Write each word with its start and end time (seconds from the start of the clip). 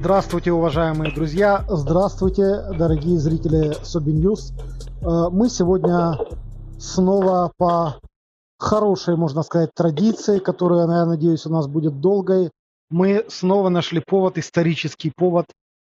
Здравствуйте, 0.00 0.50
уважаемые 0.50 1.12
друзья! 1.12 1.62
Здравствуйте, 1.68 2.62
дорогие 2.78 3.18
зрители 3.18 3.74
Соби 3.84 4.12
News! 4.12 4.54
Э, 5.02 5.28
мы 5.30 5.50
сегодня 5.50 6.16
снова 6.78 7.52
по 7.58 8.00
хорошей, 8.58 9.16
можно 9.16 9.42
сказать, 9.42 9.74
традиции, 9.74 10.38
которая, 10.38 10.88
я 10.88 11.04
надеюсь, 11.04 11.44
у 11.44 11.50
нас 11.50 11.68
будет 11.68 12.00
долгой. 12.00 12.50
Мы 12.88 13.26
снова 13.28 13.68
нашли 13.68 14.00
повод, 14.00 14.38
исторический 14.38 15.12
повод, 15.14 15.44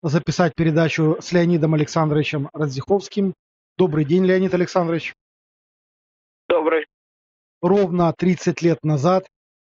записать 0.02 0.54
передачу 0.54 1.18
с 1.20 1.32
Леонидом 1.32 1.74
Александровичем 1.74 2.48
Радзиховским. 2.54 3.34
Добрый 3.76 4.06
день, 4.06 4.24
Леонид 4.24 4.54
Александрович. 4.54 5.12
Добрый. 6.48 6.86
Ровно 7.60 8.14
30 8.16 8.62
лет 8.62 8.82
назад, 8.82 9.26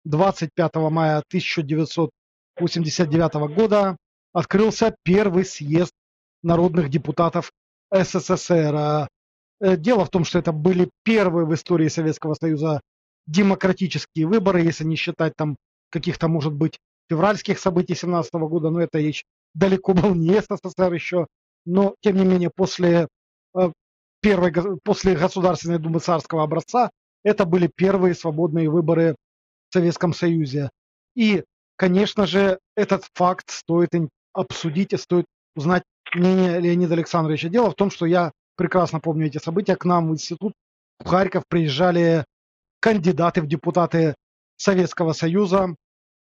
25 0.03 0.75
мая 0.91 1.23
1989 1.29 3.33
года, 3.55 3.95
открылся 4.33 4.95
первый 5.03 5.45
съезд 5.45 5.93
народных 6.43 6.89
депутатов 6.89 7.51
СССР. 7.91 9.07
Э, 9.59 9.77
дело 9.77 10.05
в 10.05 10.09
том, 10.09 10.23
что 10.23 10.39
это 10.39 10.51
были 10.51 10.89
первые 11.03 11.45
в 11.45 11.53
истории 11.53 11.87
Советского 11.87 12.35
Союза 12.35 12.81
демократические 13.25 14.27
выборы, 14.27 14.61
если 14.61 14.83
не 14.83 14.95
считать 14.95 15.33
там 15.35 15.57
каких-то, 15.89 16.27
может 16.27 16.53
быть, 16.53 16.77
февральских 17.09 17.59
событий 17.59 17.95
17 17.95 18.33
года, 18.33 18.69
но 18.69 18.81
это 18.81 18.99
речь 18.99 19.23
далеко 19.53 19.93
был 19.93 20.13
не 20.15 20.39
СССР 20.39 20.93
еще, 20.93 21.27
но 21.65 21.95
тем 22.01 22.17
не 22.17 22.25
менее 22.25 22.51
после 22.53 23.07
э, 23.55 23.71
первой, 24.21 24.53
после 24.83 25.15
Государственной 25.15 25.79
Думы 25.79 25.99
царского 25.99 26.43
образца 26.43 26.89
это 27.23 27.45
были 27.45 27.69
первые 27.73 28.13
свободные 28.13 28.69
выборы 28.69 29.15
в 29.69 29.73
Советском 29.73 30.13
Союзе. 30.13 30.69
И, 31.15 31.43
конечно 31.75 32.25
же, 32.25 32.59
этот 32.75 33.05
факт 33.13 33.49
стоит 33.49 33.93
обсудить 34.37 34.93
и 34.93 34.97
стоит 34.97 35.25
узнать 35.55 35.83
мнение 36.13 36.59
Леонида 36.59 36.93
Александровича. 36.93 37.49
Дело 37.49 37.71
в 37.71 37.75
том, 37.75 37.89
что 37.89 38.05
я 38.05 38.31
прекрасно 38.55 38.99
помню 38.99 39.27
эти 39.27 39.37
события. 39.37 39.75
К 39.75 39.85
нам 39.85 40.09
в 40.09 40.13
институт 40.13 40.53
в 40.99 41.07
Харьков 41.07 41.43
приезжали 41.47 42.25
кандидаты 42.79 43.41
в 43.41 43.47
депутаты 43.47 44.15
Советского 44.57 45.13
Союза, 45.13 45.75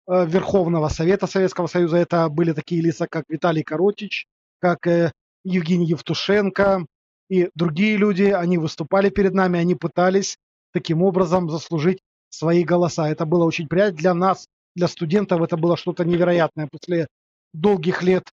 э, 0.07 0.25
Верховного 0.25 0.89
Совета 0.89 1.27
Советского 1.27 1.67
Союза. 1.67 1.97
Это 1.97 2.29
были 2.29 2.53
такие 2.53 2.81
лица, 2.81 3.07
как 3.09 3.25
Виталий 3.29 3.63
Коротич, 3.63 4.25
как 4.59 4.87
э, 4.87 5.11
Евгений 5.43 5.85
Евтушенко 5.85 6.85
и 7.29 7.49
другие 7.55 7.97
люди. 7.97 8.23
Они 8.23 8.57
выступали 8.57 9.09
перед 9.09 9.33
нами, 9.33 9.59
они 9.59 9.75
пытались 9.75 10.37
таким 10.71 11.03
образом 11.03 11.49
заслужить 11.49 11.99
свои 12.29 12.63
голоса. 12.63 13.09
Это 13.09 13.25
было 13.25 13.45
очень 13.45 13.67
приятно 13.67 13.97
для 13.97 14.13
нас, 14.13 14.47
для 14.75 14.87
студентов. 14.87 15.41
Это 15.41 15.55
было 15.57 15.77
что-то 15.77 16.03
невероятное. 16.03 16.67
После 16.71 17.07
долгих 17.53 18.03
лет, 18.03 18.23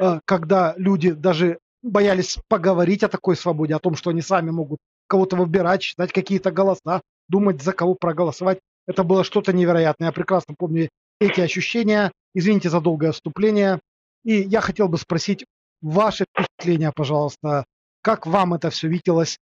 э, 0.00 0.20
когда 0.24 0.74
люди 0.76 1.10
даже 1.12 1.58
боялись 1.82 2.38
поговорить 2.48 3.02
о 3.02 3.08
такой 3.08 3.36
свободе, 3.36 3.74
о 3.74 3.80
том, 3.80 3.94
что 3.94 4.10
они 4.10 4.22
сами 4.22 4.50
могут 4.50 4.78
кого-то 5.06 5.36
выбирать, 5.36 5.82
читать 5.82 6.12
какие-то 6.12 6.50
голоса, 6.50 7.00
думать, 7.28 7.62
за 7.62 7.72
кого 7.72 7.94
проголосовать. 7.94 8.60
Это 8.86 9.04
было 9.04 9.24
что-то 9.24 9.52
невероятное. 9.52 10.08
Я 10.08 10.12
прекрасно 10.12 10.54
помню 10.56 10.88
эти 11.20 11.40
ощущения. 11.40 12.12
Извините 12.34 12.70
за 12.70 12.80
долгое 12.80 13.12
вступление. 13.12 13.80
И 14.24 14.34
я 14.34 14.60
хотел 14.60 14.88
бы 14.88 14.98
спросить 14.98 15.44
ваши 15.80 16.24
впечатления, 16.24 16.92
пожалуйста. 16.92 17.64
Как 18.02 18.26
вам 18.26 18.54
это 18.54 18.70
все 18.70 18.88
виделось 18.88 19.38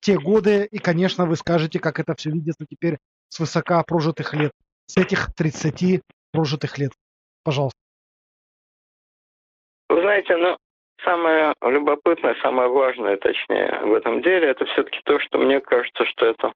те 0.00 0.18
годы? 0.18 0.66
И, 0.70 0.78
конечно, 0.78 1.26
вы 1.26 1.36
скажете, 1.36 1.78
как 1.78 2.00
это 2.00 2.14
все 2.14 2.30
видится 2.30 2.64
теперь 2.68 2.98
с 3.28 3.38
высока 3.38 3.82
прожитых 3.82 4.34
лет, 4.34 4.52
с 4.86 4.96
этих 4.96 5.32
30 5.34 6.02
прожитых 6.32 6.78
лет. 6.78 6.92
Пожалуйста. 7.44 7.78
Знаете, 10.18 10.36
ну, 10.36 10.56
самое 11.04 11.54
любопытное, 11.62 12.34
самое 12.42 12.68
важное, 12.68 13.16
точнее, 13.18 13.78
в 13.84 13.94
этом 13.94 14.20
деле, 14.20 14.48
это 14.48 14.64
все-таки 14.64 15.00
то, 15.04 15.20
что 15.20 15.38
мне 15.38 15.60
кажется, 15.60 16.04
что 16.06 16.26
это 16.26 16.52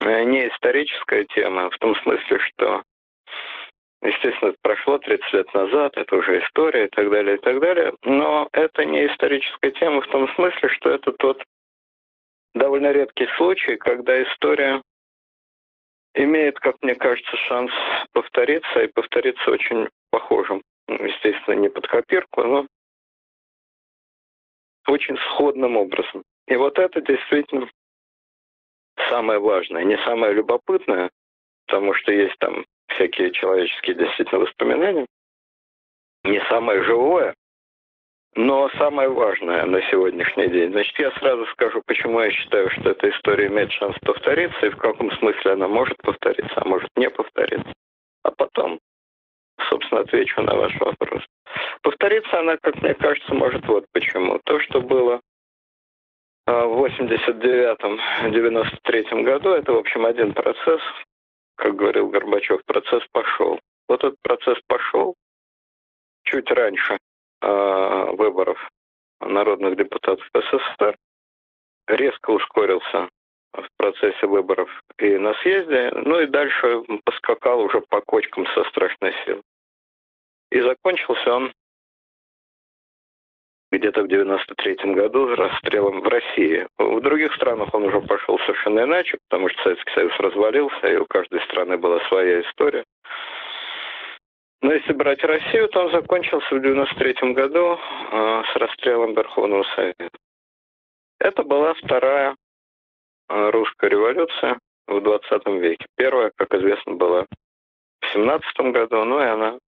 э, 0.00 0.24
не 0.24 0.48
историческая 0.48 1.26
тема, 1.26 1.68
в 1.68 1.76
том 1.76 1.94
смысле, 1.96 2.38
что, 2.38 2.82
естественно, 4.00 4.48
это 4.48 4.58
прошло 4.62 4.96
30 4.96 5.32
лет 5.34 5.52
назад, 5.52 5.98
это 5.98 6.16
уже 6.16 6.40
история 6.42 6.86
и 6.86 6.88
так 6.88 7.10
далее, 7.10 7.36
и 7.36 7.40
так 7.40 7.60
далее, 7.60 7.92
но 8.04 8.48
это 8.52 8.86
не 8.86 9.06
историческая 9.06 9.72
тема 9.72 10.00
в 10.00 10.06
том 10.06 10.26
смысле, 10.34 10.70
что 10.70 10.88
это 10.88 11.12
тот 11.12 11.42
довольно 12.54 12.90
редкий 12.90 13.26
случай, 13.36 13.76
когда 13.76 14.22
история 14.22 14.80
имеет, 16.14 16.58
как 16.58 16.76
мне 16.80 16.94
кажется, 16.94 17.36
шанс 17.36 17.70
повториться 18.14 18.80
и 18.80 18.90
повториться 18.94 19.50
очень 19.50 19.90
похожим 20.10 20.62
естественно, 20.88 21.54
не 21.54 21.68
под 21.68 21.86
копирку, 21.86 22.42
но 22.42 22.66
очень 24.88 25.16
сходным 25.16 25.76
образом. 25.76 26.22
И 26.46 26.56
вот 26.56 26.78
это 26.78 27.00
действительно 27.00 27.68
самое 29.08 29.38
важное, 29.38 29.84
не 29.84 29.98
самое 30.04 30.32
любопытное, 30.32 31.10
потому 31.66 31.94
что 31.94 32.12
есть 32.12 32.38
там 32.38 32.64
всякие 32.88 33.32
человеческие 33.32 33.96
действительно 33.96 34.40
воспоминания, 34.40 35.06
не 36.24 36.40
самое 36.48 36.82
живое, 36.84 37.34
но 38.34 38.68
самое 38.78 39.08
важное 39.08 39.64
на 39.64 39.80
сегодняшний 39.90 40.48
день. 40.48 40.70
Значит, 40.70 40.98
я 40.98 41.10
сразу 41.12 41.46
скажу, 41.46 41.82
почему 41.86 42.20
я 42.20 42.30
считаю, 42.30 42.70
что 42.70 42.90
эта 42.90 43.10
история 43.10 43.46
имеет 43.46 43.72
шанс 43.72 43.96
повториться, 44.00 44.66
и 44.66 44.70
в 44.70 44.76
каком 44.76 45.10
смысле 45.12 45.52
она 45.52 45.68
может 45.68 45.96
повториться, 45.98 46.54
а 46.56 46.68
может 46.68 46.90
не 46.96 47.08
повториться. 47.10 47.72
А 48.22 48.30
потом 48.30 48.78
собственно, 49.68 50.02
отвечу 50.02 50.40
на 50.42 50.54
ваш 50.54 50.78
вопрос. 50.80 51.22
Повториться 51.82 52.40
она, 52.40 52.56
как 52.58 52.80
мне 52.82 52.94
кажется, 52.94 53.34
может 53.34 53.66
вот 53.66 53.86
почему. 53.92 54.38
То, 54.44 54.60
что 54.60 54.80
было 54.80 55.20
а, 56.46 56.66
в 56.66 56.84
89-93 56.84 59.22
году, 59.22 59.50
это, 59.50 59.72
в 59.72 59.78
общем, 59.78 60.06
один 60.06 60.32
процесс. 60.32 60.80
Как 61.56 61.74
говорил 61.74 62.08
Горбачев, 62.08 62.64
процесс 62.66 63.02
пошел. 63.12 63.58
Вот 63.88 64.04
этот 64.04 64.20
процесс 64.22 64.58
пошел 64.66 65.14
чуть 66.24 66.50
раньше 66.50 66.98
э, 67.40 68.04
выборов 68.12 68.58
народных 69.20 69.76
депутатов 69.76 70.28
СССР, 70.34 70.96
резко 71.86 72.30
ускорился 72.30 73.08
в 73.56 73.68
процессе 73.76 74.26
выборов 74.26 74.68
и 74.98 75.16
на 75.16 75.34
съезде, 75.34 75.90
ну 75.94 76.20
и 76.20 76.26
дальше 76.26 76.82
поскакал 77.04 77.60
уже 77.60 77.80
по 77.80 78.00
кочкам 78.00 78.46
со 78.54 78.64
страшной 78.64 79.14
силой. 79.24 79.42
И 80.50 80.60
закончился 80.60 81.34
он 81.34 81.52
где-то 83.72 84.02
в 84.02 84.08
93 84.08 84.94
году 84.94 85.34
расстрелом 85.34 86.00
в 86.00 86.08
России. 86.08 86.66
В 86.78 87.00
других 87.00 87.34
странах 87.34 87.74
он 87.74 87.84
уже 87.84 88.00
пошел 88.00 88.38
совершенно 88.40 88.80
иначе, 88.80 89.18
потому 89.28 89.48
что 89.48 89.62
Советский 89.62 89.92
Союз 89.92 90.12
развалился, 90.18 90.88
и 90.88 90.96
у 90.96 91.06
каждой 91.06 91.40
страны 91.42 91.76
была 91.76 92.00
своя 92.08 92.40
история. 92.42 92.84
Но 94.62 94.72
если 94.72 94.92
брать 94.92 95.22
Россию, 95.22 95.68
то 95.68 95.84
он 95.84 95.92
закончился 95.92 96.54
в 96.54 96.60
93 96.60 97.32
году 97.34 97.78
э, 97.78 98.42
с 98.52 98.56
расстрелом 98.56 99.14
Верховного 99.14 99.64
Совета. 99.74 100.08
Это 101.18 101.42
была 101.42 101.74
вторая 101.74 102.34
русская 103.28 103.90
революция 103.90 104.58
в 104.86 105.00
20 105.00 105.46
веке. 105.60 105.86
Первая, 105.96 106.32
как 106.36 106.54
известно, 106.54 106.94
была 106.94 107.26
в 108.00 108.12
17 108.12 108.72
году, 108.72 109.04
ну 109.04 109.20
и 109.20 109.24
она 109.24 109.58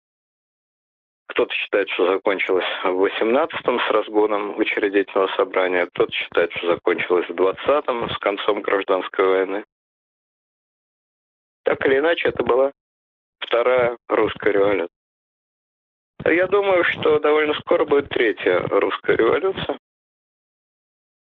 кто-то 1.28 1.52
считает, 1.54 1.88
что 1.90 2.06
закончилась 2.06 2.64
в 2.82 3.04
18-м 3.04 3.80
с 3.80 3.90
разгоном 3.90 4.58
учредительного 4.58 5.28
собрания, 5.36 5.86
кто-то 5.86 6.10
считает, 6.12 6.50
что 6.52 6.68
закончилась 6.68 7.28
в 7.28 7.32
20-м 7.32 8.10
с 8.10 8.18
концом 8.18 8.62
гражданской 8.62 9.26
войны. 9.26 9.64
Так 11.64 11.84
или 11.86 11.98
иначе, 11.98 12.28
это 12.28 12.42
была 12.42 12.72
вторая 13.40 13.98
русская 14.08 14.52
революция. 14.52 14.88
Я 16.24 16.46
думаю, 16.46 16.82
что 16.84 17.20
довольно 17.20 17.54
скоро 17.60 17.84
будет 17.84 18.08
третья 18.08 18.60
русская 18.60 19.16
революция. 19.16 19.78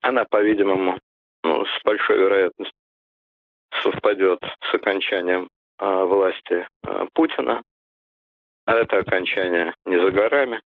Она, 0.02 0.26
по-видимому, 0.26 1.00
ну, 1.44 1.66
с 1.66 1.84
большой 1.84 2.18
вероятностью 2.18 2.78
совпадет 3.82 4.40
с 4.70 4.74
окончанием 4.74 5.50
э, 5.80 6.04
власти 6.04 6.68
э, 6.84 7.08
Путина. 7.14 7.64
А 8.66 8.76
это 8.76 8.98
окончание 8.98 9.74
не 9.86 10.00
за 10.00 10.12
горами. 10.12 10.62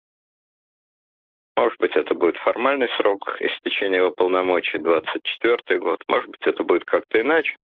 Может 1.56 1.78
быть, 1.78 1.94
это 1.94 2.14
будет 2.14 2.36
формальный 2.38 2.88
срок 2.96 3.40
истечения 3.40 3.98
его 3.98 4.10
полномочий, 4.10 4.78
24 4.78 5.78
год. 5.78 6.02
Может 6.08 6.30
быть, 6.30 6.42
это 6.42 6.64
будет 6.64 6.84
как-то 6.84 7.20
иначе. 7.20 7.56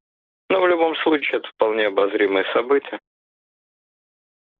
Но 0.49 0.61
в 0.61 0.69
любом 0.69 0.95
случае, 0.97 1.39
это 1.39 1.49
вполне 1.49 1.87
обозримое 1.87 2.45
событие. 2.53 3.01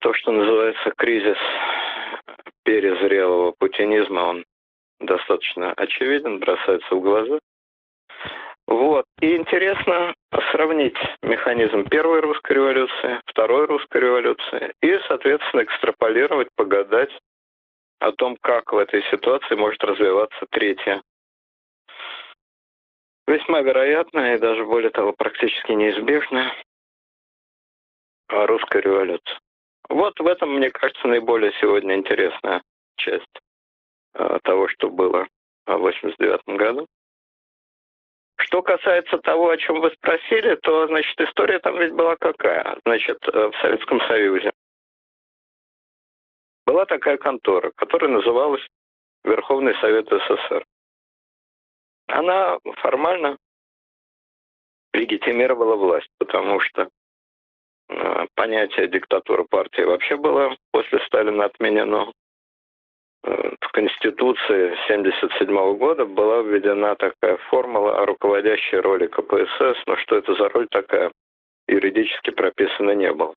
То, 0.01 0.13
что 0.15 0.33
называется 0.33 0.93
кризис 0.97 1.37
перезрелого 2.65 3.53
путинизма, 3.53 4.21
он 4.21 4.45
достаточно 4.99 5.73
очевиден, 5.73 6.39
бросается 6.39 6.95
в 6.95 7.01
глаза. 7.01 7.39
Вот. 8.71 9.05
И 9.21 9.37
интересно 9.37 10.15
сравнить 10.53 10.97
механизм 11.23 11.85
первой 11.89 12.21
русской 12.21 12.53
революции, 12.53 13.21
второй 13.27 13.67
русской 13.67 14.01
революции 14.01 14.73
и, 14.81 14.97
соответственно, 15.09 15.65
экстраполировать, 15.65 16.49
погадать, 16.55 17.11
о 17.99 18.13
том, 18.13 18.37
как 18.41 18.73
в 18.73 18.79
этой 18.79 19.03
ситуации 19.11 19.57
может 19.57 19.83
развиваться 19.85 20.47
третья. 20.51 21.03
Весьма 23.27 23.61
вероятная 23.61 24.37
и 24.37 24.39
даже 24.39 24.65
более 24.65 24.91
того 24.91 25.13
практически 25.13 25.73
неизбежная 25.73 26.55
русская 28.29 28.81
революция. 28.81 29.39
Вот 29.89 30.19
в 30.19 30.27
этом, 30.27 30.55
мне 30.55 30.71
кажется, 30.71 31.07
наиболее 31.09 31.53
сегодня 31.61 31.97
интересная 31.97 32.63
часть 32.97 33.41
э, 34.15 34.39
того, 34.45 34.69
что 34.69 34.89
было 34.89 35.27
в 35.67 35.77
89 35.77 36.57
году. 36.57 36.87
Что 38.41 38.63
касается 38.63 39.19
того, 39.19 39.51
о 39.51 39.57
чем 39.59 39.81
вы 39.81 39.91
спросили, 39.91 40.55
то, 40.57 40.87
значит, 40.87 41.21
история 41.21 41.59
там 41.59 41.79
ведь 41.79 41.93
была 41.93 42.17
какая? 42.17 42.79
Значит, 42.87 43.19
э, 43.29 43.51
в 43.51 43.55
Советском 43.61 44.01
Союзе 44.09 44.51
была 46.67 46.87
такая 46.87 47.19
контора, 47.19 47.71
которая 47.77 48.11
называлась 48.11 48.67
Верховный 49.25 49.75
Совет 49.81 50.09
СССР. 50.09 50.65
Она 52.07 52.59
формально 52.79 53.37
легитимировала 54.95 55.77
власть, 55.77 56.09
потому 56.19 56.61
что 56.61 56.89
э, 57.89 58.27
понятие 58.35 58.89
диктатуры 58.89 59.45
партии 59.45 59.83
вообще 59.83 60.17
было 60.17 60.57
после 60.73 60.99
Сталина 61.07 61.45
отменено. 61.45 62.11
В 63.23 63.73
Конституции 63.73 64.73
1977 64.73 65.77
года 65.77 66.07
была 66.07 66.43
введена 66.43 66.97
такая 66.97 67.37
формула 67.49 68.01
о 68.01 68.07
руководящей 68.07 68.79
роли 68.79 69.07
КПСС, 69.07 69.83
но 69.87 69.97
что 69.97 70.17
это 70.17 70.35
за 70.35 70.49
роль 70.49 70.67
такая, 70.71 71.13
юридически 71.69 72.31
прописано 72.31 72.93
не 72.93 73.13
было. 73.13 73.35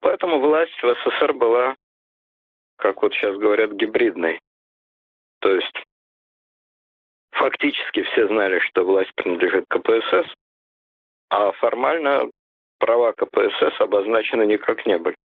Поэтому 0.00 0.38
власть 0.38 0.82
в 0.82 0.94
СССР 0.94 1.32
была 1.32 1.74
как 2.76 3.02
вот 3.02 3.12
сейчас 3.14 3.36
говорят, 3.36 3.72
гибридной. 3.72 4.40
То 5.40 5.54
есть 5.54 5.84
фактически 7.32 8.02
все 8.02 8.26
знали, 8.28 8.58
что 8.60 8.84
власть 8.84 9.12
принадлежит 9.14 9.64
КПСС, 9.68 10.32
а 11.30 11.52
формально 11.52 12.30
права 12.78 13.12
КПСС 13.12 13.80
обозначены 13.80 14.44
никак 14.44 14.84
не 14.86 14.98
были. 14.98 15.16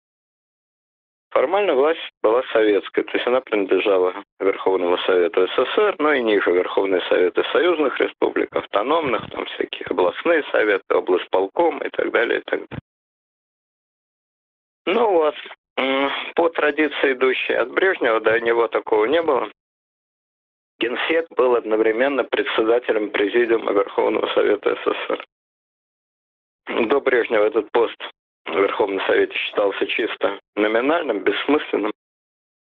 Формально 1.31 1.75
власть 1.75 1.99
была 2.23 2.41
советская, 2.51 3.03
то 3.03 3.11
есть 3.13 3.27
она 3.27 3.39
принадлежала 3.41 4.15
Верховному 4.39 4.97
Совету 4.99 5.47
СССР, 5.47 5.95
но 5.99 6.13
и 6.13 6.23
ниже 6.23 6.51
Верховные 6.51 7.01
Советы 7.01 7.43
союзных 7.51 7.99
республик, 7.99 8.55
автономных, 8.55 9.29
там 9.29 9.45
всякие 9.45 9.85
областные 9.89 10.43
советы, 10.51 10.83
облсполком 10.89 11.79
и 11.79 11.89
так 11.89 12.11
далее, 12.11 12.39
и 12.39 12.43
так 12.43 12.67
далее. 12.67 12.79
Ну 14.87 15.11
вот, 15.11 15.35
по 16.35 16.49
традиции, 16.49 17.13
идущей 17.13 17.55
от 17.55 17.69
Брежнева, 17.71 18.19
до 18.21 18.39
него 18.39 18.67
такого 18.67 19.05
не 19.05 19.21
было. 19.21 19.51
Генсек 20.79 21.27
был 21.35 21.55
одновременно 21.55 22.23
председателем 22.23 23.11
Президиума 23.11 23.71
Верховного 23.73 24.27
Совета 24.33 24.75
СССР. 24.83 25.25
До 26.87 27.01
Брежнева 27.01 27.43
этот 27.43 27.71
пост 27.71 27.97
в 28.49 28.59
Верховном 28.59 29.05
Совете 29.05 29.33
считался 29.33 29.85
чисто 29.87 30.39
номинальным, 30.55 31.19
бессмысленным. 31.19 31.91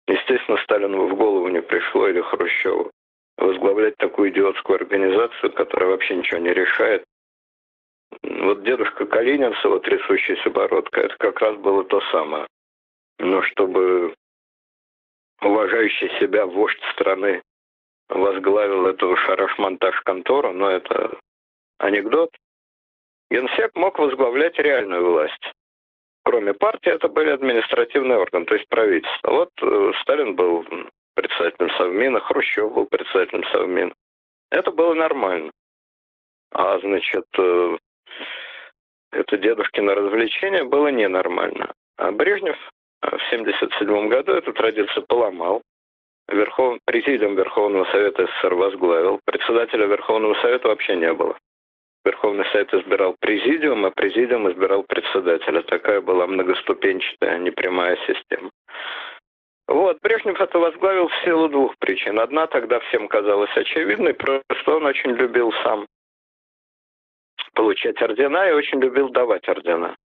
Естественно, 0.07 0.57
Сталину 0.63 1.07
в 1.07 1.15
голову 1.15 1.47
не 1.49 1.61
пришло 1.61 2.07
или 2.07 2.21
Хрущеву 2.21 2.91
возглавлять 3.37 3.95
такую 3.97 4.31
идиотскую 4.31 4.77
организацию, 4.77 5.53
которая 5.53 5.89
вообще 5.91 6.15
ничего 6.15 6.39
не 6.39 6.53
решает. 6.53 7.03
Вот 8.23 8.63
дедушка 8.63 9.05
Калинин 9.05 9.53
с 9.53 9.63
его 9.63 9.79
трясущейся 9.79 10.49
бородкой, 10.49 11.05
это 11.05 11.17
как 11.17 11.39
раз 11.41 11.55
было 11.57 11.83
то 11.83 12.01
самое 12.11 12.47
но 13.19 13.41
чтобы 13.43 14.15
уважающий 15.41 16.09
себя 16.19 16.45
вождь 16.45 16.81
страны 16.93 17.41
возглавил 18.09 18.87
эту 18.87 19.15
шараш-монтаж-контору, 19.17 20.53
но 20.53 20.69
это 20.69 21.19
анекдот. 21.77 22.29
Генсек 23.29 23.75
мог 23.75 23.99
возглавлять 23.99 24.57
реальную 24.57 25.05
власть. 25.05 25.51
Кроме 26.27 26.53
партии, 26.53 26.91
это 26.91 27.07
были 27.07 27.29
административные 27.29 28.17
органы, 28.17 28.45
то 28.47 28.55
есть 28.55 28.67
правительство. 28.67 29.31
Вот 29.31 29.49
э, 29.61 29.91
Сталин 30.01 30.35
был 30.35 30.65
председателем 31.15 31.69
Совмина, 31.77 32.19
Хрущев 32.19 32.73
был 32.73 32.85
председателем 32.85 33.45
Совмина. 33.45 33.93
Это 34.51 34.71
было 34.71 34.93
нормально. 34.93 35.51
А, 36.51 36.79
значит, 36.79 37.23
э, 37.37 37.77
это 39.13 39.37
дедушкино 39.37 39.95
развлечение 39.95 40.65
было 40.65 40.89
ненормально. 40.89 41.71
А 41.95 42.11
Брежнев 42.11 42.57
в 43.01 43.07
1977 43.07 44.09
году 44.09 44.33
эту 44.33 44.51
традицию 44.51 45.05
поломал. 45.07 45.61
Верхов... 46.27 46.77
Президиум 46.83 47.35
Верховного 47.35 47.85
Совета 47.85 48.25
СССР 48.25 48.53
возглавил. 48.53 49.21
Председателя 49.23 49.85
Верховного 49.85 50.33
Совета 50.41 50.67
вообще 50.67 50.97
не 50.97 51.13
было. 51.13 51.37
Верховный 52.07 52.45
Совет 52.53 52.73
избирал 52.73 53.15
президиум, 53.19 53.85
а 53.85 53.91
президиум 53.91 54.49
избирал 54.49 54.83
председателя. 54.83 55.61
Такая 55.63 55.99
была 55.99 56.25
многоступенчатая, 56.25 57.37
непрямая 57.37 57.97
система. 58.07 58.49
Вот, 59.67 59.99
Брежнев 60.01 60.39
это 60.39 60.57
возглавил 60.57 61.09
в 61.09 61.23
силу 61.25 61.49
двух 61.49 61.77
причин. 61.79 62.19
Одна 62.19 62.47
тогда 62.47 62.79
всем 62.79 63.09
казалась 63.09 63.55
очевидной, 63.57 64.13
просто 64.13 64.75
он 64.75 64.85
очень 64.85 65.11
любил 65.11 65.51
сам 65.63 65.85
получать 67.53 68.01
ордена 68.01 68.49
и 68.49 68.53
очень 68.53 68.79
любил 68.79 69.09
давать 69.09 69.49
ордена. 69.49 69.97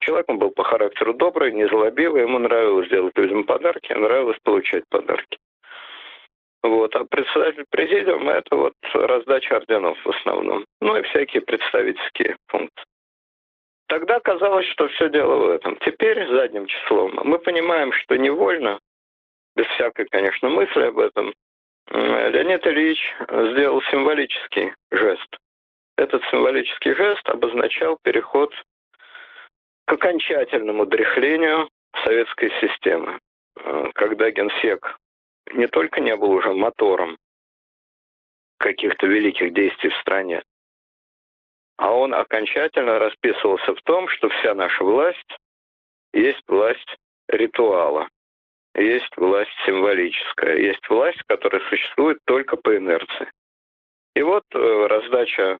Человек 0.00 0.28
он 0.28 0.38
был 0.38 0.50
по 0.50 0.64
характеру 0.64 1.14
добрый, 1.14 1.52
незлобивый, 1.52 2.22
ему 2.22 2.38
нравилось 2.38 2.90
делать 2.90 3.16
людям 3.16 3.44
подарки, 3.44 3.92
нравилось 3.94 4.38
получать 4.42 4.84
подарки. 4.90 5.38
Вот. 6.62 6.94
А 6.96 7.04
председатель 7.04 7.64
президиума– 7.70 8.32
это 8.34 8.56
вот 8.56 8.74
раздача 8.92 9.56
орденов 9.56 9.98
в 10.04 10.10
основном. 10.10 10.64
Ну 10.80 10.96
и 10.96 11.02
всякие 11.02 11.42
представительские 11.42 12.36
функции. 12.48 12.84
Тогда 13.88 14.18
казалось, 14.20 14.66
что 14.68 14.88
все 14.88 15.08
дело 15.08 15.36
в 15.36 15.48
этом. 15.48 15.76
Теперь 15.76 16.26
задним 16.28 16.66
числом 16.66 17.20
мы 17.22 17.38
понимаем, 17.38 17.92
что 17.92 18.16
невольно, 18.16 18.80
без 19.54 19.66
всякой, 19.66 20.06
конечно, 20.06 20.48
мысли 20.48 20.82
об 20.82 20.98
этом, 20.98 21.32
Леонид 21.90 22.66
Ильич 22.66 22.98
сделал 23.20 23.80
символический 23.90 24.72
жест. 24.90 25.36
Этот 25.96 26.22
символический 26.30 26.94
жест 26.94 27.26
обозначал 27.28 27.96
переход 28.02 28.52
к 29.86 29.92
окончательному 29.92 30.84
дряхлению 30.84 31.68
советской 32.04 32.50
системы, 32.60 33.18
э, 33.56 33.90
когда 33.94 34.30
генсек 34.30 34.98
не 35.52 35.66
только 35.66 36.00
не 36.00 36.16
был 36.16 36.30
уже 36.30 36.52
мотором 36.52 37.18
каких-то 38.58 39.06
великих 39.06 39.52
действий 39.52 39.90
в 39.90 39.96
стране, 39.98 40.42
а 41.76 41.92
он 41.92 42.14
окончательно 42.14 42.98
расписывался 42.98 43.74
в 43.74 43.82
том, 43.82 44.08
что 44.08 44.28
вся 44.28 44.54
наша 44.54 44.82
власть 44.82 45.36
есть 46.12 46.42
власть 46.48 46.96
ритуала, 47.28 48.08
есть 48.74 49.14
власть 49.16 49.52
символическая, 49.66 50.56
есть 50.56 50.88
власть, 50.88 51.22
которая 51.26 51.60
существует 51.68 52.18
только 52.24 52.56
по 52.56 52.76
инерции. 52.76 53.30
И 54.14 54.22
вот 54.22 54.44
э, 54.54 54.86
раздача 54.86 55.58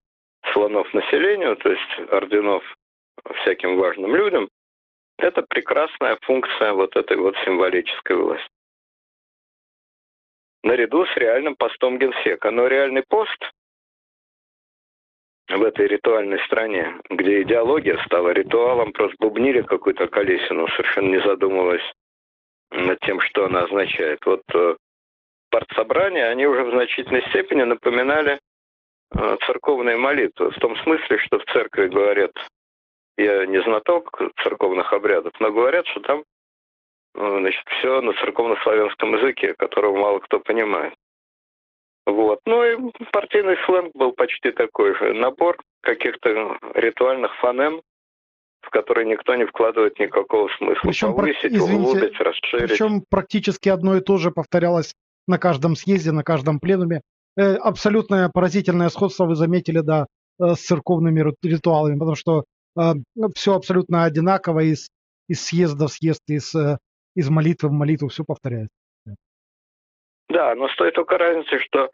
слонов 0.53 0.93
населению, 0.95 1.57
то 1.57 1.71
есть 1.71 2.11
орденов 2.11 2.65
всяким 3.43 3.77
важным 3.77 4.17
людям, 4.17 4.49
это 5.19 5.43
прекрасная 5.43 6.19
функция 6.23 6.73
вот 6.73 6.97
этой 6.97 7.17
вот 7.17 7.37
символической 7.45 8.17
власти. 8.17 8.56
Наряду 10.67 11.07
с 11.07 11.17
реальным 11.17 11.55
постом 11.55 11.97
генсека. 11.97 12.51
Но 12.51 12.67
реальный 12.67 13.05
пост 13.09 13.39
в 15.49 15.63
этой 15.63 15.87
ритуальной 15.87 16.41
стране, 16.41 17.01
где 17.09 17.43
идеология 17.43 17.97
стала 18.05 18.31
ритуалом, 18.31 18.93
просто 18.93 19.15
бубнили 19.21 19.63
какую-то 19.63 20.09
колесину, 20.09 20.67
совершенно 20.69 21.09
не 21.11 21.21
задумываясь 21.21 21.93
над 22.73 22.99
тем, 23.01 23.21
что 23.21 23.45
она 23.45 23.63
означает. 23.63 24.27
Вот 24.27 24.43
э, 24.55 24.75
партсобрания, 25.51 26.27
они 26.27 26.49
уже 26.49 26.65
в 26.65 26.71
значительной 26.73 27.23
степени 27.29 27.63
напоминали 27.63 28.41
э, 29.15 29.37
церковные 29.47 29.97
молитвы, 29.97 30.51
в 30.51 30.59
том 30.59 30.77
смысле, 30.79 31.19
что 31.19 31.39
в 31.39 31.45
церкви 31.45 31.87
говорят 31.87 32.33
я 33.17 33.47
не 33.47 33.63
знаток 33.63 34.21
церковных 34.43 34.93
обрядов, 34.93 35.33
но 35.39 35.53
говорят, 35.53 35.87
что 35.87 36.01
там 36.01 36.25
значит, 37.17 37.63
все 37.79 38.01
на 38.01 38.13
церковно-славянском 38.15 39.17
языке, 39.17 39.55
которого 39.55 39.97
мало 39.97 40.19
кто 40.21 40.41
понимает. 40.41 40.95
Вот. 42.07 42.41
Ну 42.47 42.63
и 42.65 42.93
партийный 43.13 43.57
сленг 43.67 43.93
был 43.95 44.13
почти 44.13 44.53
такой 44.53 44.95
же. 44.97 45.13
Набор 45.15 45.57
каких-то 45.81 46.57
ритуальных 46.75 47.35
фонем, 47.41 47.83
в 48.63 48.71
которые 48.71 49.07
никто 49.07 49.35
не 49.35 49.45
вкладывает 49.45 49.99
никакого 49.99 50.49
смысла. 50.57 50.81
Причем, 50.83 51.15
Повысить, 51.15 51.53
извините, 51.53 51.75
углубить, 51.75 52.21
расширить. 52.21 52.71
Причем 52.71 53.03
практически 53.09 53.69
одно 53.69 53.97
и 53.97 54.01
то 54.01 54.19
же 54.19 54.31
повторялось 54.31 54.95
на 55.27 55.39
каждом 55.39 55.75
съезде, 55.75 56.13
на 56.13 56.23
каждом 56.23 56.61
пленуме. 56.61 57.01
Э, 57.37 57.55
абсолютное 57.55 58.29
поразительное 58.29 58.89
сходство 58.89 59.25
вы 59.25 59.35
заметили, 59.35 59.81
да, 59.81 60.07
э, 60.41 60.55
с 60.55 60.61
церковными 60.61 61.25
ритуалами, 61.43 61.99
потому 61.99 62.17
что 62.17 62.45
все 63.35 63.55
абсолютно 63.55 64.05
одинаково 64.05 64.61
из, 64.61 64.91
из 65.29 65.43
съезда 65.47 65.89
в 65.89 65.93
съезд, 65.93 66.21
из, 66.29 66.55
э, 66.55 66.77
из 67.17 67.29
молитвы 67.31 67.71
в 67.71 67.73
молитву, 67.73 68.09
все 68.09 68.23
повторяется. 68.25 68.77
Да, 70.29 70.55
но 70.55 70.69
стоит 70.69 70.95
только 70.95 71.19
разница, 71.19 71.59
что 71.61 71.91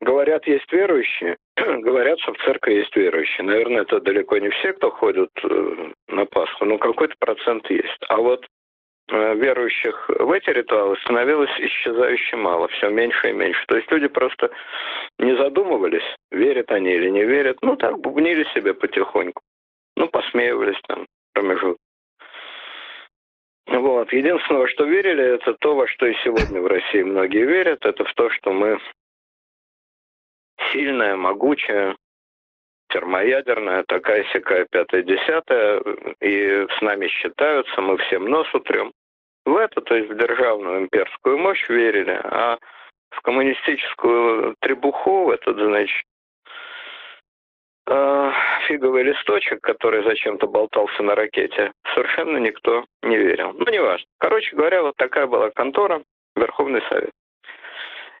говорят, 0.00 0.46
есть 0.46 0.70
верующие, 0.72 1.36
говорят, 1.56 2.18
что 2.20 2.34
в 2.34 2.38
церкви 2.44 2.74
есть 2.74 2.94
верующие. 2.94 3.44
Наверное, 3.44 3.82
это 3.82 4.00
далеко 4.00 4.38
не 4.38 4.50
все, 4.50 4.72
кто 4.74 4.90
ходят 4.90 5.30
э, 5.42 5.92
на 6.08 6.26
Пасху, 6.26 6.64
но 6.64 6.78
какой-то 6.78 7.14
процент 7.18 7.68
есть. 7.70 8.04
А 8.08 8.16
вот 8.16 8.44
э, 9.10 9.34
верующих 9.36 10.08
в 10.08 10.30
эти 10.32 10.50
ритуалы 10.50 10.96
становилось 10.98 11.50
исчезающе 11.58 12.36
мало, 12.36 12.68
все 12.68 12.90
меньше 12.90 13.30
и 13.30 13.32
меньше. 13.32 13.64
То 13.68 13.76
есть 13.76 13.90
люди 13.90 14.08
просто 14.08 14.50
не 15.18 15.34
задумывались, 15.36 16.16
верят 16.30 16.70
они 16.72 16.90
или 16.90 17.08
не 17.08 17.24
верят. 17.24 17.58
Ну, 17.62 17.76
так 17.76 17.98
бубнили 17.98 18.44
себе 18.54 18.74
потихоньку. 18.74 19.40
Ну, 19.96 20.08
посмеивались 20.08 20.80
там 20.88 21.06
промежуток. 21.32 21.78
Вот. 23.66 24.12
Единственное, 24.12 24.66
что 24.68 24.84
верили, 24.84 25.34
это 25.34 25.54
то, 25.54 25.74
во 25.74 25.86
что 25.88 26.06
и 26.06 26.14
сегодня 26.24 26.60
в 26.60 26.66
России 26.66 27.02
многие 27.02 27.44
верят, 27.44 27.84
это 27.84 28.04
в 28.04 28.14
то, 28.14 28.30
что 28.30 28.52
мы 28.52 28.78
сильная, 30.72 31.16
могучая, 31.16 31.96
термоядерная, 32.88 33.84
такая 33.84 34.24
сякая 34.32 34.66
пятая 34.70 35.02
десятая, 35.02 35.82
и 36.20 36.66
с 36.78 36.80
нами 36.80 37.08
считаются, 37.08 37.80
мы 37.80 37.98
всем 37.98 38.26
нос 38.26 38.46
утрем. 38.54 38.92
В 39.44 39.56
это, 39.56 39.80
то 39.80 39.94
есть 39.94 40.10
в 40.10 40.16
державную 40.16 40.82
имперскую 40.82 41.38
мощь 41.38 41.68
верили, 41.68 42.18
а 42.24 42.58
в 43.10 43.20
коммунистическую 43.22 44.56
требуху, 44.60 45.30
этот, 45.32 45.56
значит, 45.56 46.04
э, 47.86 48.32
фиговый 48.66 49.02
листочек, 49.02 49.60
который 49.60 50.04
зачем-то 50.04 50.46
болтался 50.46 51.02
на 51.02 51.14
ракете, 51.14 51.72
совершенно 51.94 52.38
никто 52.38 52.84
не 53.02 53.16
верил. 53.16 53.52
Ну, 53.52 53.70
неважно. 53.70 54.06
Короче 54.18 54.54
говоря, 54.54 54.82
вот 54.82 54.96
такая 54.96 55.26
была 55.26 55.50
контора, 55.50 56.02
Верховный 56.34 56.82
Совет. 56.88 57.10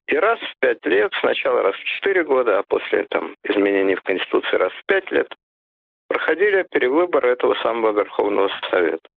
И 0.06 0.16
раз 0.16 0.38
в 0.38 0.54
пять 0.60 0.84
лет, 0.86 1.12
сначала 1.20 1.62
раз 1.62 1.74
в 1.74 1.84
четыре 1.84 2.22
года, 2.22 2.58
а 2.58 2.62
после 2.62 3.04
там, 3.10 3.34
изменений 3.42 3.96
в 3.96 4.02
Конституции 4.02 4.56
раз 4.56 4.72
в 4.72 4.86
пять 4.86 5.10
лет, 5.10 5.34
проходили 6.08 6.64
перевыборы 6.70 7.30
этого 7.30 7.54
самого 7.56 7.92
Верховного 7.92 8.50
Совета. 8.70 9.08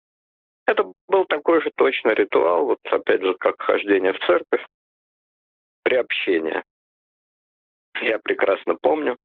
Это 0.66 0.92
был 1.08 1.26
такой 1.26 1.62
же 1.62 1.72
точно 1.76 2.10
ритуал, 2.10 2.66
вот 2.66 2.80
опять 2.92 3.22
же, 3.22 3.34
как 3.36 3.62
хождение 3.62 4.14
в 4.14 4.20
церковь, 4.20 4.66
приобщение. 5.84 6.64
Я 8.02 8.20
прекрасно 8.20 8.76
помню, 8.76 9.18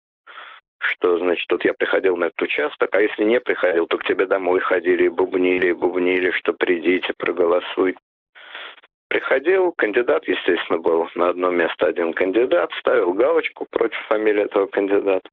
что, 0.85 1.19
значит, 1.19 1.47
тут 1.49 1.65
я 1.65 1.75
приходил 1.75 2.17
на 2.17 2.27
этот 2.27 2.43
участок, 2.43 2.95
а 2.95 3.01
если 3.01 3.25
не 3.25 3.41
приходил, 3.41 3.87
то 3.87 3.99
к 3.99 4.05
тебе 4.05 4.27
домой 4.27 4.61
ходили 4.61 5.05
и 5.05 5.09
бубнили, 5.09 5.69
и 5.69 5.73
бубнили, 5.73 6.31
что 6.31 6.53
придите, 6.53 7.13
проголосуйте 7.17 7.99
приходил, 9.15 9.73
кандидат, 9.73 10.27
естественно, 10.27 10.79
был 10.81 11.09
на 11.15 11.29
одно 11.29 11.51
место 11.51 11.87
один 11.87 12.13
кандидат, 12.15 12.73
ставил 12.81 13.13
галочку 13.13 13.65
против 13.71 13.97
фамилии 14.09 14.43
этого 14.43 14.67
кандидата. 14.67 15.31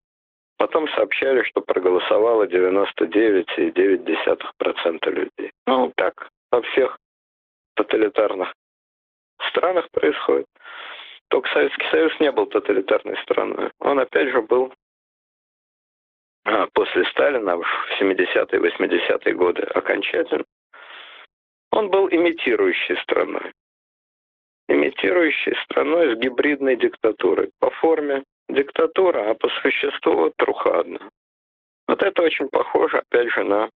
Потом 0.57 0.87
сообщали, 0.89 1.41
что 1.43 1.61
проголосовало 1.61 2.45
99,9% 2.45 5.09
людей. 5.09 5.51
Ну, 5.65 5.91
так 5.95 6.29
во 6.51 6.61
всех 6.61 6.99
тоталитарных 7.75 8.53
странах 9.49 9.89
происходит. 9.91 10.45
Только 11.29 11.49
Советский 11.51 11.87
Союз 11.89 12.13
не 12.19 12.31
был 12.31 12.45
тоталитарной 12.45 13.17
страной. 13.23 13.71
Он, 13.79 13.99
опять 13.99 14.29
же, 14.29 14.43
был 14.43 14.71
после 16.73 17.05
Сталина 17.05 17.57
в 17.57 17.65
70-е, 17.99 18.59
80-е 18.59 19.33
годы 19.33 19.63
окончательно. 19.63 20.45
Он 21.71 21.89
был 21.89 22.09
имитирующей 22.09 22.97
страной 23.03 23.53
имитирующей 24.71 25.55
страной 25.63 26.15
с 26.15 26.19
гибридной 26.19 26.75
диктатурой. 26.75 27.51
По 27.59 27.69
форме 27.71 28.23
диктатура, 28.49 29.31
а 29.31 29.35
по 29.35 29.49
существу 29.61 30.31
трухадна. 30.37 31.09
Вот 31.87 32.01
это 32.01 32.21
очень 32.21 32.47
похоже, 32.49 32.99
опять 32.99 33.31
же, 33.31 33.43
на 33.43 33.69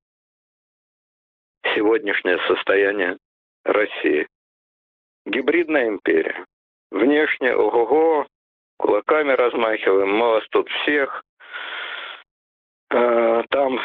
сегодняшнее 1.73 2.39
состояние 2.47 3.17
России. 3.63 4.27
Гибридная 5.25 5.87
империя. 5.87 6.45
Внешне, 6.91 7.55
ого-го, 7.55 8.27
кулаками 8.77 9.31
размахиваем, 9.31 10.09
мы 10.09 10.27
вас 10.27 10.43
тут 10.51 10.69
всех, 10.69 11.23
там 13.49 13.79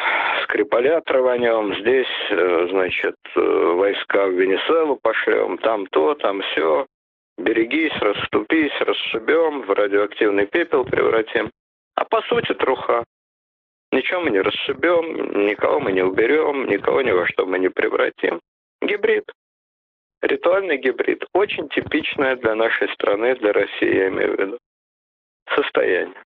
Скрипаля 0.44 1.00
траванем, 1.00 1.74
здесь, 1.80 2.06
э, 2.30 2.66
значит, 2.70 3.16
э, 3.36 3.40
войска 3.40 4.26
в 4.26 4.32
Венесуэлу 4.32 4.96
пошлем, 5.02 5.58
там 5.58 5.86
то, 5.86 6.14
там 6.14 6.42
все 6.42 6.86
берегись, 7.38 7.96
расступись, 8.00 8.72
расшибем, 8.80 9.62
в 9.62 9.70
радиоактивный 9.70 10.46
пепел 10.46 10.84
превратим. 10.84 11.50
А 11.94 12.04
по 12.04 12.22
сути 12.22 12.52
труха. 12.54 13.04
Ничего 13.92 14.20
мы 14.20 14.30
не 14.30 14.40
расшибем, 14.40 15.46
никого 15.46 15.80
мы 15.80 15.92
не 15.92 16.02
уберем, 16.02 16.66
никого 16.66 17.02
ни 17.02 17.10
во 17.10 17.26
что 17.26 17.46
мы 17.46 17.58
не 17.58 17.68
превратим. 17.68 18.40
Гибрид. 18.82 19.24
Ритуальный 20.22 20.78
гибрид. 20.78 21.24
Очень 21.32 21.68
типичное 21.68 22.36
для 22.36 22.54
нашей 22.54 22.88
страны, 22.94 23.34
для 23.36 23.52
России, 23.52 23.94
я 23.94 24.08
имею 24.08 24.36
в 24.36 24.40
виду, 24.40 24.58
состояние. 25.54 26.22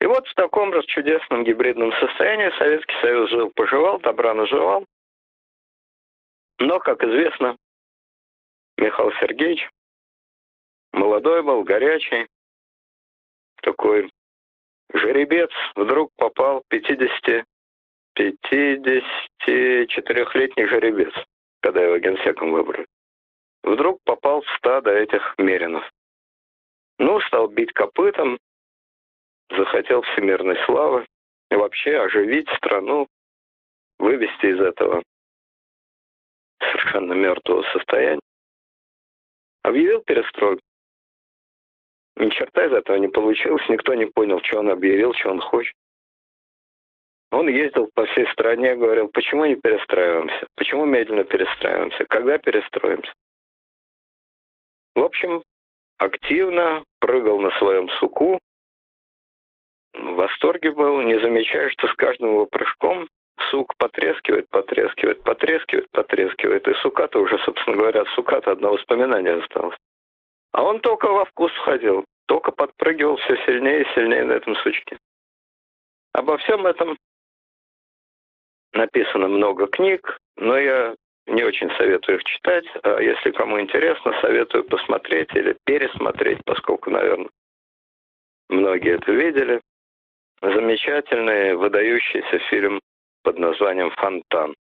И 0.00 0.06
вот 0.06 0.28
в 0.28 0.34
таком 0.34 0.72
же 0.72 0.82
чудесном 0.82 1.44
гибридном 1.44 1.92
состоянии 1.94 2.56
Советский 2.58 2.94
Союз 3.00 3.30
жил-поживал, 3.30 3.98
добра 3.98 4.34
наживал. 4.34 4.84
Но, 6.60 6.78
как 6.78 7.02
известно, 7.02 7.56
Михаил 8.76 9.12
Сергеевич. 9.20 9.68
Молодой 10.92 11.42
был, 11.42 11.64
горячий, 11.64 12.28
такой 13.62 14.10
жеребец. 14.92 15.50
Вдруг 15.74 16.10
попал 16.16 16.62
50 16.68 17.44
54-летний 18.18 20.66
жеребец, 20.66 21.14
когда 21.60 21.82
его 21.82 21.98
генсеком 21.98 22.52
выбрали. 22.52 22.86
Вдруг 23.62 24.00
попал 24.04 24.42
в 24.42 24.48
стадо 24.56 24.90
этих 24.90 25.34
меринов. 25.38 25.88
Ну, 26.98 27.20
стал 27.20 27.46
бить 27.48 27.72
копытом, 27.72 28.38
захотел 29.50 30.02
всемирной 30.02 30.56
славы 30.66 31.06
и 31.50 31.54
вообще 31.54 31.98
оживить 31.98 32.48
страну, 32.56 33.06
вывести 33.98 34.46
из 34.46 34.60
этого 34.60 35.02
совершенно 36.60 37.12
мертвого 37.14 37.62
состояния. 37.72 38.20
Объявил 39.62 40.02
перестройку. 40.02 40.62
Ни 42.16 42.30
черта 42.30 42.66
из 42.66 42.72
этого 42.72 42.96
не 42.96 43.08
получилось, 43.08 43.62
никто 43.68 43.94
не 43.94 44.06
понял, 44.06 44.40
что 44.42 44.58
он 44.58 44.70
объявил, 44.70 45.14
что 45.14 45.30
он 45.30 45.40
хочет. 45.40 45.74
Он 47.30 47.48
ездил 47.48 47.90
по 47.94 48.06
всей 48.06 48.26
стране, 48.32 48.74
говорил, 48.74 49.08
почему 49.08 49.44
не 49.44 49.56
перестраиваемся, 49.56 50.46
почему 50.56 50.86
медленно 50.86 51.24
перестраиваемся, 51.24 52.06
когда 52.06 52.38
перестроимся. 52.38 53.12
В 54.94 55.00
общем, 55.00 55.42
активно 55.98 56.82
прыгал 57.00 57.38
на 57.38 57.50
своем 57.58 57.88
суку, 58.00 58.40
в 59.98 60.14
восторге 60.14 60.70
был, 60.70 61.00
не 61.02 61.18
замечая, 61.20 61.70
что 61.70 61.88
с 61.88 61.94
каждым 61.94 62.30
его 62.30 62.46
прыжком 62.46 63.08
сук 63.50 63.74
потрескивает, 63.76 64.48
потрескивает, 64.50 65.22
потрескивает, 65.22 65.90
потрескивает. 65.90 66.68
И 66.68 66.74
сука-то 66.74 67.20
уже, 67.20 67.38
собственно 67.40 67.76
говоря, 67.76 68.04
сука-то 68.14 68.52
одно 68.52 68.72
воспоминание 68.72 69.34
осталось. 69.34 69.76
А 70.52 70.62
он 70.62 70.80
только 70.80 71.08
во 71.08 71.24
вкус 71.24 71.52
входил, 71.52 72.04
только 72.26 72.52
подпрыгивал 72.52 73.16
все 73.16 73.36
сильнее 73.44 73.82
и 73.82 73.94
сильнее 73.94 74.24
на 74.24 74.32
этом 74.32 74.54
сучке. 74.56 74.98
Обо 76.12 76.38
всем 76.38 76.66
этом 76.66 76.96
написано 78.72 79.28
много 79.28 79.66
книг, 79.66 80.18
но 80.36 80.58
я 80.58 80.94
не 81.26 81.44
очень 81.44 81.70
советую 81.76 82.18
их 82.18 82.24
читать. 82.24 82.64
А 82.82 83.00
если 83.00 83.30
кому 83.30 83.60
интересно, 83.60 84.18
советую 84.20 84.64
посмотреть 84.64 85.34
или 85.34 85.56
пересмотреть, 85.64 86.40
поскольку, 86.44 86.90
наверное, 86.90 87.30
многие 88.48 88.94
это 88.94 89.12
видели. 89.12 89.60
Замечательный, 90.40 91.54
выдающийся 91.54 92.38
фильм 92.50 92.80
под 93.22 93.38
названием 93.38 93.90
«Фонтан». 93.90 94.54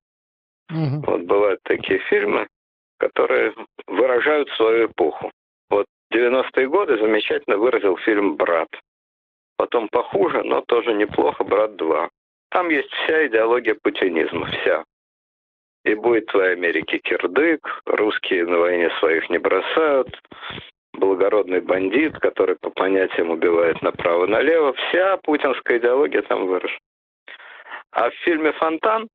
Угу. 0.70 1.04
Вот 1.06 1.22
бывают 1.22 1.60
такие 1.64 2.00
фильмы, 2.10 2.48
которые 3.00 3.54
выражают 3.88 4.50
свою 4.52 4.88
эпоху. 4.88 5.32
Вот 5.70 5.86
90-е 6.14 6.68
годы 6.68 6.98
замечательно 6.98 7.58
выразил 7.58 7.98
фильм 7.98 8.36
«Брат». 8.36 8.68
Потом 9.58 9.88
похуже, 9.90 10.44
но 10.44 10.62
тоже 10.62 10.94
неплохо 10.94 11.44
«Брат 11.44 11.72
2». 11.72 12.10
Там 12.50 12.70
есть 12.70 12.92
вся 12.92 13.28
идеология 13.28 13.76
путинизма, 13.76 14.46
вся. 14.48 14.84
И 15.86 15.96
будет 15.96 16.34
в 16.34 16.40
Америке 16.40 17.00
кирдык, 17.00 17.82
русские 17.86 18.46
на 18.46 18.58
войне 18.60 18.90
своих 19.00 19.30
не 19.30 19.38
бросают, 19.38 20.22
благородный 20.98 21.62
бандит, 21.62 22.18
который 22.20 22.56
по 22.56 22.70
понятиям 22.70 23.30
убивает 23.30 23.82
направо-налево. 23.82 24.74
Вся 24.74 25.18
путинская 25.18 25.80
идеология 25.80 26.22
там 26.24 26.48
выражена. 26.48 26.80
А 27.92 28.10
в 28.10 28.14
фильме 28.26 28.52
«Фонтан» 28.54 29.08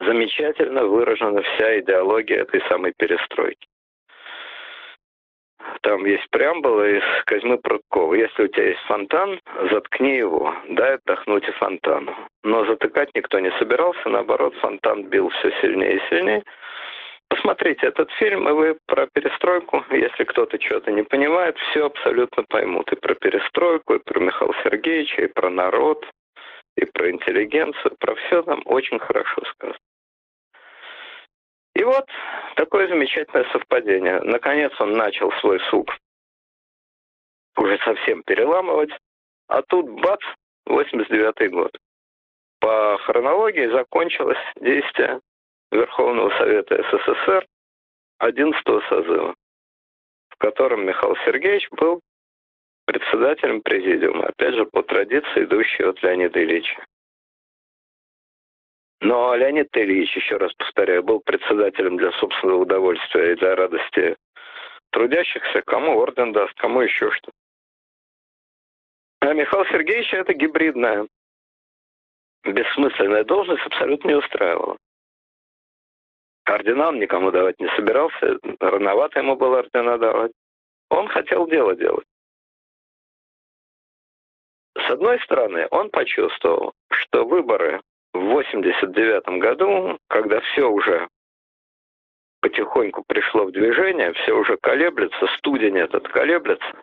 замечательно 0.00 0.84
выражена 0.84 1.42
вся 1.42 1.78
идеология 1.80 2.42
этой 2.42 2.60
самой 2.68 2.92
перестройки. 2.96 3.66
Там 5.82 6.04
есть 6.04 6.28
преамбула 6.30 6.88
из 6.88 7.02
Козьмы 7.24 7.58
Прудкова. 7.58 8.14
Если 8.14 8.44
у 8.44 8.48
тебя 8.48 8.68
есть 8.68 8.80
фонтан, 8.86 9.40
заткни 9.70 10.16
его, 10.16 10.54
дай 10.70 10.94
отдохнуть 10.94 11.48
и 11.48 11.52
фонтану. 11.52 12.14
Но 12.42 12.64
затыкать 12.66 13.10
никто 13.14 13.38
не 13.38 13.50
собирался, 13.58 14.08
наоборот, 14.08 14.54
фонтан 14.56 15.04
бил 15.04 15.28
все 15.30 15.50
сильнее 15.60 15.96
и 15.96 16.08
сильнее. 16.08 16.42
Посмотрите 17.28 17.86
этот 17.86 18.10
фильм, 18.12 18.48
и 18.48 18.52
вы 18.52 18.78
про 18.86 19.06
перестройку, 19.12 19.84
если 19.90 20.24
кто-то 20.24 20.60
что-то 20.60 20.92
не 20.92 21.02
понимает, 21.02 21.56
все 21.58 21.86
абсолютно 21.86 22.44
поймут. 22.44 22.92
И 22.92 22.96
про 22.96 23.14
перестройку, 23.14 23.94
и 23.94 23.98
про 23.98 24.20
Михаила 24.20 24.54
Сергеевича, 24.62 25.22
и 25.22 25.32
про 25.32 25.50
народ, 25.50 26.06
и 26.76 26.84
про 26.84 27.10
интеллигенцию, 27.10 27.96
про 27.98 28.14
все 28.14 28.42
там 28.42 28.62
очень 28.66 28.98
хорошо 28.98 29.42
сказано. 29.52 29.78
И 31.74 31.82
вот 31.82 32.06
такое 32.56 32.88
замечательное 32.88 33.44
совпадение. 33.50 34.20
Наконец 34.20 34.72
он 34.80 34.92
начал 34.92 35.32
свой 35.40 35.60
сук 35.70 35.90
уже 37.56 37.78
совсем 37.84 38.22
переламывать, 38.22 38.90
а 39.48 39.62
тут 39.62 39.88
бац, 40.00 40.20
89 40.66 41.50
год. 41.50 41.76
По 42.60 42.98
хронологии 43.04 43.66
закончилось 43.66 44.38
действие 44.60 45.20
Верховного 45.74 46.30
Совета 46.38 46.76
СССР 46.90 47.46
11 48.18 48.62
созыва, 48.88 49.34
в 50.28 50.36
котором 50.38 50.86
Михаил 50.86 51.16
Сергеевич 51.24 51.68
был 51.72 52.00
председателем 52.86 53.60
президиума, 53.60 54.26
опять 54.26 54.54
же, 54.54 54.66
по 54.66 54.84
традиции, 54.84 55.44
идущей 55.44 55.84
от 55.84 56.00
Леонида 56.00 56.44
Ильича. 56.44 56.84
Но 59.00 59.34
Леонид 59.34 59.68
Ильич, 59.76 60.14
еще 60.14 60.36
раз 60.36 60.52
повторяю, 60.54 61.02
был 61.02 61.20
председателем 61.20 61.96
для 61.96 62.12
собственного 62.12 62.58
удовольствия 62.58 63.32
и 63.32 63.36
для 63.36 63.56
радости 63.56 64.16
трудящихся, 64.90 65.60
кому 65.62 65.98
орден 65.98 66.32
даст, 66.32 66.54
кому 66.54 66.82
еще 66.82 67.10
что. 67.10 67.32
А 69.20 69.32
Михаил 69.32 69.64
Сергеевич 69.66 70.14
это 70.14 70.34
гибридная, 70.34 71.08
бессмысленная 72.44 73.24
должность 73.24 73.66
абсолютно 73.66 74.08
не 74.08 74.14
устраивала. 74.14 74.76
Ордена 76.44 76.88
он 76.88 76.98
никому 76.98 77.30
давать 77.30 77.58
не 77.58 77.68
собирался, 77.74 78.38
рановато 78.60 79.20
ему 79.20 79.36
было 79.36 79.60
ордена 79.60 79.98
давать. 79.98 80.32
Он 80.90 81.08
хотел 81.08 81.46
дело 81.48 81.74
делать. 81.74 82.06
С 84.76 84.90
одной 84.90 85.18
стороны, 85.20 85.66
он 85.70 85.88
почувствовал, 85.90 86.72
что 86.90 87.24
выборы 87.24 87.80
в 88.12 88.18
89 88.18 89.40
году, 89.40 89.98
когда 90.08 90.40
все 90.40 90.68
уже 90.68 91.08
потихоньку 92.40 93.04
пришло 93.06 93.46
в 93.46 93.52
движение, 93.52 94.12
все 94.12 94.32
уже 94.32 94.58
колеблется, 94.58 95.26
студень 95.38 95.78
этот 95.78 96.06
колеблется, 96.08 96.82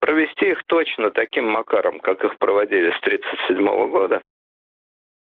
провести 0.00 0.50
их 0.50 0.62
точно 0.66 1.10
таким 1.10 1.48
макаром, 1.48 1.98
как 2.00 2.22
их 2.22 2.36
проводили 2.36 2.90
с 2.90 2.98
1937 2.98 3.90
года, 3.90 4.20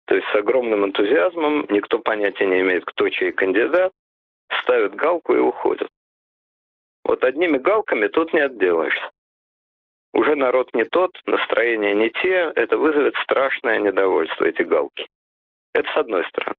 то 0.07 0.15
есть 0.15 0.27
с 0.29 0.35
огромным 0.35 0.85
энтузиазмом, 0.85 1.67
никто 1.71 1.99
понятия 1.99 2.47
не 2.47 2.61
имеет, 2.61 2.85
кто 2.85 3.09
чей 3.09 3.33
кандидат, 3.33 3.93
ставят 4.63 4.95
галку 4.95 5.35
и 5.35 5.39
уходят. 5.39 5.89
Вот 7.05 7.25
одними 7.25 7.59
галками 7.59 8.09
тут 8.09 8.33
не 8.33 8.41
отделаешься. 8.41 9.11
Уже 10.13 10.37
народ 10.37 10.73
не 10.75 10.85
тот, 10.85 11.11
настроение 11.27 11.95
не 11.95 12.11
те, 12.11 12.53
это 12.55 12.79
вызовет 12.79 13.17
страшное 13.17 13.79
недовольство, 13.79 14.45
эти 14.45 14.63
галки. 14.63 15.09
Это 15.73 15.91
с 15.91 15.97
одной 15.97 16.25
стороны. 16.27 16.55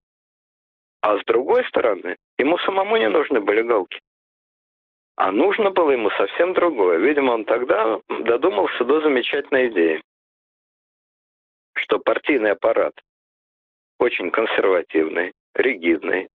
А 1.01 1.17
с 1.17 1.23
другой 1.25 1.63
стороны, 1.65 2.17
ему 2.37 2.57
самому 2.59 2.97
не 2.97 3.07
нужны 3.07 3.39
были 3.39 3.61
галки. 3.61 4.01
А 5.15 5.31
нужно 5.31 5.71
было 5.71 5.91
ему 5.91 6.09
совсем 6.11 6.53
другое. 6.53 6.97
Видимо, 6.97 7.31
он 7.31 7.45
тогда 7.45 8.01
додумался 8.09 8.83
до 8.83 8.99
замечательной 9.01 9.69
идеи, 9.69 10.03
что 11.75 11.99
партийный 11.99 12.51
аппарат 12.51 12.93
очень 13.99 14.31
консервативный, 14.31 15.33
ригидный. 15.53 16.27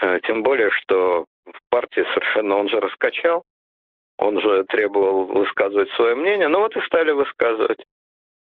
Э, 0.00 0.20
тем 0.20 0.42
более, 0.42 0.70
что 0.70 1.26
в 1.44 1.58
партии 1.70 2.04
совершенно 2.14 2.56
он 2.56 2.68
же 2.68 2.80
раскачал, 2.80 3.44
он 4.18 4.40
же 4.40 4.64
требовал 4.64 5.24
высказывать 5.26 5.90
свое 5.92 6.14
мнение, 6.14 6.48
ну 6.48 6.60
вот 6.60 6.76
и 6.76 6.80
стали 6.82 7.10
высказывать. 7.10 7.84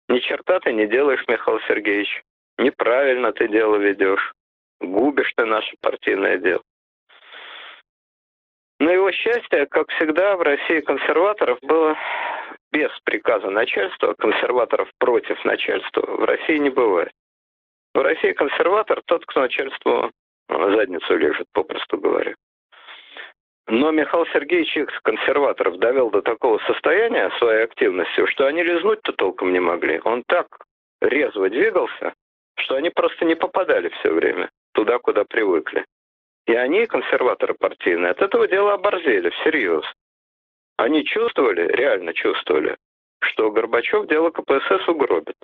Ни 0.10 0.20
черта 0.20 0.60
ты 0.60 0.74
не 0.74 0.86
делаешь, 0.86 1.24
Михаил 1.28 1.60
Сергеевич. 1.68 2.22
Неправильно 2.58 3.32
ты 3.34 3.48
дело 3.48 3.78
ведешь. 3.78 4.34
Губишь 4.80 5.34
ты 5.36 5.46
наше 5.46 5.76
партийное 5.82 6.38
дело. 6.38 6.62
На 8.80 8.92
его 8.92 9.12
счастье, 9.12 9.66
как 9.68 9.90
всегда, 9.92 10.36
в 10.36 10.42
России 10.42 10.82
консерваторов 10.82 11.58
было 11.62 11.98
без 12.72 12.92
приказа 13.06 13.50
начальства, 13.50 14.14
консерваторов 14.14 14.90
против 14.98 15.44
начальства 15.46 16.02
в 16.06 16.26
России 16.26 16.58
не 16.58 16.70
бывает. 16.70 17.12
В 17.94 18.02
России 18.02 18.34
консерватор 18.34 19.02
тот, 19.06 19.26
кто 19.26 19.42
начальству 19.42 20.12
задницу 20.50 21.16
лежит, 21.16 21.48
попросту 21.54 21.98
говоря. 21.98 22.36
Но 23.68 23.92
Михаил 23.92 24.26
Сергеевич 24.34 24.76
их, 24.76 25.02
консерваторов, 25.04 25.78
довел 25.78 26.10
до 26.10 26.22
такого 26.22 26.60
состояния 26.68 27.32
своей 27.38 27.64
активностью, 27.64 28.28
что 28.28 28.46
они 28.46 28.64
лизнуть-то 28.64 29.14
толком 29.14 29.54
не 29.54 29.60
могли. 29.60 30.02
Он 30.04 30.24
так 30.28 30.48
резво 31.02 31.50
двигался, 31.50 32.14
что 32.58 32.76
они 32.76 32.90
просто 32.90 33.26
не 33.26 33.36
попадали 33.36 33.90
все 33.90 34.12
время 34.12 34.50
туда, 34.74 35.00
куда 35.00 35.24
привыкли. 35.24 35.86
И 36.46 36.54
они, 36.54 36.86
консерваторы 36.88 37.54
партийные, 37.54 38.12
от 38.12 38.22
этого 38.22 38.48
дела 38.48 38.74
оборзели 38.74 39.30
всерьез. 39.30 39.86
Они 40.78 41.06
чувствовали, 41.06 41.68
реально 41.68 42.14
чувствовали, 42.14 42.76
что 43.22 43.52
Горбачев 43.52 44.08
дело 44.08 44.32
КПСС 44.32 44.88
угробит. 44.90 45.36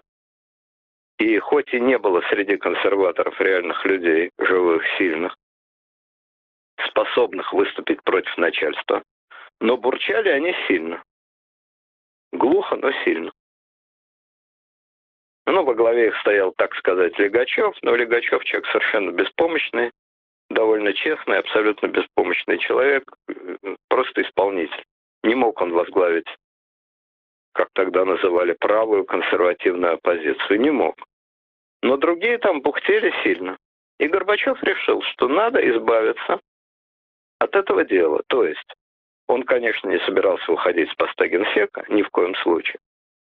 И 1.19 1.37
хоть 1.39 1.73
и 1.73 1.79
не 1.79 1.97
было 1.97 2.21
среди 2.29 2.55
консерваторов 2.57 3.39
реальных 3.41 3.85
людей, 3.85 4.31
живых, 4.39 4.83
сильных, 4.97 5.35
способных 6.87 7.51
выступить 7.53 8.01
против 8.03 8.37
начальства, 8.37 9.03
но 9.59 9.75
бурчали 9.75 10.29
они 10.29 10.55
сильно. 10.67 11.03
Глухо, 12.31 12.77
но 12.77 12.91
сильно. 13.03 13.31
Ну, 15.45 15.63
во 15.63 15.73
главе 15.73 16.07
их 16.07 16.17
стоял, 16.21 16.53
так 16.53 16.73
сказать, 16.75 17.17
Легачев, 17.19 17.75
но 17.81 17.95
Легачев 17.95 18.43
человек 18.45 18.67
совершенно 18.67 19.11
беспомощный, 19.11 19.91
довольно 20.49 20.93
честный, 20.93 21.39
абсолютно 21.39 21.87
беспомощный 21.87 22.59
человек, 22.59 23.11
просто 23.89 24.21
исполнитель. 24.21 24.85
Не 25.23 25.35
мог 25.35 25.59
он 25.59 25.73
возглавить, 25.73 26.27
как 27.53 27.69
тогда 27.73 28.05
называли, 28.05 28.53
правую 28.53 29.03
консервативную 29.03 29.95
оппозицию. 29.95 30.61
Не 30.61 30.71
мог. 30.71 30.95
Но 31.81 31.97
другие 31.97 32.37
там 32.37 32.61
бухтели 32.61 33.13
сильно. 33.23 33.57
И 33.99 34.07
Горбачев 34.07 34.61
решил, 34.63 35.01
что 35.01 35.27
надо 35.27 35.59
избавиться 35.69 36.39
от 37.39 37.55
этого 37.55 37.85
дела. 37.85 38.21
То 38.27 38.45
есть 38.45 38.73
он, 39.27 39.43
конечно, 39.43 39.89
не 39.89 39.99
собирался 39.99 40.51
уходить 40.51 40.89
с 40.91 40.95
поста 40.95 41.27
генсека, 41.27 41.85
ни 41.89 42.01
в 42.01 42.09
коем 42.09 42.35
случае. 42.35 42.79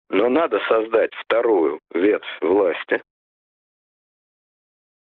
Но 0.09 0.29
надо 0.29 0.61
создать 0.68 1.14
вторую 1.14 1.81
ветвь 1.92 2.40
власти. 2.40 3.03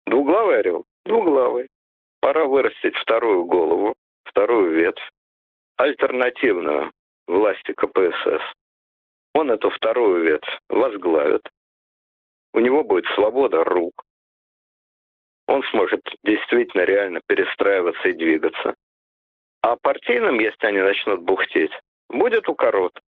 Двуглавый 0.06 0.58
орел? 0.60 0.84
Двуглавый. 1.04 1.68
Пора 2.20 2.46
вырастить 2.46 2.96
вторую 2.96 3.44
голову, 3.44 3.94
вторую 4.24 4.72
ветвь, 4.74 5.10
альтернативную 5.76 6.92
власти 7.26 7.72
КПСС. 7.72 8.42
Он 9.34 9.50
эту 9.50 9.70
вторую 9.70 10.24
ветвь 10.24 10.58
возглавит. 10.68 11.42
У 12.54 12.60
него 12.60 12.84
будет 12.84 13.06
свобода 13.14 13.64
рук. 13.64 14.04
Он 15.46 15.62
сможет 15.70 16.02
действительно 16.22 16.82
реально 16.82 17.20
перестраиваться 17.26 18.08
и 18.08 18.12
двигаться. 18.12 18.74
А 19.62 19.76
партийным, 19.76 20.38
если 20.38 20.66
они 20.66 20.80
начнут 20.80 21.20
бухтеть, 21.22 21.72
будет 22.08 22.48
укорот. 22.48 22.98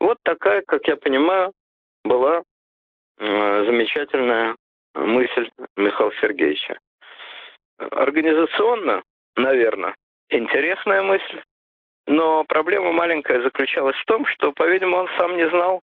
Вот 0.00 0.18
такая, 0.22 0.62
как 0.62 0.86
я 0.86 0.96
понимаю, 0.96 1.52
была 2.04 2.42
э, 3.18 3.64
замечательная 3.64 4.56
мысль 4.94 5.50
Михаила 5.76 6.12
Сергеевича. 6.20 6.78
Организационно, 7.78 9.02
наверное, 9.36 9.94
интересная 10.28 11.02
мысль, 11.02 11.42
но 12.06 12.44
проблема 12.44 12.92
маленькая 12.92 13.42
заключалась 13.42 13.96
в 13.96 14.04
том, 14.04 14.26
что, 14.26 14.52
по-видимому, 14.52 14.98
он 14.98 15.08
сам 15.16 15.36
не 15.36 15.48
знал, 15.48 15.80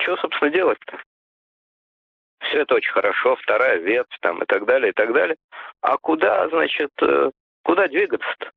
что, 0.00 0.16
собственно, 0.16 0.50
делать-то. 0.50 1.00
Все 2.44 2.60
это 2.60 2.74
очень 2.74 2.92
хорошо, 2.92 3.36
вторая 3.36 3.78
ветвь 3.78 4.16
там 4.20 4.42
и 4.42 4.46
так 4.46 4.64
далее, 4.66 4.90
и 4.90 4.92
так 4.92 5.12
далее. 5.12 5.36
А 5.80 5.96
куда, 5.98 6.48
значит, 6.48 6.90
э, 7.02 7.30
куда 7.62 7.88
двигаться-то? 7.88 8.50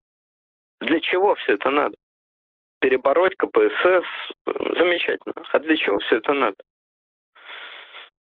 Для 0.82 1.00
чего 1.00 1.36
все 1.36 1.54
это 1.54 1.70
надо? 1.70 1.96
перебороть 2.80 3.36
КПСС, 3.36 4.06
замечательно. 4.46 5.34
А 5.52 5.60
для 5.60 5.78
чего 5.78 6.00
все 6.00 6.18
это 6.18 6.34
надо? 6.34 6.56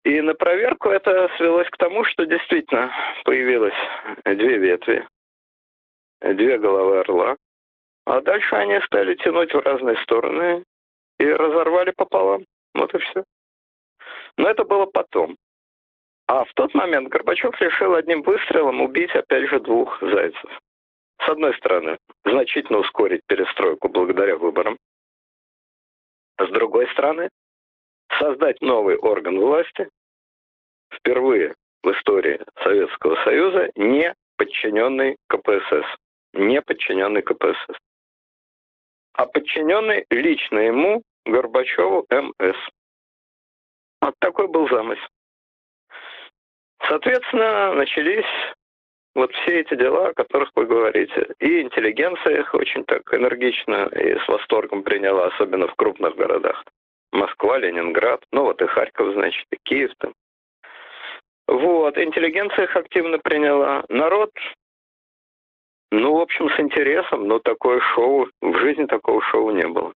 И 0.05 0.21
на 0.21 0.33
проверку 0.33 0.89
это 0.89 1.29
свелось 1.37 1.69
к 1.69 1.77
тому, 1.77 2.03
что 2.05 2.25
действительно 2.25 2.91
появилось 3.25 3.75
две 4.25 4.57
ветви, 4.57 5.07
две 6.21 6.57
головы 6.57 6.99
орла. 6.99 7.35
А 8.05 8.21
дальше 8.21 8.55
они 8.55 8.79
стали 8.85 9.15
тянуть 9.15 9.53
в 9.53 9.59
разные 9.59 9.97
стороны 10.03 10.63
и 11.19 11.25
разорвали 11.25 11.91
пополам. 11.91 12.45
Вот 12.73 12.93
и 12.95 12.97
все. 12.99 13.23
Но 14.39 14.49
это 14.49 14.63
было 14.63 14.85
потом. 14.85 15.35
А 16.27 16.45
в 16.45 16.53
тот 16.53 16.73
момент 16.73 17.09
Горбачев 17.09 17.59
решил 17.59 17.93
одним 17.93 18.21
выстрелом 18.21 18.81
убить, 18.81 19.13
опять 19.13 19.49
же, 19.49 19.59
двух 19.59 19.99
зайцев. 19.99 20.59
С 21.21 21.27
одной 21.27 21.53
стороны, 21.55 21.97
значительно 22.23 22.79
ускорить 22.79 23.21
перестройку 23.27 23.89
благодаря 23.89 24.37
выборам. 24.37 24.77
С 26.39 26.49
другой 26.51 26.87
стороны, 26.91 27.27
создать 28.17 28.61
новый 28.61 28.95
орган 28.95 29.41
власти, 29.41 29.89
впервые 30.93 31.53
в 31.83 31.91
истории 31.91 32.39
Советского 32.63 33.21
Союза, 33.25 33.69
не 33.75 34.15
подчиненный 34.37 35.17
КПСС. 35.27 35.85
Не 36.31 36.61
подчиненный 36.61 37.23
КПСС. 37.23 37.77
А 39.15 39.25
подчиненный 39.25 40.05
лично 40.09 40.59
ему 40.59 41.01
Горбачеву 41.25 42.05
МС. 42.09 42.55
Вот 44.01 44.15
такой 44.19 44.47
был 44.47 44.67
замысел. 44.69 45.07
Соответственно, 46.87 47.73
начались 47.73 48.25
вот 49.15 49.31
все 49.33 49.61
эти 49.61 49.75
дела, 49.75 50.09
о 50.09 50.13
которых 50.13 50.49
вы 50.55 50.65
говорите. 50.65 51.27
И 51.39 51.61
интеллигенция 51.61 52.39
их 52.39 52.53
очень 52.53 52.83
так 52.85 53.01
энергично 53.13 53.87
и 53.87 54.17
с 54.17 54.27
восторгом 54.27 54.83
приняла, 54.83 55.27
особенно 55.27 55.67
в 55.67 55.75
крупных 55.75 56.15
городах. 56.15 56.63
Москва, 57.11 57.57
Ленинград, 57.57 58.23
ну 58.31 58.43
вот 58.43 58.61
и 58.61 58.67
Харьков, 58.67 59.13
значит, 59.13 59.45
и 59.51 59.57
Киев 59.63 59.91
там. 59.97 60.13
Вот, 61.47 61.97
интеллигенция 61.97 62.65
их 62.65 62.75
активно 62.75 63.17
приняла. 63.17 63.83
Народ, 63.89 64.31
ну, 65.91 66.15
в 66.15 66.21
общем, 66.21 66.49
с 66.51 66.59
интересом, 66.59 67.27
но 67.27 67.39
такое 67.39 67.79
шоу, 67.95 68.27
в 68.41 68.57
жизни 68.59 68.85
такого 68.85 69.21
шоу 69.23 69.49
не 69.49 69.67
было. 69.67 69.93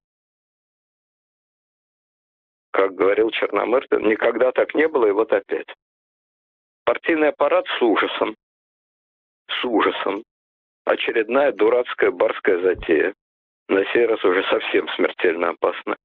Как 2.73 2.95
говорил 2.95 3.31
Черномырдин, 3.31 4.09
никогда 4.09 4.51
так 4.51 4.75
не 4.75 4.89
было, 4.89 5.07
и 5.07 5.13
вот 5.13 5.33
опять. 5.33 5.69
Партийный 6.85 7.29
аппарат 7.29 7.67
с 7.79 7.83
ужасом. 7.83 8.35
С 9.49 9.65
ужасом. 9.65 10.25
Очередная 10.87 11.53
дурацкая 11.53 12.11
барская 12.11 12.61
затея. 12.61 13.15
На 13.69 13.85
сей 13.93 14.07
раз 14.07 14.25
уже 14.25 14.43
совсем 14.45 14.89
смертельно 14.97 15.51
опасная. 15.51 15.97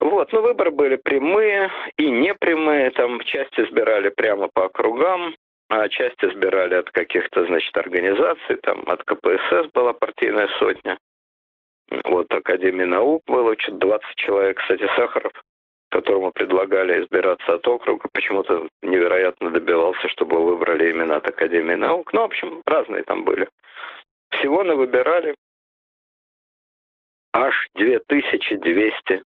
Вот, 0.00 0.32
ну 0.32 0.40
выборы 0.40 0.70
были 0.70 0.96
прямые 0.96 1.70
и 1.98 2.10
непрямые. 2.10 2.90
Там 2.92 3.20
часть 3.20 3.58
избирали 3.60 4.08
прямо 4.08 4.48
по 4.48 4.64
округам, 4.64 5.36
а 5.68 5.88
часть 5.90 6.24
избирали 6.24 6.74
от 6.74 6.90
каких-то, 6.90 7.44
значит, 7.44 7.76
организаций. 7.76 8.56
Там 8.62 8.82
от 8.86 9.04
КПСС 9.04 9.70
была 9.74 9.92
партийная 9.92 10.48
сотня. 10.58 10.98
Вот 12.04 12.32
Академии 12.32 12.84
наук 12.84 13.22
что 13.58 13.72
20 13.72 14.16
человек. 14.16 14.58
Кстати, 14.58 14.86
Сахаров 14.96 15.32
которому 15.90 16.32
предлагали 16.32 17.02
избираться 17.02 17.54
от 17.54 17.66
округа, 17.66 18.08
почему-то 18.12 18.68
невероятно 18.82 19.50
добивался, 19.50 20.08
чтобы 20.08 20.42
выбрали 20.42 20.90
именно 20.90 21.16
от 21.16 21.26
Академии 21.26 21.74
наук. 21.74 22.12
Ну, 22.12 22.20
в 22.20 22.24
общем, 22.24 22.62
разные 22.64 23.02
там 23.02 23.24
были. 23.24 23.48
Всего 24.30 24.62
на 24.62 24.76
выбирали 24.76 25.34
аж 27.32 27.54
2200 27.74 29.22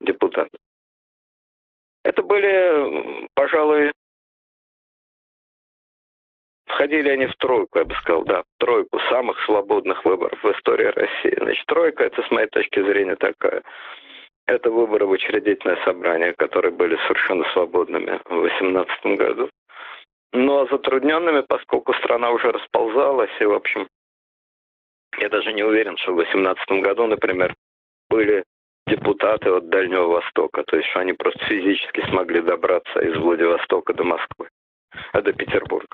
депутатов. 0.00 0.60
Это 2.04 2.22
были, 2.22 3.28
пожалуй, 3.34 3.92
входили 6.66 7.08
они 7.08 7.26
в 7.26 7.36
тройку, 7.36 7.78
я 7.78 7.84
бы 7.84 7.94
сказал, 7.96 8.24
да, 8.24 8.42
в 8.42 8.58
тройку 8.58 8.98
самых 9.10 9.38
свободных 9.44 10.04
выборов 10.04 10.38
в 10.42 10.50
истории 10.52 10.86
России. 10.86 11.36
Значит, 11.38 11.66
тройка, 11.66 12.04
это 12.04 12.22
с 12.22 12.30
моей 12.30 12.48
точки 12.48 12.80
зрения 12.82 13.16
такая– 13.16 13.62
это 14.46 14.70
выборы 14.70 15.06
в 15.06 15.10
учредительное 15.10 15.76
собрание, 15.84 16.32
которые 16.32 16.72
были 16.72 16.96
совершенно 17.08 17.44
свободными 17.52 18.20
в 18.24 18.42
2018 18.42 19.18
году. 19.18 19.50
Но 20.32 20.66
затрудненными, 20.66 21.40
поскольку 21.40 21.92
страна 21.94 22.30
уже 22.30 22.52
расползалась, 22.52 23.30
и, 23.40 23.44
в 23.44 23.52
общем, 23.52 23.88
я 25.18 25.28
даже 25.28 25.52
не 25.52 25.62
уверен, 25.62 25.96
что 25.96 26.12
в 26.12 26.16
2018 26.16 26.82
году, 26.82 27.06
например, 27.06 27.54
были 28.08 28.44
депутаты 28.86 29.50
от 29.50 29.68
Дальнего 29.68 30.06
Востока, 30.06 30.62
то 30.62 30.76
есть 30.76 30.88
что 30.90 31.00
они 31.00 31.12
просто 31.12 31.44
физически 31.46 32.08
смогли 32.08 32.40
добраться 32.40 33.00
из 33.00 33.16
Владивостока 33.16 33.94
до 33.94 34.04
Москвы, 34.04 34.48
а 35.12 35.22
до 35.22 35.32
Петербурга. 35.32 35.88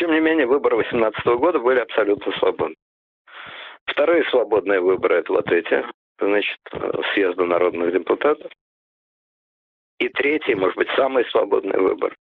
Тем 0.00 0.12
не 0.12 0.20
менее, 0.20 0.46
выборы 0.46 0.76
2018 0.76 1.26
года 1.38 1.58
были 1.58 1.78
абсолютно 1.78 2.32
свободны. 2.38 2.74
Вторые 3.84 4.24
свободные 4.30 4.80
выборы– 4.80 5.16
это 5.16 5.30
вот 5.30 5.52
эти, 5.52 5.84
значит, 6.18 6.58
съезда 7.12 7.44
народных 7.44 7.92
депутатов. 7.92 8.50
И 9.98 10.08
третий, 10.08 10.54
может 10.54 10.76
быть, 10.78 10.88
самый 10.96 11.26
свободный 11.26 11.78
выбор. 11.78 12.16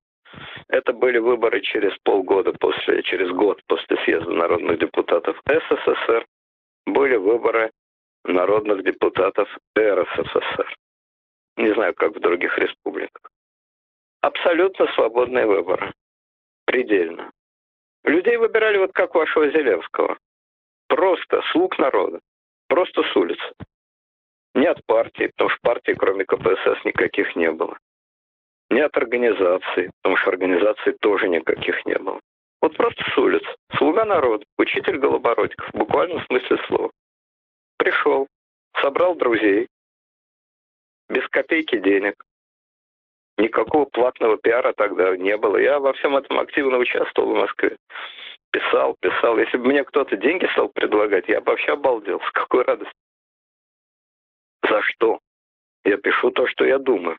Это 0.67 0.91
были 0.91 1.19
выборы 1.19 1.61
через 1.61 1.97
полгода 2.03 2.51
после, 2.51 3.01
через 3.03 3.31
год 3.31 3.61
после 3.67 3.95
съезда 4.03 4.29
народных 4.29 4.77
депутатов 4.79 5.41
СССР. 5.47 6.25
Были 6.85 7.15
выборы 7.15 7.71
народных 8.25 8.83
депутатов 8.83 9.47
РСФСР. 9.77 10.75
Не 11.55 11.73
знаю, 11.75 11.93
как 11.93 12.13
в 12.13 12.19
других 12.19 12.57
республиках. 12.57 13.31
Абсолютно 14.19 14.85
свободные 14.95 15.45
выборы. 15.45 15.93
Предельно. 16.65 17.31
Людей 18.03 18.37
выбирали 18.37 18.77
вот 18.77 18.93
как 18.93 19.15
вашего 19.15 19.49
Зелевского. 19.49 20.17
Просто 20.87 21.41
слуг 21.51 21.77
народа. 21.77 22.19
Просто 22.67 23.03
с 23.03 23.15
улицы. 23.15 23.53
Не 24.55 24.67
от 24.67 24.83
партии, 24.85 25.31
потому 25.35 25.49
что 25.49 25.59
партии 25.61 25.93
кроме 25.93 26.25
КПСС 26.25 26.83
никаких 26.85 27.35
не 27.35 27.51
было. 27.51 27.77
Не 28.69 28.81
от 28.81 28.95
организации, 28.97 29.91
потому 30.01 30.17
что 30.17 30.29
организаций 30.29 30.93
тоже 31.01 31.27
никаких 31.27 31.85
не 31.85 31.97
было. 31.97 32.19
Вот 32.61 32.75
просто 32.75 33.03
с 33.09 33.17
улиц. 33.17 33.43
Слуга 33.77 34.05
народа, 34.05 34.43
учитель 34.57 34.97
Голобородиков, 34.97 35.69
в 35.69 35.77
буквальном 35.77 36.23
смысле 36.25 36.57
слова. 36.67 36.91
Пришел, 37.77 38.27
собрал 38.81 39.15
друзей, 39.15 39.67
без 41.09 41.27
копейки 41.29 41.79
денег. 41.79 42.15
Никакого 43.39 43.85
платного 43.85 44.37
пиара 44.37 44.73
тогда 44.73 45.15
не 45.15 45.37
было. 45.37 45.55
Я 45.55 45.79
во 45.79 45.93
всем 45.93 46.17
этом 46.17 46.39
активно 46.39 46.77
участвовал 46.77 47.33
в 47.33 47.37
Москве. 47.37 47.77
Писал, 48.51 48.97
писал. 48.99 49.39
Если 49.39 49.57
бы 49.57 49.67
мне 49.67 49.85
кто-то 49.85 50.17
деньги 50.17 50.45
стал 50.51 50.67
предлагать, 50.67 51.29
я 51.29 51.39
бы 51.39 51.51
вообще 51.51 51.71
обалдел. 51.71 52.19
С 52.19 52.31
какой 52.31 52.63
радостью. 52.63 52.93
За 54.67 54.81
что? 54.81 55.19
Я 55.85 55.95
пишу 55.97 56.31
то, 56.31 56.47
что 56.47 56.65
я 56.65 56.79
думаю. 56.79 57.17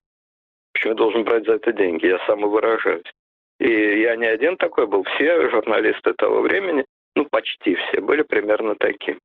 Почему 0.75 0.93
я 0.93 0.97
должен 0.97 1.25
брать 1.25 1.47
за 1.47 1.55
это 1.55 1.73
деньги? 1.73 2.07
Я 2.07 2.19
самовыражаюсь. 2.27 3.11
И 3.59 4.01
я 4.03 4.15
не 4.17 4.27
один 4.27 4.59
такой 4.59 4.87
был. 4.87 5.05
Все 5.05 5.49
журналисты 5.49 6.13
того 6.13 6.43
времени, 6.43 6.85
ну, 7.17 7.25
почти 7.31 7.77
все, 7.77 8.01
были 8.03 8.23
примерно 8.23 8.75
такие. 8.75 9.19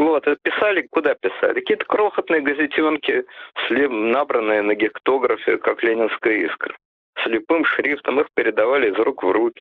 Вот, 0.00 0.24
писали, 0.42 0.88
куда 0.90 1.14
писали? 1.14 1.60
Какие-то 1.60 1.84
крохотные 1.84 2.40
газетенки, 2.40 3.26
набранные 3.68 4.62
на 4.62 4.74
гектографе, 4.74 5.58
как 5.58 5.82
ленинская 5.82 6.46
искра. 6.46 6.74
Слепым 7.22 7.66
шрифтом 7.66 8.18
их 8.18 8.28
передавали 8.34 8.90
из 8.90 8.96
рук 8.96 9.22
в 9.22 9.30
руки. 9.30 9.60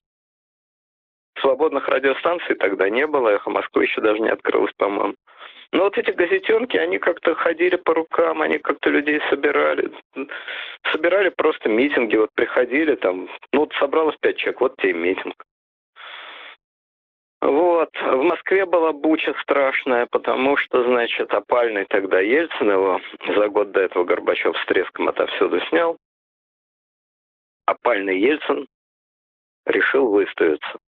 Свободных 1.41 1.89
радиостанций 1.89 2.55
тогда 2.55 2.89
не 2.89 3.05
было, 3.05 3.31
эхо 3.31 3.49
Москвы 3.49 3.83
еще 3.83 3.99
даже 3.99 4.21
не 4.21 4.29
открылось, 4.29 4.71
по-моему. 4.77 5.15
Но 5.73 5.83
вот 5.83 5.97
эти 5.97 6.11
газетенки, 6.11 6.77
они 6.77 6.99
как-то 6.99 7.35
ходили 7.35 7.75
по 7.75 7.93
рукам, 7.93 8.41
они 8.41 8.59
как-то 8.59 8.89
людей 8.89 9.19
собирали. 9.29 9.91
Собирали 10.93 11.29
просто 11.35 11.67
митинги, 11.67 12.15
вот 12.15 12.29
приходили 12.33 12.95
там, 12.95 13.27
ну 13.51 13.59
вот 13.59 13.73
собралось 13.73 14.15
пять 14.21 14.37
человек, 14.37 14.61
вот 14.61 14.77
тебе 14.77 14.93
митинг. 14.93 15.35
Вот. 17.41 17.89
В 17.95 18.21
Москве 18.21 18.65
была 18.65 18.91
буча 18.91 19.33
страшная, 19.41 20.07
потому 20.07 20.57
что, 20.57 20.83
значит, 20.83 21.33
опальный 21.33 21.85
тогда 21.85 22.19
Ельцин 22.19 22.71
его 22.71 22.99
за 23.27 23.47
год 23.47 23.71
до 23.71 23.81
этого 23.81 24.03
Горбачев 24.03 24.57
с 24.57 24.65
треском 24.65 25.07
отовсюду 25.07 25.61
снял. 25.69 25.97
Опальный 27.65 28.19
Ельцин 28.19 28.67
решил 29.65 30.09
выставиться. 30.09 30.79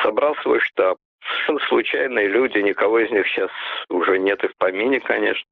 Собрал 0.00 0.36
свой 0.36 0.60
штаб, 0.60 0.98
совершенно 1.22 1.60
случайные 1.68 2.28
люди, 2.28 2.58
никого 2.58 3.00
из 3.00 3.10
них 3.10 3.26
сейчас 3.26 3.50
уже 3.88 4.18
нет 4.18 4.42
и 4.44 4.48
в 4.48 4.56
помине, 4.56 5.00
конечно. 5.00 5.48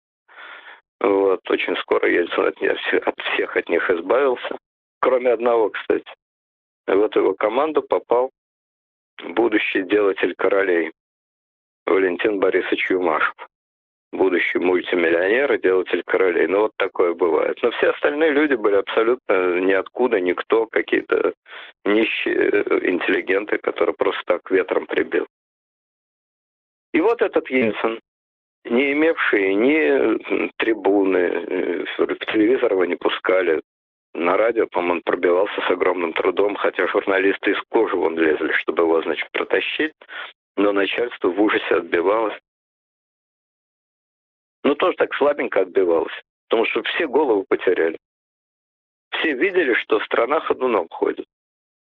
Вот, 1.01 1.41
очень 1.51 1.77
скоро 1.79 2.09
Ельцин 2.09 2.47
от, 2.47 2.63
от 3.09 3.21
всех 3.33 3.57
от 3.57 3.69
них 3.69 3.91
избавился. 3.91 4.57
Кроме 5.01 5.33
одного, 5.33 5.71
кстати. 5.71 6.13
В 6.87 7.03
эту 7.03 7.21
его 7.21 7.35
команду 7.35 7.83
попал 7.83 8.31
будущий 9.29 9.83
делатель 9.83 10.35
королей 10.37 10.93
Валентин 11.87 12.39
Борисович 12.39 12.91
Юмашев. 12.91 13.35
будущий 14.13 14.59
мультимиллионер 14.59 15.53
и 15.53 15.61
делатель 15.61 16.03
королей. 16.05 16.47
Ну, 16.47 16.61
вот 16.63 16.73
такое 16.77 17.15
бывает. 17.15 17.59
Но 17.63 17.71
все 17.73 17.91
остальные 17.91 18.33
люди 18.33 18.55
были 18.55 18.77
абсолютно 18.77 19.61
ниоткуда, 19.61 20.21
никто, 20.21 20.67
какие-то 20.67 21.33
нищие 21.85 22.65
интеллигенты, 22.89 23.59
которые 23.59 23.95
просто 23.95 24.23
так 24.27 24.51
ветром 24.51 24.87
прибил. 24.87 25.27
И 26.93 27.01
вот 27.01 27.23
этот 27.23 27.49
Ельцин, 27.51 28.01
не 28.65 28.93
имевший 28.93 29.55
ни 29.55 30.51
трибуны, 30.59 31.19
э, 31.19 31.85
в 31.99 32.27
телевизор 32.33 32.73
его 32.73 32.85
не 32.85 32.97
пускали, 32.97 33.61
на 34.15 34.37
радио, 34.37 34.67
по-моему, 34.67 35.03
пробивался 35.05 35.61
с 35.61 35.71
огромным 35.71 36.13
трудом, 36.13 36.57
хотя 36.57 36.87
журналисты 36.89 37.53
из 37.53 37.61
кожи 37.69 37.97
вон 37.97 38.19
лезли, 38.19 38.53
чтобы 38.53 38.83
его, 38.83 39.03
значит, 39.03 39.31
протащить, 39.33 39.95
но 40.57 40.73
начальство 40.73 41.29
в 41.29 41.41
ужасе 41.41 41.77
отбивалось. 41.77 42.39
Ну, 44.65 44.75
тоже 44.75 44.97
так 44.97 45.15
слабенько 45.15 45.61
отбивалось, 45.61 46.13
потому 46.49 46.67
что 46.67 46.83
все 46.83 47.07
голову 47.07 47.45
потеряли. 47.49 47.99
Все 49.13 49.33
видели, 49.33 49.75
что 49.75 50.01
страна 50.01 50.41
ходуном 50.41 50.89
ходит, 50.89 51.27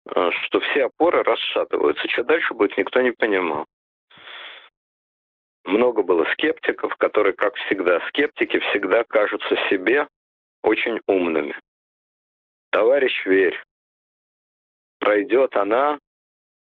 а, 0.07 0.31
что 0.31 0.59
все 0.59 0.85
опоры 0.85 1.23
расшатываются. 1.23 2.07
Что 2.09 2.23
дальше 2.23 2.53
будет, 2.53 2.77
никто 2.77 3.01
не 3.01 3.11
понимал. 3.11 3.65
Много 5.65 6.03
было 6.03 6.25
скептиков, 6.33 6.95
которые, 6.97 7.33
как 7.33 7.55
всегда, 7.55 8.01
скептики 8.09 8.59
всегда 8.59 9.03
кажутся 9.05 9.55
себе 9.69 10.07
очень 10.61 10.99
умными. 11.07 11.55
Товарищ, 12.83 13.25
верь, 13.25 13.57
пройдет 14.99 15.55
она, 15.55 15.99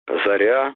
заря, 0.06 0.72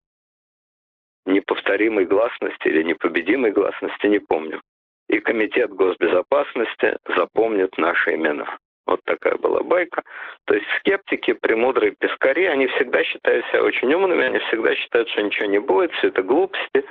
неповторимой 1.26 2.06
гласности 2.06 2.66
или 2.66 2.82
непобедимой 2.82 3.52
гласности, 3.52 4.06
не 4.06 4.18
помню. 4.18 4.60
И 5.08 5.20
Комитет 5.20 5.70
госбезопасности 5.70 6.96
запомнит 7.16 7.78
наши 7.78 8.16
имена. 8.16 8.58
Вот 8.84 9.00
такая 9.04 9.36
была 9.36 9.62
байка. 9.62 10.02
То 10.46 10.54
есть 10.54 10.66
скептики, 10.80 11.34
премудрые 11.34 11.92
пескари, 11.92 12.46
они 12.46 12.66
всегда 12.66 13.04
считают 13.04 13.46
себя 13.46 13.62
очень 13.62 13.94
умными, 13.94 14.24
они 14.24 14.40
всегда 14.40 14.74
считают, 14.74 15.08
что 15.10 15.22
ничего 15.22 15.46
не 15.46 15.60
будет, 15.60 15.92
все 15.92 16.08
это 16.08 16.24
глупости. 16.24 16.84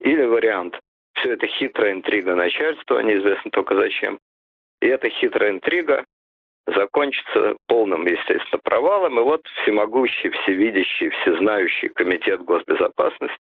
Или 0.00 0.24
вариант. 0.24 0.80
Все 1.12 1.34
это 1.34 1.46
хитрая 1.46 1.92
интрига 1.92 2.34
начальства, 2.34 2.98
неизвестно 2.98 3.52
только 3.52 3.76
зачем. 3.76 4.18
И 4.80 4.88
эта 4.88 5.08
хитрая 5.10 5.52
интрига 5.52 6.04
закончится 6.66 7.56
полным, 7.66 8.06
естественно, 8.06 8.60
провалом. 8.62 9.18
И 9.18 9.22
вот 9.22 9.42
всемогущий, 9.62 10.30
всевидящий, 10.30 11.10
всезнающий 11.10 11.88
комитет 11.88 12.42
госбезопасности. 12.42 13.38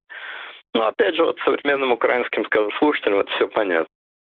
Но 0.74 0.88
опять 0.88 1.16
же, 1.16 1.24
вот 1.24 1.40
современным 1.46 1.92
украинским 1.92 2.46
слушателям 2.80 3.20
это 3.20 3.32
все 3.32 3.48
понятно. 3.48 3.88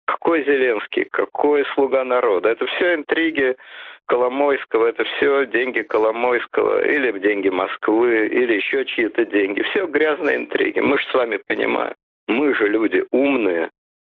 Какой 0.07 0.45
Зеленский, 0.45 1.05
какой 1.05 1.65
слуга 1.75 2.05
народа. 2.05 2.49
Это 2.51 2.67
все 2.67 2.95
интриги 2.95 3.57
Коломойского, 4.07 4.87
это 4.87 5.05
все 5.05 5.47
деньги 5.47 5.83
Коломойского, 5.83 6.83
или 6.83 7.19
деньги 7.19 7.51
Москвы, 7.51 8.27
или 8.29 8.55
еще 8.55 8.87
чьи-то 8.87 9.27
деньги. 9.27 9.63
Все 9.63 9.87
грязные 9.87 10.37
интриги. 10.37 10.81
Мы 10.81 10.99
же 10.99 11.05
с 11.09 11.15
вами 11.15 11.39
понимаем. 11.47 11.95
Мы 12.27 12.55
же 12.55 12.69
люди 12.69 13.05
умные, 13.11 13.71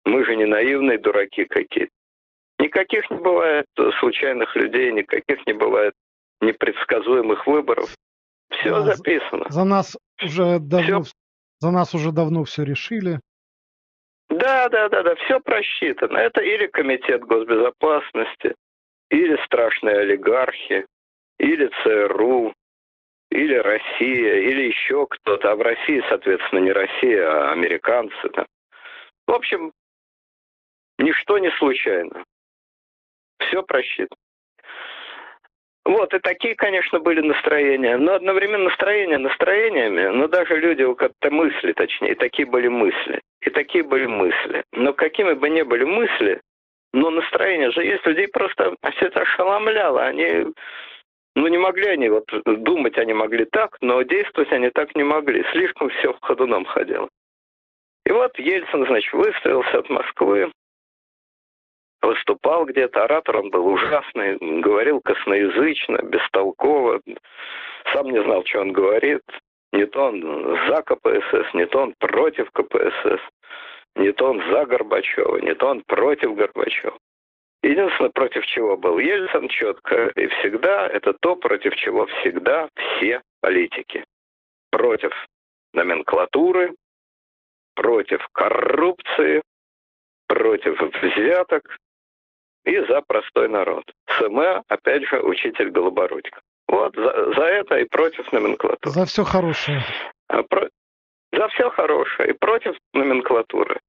мы 0.06 0.26
же 0.26 0.36
не 0.36 0.46
наивные 0.46 0.98
дураки 0.98 1.46
какие-то. 1.46 1.92
Никаких 2.60 3.10
не 3.10 3.18
бывает 3.18 3.66
случайных 4.00 4.56
людей, 4.56 4.92
никаких 4.92 5.46
не 5.48 5.54
бывает 5.54 5.94
непредсказуемых 6.42 7.48
выборов. 7.48 7.90
Все 8.52 8.70
да, 8.70 8.96
записано. 8.96 9.46
За 9.50 9.64
нас 9.64 9.98
уже 10.22 10.60
давно, 10.60 11.04
все... 11.04 11.14
за 11.60 11.72
нас 11.72 11.94
уже 11.94 12.12
давно 12.12 12.44
все 12.44 12.64
решили. 12.64 13.20
Да, 14.30 14.70
да, 14.70 14.90
да, 14.90 15.04
да, 15.04 15.16
все 15.16 15.40
просчитано. 15.40 16.18
Это 16.18 16.42
или 16.42 16.68
комитет 16.68 17.24
госбезопасности, 17.24 18.56
или 19.10 19.38
страшные 19.46 20.00
олигархи, 20.00 20.86
или 21.40 21.70
ЦРУ, 21.84 22.54
или 23.32 23.56
Россия, 23.56 24.36
или 24.42 24.68
еще 24.68 25.08
кто-то. 25.08 25.52
А 25.52 25.56
в 25.56 25.62
России, 25.62 26.04
соответственно, 26.10 26.60
не 26.60 26.72
Россия, 26.72 27.26
а 27.26 27.52
американцы. 27.54 28.30
Да. 28.34 28.46
В 29.28 29.32
общем, 29.32 29.72
ничто 30.98 31.38
не 31.38 31.52
случайно. 31.52 32.24
Все 33.40 33.64
просчитано. 33.64 34.18
Вот, 35.86 36.14
и 36.14 36.20
такие, 36.20 36.56
конечно, 36.56 37.00
были 37.00 37.22
настроения. 37.22 37.98
Но 37.98 38.14
одновременно 38.14 38.66
настроения 38.66 39.18
настроениями, 39.18 40.08
но 40.08 40.28
даже 40.28 40.58
люди, 40.58 40.84
у 40.84 40.96
кого-то 40.96 41.32
мысли, 41.32 41.74
точнее, 41.74 42.14
такие 42.16 42.48
были 42.48 42.68
мысли. 42.68 43.22
И 43.42 43.50
такие 43.50 43.84
были 43.84 44.06
мысли. 44.06 44.64
Но 44.74 44.94
какими 44.94 45.34
бы 45.34 45.50
ни 45.50 45.64
были 45.64 45.86
мысли, 45.86 46.42
но 46.94 47.10
настроение 47.10 47.72
же 47.72 47.84
есть. 47.84 48.06
Людей 48.06 48.28
просто 48.28 48.76
все 48.96 49.08
это 49.08 49.22
ошеломляло. 49.22 50.06
Они, 50.06 50.46
ну, 51.36 51.48
не 51.48 51.58
могли 51.58 51.88
они, 51.88 52.10
вот 52.10 52.26
думать 52.46 52.98
они 52.98 53.14
могли 53.14 53.46
так, 53.46 53.78
но 53.82 54.02
действовать 54.04 54.52
они 54.52 54.70
так 54.70 54.96
не 54.96 55.04
могли. 55.04 55.44
Слишком 55.52 55.90
все 55.90 56.14
в 56.14 56.20
ходуном 56.22 56.66
ходило. 56.66 57.10
И 58.06 58.12
вот 58.12 58.38
Ельцин, 58.40 58.86
значит, 58.86 59.14
выставился 59.14 59.80
от 59.80 59.90
Москвы, 59.90 60.52
выступал 62.02 62.66
где-то, 62.66 63.04
оратор 63.04 63.38
он 63.38 63.50
был 63.50 63.68
ужасный, 63.68 64.38
говорил 64.62 65.02
косноязычно, 65.02 65.98
бестолково, 66.04 67.02
сам 67.94 68.10
не 68.10 68.22
знал, 68.24 68.44
что 68.46 68.62
он 68.62 68.72
говорит. 68.72 69.24
Не 69.72 69.86
то 69.86 70.06
он 70.06 70.22
за 70.68 70.82
КПСС, 70.82 71.54
не 71.54 71.68
то 71.68 71.84
он 71.84 71.94
против 72.00 72.50
КПСС, 72.52 73.22
не 73.96 74.12
то 74.14 74.32
он 74.32 74.42
за 74.50 74.66
Горбачева, 74.66 75.38
не 75.38 75.54
то 75.54 75.68
он 75.68 75.82
против 75.82 76.36
Горбачева. 76.36 76.98
Единственное, 77.62 78.10
против 78.10 78.46
чего 78.48 78.78
был 78.78 78.98
Ельцин 79.00 79.48
четко 79.50 80.08
и 80.16 80.28
всегда, 80.28 80.88
это 80.88 81.14
то, 81.14 81.36
против 81.36 81.76
чего 81.76 82.06
всегда 82.08 82.70
все 82.76 83.22
политики. 83.42 84.06
Против 84.72 85.12
номенклатуры, 85.74 86.74
против 87.76 88.26
коррупции, 88.32 89.42
против 90.28 90.80
взяток, 90.80 91.78
и 92.66 92.80
за 92.86 93.02
простой 93.02 93.48
народ. 93.48 93.84
СМ, 94.18 94.40
опять 94.68 95.08
же, 95.08 95.20
учитель 95.22 95.70
Голобородько. 95.70 96.42
Вот 96.68 96.96
за, 96.96 97.34
за 97.34 97.44
это 97.44 97.80
и 97.80 97.86
против 97.86 98.32
номенклатуры. 98.32 98.92
За 98.92 99.06
все 99.06 99.24
хорошее. 99.24 99.82
А 100.28 100.44
про... 100.44 100.70
За 101.32 101.48
все 101.50 101.70
хорошее 101.72 102.32
и 102.32 102.34
против 102.34 102.76
номенклатуры. 102.94 103.80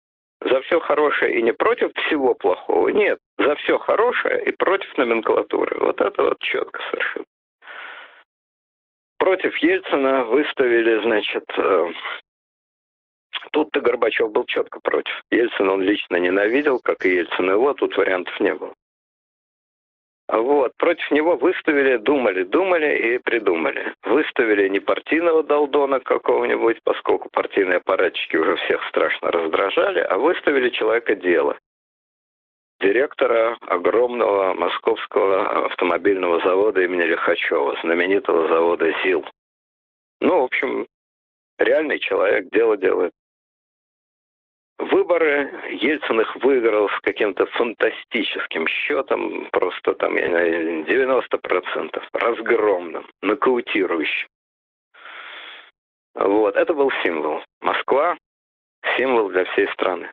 За 0.42 0.60
все 0.62 0.80
хорошее 0.80 1.38
и 1.38 1.42
не 1.42 1.52
против 1.52 1.92
всего 1.94 2.34
плохого. 2.34 2.88
Нет, 2.88 3.18
за 3.38 3.54
все 3.56 3.78
хорошее 3.78 4.44
и 4.44 4.52
против 4.52 4.96
номенклатуры. 4.96 5.78
Вот 5.80 6.00
это 6.00 6.22
вот 6.22 6.38
четко 6.40 6.80
совершенно. 6.90 7.26
Против 9.18 9.54
Ельцина 9.58 10.24
выставили, 10.24 11.02
значит, 11.02 11.44
э, 11.58 11.92
Тут-то 13.52 13.80
Горбачев 13.80 14.30
был 14.30 14.44
четко 14.44 14.80
против. 14.80 15.12
Ельцин 15.30 15.68
он 15.68 15.82
лично 15.82 16.16
ненавидел, 16.16 16.78
как 16.78 17.04
и 17.04 17.16
Ельцин 17.16 17.50
его, 17.50 17.74
тут 17.74 17.96
вариантов 17.96 18.38
не 18.40 18.54
было. 18.54 18.74
Вот, 20.28 20.72
против 20.76 21.10
него 21.10 21.36
выставили, 21.36 21.96
думали, 21.96 22.44
думали 22.44 23.14
и 23.14 23.18
придумали. 23.18 23.94
Выставили 24.04 24.68
не 24.68 24.78
партийного 24.78 25.42
долдона 25.42 25.98
какого-нибудь, 25.98 26.78
поскольку 26.84 27.28
партийные 27.30 27.78
аппаратчики 27.78 28.36
уже 28.36 28.54
всех 28.56 28.80
страшно 28.88 29.32
раздражали, 29.32 29.98
а 29.98 30.18
выставили 30.18 30.70
человека 30.70 31.16
дела. 31.16 31.58
Директора 32.78 33.58
огромного 33.66 34.54
московского 34.54 35.66
автомобильного 35.66 36.40
завода 36.44 36.80
имени 36.80 37.02
Лихачева, 37.02 37.76
знаменитого 37.82 38.46
завода 38.46 38.92
ЗИЛ. 39.02 39.26
Ну, 40.20 40.42
в 40.42 40.44
общем, 40.44 40.86
реальный 41.58 41.98
человек, 41.98 42.48
дело 42.52 42.76
делает. 42.76 43.12
Выборы 44.80 45.52
Ельцин 45.72 46.22
их 46.22 46.36
выиграл 46.36 46.88
с 46.88 47.00
каким-то 47.00 47.44
фантастическим 47.46 48.66
счетом, 48.66 49.46
просто 49.52 49.92
там, 49.92 50.16
я 50.16 50.26
не 50.26 50.84
знаю, 50.84 50.84
90%, 50.84 52.02
разгромным, 52.14 53.06
нокаутирующим. 53.20 54.28
Вот, 56.14 56.56
это 56.56 56.72
был 56.72 56.90
символ. 57.02 57.44
Москва– 57.60 58.16
символ 58.96 59.28
для 59.28 59.44
всей 59.44 59.68
страны. 59.68 60.10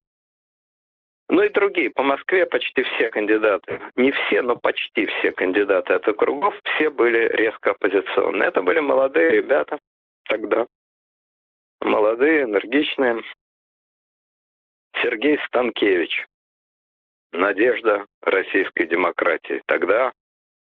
Ну 1.30 1.43
и 1.43 1.49
другие. 1.49 1.89
По 1.89 2.03
Москве 2.03 2.45
почти 2.45 2.84
все 2.84 3.10
кандидаты, 3.10 3.80
не 3.95 4.12
все, 4.12 4.41
но 4.41 4.58
почти 4.58 5.06
все 5.06 5.32
кандидаты 5.32 5.93
от 5.93 6.06
округов, 6.10 6.53
все 6.75 6.89
были 6.89 7.30
резко 7.38 7.71
оппозиционные. 7.71 8.49
Это 8.49 8.62
были 8.62 8.80
молодые 8.80 9.32
ребята 9.32 9.80
тогда. 10.27 10.67
Молодые, 11.82 12.43
энергичные, 12.43 13.21
Сергей 15.01 15.38
Станкевич. 15.47 16.25
Надежда 17.31 18.05
российской 18.21 18.88
демократии. 18.88 19.62
Тогда 19.65 20.12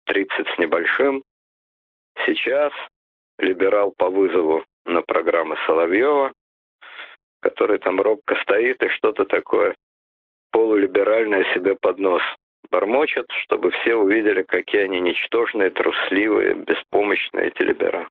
30 0.07 0.49
с 0.49 0.59
небольшим. 0.59 1.23
Сейчас 2.27 2.73
либерал 3.39 3.93
по 3.97 4.09
вызову 4.09 4.65
на 4.85 5.03
программы 5.03 5.57
Соловьева, 5.67 6.33
который 7.41 7.79
там 7.79 8.01
робко 8.01 8.37
стоит 8.43 8.83
и 8.83 8.89
что-то 8.89 9.25
такое 9.25 9.75
полулиберальное 10.53 11.45
себе 11.53 11.75
под 11.75 11.99
нос 11.99 12.23
бормочет, 12.71 13.27
чтобы 13.43 13.73
все 13.73 13.97
увидели, 13.97 14.43
какие 14.43 14.83
они 14.83 15.01
ничтожные, 15.01 15.71
трусливые, 15.71 16.55
беспомощные 16.55 17.49
эти 17.49 17.63
либералы. 17.63 18.07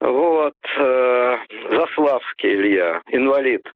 Вот, 0.00 0.54
э, 0.78 1.38
Заславский 1.70 2.54
Илья, 2.54 3.02
инвалид. 3.08 3.70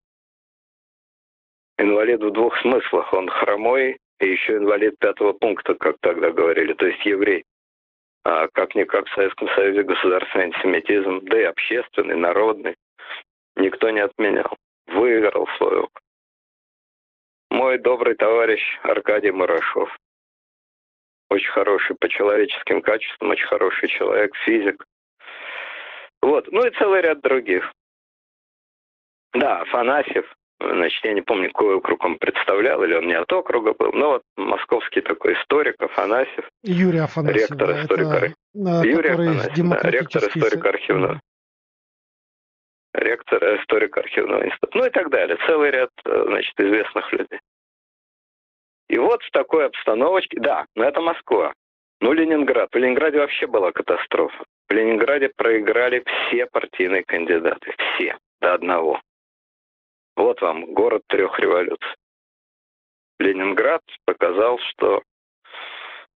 Инвалид 1.79 2.23
в 2.23 2.31
двух 2.31 2.57
смыслах. 2.61 3.13
Он 3.13 3.29
хромой 3.29 3.99
и 4.21 4.27
еще 4.27 4.57
инвалид 4.57 4.99
пятого 4.99 5.33
пункта, 5.33 5.75
как 5.75 5.97
тогда 6.01 6.31
говорили, 6.31 6.73
то 6.75 6.87
есть 6.87 7.05
еврей. 7.05 7.45
А 8.25 8.49
как-никак 8.49 9.07
в 9.07 9.15
Советском 9.15 9.49
Союзе 9.51 9.83
государственный 9.83 10.47
антисемитизм, 10.47 11.21
да 11.25 11.41
и 11.41 11.45
общественный, 11.45 12.17
народный, 12.17 12.75
никто 13.57 13.91
не 13.91 14.01
отменял. 14.01 14.57
Выиграл 14.87 15.47
свою. 15.59 15.89
Мой 17.51 17.79
добрый 17.79 18.15
товарищ 18.15 18.63
Аркадий 18.83 19.31
Мурашов. 19.31 19.95
Очень 21.31 21.51
хороший 21.51 21.97
по 21.97 22.09
человеческим 22.09 22.81
качествам, 22.83 23.31
очень 23.31 23.47
хороший 23.47 23.89
человек, 23.89 24.35
физик. 24.45 24.85
Вот, 26.23 26.51
ну 26.51 26.67
и 26.67 26.71
целый 26.73 27.03
ряд 27.03 27.21
других. 27.21 27.71
Да, 29.33 29.61
Афанасьев, 29.61 30.33
значит, 30.73 31.05
я 31.05 31.13
не 31.13 31.23
помню, 31.23 31.49
какой 31.49 31.75
округ 31.77 32.05
он 32.05 32.19
представлял, 32.19 32.83
или 32.85 32.95
он 32.95 33.07
не 33.07 33.15
от 33.15 33.33
округа 33.33 33.75
был, 33.75 33.93
но 33.93 34.09
вот 34.11 34.23
московский 34.37 35.01
такой 35.01 35.35
историк 35.35 35.81
Афанасьев. 35.81 36.49
Юрий 36.63 36.99
Афанасьев. 36.99 37.51
Ректор 37.51 37.69
да, 37.69 37.83
историка. 37.83 38.17
Это, 38.17 38.87
Юрий 38.87 39.11
Афанасьев, 39.11 39.69
да, 39.69 39.91
ректор 39.91 40.23
историка 40.29 40.69
архивного. 40.69 41.21
Ректор 42.95 43.57
историка 43.61 44.01
архивного 44.01 44.47
института. 44.47 44.79
Ну 44.79 44.87
и 44.87 44.91
так 44.91 45.11
далее. 45.11 45.37
Целый 45.47 45.71
ряд, 45.71 45.91
значит, 46.05 46.55
известных 46.59 47.13
людей. 47.13 47.41
И 48.89 48.99
вот 48.99 49.23
в 49.23 49.31
такой 49.31 49.67
обстановочке, 49.67 50.39
да, 50.39 50.67
но 50.77 50.85
это 50.85 51.01
Москва. 51.01 51.53
Ну, 52.01 52.13
Ленинград. 52.13 52.69
В 52.73 52.77
Ленинграде 52.77 53.19
вообще 53.19 53.47
была 53.47 53.73
катастрофа. 53.73 54.45
В 54.69 54.73
Ленинграде 54.73 55.31
проиграли 55.35 56.05
все 56.05 56.47
партийные 56.47 57.03
кандидаты. 57.03 57.75
Все. 57.95 58.17
До 58.41 58.55
одного. 58.55 59.01
Вот 60.17 60.41
вам 60.41 60.73
город 60.75 61.03
трех 61.09 61.39
революций. 61.39 61.95
Ленинград 63.19 63.83
показал, 64.05 64.59
что 64.59 65.03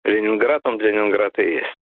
Ленинград, 0.05 0.61
он 0.65 0.79
Ленинград 0.79 1.39
и 1.39 1.57
есть. 1.57 1.75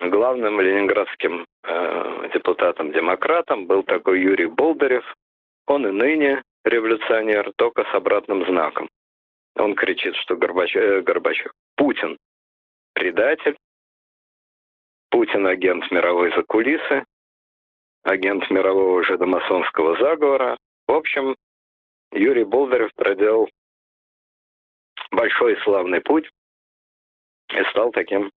Главным 0.00 0.60
ленинградским 0.60 1.46
э, 1.62 2.30
депутатом-демократом 2.34 3.66
был 3.66 3.84
такой 3.84 4.20
Юрий 4.20 4.46
Болдырев. 4.46 5.04
Он 5.66 5.86
и 5.86 5.92
ныне 5.92 6.42
революционер, 6.64 7.52
только 7.56 7.84
с 7.84 7.94
обратным 7.94 8.44
знаком. 8.46 8.88
Он 9.56 9.74
кричит, 9.74 10.16
что 10.16 10.36
Горбачев, 10.36 10.82
э, 10.82 11.00
Горбачев 11.02 11.52
Путин 11.76 12.18
предатель, 12.92 13.56
Путин 15.10 15.46
агент 15.46 15.88
мировой 15.90 16.34
закулисы, 16.34 17.04
агент 18.02 18.50
мирового 18.50 19.04
жидомасонского 19.04 19.96
заговора. 19.98 20.58
В 20.86 20.92
общем, 20.92 21.36
Юрий 22.12 22.44
Болдырев 22.44 22.92
проделал 22.94 23.48
большой 25.10 25.56
славный 25.62 26.00
путь 26.00 26.28
и 27.50 27.62
стал 27.70 27.90
таким 27.92 28.30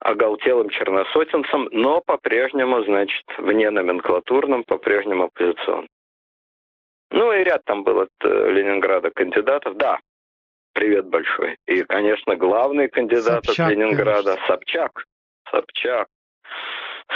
оголтелым 0.00 0.68
черносотенцем, 0.68 1.68
но 1.72 2.02
по-прежнему, 2.02 2.84
значит, 2.84 3.24
вне 3.38 3.70
номенклатурным, 3.70 4.64
по-прежнему 4.64 5.24
оппозиционным. 5.24 5.88
Ну 7.10 7.32
и 7.32 7.44
ряд 7.44 7.64
там 7.64 7.84
было 7.84 8.02
от 8.02 8.10
э, 8.24 8.50
Ленинграда 8.50 9.10
кандидатов. 9.10 9.76
Да, 9.76 9.98
привет 10.74 11.06
большой. 11.06 11.56
И, 11.66 11.82
конечно, 11.84 12.36
главный 12.36 12.88
кандидат 12.88 13.44
Собчак, 13.44 13.66
от 13.66 13.72
Ленинграда 13.72 14.34
конечно. 14.34 14.46
Собчак. 14.46 15.04
Собчак. 15.50 16.08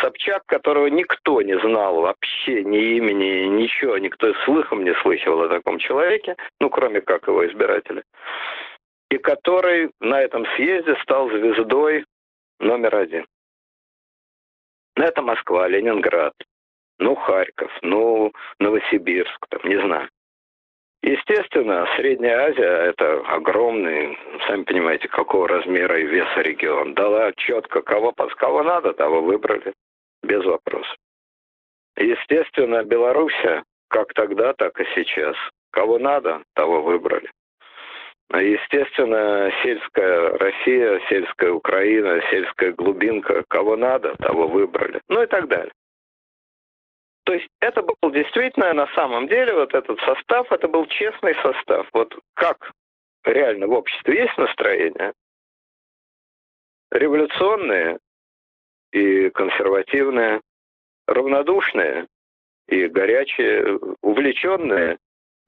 Собчак, 0.01 0.43
которого 0.47 0.87
никто 0.87 1.43
не 1.43 1.59
знал 1.61 2.01
вообще 2.03 2.63
ни 2.63 2.97
имени, 2.97 3.47
ничего, 3.47 3.99
никто 3.99 4.33
слыхом 4.45 4.85
не 4.85 4.95
слыхивал 5.03 5.43
о 5.43 5.49
таком 5.49 5.79
человеке, 5.79 6.37
ну, 6.61 6.71
кроме 6.71 7.01
как 7.01 7.27
его 7.27 7.47
избирателя, 7.47 8.03
и 9.11 9.19
который 9.19 9.91
на 10.01 10.21
этом 10.21 10.47
съезде 10.57 10.95
стал 11.03 11.29
звездой 11.31 12.05
номер 12.61 12.97
один. 12.97 13.27
Это 14.95 15.23
Москва, 15.23 15.69
Ленинград, 15.69 16.35
ну, 16.99 17.15
Харьков, 17.15 17.71
ну, 17.83 18.33
Новосибирск, 18.59 19.47
там, 19.49 19.61
не 19.65 19.81
знаю. 19.81 20.09
Естественно, 21.03 21.87
Средняя 21.97 22.49
Азия– 22.49 22.91
это 22.91 23.21
огромный, 23.29 24.19
сами 24.47 24.65
понимаете, 24.65 25.09
какого 25.09 25.47
размера 25.47 25.99
и 25.99 26.07
веса 26.07 26.41
регион. 26.41 26.95
Дала 26.95 27.33
четко, 27.37 27.83
кого, 27.83 28.13
кого 28.13 28.63
надо, 28.63 28.93
того 28.93 29.23
выбрали, 29.23 29.75
без 30.23 30.45
вопросов. 30.45 30.97
Естественно, 31.97 32.83
Белоруссия, 32.83 33.63
как 33.89 34.13
тогда, 34.15 34.53
так 34.55 34.81
и 34.81 34.85
сейчас. 34.95 35.37
Кого 35.71 35.99
надо, 35.99 36.43
того 36.55 36.83
выбрали. 36.83 37.31
Естественно, 38.33 39.51
сельская 39.63 40.37
Россия, 40.39 41.01
сельская 41.09 41.51
Украина, 41.51 42.21
сельская 42.31 42.73
глубинка, 42.73 43.45
кого 43.49 43.77
надо, 43.77 44.17
того 44.17 44.47
выбрали. 44.49 45.01
Ну 45.09 45.23
и 45.23 45.27
так 45.27 45.49
далее. 45.49 45.73
То 47.29 47.35
есть 47.35 47.49
это 47.61 47.83
был 47.83 48.11
действительно 48.11 48.73
на 48.73 48.87
самом 48.95 49.29
деле 49.29 49.53
вот 49.53 49.75
этот 49.75 50.01
состав, 50.01 50.51
это 50.51 50.67
был 50.67 50.87
честный 50.87 51.35
состав. 51.43 51.87
Вот 51.93 52.19
как 52.33 52.73
реально 53.23 53.67
в 53.67 53.73
обществе 53.73 54.23
есть 54.23 54.39
настроение? 54.39 55.13
Революционные 56.91 57.99
и 58.93 59.29
консервативные, 59.29 60.41
равнодушные 61.07 62.07
и 62.67 62.87
горячие, 62.87 63.79
увлеченные 64.01 64.97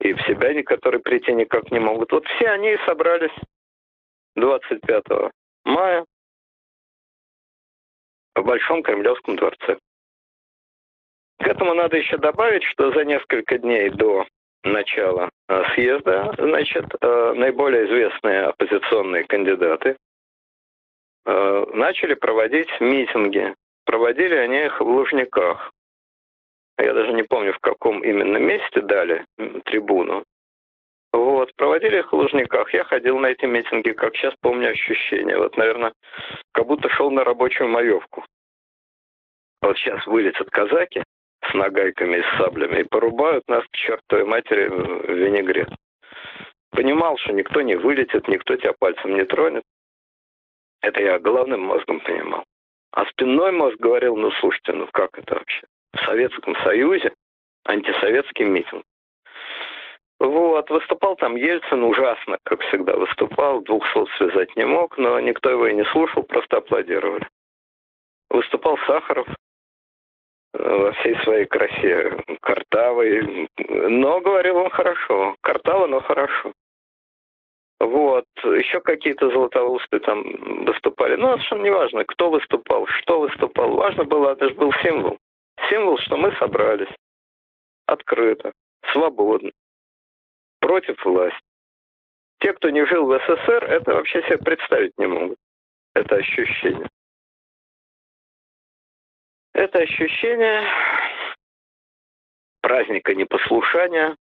и 0.01 0.13
в 0.13 0.21
себя 0.27 0.61
которые 0.61 1.01
прийти 1.01 1.33
никак 1.33 1.71
не 1.71 1.79
могут. 1.79 2.11
Вот 2.11 2.27
все 2.27 2.49
они 2.49 2.77
собрались 2.85 3.35
25 4.35 5.03
мая 5.65 6.05
в 8.35 8.43
Большом 8.43 8.83
Кремлевском 8.83 9.35
дворце. 9.35 9.79
К 11.41 11.47
этому 11.47 11.73
надо 11.73 11.97
еще 11.97 12.17
добавить, 12.17 12.63
что 12.63 12.91
за 12.91 13.03
несколько 13.03 13.57
дней 13.57 13.89
до 13.89 14.27
начала 14.63 15.29
э, 15.49 15.63
съезда, 15.73 16.35
значит, 16.37 16.85
э, 17.01 17.33
наиболее 17.35 17.87
известные 17.87 18.43
оппозиционные 18.43 19.23
кандидаты 19.23 19.97
э, 21.25 21.65
начали 21.73 22.13
проводить 22.13 22.69
митинги. 22.79 23.55
Проводили 23.85 24.35
они 24.35 24.65
их 24.65 24.79
в 24.79 24.83
Лужниках. 24.83 25.71
Я 26.77 26.93
даже 26.93 27.11
не 27.13 27.23
помню, 27.23 27.53
в 27.53 27.59
каком 27.59 28.03
именно 28.03 28.37
месте 28.37 28.81
дали 28.81 29.25
трибуну. 29.65 30.23
Вот, 31.11 31.53
проводили 31.55 31.99
их 31.99 32.11
в 32.11 32.15
Лужниках. 32.15 32.71
Я 32.73 32.83
ходил 32.83 33.17
на 33.17 33.27
эти 33.27 33.45
митинги, 33.45 33.91
как 33.93 34.15
сейчас 34.15 34.35
помню 34.41 34.69
ощущения. 34.69 35.37
Вот, 35.37 35.57
наверное, 35.57 35.93
как 36.51 36.67
будто 36.67 36.87
шел 36.89 37.09
на 37.09 37.23
рабочую 37.23 37.67
маевку. 37.67 38.23
Вот 39.63 39.77
сейчас 39.77 40.05
вылетят 40.05 40.49
казаки, 40.51 41.03
с 41.51 41.53
нагайками 41.53 42.17
и 42.17 42.21
с 42.21 42.37
саблями 42.37 42.81
и 42.81 42.83
порубают 42.83 43.47
нас 43.47 43.63
к 43.65 43.75
чертовой 43.75 44.25
матери 44.25 44.67
в 44.67 45.09
винегрет. 45.09 45.69
Понимал, 46.71 47.17
что 47.17 47.33
никто 47.33 47.61
не 47.61 47.75
вылетит, 47.75 48.27
никто 48.27 48.55
тебя 48.55 48.73
пальцем 48.79 49.15
не 49.15 49.25
тронет. 49.25 49.63
Это 50.81 51.01
я 51.01 51.19
головным 51.19 51.61
мозгом 51.61 51.99
понимал. 51.99 52.45
А 52.93 53.05
спинной 53.05 53.51
мозг 53.51 53.77
говорил, 53.77 54.15
ну 54.15 54.31
слушайте, 54.31 54.73
ну 54.73 54.87
как 54.91 55.17
это 55.17 55.35
вообще? 55.35 55.65
В 55.93 55.99
Советском 56.05 56.55
Союзе 56.63 57.13
антисоветский 57.65 58.45
митинг. 58.45 58.83
Вот, 60.19 60.69
выступал 60.69 61.15
там 61.15 61.35
Ельцин 61.35 61.83
ужасно, 61.83 62.37
как 62.43 62.61
всегда 62.61 62.95
выступал, 62.95 63.61
двух 63.61 63.85
слов 63.91 64.07
связать 64.17 64.55
не 64.55 64.65
мог, 64.65 64.97
но 64.97 65.19
никто 65.19 65.49
его 65.49 65.67
и 65.67 65.73
не 65.73 65.83
слушал, 65.85 66.23
просто 66.23 66.57
аплодировали. 66.57 67.27
Выступал 68.29 68.77
Сахаров, 68.85 69.27
во 70.53 70.91
всей 70.93 71.15
своей 71.23 71.45
красе, 71.45 72.17
картавый. 72.41 73.49
Но 73.67 74.19
говорил 74.21 74.57
он 74.57 74.69
хорошо. 74.69 75.35
Картаво, 75.41 75.87
но 75.87 76.01
хорошо. 76.01 76.53
Вот. 77.79 78.25
Еще 78.43 78.79
какие-то 78.81 79.29
золотоусты 79.29 79.99
там 79.99 80.23
выступали. 80.65 81.15
Ну, 81.15 81.29
совершенно 81.29 81.63
не 81.63 81.71
важно, 81.71 82.05
кто 82.05 82.29
выступал, 82.29 82.85
что 82.87 83.21
выступал. 83.21 83.71
Важно 83.71 84.03
было, 84.03 84.33
это 84.33 84.49
же 84.49 84.55
был 84.55 84.71
символ. 84.83 85.17
Символ, 85.69 85.97
что 85.97 86.17
мы 86.17 86.31
собрались 86.33 86.93
открыто, 87.87 88.53
свободно, 88.91 89.51
против 90.59 91.03
власти. 91.05 91.39
Те, 92.39 92.53
кто 92.53 92.69
не 92.69 92.85
жил 92.85 93.05
в 93.05 93.19
СССР, 93.19 93.65
это 93.65 93.93
вообще 93.93 94.21
себе 94.23 94.37
представить 94.37 94.97
не 94.97 95.07
могут. 95.07 95.37
Это 95.93 96.15
ощущение. 96.15 96.87
Это 99.53 99.79
ощущение 99.79 100.63
праздника 102.61 103.13
непослушания, 103.13 104.15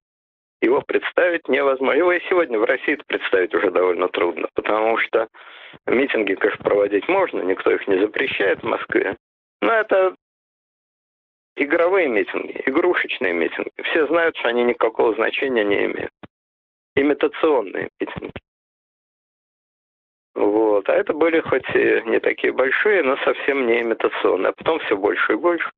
его 0.61 0.83
представить 0.83 1.49
невозможно. 1.49 1.97
Его 1.97 2.13
и 2.13 2.21
сегодня 2.29 2.59
в 2.59 2.65
России 2.65 2.99
представить 3.07 3.55
уже 3.55 3.71
довольно 3.71 4.09
трудно, 4.09 4.49
потому 4.55 4.99
что 4.99 5.29
митинги, 5.87 6.35
конечно, 6.35 6.65
проводить 6.65 7.09
можно, 7.09 7.41
никто 7.43 7.71
их 7.71 7.87
не 7.89 7.99
запрещает 7.99 8.61
в 8.61 8.67
Москве. 8.67 9.17
Но 9.63 9.73
это 9.73 10.15
игровые 11.57 12.09
митинги, 12.09 12.63
игрушечные 12.67 13.33
митинги. 13.33 13.71
Все 13.85 14.07
знают, 14.07 14.37
что 14.37 14.49
они 14.49 14.65
никакого 14.65 15.15
значения 15.15 15.65
не 15.65 15.85
имеют. 15.87 16.13
Имитационные 16.97 17.89
митинги. 18.01 18.33
Вот. 20.41 20.89
А 20.89 20.95
это 20.95 21.13
были 21.13 21.41
хоть 21.41 21.69
и 21.75 22.03
не 22.07 22.19
такие 22.21 22.53
большие, 22.53 23.03
но 23.03 23.17
совсем 23.19 23.67
не 23.67 23.81
имитационные. 23.83 24.51
А 24.51 24.53
потом 24.53 24.79
все 24.81 24.97
больше 24.97 25.33
и 25.33 25.37
больше. 25.37 25.71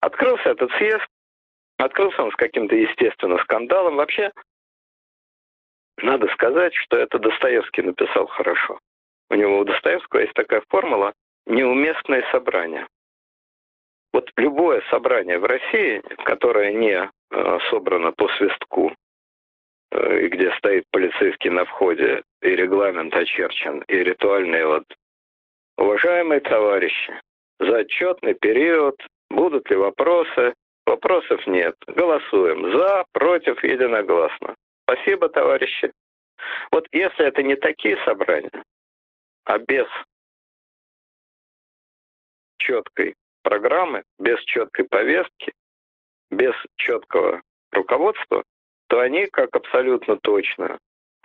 Открылся 0.00 0.50
этот 0.50 0.72
съезд, 0.72 1.06
Открылся 1.82 2.22
он 2.22 2.30
с 2.30 2.36
каким-то 2.36 2.76
естественным 2.76 3.40
скандалом. 3.40 3.96
Вообще, 3.96 4.30
надо 5.98 6.28
сказать, 6.28 6.74
что 6.74 6.96
это 6.96 7.18
Достоевский 7.18 7.82
написал 7.82 8.26
хорошо. 8.28 8.78
У 9.30 9.34
него 9.34 9.58
у 9.58 9.64
Достоевского 9.64 10.20
есть 10.20 10.34
такая 10.34 10.62
формула 10.68 11.12
«неуместное 11.46 12.24
собрание». 12.30 12.86
Вот 14.12 14.30
любое 14.36 14.82
собрание 14.90 15.38
в 15.38 15.44
России, 15.44 16.02
которое 16.24 16.72
не 16.72 17.10
э, 17.30 17.58
собрано 17.70 18.12
по 18.12 18.28
свистку, 18.36 18.94
и 19.92 20.28
где 20.28 20.52
стоит 20.56 20.84
полицейский 20.90 21.50
на 21.50 21.64
входе, 21.64 22.22
и 22.40 22.48
регламент 22.48 23.14
очерчен, 23.14 23.82
и 23.88 23.96
ритуальный 23.96 24.64
вот 24.64 24.84
Уважаемые 25.78 26.40
товарищи, 26.40 27.12
за 27.58 27.78
отчетный 27.78 28.34
период 28.34 28.94
будут 29.30 29.70
ли 29.70 29.76
вопросы, 29.76 30.54
Вопросов 30.86 31.46
нет. 31.46 31.76
Голосуем. 31.86 32.72
За, 32.76 33.04
против, 33.12 33.62
единогласно. 33.62 34.56
Спасибо, 34.84 35.28
товарищи. 35.28 35.92
Вот 36.70 36.86
если 36.92 37.26
это 37.26 37.42
не 37.42 37.54
такие 37.54 37.96
собрания, 38.04 38.64
а 39.44 39.58
без 39.58 39.86
четкой 42.58 43.14
программы, 43.42 44.02
без 44.18 44.40
четкой 44.40 44.86
повестки, 44.86 45.52
без 46.30 46.54
четкого 46.76 47.42
руководства, 47.70 48.42
они, 49.00 49.26
как 49.26 49.54
абсолютно 49.54 50.16
точно 50.16 50.78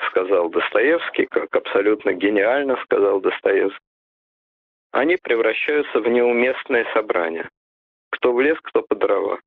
сказал 0.09 0.49
Достоевский, 0.49 1.25
как 1.25 1.55
абсолютно 1.55 2.13
гениально 2.13 2.77
сказал 2.83 3.19
Достоевский, 3.19 3.79
они 4.91 5.17
превращаются 5.17 5.99
в 5.99 6.07
неуместные 6.07 6.85
собрания. 6.93 7.49
Кто 8.11 8.33
в 8.33 8.41
лес, 8.41 8.57
кто 8.61 8.83
по 8.83 8.95
дрова 8.95 9.39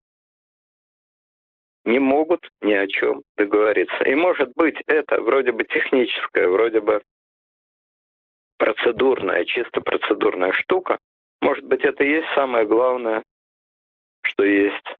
не 1.85 1.99
могут 1.99 2.49
ни 2.61 2.73
о 2.73 2.87
чем 2.87 3.23
договориться. 3.37 4.05
И 4.05 4.14
может 4.14 4.53
быть 4.55 4.77
это 4.87 5.21
вроде 5.21 5.53
бы 5.53 5.64
техническая, 5.64 6.49
вроде 6.49 6.81
бы 6.81 7.03
процедурная, 8.59 9.45
чисто 9.45 9.81
процедурная 9.81 10.53
штука. 10.53 10.99
Может 11.41 11.64
быть 11.64 11.83
это 11.83 12.05
и 12.05 12.11
есть 12.11 12.29
самое 12.35 12.66
главное, 12.66 13.23
что 14.23 14.45
есть 14.45 14.95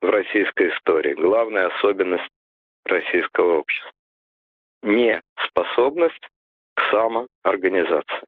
в 0.00 0.08
российской 0.08 0.70
истории. 0.70 1.14
Главная 1.14 1.66
особенность 1.68 2.28
российского 2.84 3.58
общества. 3.58 3.90
Не 4.82 5.20
способность 5.46 6.28
к 6.74 6.82
самоорганизации. 6.90 8.24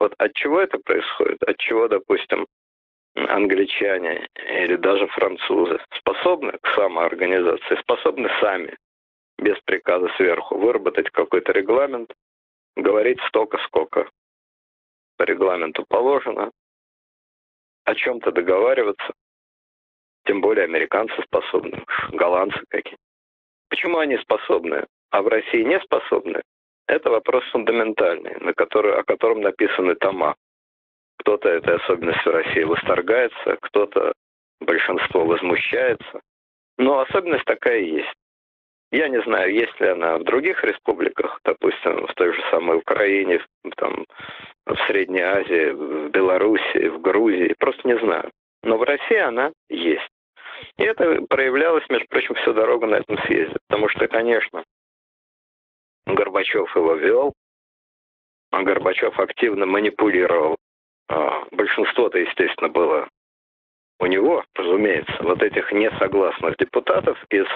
Вот 0.00 0.14
от 0.18 0.34
чего 0.34 0.60
это 0.60 0.78
происходит? 0.78 1.42
От 1.42 1.58
чего, 1.58 1.88
допустим, 1.88 2.46
англичане 3.14 4.28
или 4.34 4.76
даже 4.76 5.06
французы 5.08 5.78
способны 5.98 6.52
к 6.60 6.66
самоорганизации, 6.74 7.76
способны 7.80 8.28
сами, 8.40 8.76
без 9.38 9.58
приказа 9.64 10.08
сверху, 10.16 10.58
выработать 10.58 11.10
какой-то 11.10 11.52
регламент, 11.52 12.12
говорить 12.76 13.20
столько, 13.28 13.58
сколько 13.58 14.10
по 15.16 15.22
регламенту 15.22 15.84
положено, 15.88 16.50
о 17.84 17.94
чем-то 17.94 18.32
договариваться, 18.32 19.12
тем 20.24 20.40
более 20.40 20.64
американцы 20.64 21.14
способны, 21.22 21.84
голландцы 22.12 22.60
какие. 22.68 22.96
Почему 23.68 23.98
они 23.98 24.16
способны, 24.18 24.86
а 25.10 25.22
в 25.22 25.28
России 25.28 25.62
не 25.62 25.80
способны? 25.80 26.42
Это 26.86 27.10
вопрос 27.10 27.44
фундаментальный, 27.50 28.36
на 28.40 28.52
который, 28.52 28.94
о 28.94 29.04
котором 29.04 29.40
написаны 29.40 29.94
тома. 29.94 30.34
Кто-то 31.18 31.48
этой 31.48 31.76
особенностью 31.76 32.32
России 32.32 32.62
восторгается, 32.62 33.56
кто-то, 33.60 34.12
большинство 34.60 35.24
возмущается. 35.24 36.20
Но 36.76 37.00
особенность 37.00 37.44
такая 37.44 37.80
есть. 37.80 38.12
Я 38.92 39.08
не 39.08 39.20
знаю, 39.22 39.52
есть 39.52 39.80
ли 39.80 39.88
она 39.88 40.18
в 40.18 40.24
других 40.24 40.62
республиках, 40.62 41.40
допустим, 41.44 42.06
в 42.06 42.14
той 42.14 42.32
же 42.32 42.42
самой 42.50 42.78
Украине, 42.78 43.44
там, 43.76 44.06
в 44.66 44.76
Средней 44.86 45.22
Азии, 45.22 45.70
в 45.70 46.10
Беларуси, 46.10 46.88
в 46.88 47.00
Грузии, 47.00 47.54
просто 47.58 47.88
не 47.88 47.98
знаю. 47.98 48.30
Но 48.62 48.76
в 48.76 48.82
России 48.82 49.16
она 49.16 49.52
есть. 49.68 50.08
И 50.76 50.82
это 50.82 51.22
проявлялось, 51.28 51.88
между 51.88 52.06
прочим, 52.08 52.34
всю 52.34 52.52
дорогу 52.52 52.86
на 52.86 52.96
этом 52.96 53.18
съезде. 53.26 53.56
Потому 53.68 53.88
что, 53.88 54.06
конечно, 54.08 54.64
Горбачев 56.06 56.74
его 56.76 56.94
вел, 56.94 57.32
а 58.50 58.62
Горбачев 58.62 59.18
активно 59.18 59.66
манипулировал 59.66 60.56
а, 61.08 61.44
большинство-то, 61.50 62.18
естественно, 62.18 62.68
было 62.68 63.08
у 64.00 64.06
него, 64.06 64.44
разумеется. 64.54 65.16
Вот 65.20 65.42
этих 65.42 65.72
несогласных 65.72 66.56
депутатов 66.56 67.18
из 67.30 67.46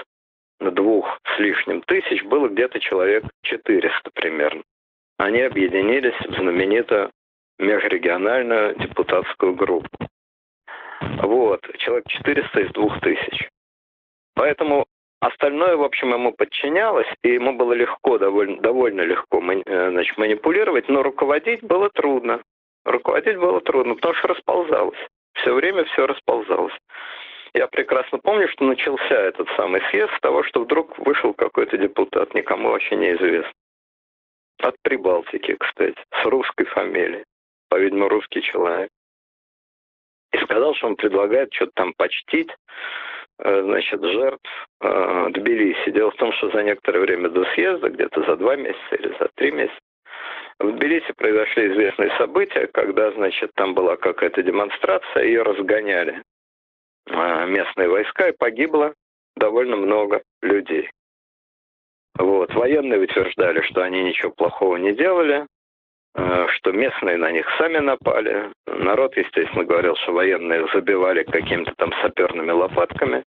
двух 0.59 1.19
с 1.35 1.39
лишним 1.39 1.81
тысяч 1.83 2.23
было 2.23 2.47
где-то 2.47 2.79
человек 2.79 3.23
400 3.43 4.11
примерно. 4.13 4.63
Они 5.17 5.41
объединились 5.41 6.17
в 6.27 6.33
знаменитую 6.35 7.11
межрегиональную 7.59 8.75
депутатскую 8.75 9.53
группу. 9.55 9.89
Вот, 11.01 11.61
человек 11.77 12.05
400 12.07 12.59
из 12.61 12.71
двух 12.71 12.99
тысяч. 13.01 13.49
Поэтому 14.35 14.85
остальное, 15.19 15.75
в 15.75 15.83
общем, 15.83 16.13
ему 16.13 16.33
подчинялось, 16.33 17.07
и 17.23 17.29
ему 17.33 17.53
было 17.53 17.73
легко, 17.73 18.17
довольно, 18.17 18.61
довольно 18.61 19.01
легко 19.01 19.41
э, 19.41 19.89
значит, 19.91 20.17
манипулировать, 20.17 20.87
но 20.89 21.03
руководить 21.03 21.61
было 21.63 21.89
трудно. 21.89 22.41
Руководить 22.85 23.37
было 23.37 23.61
трудно, 23.61 23.95
потому 23.95 24.13
что 24.15 24.29
расползалось. 24.29 24.99
Все 25.35 25.53
время 25.53 25.85
все 25.85 26.07
расползалось. 26.07 26.73
Я 27.53 27.67
прекрасно 27.67 28.19
помню, 28.19 28.47
что 28.49 28.63
начался 28.65 29.15
этот 29.15 29.49
самый 29.55 29.81
съезд 29.89 30.13
с 30.15 30.19
того, 30.21 30.43
что 30.43 30.61
вдруг 30.61 30.97
вышел 30.99 31.33
какой-то 31.33 31.77
депутат, 31.77 32.33
никому 32.33 32.69
вообще 32.69 32.95
неизвестно. 32.95 33.51
От 34.61 34.75
Прибалтики, 34.83 35.55
кстати, 35.55 35.97
с 36.21 36.25
русской 36.25 36.65
фамилией. 36.65 37.23
По-видимому, 37.69 38.09
русский 38.09 38.41
человек. 38.41 38.89
И 40.31 40.37
сказал, 40.39 40.75
что 40.75 40.87
он 40.87 40.95
предлагает 40.95 41.53
что-то 41.53 41.71
там 41.75 41.93
почтить, 41.97 42.49
э, 43.39 43.61
значит, 43.63 44.03
жертв 44.03 44.67
э, 44.81 45.27
Тбилиси. 45.31 45.91
Дело 45.91 46.11
в 46.11 46.15
том, 46.15 46.31
что 46.33 46.51
за 46.51 46.63
некоторое 46.63 46.99
время 46.99 47.29
до 47.29 47.45
съезда, 47.53 47.89
где-то 47.89 48.23
за 48.23 48.35
два 48.35 48.55
месяца 48.55 48.95
или 48.95 49.09
за 49.19 49.29
три 49.35 49.51
месяца, 49.51 49.79
в 50.59 50.71
Тбилиси 50.71 51.13
произошли 51.13 51.71
известные 51.71 52.11
события, 52.17 52.67
когда, 52.67 53.11
значит, 53.11 53.51
там 53.55 53.73
была 53.73 53.95
какая-то 53.95 54.43
демонстрация, 54.43 55.23
ее 55.23 55.43
разгоняли 55.43 56.21
а, 57.09 57.45
местные 57.45 57.87
войска, 57.87 58.27
и 58.27 58.37
погибло 58.37 58.93
довольно 59.37 59.77
много 59.77 60.21
людей. 60.41 60.89
Вот. 62.17 62.53
Военные 62.53 62.99
утверждали, 62.99 63.61
что 63.61 63.81
они 63.83 64.03
ничего 64.03 64.31
плохого 64.31 64.75
не 64.75 64.93
делали, 64.93 65.47
что 66.15 66.71
местные 66.71 67.17
на 67.17 67.31
них 67.31 67.47
сами 67.57 67.77
напали. 67.77 68.51
Народ, 68.67 69.15
естественно, 69.15 69.63
говорил, 69.63 69.95
что 69.97 70.13
военные 70.13 70.67
забивали 70.73 71.23
какими-то 71.23 71.73
там 71.77 71.91
саперными 72.01 72.51
лопатками. 72.51 73.23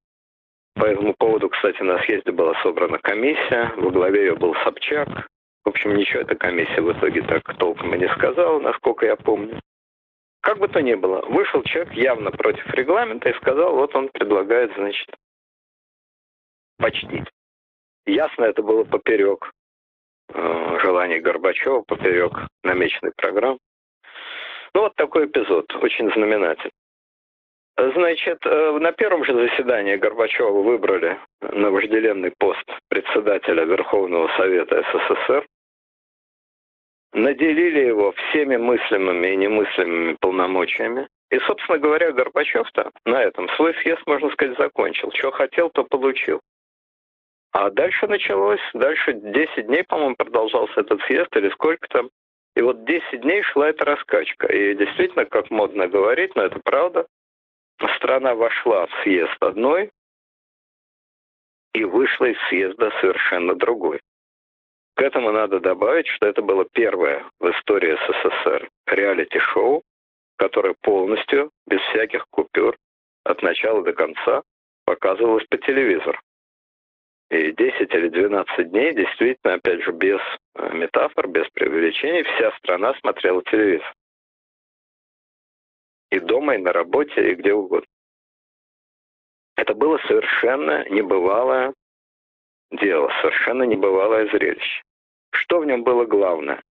По 0.74 0.86
этому 0.86 1.14
поводу, 1.18 1.48
кстати, 1.48 1.82
на 1.82 2.02
съезде 2.02 2.32
была 2.32 2.54
собрана 2.62 2.98
комиссия, 2.98 3.72
во 3.76 3.90
главе 3.90 4.26
ее 4.26 4.34
был 4.34 4.54
Собчак, 4.64 5.28
в 5.64 5.68
общем, 5.68 5.94
ничего 5.94 6.22
эта 6.22 6.34
комиссия 6.34 6.80
в 6.80 6.92
итоге 6.92 7.22
так 7.22 7.56
толком 7.56 7.94
и 7.94 7.98
не 7.98 8.08
сказала, 8.14 8.58
насколько 8.58 9.06
я 9.06 9.16
помню. 9.16 9.60
Как 10.40 10.58
бы 10.58 10.66
то 10.66 10.82
ни 10.82 10.94
было, 10.94 11.22
вышел 11.26 11.62
человек 11.62 11.92
явно 11.92 12.32
против 12.32 12.68
регламента 12.74 13.28
и 13.28 13.34
сказал, 13.34 13.76
вот 13.76 13.94
он 13.94 14.08
предлагает, 14.08 14.72
значит, 14.74 15.08
почтить. 16.78 17.28
Ясно, 18.06 18.44
это 18.44 18.62
было 18.62 18.82
поперек 18.82 19.52
э, 20.34 20.78
желаний 20.82 21.20
Горбачева, 21.20 21.82
поперек 21.82 22.32
намеченной 22.62 23.12
программы. 23.16 23.58
Ну, 24.74 24.82
вот 24.82 24.94
такой 24.96 25.26
эпизод, 25.26 25.72
очень 25.82 26.10
знаменательный. 26.12 26.72
Значит, 27.76 28.38
э, 28.44 28.78
на 28.78 28.92
первом 28.92 29.24
же 29.24 29.34
заседании 29.34 29.96
Горбачева 29.96 30.62
выбрали 30.62 31.18
на 31.40 31.70
вожделенный 31.70 32.32
пост 32.38 32.64
председателя 32.88 33.64
Верховного 33.64 34.28
Совета 34.36 34.84
СССР 34.92 35.46
наделили 37.12 37.86
его 37.86 38.12
всеми 38.12 38.56
мыслимыми 38.56 39.28
и 39.28 39.36
немыслимыми 39.36 40.16
полномочиями. 40.20 41.08
И, 41.30 41.38
собственно 41.40 41.78
говоря, 41.78 42.12
Горбачев-то 42.12 42.90
на 43.04 43.22
этом 43.22 43.48
свой 43.50 43.74
съезд, 43.82 44.02
можно 44.06 44.30
сказать, 44.30 44.56
закончил. 44.58 45.10
Что 45.12 45.30
хотел, 45.30 45.70
то 45.70 45.84
получил. 45.84 46.40
А 47.52 47.70
дальше 47.70 48.06
началось, 48.06 48.60
дальше 48.72 49.12
10 49.12 49.66
дней, 49.66 49.84
по-моему, 49.84 50.16
продолжался 50.16 50.80
этот 50.80 51.00
съезд, 51.02 51.34
или 51.36 51.50
сколько 51.50 51.86
там. 51.88 52.10
И 52.56 52.62
вот 52.62 52.84
10 52.84 53.20
дней 53.20 53.42
шла 53.42 53.68
эта 53.68 53.84
раскачка. 53.84 54.46
И 54.46 54.74
действительно, 54.74 55.26
как 55.26 55.50
модно 55.50 55.86
говорить, 55.86 56.34
но 56.34 56.44
это 56.44 56.60
правда, 56.64 57.06
страна 57.96 58.34
вошла 58.34 58.86
в 58.86 59.02
съезд 59.02 59.36
одной 59.40 59.90
и 61.74 61.84
вышла 61.84 62.26
из 62.26 62.38
съезда 62.48 62.90
совершенно 63.00 63.54
другой. 63.54 64.00
К 64.94 65.02
этому 65.02 65.30
надо 65.30 65.60
добавить, 65.60 66.06
что 66.06 66.26
это 66.26 66.42
было 66.42 66.66
первое 66.72 67.24
в 67.38 67.50
истории 67.50 67.96
СССР 68.06 68.68
реалити-шоу, 68.86 69.82
которое 70.36 70.74
полностью, 70.82 71.50
без 71.66 71.80
всяких 71.80 72.26
купюр, 72.30 72.76
от 73.24 73.42
начала 73.42 73.82
до 73.82 73.92
конца 73.92 74.42
показывалось 74.84 75.46
по 75.48 75.56
телевизору. 75.58 76.18
И 77.32 77.50
10 77.52 77.94
или 77.94 78.08
12 78.08 78.70
дней 78.70 78.92
действительно, 78.94 79.54
опять 79.54 79.82
же, 79.82 79.92
без 79.92 80.20
э, 80.54 80.74
метафор, 80.74 81.28
без 81.28 81.48
преувеличений, 81.54 82.24
вся 82.24 82.52
страна 82.58 82.92
смотрела 83.00 83.42
телевизор. 83.44 83.90
И 86.10 86.20
дома, 86.20 86.56
и 86.56 86.58
на 86.58 86.74
работе, 86.74 87.32
и 87.32 87.34
где 87.34 87.54
угодно. 87.54 87.86
Это 89.56 89.72
было 89.72 89.98
совершенно 90.06 90.86
небывалое 90.90 91.72
дело, 92.70 93.10
совершенно 93.22 93.62
небывалое 93.62 94.26
зрелище. 94.26 94.82
Что 95.30 95.60
в 95.60 95.64
нем 95.64 95.84
было 95.84 96.04
главное? 96.04 96.62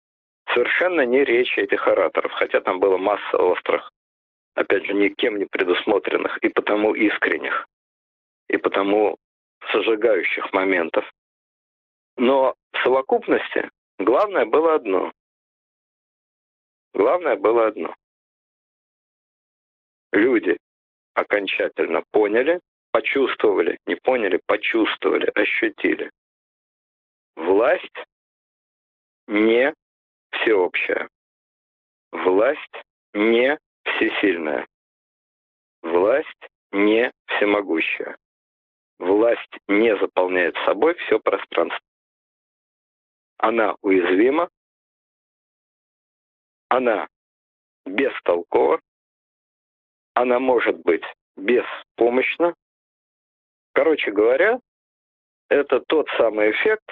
Совершенно 0.53 1.07
не 1.07 1.25
речь 1.25 1.57
этих 1.57 1.89
ораторов, 1.89 2.33
хотя 2.33 2.61
там 2.61 2.81
было 2.81 2.99
масса 2.99 3.39
острых, 3.39 3.91
опять 4.57 4.85
же, 4.85 4.93
никем 4.93 5.39
не 5.39 5.47
предусмотренных 5.47 6.37
и 6.43 6.51
потому 6.51 6.93
искренних, 6.95 7.67
и 8.51 8.59
потому 8.59 9.17
сожигающих 9.73 10.53
моментов. 10.53 11.11
Но 12.17 12.55
в 12.73 12.83
совокупности 12.83 13.71
главное 13.99 14.45
было 14.47 14.75
одно. 14.75 15.13
Главное 16.93 17.37
было 17.37 17.69
одно. 17.69 17.95
Люди 20.13 20.57
окончательно 21.15 22.03
поняли, 22.11 22.61
почувствовали, 22.91 23.79
не 23.87 23.95
поняли, 23.95 24.41
почувствовали, 24.47 25.31
ощутили. 25.35 26.11
Власть 27.37 28.05
не 29.27 29.73
всеобщая. 30.31 31.09
Власть 32.13 32.83
не 33.15 33.59
всесильная. 33.85 34.67
Власть 35.83 36.49
не 36.73 37.13
всемогущая. 37.27 38.17
Власть 39.01 39.57
не 39.67 39.97
заполняет 39.97 40.55
собой 40.67 40.95
все 40.95 41.19
пространство. 41.19 41.81
Она 43.39 43.75
уязвима, 43.81 44.51
она 46.69 47.09
бестолкова, 47.87 48.83
она 50.13 50.39
может 50.39 50.77
быть 50.81 51.03
беспомощна. 51.39 52.55
Короче 53.73 54.11
говоря, 54.11 54.61
это 55.49 55.81
тот 55.81 56.07
самый 56.19 56.51
эффект, 56.51 56.91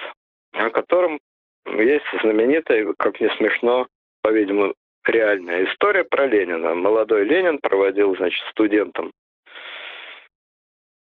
о 0.52 0.70
котором 0.70 1.20
есть 1.66 2.06
знаменитая, 2.22 2.90
как 2.94 3.20
не 3.20 3.28
смешно, 3.36 3.86
по-видимому, 4.22 4.72
реальная 5.04 5.66
история 5.66 6.04
про 6.04 6.26
Ленина. 6.26 6.74
Молодой 6.74 7.24
Ленин 7.24 7.58
проводил, 7.58 8.16
значит, 8.16 8.40
студентам 8.48 9.12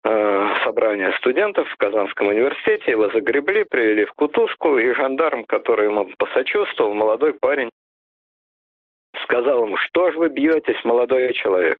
э, 0.05 0.44
собрание 0.65 1.13
студентов 1.19 1.69
в 1.69 1.77
Казанском 1.77 2.27
университете. 2.27 2.91
Его 2.91 3.09
загребли, 3.09 3.63
привели 3.63 4.05
в 4.05 4.13
кутузку, 4.13 4.77
и 4.77 4.93
жандарм, 4.93 5.45
который 5.45 5.85
ему 5.85 6.09
посочувствовал, 6.17 6.93
молодой 6.93 7.33
парень, 7.33 7.69
сказал 9.23 9.65
ему, 9.65 9.77
что 9.77 10.11
ж 10.11 10.15
вы 10.15 10.29
бьетесь, 10.29 10.83
молодой 10.83 11.31
человек? 11.33 11.77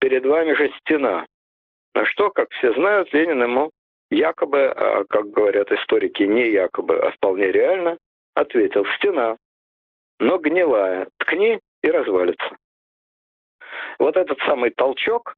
Перед 0.00 0.24
вами 0.24 0.52
же 0.52 0.70
стена. 0.80 1.26
На 1.94 2.04
что, 2.04 2.30
как 2.30 2.50
все 2.50 2.72
знают, 2.74 3.12
Ленин 3.12 3.42
ему 3.42 3.70
якобы, 4.10 4.66
а, 4.66 5.04
как 5.08 5.30
говорят 5.30 5.72
историки, 5.72 6.22
не 6.22 6.50
якобы, 6.50 6.98
а 6.98 7.10
вполне 7.12 7.50
реально, 7.50 7.98
ответил 8.34 8.84
«стена, 8.96 9.36
но 10.20 10.38
гнилая, 10.38 11.08
ткни 11.18 11.58
и 11.82 11.90
развалится». 11.90 12.56
Вот 13.98 14.16
этот 14.16 14.38
самый 14.40 14.70
толчок 14.70 15.34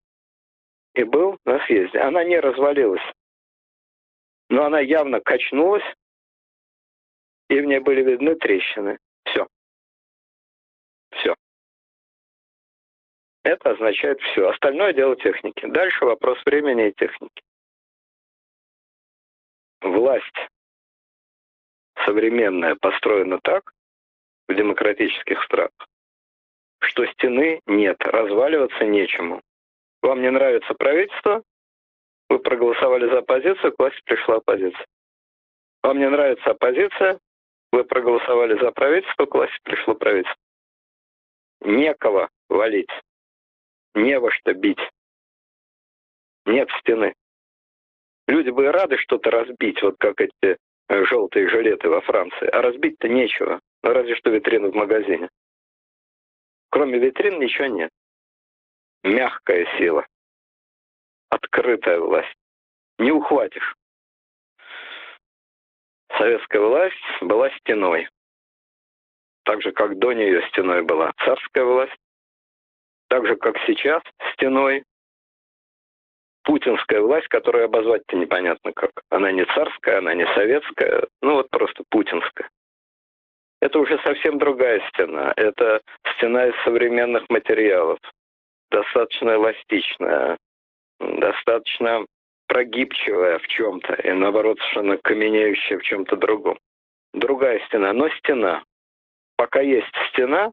и 0.95 1.05
был 1.05 1.39
на 1.45 1.65
съезде. 1.67 1.99
Она 1.99 2.25
не 2.25 2.39
развалилась, 2.39 3.03
но 4.49 4.65
она 4.65 4.81
явно 4.81 5.21
качнулась, 5.21 5.85
и 7.49 7.61
в 7.61 7.65
ней 7.65 7.81
были 7.81 8.03
видны 8.03 8.35
трещины. 8.37 8.99
Все. 9.25 9.47
Все. 11.13 11.35
Это 13.43 13.71
означает 13.71 14.21
все. 14.21 14.49
Остальное 14.49 14.93
дело 14.93 15.17
техники. 15.17 15.67
Дальше 15.67 16.05
вопрос 16.05 16.39
времени 16.45 16.89
и 16.89 16.93
техники 16.93 17.43
власть 19.83 20.49
современная 22.05 22.77
построена 22.77 23.39
так 23.41 23.73
в 24.49 24.55
демократических 24.55 25.43
странах, 25.45 25.89
что 26.81 27.07
стены 27.07 27.61
нет, 27.67 27.97
разваливаться 28.01 28.85
нечему. 28.85 29.41
Вам 30.03 30.23
не 30.23 30.31
нравится 30.31 30.73
правительство, 30.75 31.43
вы 32.29 32.39
проголосовали 32.39 33.09
за 33.11 33.19
оппозицию, 33.19 33.73
к 33.73 33.79
власти 33.79 34.01
пришла 34.05 34.37
оппозиция. 34.37 34.87
Вам 35.83 35.99
не 35.99 36.09
нравится 36.09 36.51
оппозиция, 36.51 37.19
вы 37.73 37.85
проголосовали 37.85 38.59
за 38.59 38.71
правительство, 38.73 39.27
к 39.27 39.35
власти 39.35 39.59
пришло 39.63 39.95
правительство. 39.95 40.37
Некого 41.63 42.29
валить, 42.49 42.91
не 43.95 44.19
во 44.19 44.31
что 44.31 44.55
бить. 44.55 44.81
Нет 46.47 46.69
стены. 46.81 47.15
Люди 48.27 48.51
бы 48.51 48.71
рады 48.71 48.97
что-то 48.97 49.31
разбить, 49.31 49.83
вот 49.83 49.97
как 49.99 50.21
эти 50.21 50.57
э, 50.89 51.05
желтые 51.05 51.49
жилеты 51.49 51.89
во 51.89 52.01
Франции, 52.01 52.47
а 52.47 52.63
разбить-то 52.63 53.09
нечего, 53.09 53.61
ну, 53.83 53.93
разве 53.93 54.15
что 54.17 54.31
витрину 54.31 54.71
в 54.71 54.75
магазине. 54.75 55.29
Кроме 56.71 56.99
витрин 56.99 57.39
ничего 57.41 57.67
нет. 57.67 57.91
Мягкая 59.03 59.67
сила. 59.79 60.07
Открытая 61.31 62.01
власть. 62.01 62.35
Не 62.99 63.13
ухватишь. 63.13 63.75
Советская 66.19 66.61
власть 66.61 67.23
была 67.23 67.51
стеной. 67.59 68.09
Так 69.45 69.63
же, 69.63 69.73
как 69.73 69.99
до 69.99 70.13
нее 70.13 70.47
стеной 70.49 70.83
была 70.83 71.13
царская 71.25 71.65
власть. 71.65 71.97
Так 73.09 73.27
же, 73.27 73.37
как 73.37 73.57
сейчас 73.67 74.03
стеной 74.35 74.85
путинская 76.43 77.01
власть, 77.01 77.29
которую 77.29 77.65
обозвать-то 77.65 78.17
непонятно 78.17 78.73
как. 78.73 78.91
Она 79.09 79.33
не 79.33 79.45
царская, 79.47 79.99
она 79.99 80.15
не 80.15 80.27
советская, 80.35 81.07
ну 81.23 81.35
вот 81.35 81.51
просто 81.51 81.85
путинская. 81.89 82.49
Это 83.61 83.79
уже 83.79 83.99
совсем 84.03 84.39
другая 84.39 84.81
стена. 84.89 85.33
Это 85.37 85.81
стена 86.17 86.47
из 86.49 86.55
современных 86.65 87.29
материалов. 87.29 87.99
Достаточно 88.71 89.31
эластичная, 89.31 90.39
достаточно 91.01 92.07
прогибчивая 92.47 93.39
в 93.39 93.47
чем-то, 93.49 93.95
и 93.95 94.13
наоборот, 94.13 94.59
совершенно 94.59 94.97
каменеющая 94.99 95.79
в 95.79 95.83
чем-то 95.83 96.17
другом. 96.17 96.59
Другая 97.13 97.61
стена, 97.67 97.93
но 97.93 98.09
стена. 98.11 98.63
Пока 99.37 99.61
есть 99.61 99.91
стена, 100.11 100.53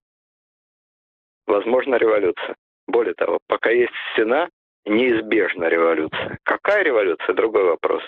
возможна 1.46 1.96
революция. 1.96 2.56
Более 2.88 3.14
того, 3.14 3.40
пока 3.48 3.70
есть 3.70 3.94
стена, 4.14 4.50
неизбежна 4.86 5.66
революция. 5.66 6.38
Какая 6.44 6.84
революция? 6.84 7.36
Другой 7.36 7.64
вопрос. 7.64 8.04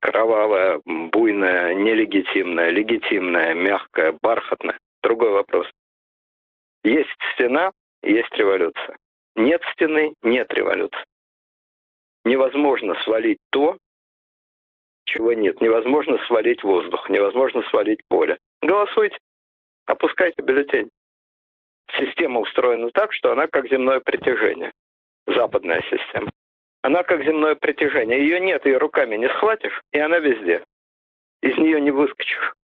Кровавая, 0.00 0.80
буйная, 0.84 1.74
нелегитимная, 1.74 2.70
легитимная, 2.70 3.54
мягкая, 3.54 4.18
бархатная. 4.20 4.78
Другой 5.02 5.30
вопрос. 5.30 5.66
Есть 6.84 7.10
стена, 7.34 7.70
есть 8.02 8.32
революция. 8.34 8.96
Нет 9.36 9.62
стены, 9.72 10.14
нет 10.22 10.52
революции. 10.52 11.04
Невозможно 12.24 12.94
свалить 13.02 13.38
то, 13.50 13.78
чего 15.04 15.32
нет. 15.32 15.60
Невозможно 15.60 16.18
свалить 16.26 16.62
воздух, 16.62 17.08
невозможно 17.08 17.62
свалить 17.70 18.00
поле. 18.08 18.38
Голосуйте, 18.60 19.18
опускайте 19.86 20.42
бюллетень. 20.42 20.90
Система 21.98 22.40
устроена 22.40 22.90
так, 22.90 23.12
что 23.12 23.32
она 23.32 23.46
как 23.48 23.68
земное 23.68 24.00
притяжение 24.00 24.72
западная 25.26 25.82
система. 25.82 26.30
Она 26.82 27.02
как 27.02 27.22
земное 27.24 27.54
притяжение. 27.54 28.20
Ее 28.20 28.40
нет, 28.40 28.64
ее 28.66 28.78
руками 28.78 29.16
не 29.16 29.28
схватишь, 29.28 29.80
и 29.92 29.98
она 29.98 30.18
везде. 30.18 30.64
Из 31.42 31.56
нее 31.56 31.80
не 31.80 31.90
выскочишь. 31.90 32.54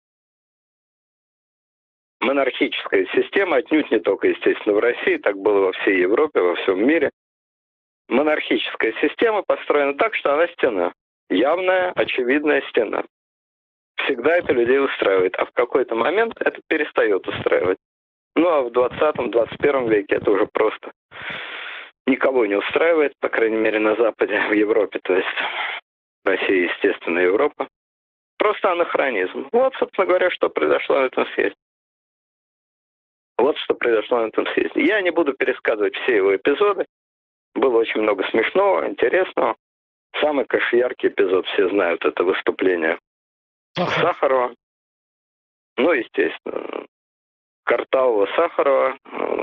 Монархическая 2.20 3.06
система, 3.14 3.56
отнюдь 3.56 3.90
не 3.90 4.00
только, 4.00 4.28
естественно, 4.28 4.74
в 4.74 4.80
России, 4.80 5.16
так 5.18 5.36
было 5.36 5.66
во 5.66 5.72
всей 5.72 6.00
Европе, 6.00 6.40
во 6.40 6.54
всем 6.56 6.86
мире. 6.86 7.10
Монархическая 8.08 8.92
система 9.00 9.42
построена 9.42 9.94
так, 9.94 10.14
что 10.14 10.34
она 10.34 10.46
стена. 10.48 10.92
явная, 11.30 11.92
очевидная 11.94 12.62
стена. 12.70 13.04
Всегда 13.96 14.36
это 14.36 14.52
людей 14.54 14.82
устраивает, 14.82 15.36
а 15.36 15.44
в 15.44 15.52
какой-то 15.52 15.94
момент 15.94 16.34
это 16.40 16.58
перестает 16.68 17.28
устраивать. 17.28 17.76
Ну 18.34 18.48
а 18.48 18.62
в 18.62 18.68
20-21 18.68 19.90
веке 19.90 20.16
это 20.16 20.30
уже 20.30 20.46
просто 20.46 20.92
никого 22.08 22.46
не 22.46 22.56
устраивает, 22.56 23.12
по 23.20 23.28
крайней 23.28 23.56
мере 23.56 23.78
на 23.78 23.94
Западе, 23.96 24.40
в 24.48 24.52
Европе, 24.52 24.98
то 25.02 25.14
есть 25.14 25.28
Россия, 26.24 26.70
естественно, 26.70 27.18
Европа. 27.18 27.68
Просто 28.38 28.72
анахронизм. 28.72 29.48
Вот, 29.52 29.74
собственно 29.78 30.06
говоря, 30.06 30.30
что 30.30 30.48
произошло 30.48 31.00
на 31.00 31.04
этом 31.06 31.26
съезде. 31.34 31.56
Вот 33.39 33.57
что 33.59 33.74
произошло 33.74 34.20
на 34.20 34.26
этом 34.26 34.47
съезде. 34.49 34.84
Я 34.84 35.01
не 35.01 35.11
буду 35.11 35.32
пересказывать 35.32 35.95
все 35.97 36.16
его 36.16 36.34
эпизоды. 36.34 36.84
Было 37.55 37.78
очень 37.78 38.03
много 38.03 38.28
смешного, 38.30 38.89
интересного. 38.89 39.57
Самый, 40.20 40.45
конечно, 40.47 40.76
яркий 40.76 41.09
эпизод, 41.09 41.47
все 41.47 41.68
знают, 41.68 42.05
это 42.05 42.24
выступление. 42.24 42.99
Сахарова. 43.74 44.55
Ну, 45.76 45.93
естественно, 45.93 46.86
Картавого 47.64 48.26
Сахарова, 48.34 48.99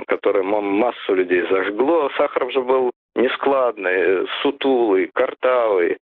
который 0.07 0.43
массу 0.43 1.13
людей 1.13 1.47
зажгло. 1.49 2.09
Сахаров 2.17 2.51
же 2.51 2.61
был 2.61 2.91
нескладный, 3.15 4.27
сутулый, 4.41 5.09
картавый, 5.13 5.97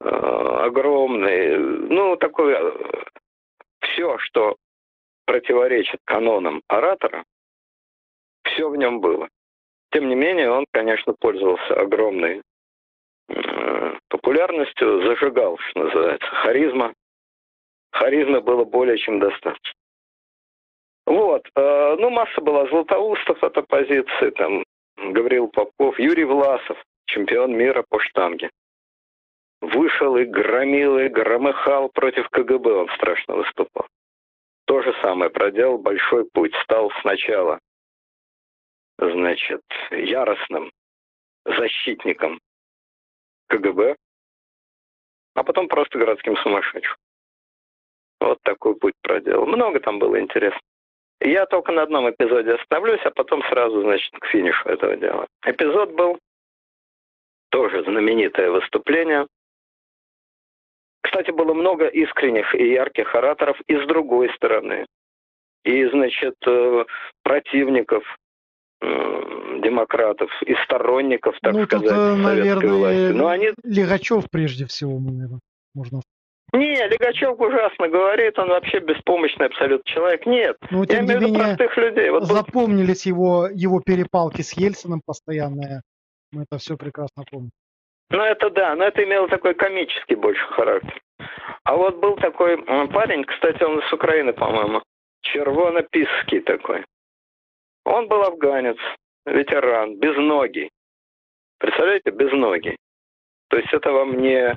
э, 0.00 0.08
огромный. 0.08 1.58
Ну, 1.58 2.16
такой 2.16 2.54
э, 2.54 2.72
все, 3.80 4.18
что 4.18 4.56
противоречит 5.32 5.98
канонам 6.04 6.60
оратора, 6.68 7.24
все 8.44 8.68
в 8.68 8.76
нем 8.76 9.00
было. 9.00 9.30
Тем 9.90 10.10
не 10.10 10.14
менее, 10.14 10.50
он, 10.50 10.66
конечно, 10.70 11.14
пользовался 11.18 11.72
огромной 11.74 12.42
популярностью, 14.08 15.02
зажигал, 15.06 15.56
что 15.56 15.84
называется, 15.84 16.26
харизма. 16.26 16.92
Харизмы 17.92 18.42
было 18.42 18.64
более 18.64 18.98
чем 18.98 19.20
достаточно. 19.20 19.80
Вот. 21.06 21.48
Э, 21.56 21.96
ну, 21.98 22.10
масса 22.10 22.40
была 22.42 22.66
златоустов 22.66 23.42
от 23.42 23.56
оппозиции, 23.56 24.30
там, 24.36 24.64
Гаврил 24.98 25.48
Попов, 25.48 25.98
Юрий 25.98 26.24
Власов, 26.24 26.76
чемпион 27.06 27.56
мира 27.56 27.82
по 27.88 27.98
штанге. 28.00 28.50
Вышел 29.62 30.14
и 30.18 30.24
громил, 30.24 30.98
и 30.98 31.08
громыхал 31.08 31.88
против 31.88 32.28
КГБ, 32.28 32.70
он 32.70 32.88
страшно 32.96 33.36
выступал. 33.36 33.86
То 34.72 34.80
же 34.80 34.94
самое, 35.02 35.30
проделал 35.30 35.76
большой 35.76 36.24
путь, 36.32 36.54
стал 36.62 36.90
сначала, 37.02 37.58
значит, 38.96 39.60
яростным 39.90 40.72
защитником 41.44 42.40
КГБ, 43.48 43.96
а 45.34 45.44
потом 45.44 45.68
просто 45.68 45.98
городским 45.98 46.38
сумасшедшим. 46.38 46.96
Вот 48.18 48.38
такой 48.44 48.74
путь 48.76 48.94
проделал. 49.02 49.44
Много 49.44 49.78
там 49.78 49.98
было 49.98 50.18
интересно. 50.18 50.62
Я 51.20 51.44
только 51.44 51.70
на 51.72 51.82
одном 51.82 52.08
эпизоде 52.08 52.54
остановлюсь, 52.54 53.04
а 53.04 53.10
потом 53.10 53.42
сразу, 53.50 53.82
значит, 53.82 54.10
к 54.20 54.26
финишу 54.28 54.66
этого 54.70 54.96
дела. 54.96 55.26
Эпизод 55.44 55.92
был 55.92 56.18
тоже 57.50 57.84
знаменитое 57.84 58.50
выступление. 58.50 59.26
Кстати, 61.02 61.30
было 61.30 61.52
много 61.52 61.86
искренних 61.86 62.54
и 62.54 62.72
ярких 62.72 63.14
ораторов 63.14 63.60
и 63.66 63.76
с 63.76 63.86
другой 63.86 64.30
стороны. 64.34 64.86
И, 65.64 65.84
значит, 65.86 66.34
э, 66.46 66.84
противников 67.22 68.02
демократов 69.62 70.28
и 70.44 70.54
сторонников, 70.64 71.36
так 71.40 71.52
ну, 71.52 71.64
сказать, 71.64 71.88
тут, 71.88 71.96
э, 71.96 72.14
наверное, 72.16 72.72
власти. 72.72 73.12
Но 73.12 73.28
они... 73.28 73.50
Легачев 73.62 74.24
прежде 74.30 74.66
всего, 74.66 74.98
наверное, 74.98 75.38
можно 75.74 76.00
не, 76.54 76.86
Легачев 76.86 77.40
ужасно 77.40 77.88
говорит, 77.88 78.38
он 78.38 78.48
вообще 78.48 78.80
беспомощный 78.80 79.46
абсолютно 79.46 79.90
человек. 79.90 80.26
Нет, 80.26 80.56
ну, 80.70 80.84
я 80.86 81.00
имею 81.00 81.18
в 81.18 81.22
виду 81.22 81.34
простых 81.34 81.76
людей. 81.78 82.10
Вот 82.10 82.26
запомнились 82.26 83.06
его, 83.06 83.48
его 83.50 83.80
перепалки 83.80 84.42
с 84.42 84.52
Ельциным 84.52 85.00
постоянные. 85.04 85.80
Мы 86.30 86.42
это 86.42 86.58
все 86.58 86.76
прекрасно 86.76 87.24
помним. 87.30 87.50
Ну 88.10 88.22
это 88.22 88.50
да, 88.50 88.74
но 88.74 88.84
это 88.84 89.02
имело 89.04 89.28
такой 89.28 89.54
комический 89.54 90.14
больше 90.14 90.44
характер. 90.48 91.00
А 91.64 91.76
вот 91.76 91.96
был 91.96 92.16
такой 92.16 92.62
парень, 92.88 93.24
кстати, 93.24 93.62
он 93.62 93.78
из 93.78 93.92
Украины, 93.92 94.32
по-моему, 94.32 94.82
червонописский 95.22 96.40
такой. 96.40 96.84
Он 97.84 98.08
был 98.08 98.22
афганец, 98.22 98.76
ветеран, 99.24 99.96
без 99.98 100.16
ноги. 100.16 100.68
Представляете, 101.58 102.10
без 102.10 102.32
ноги. 102.32 102.76
То 103.48 103.56
есть 103.58 103.72
это 103.72 103.92
вам 103.92 104.18
не 104.18 104.56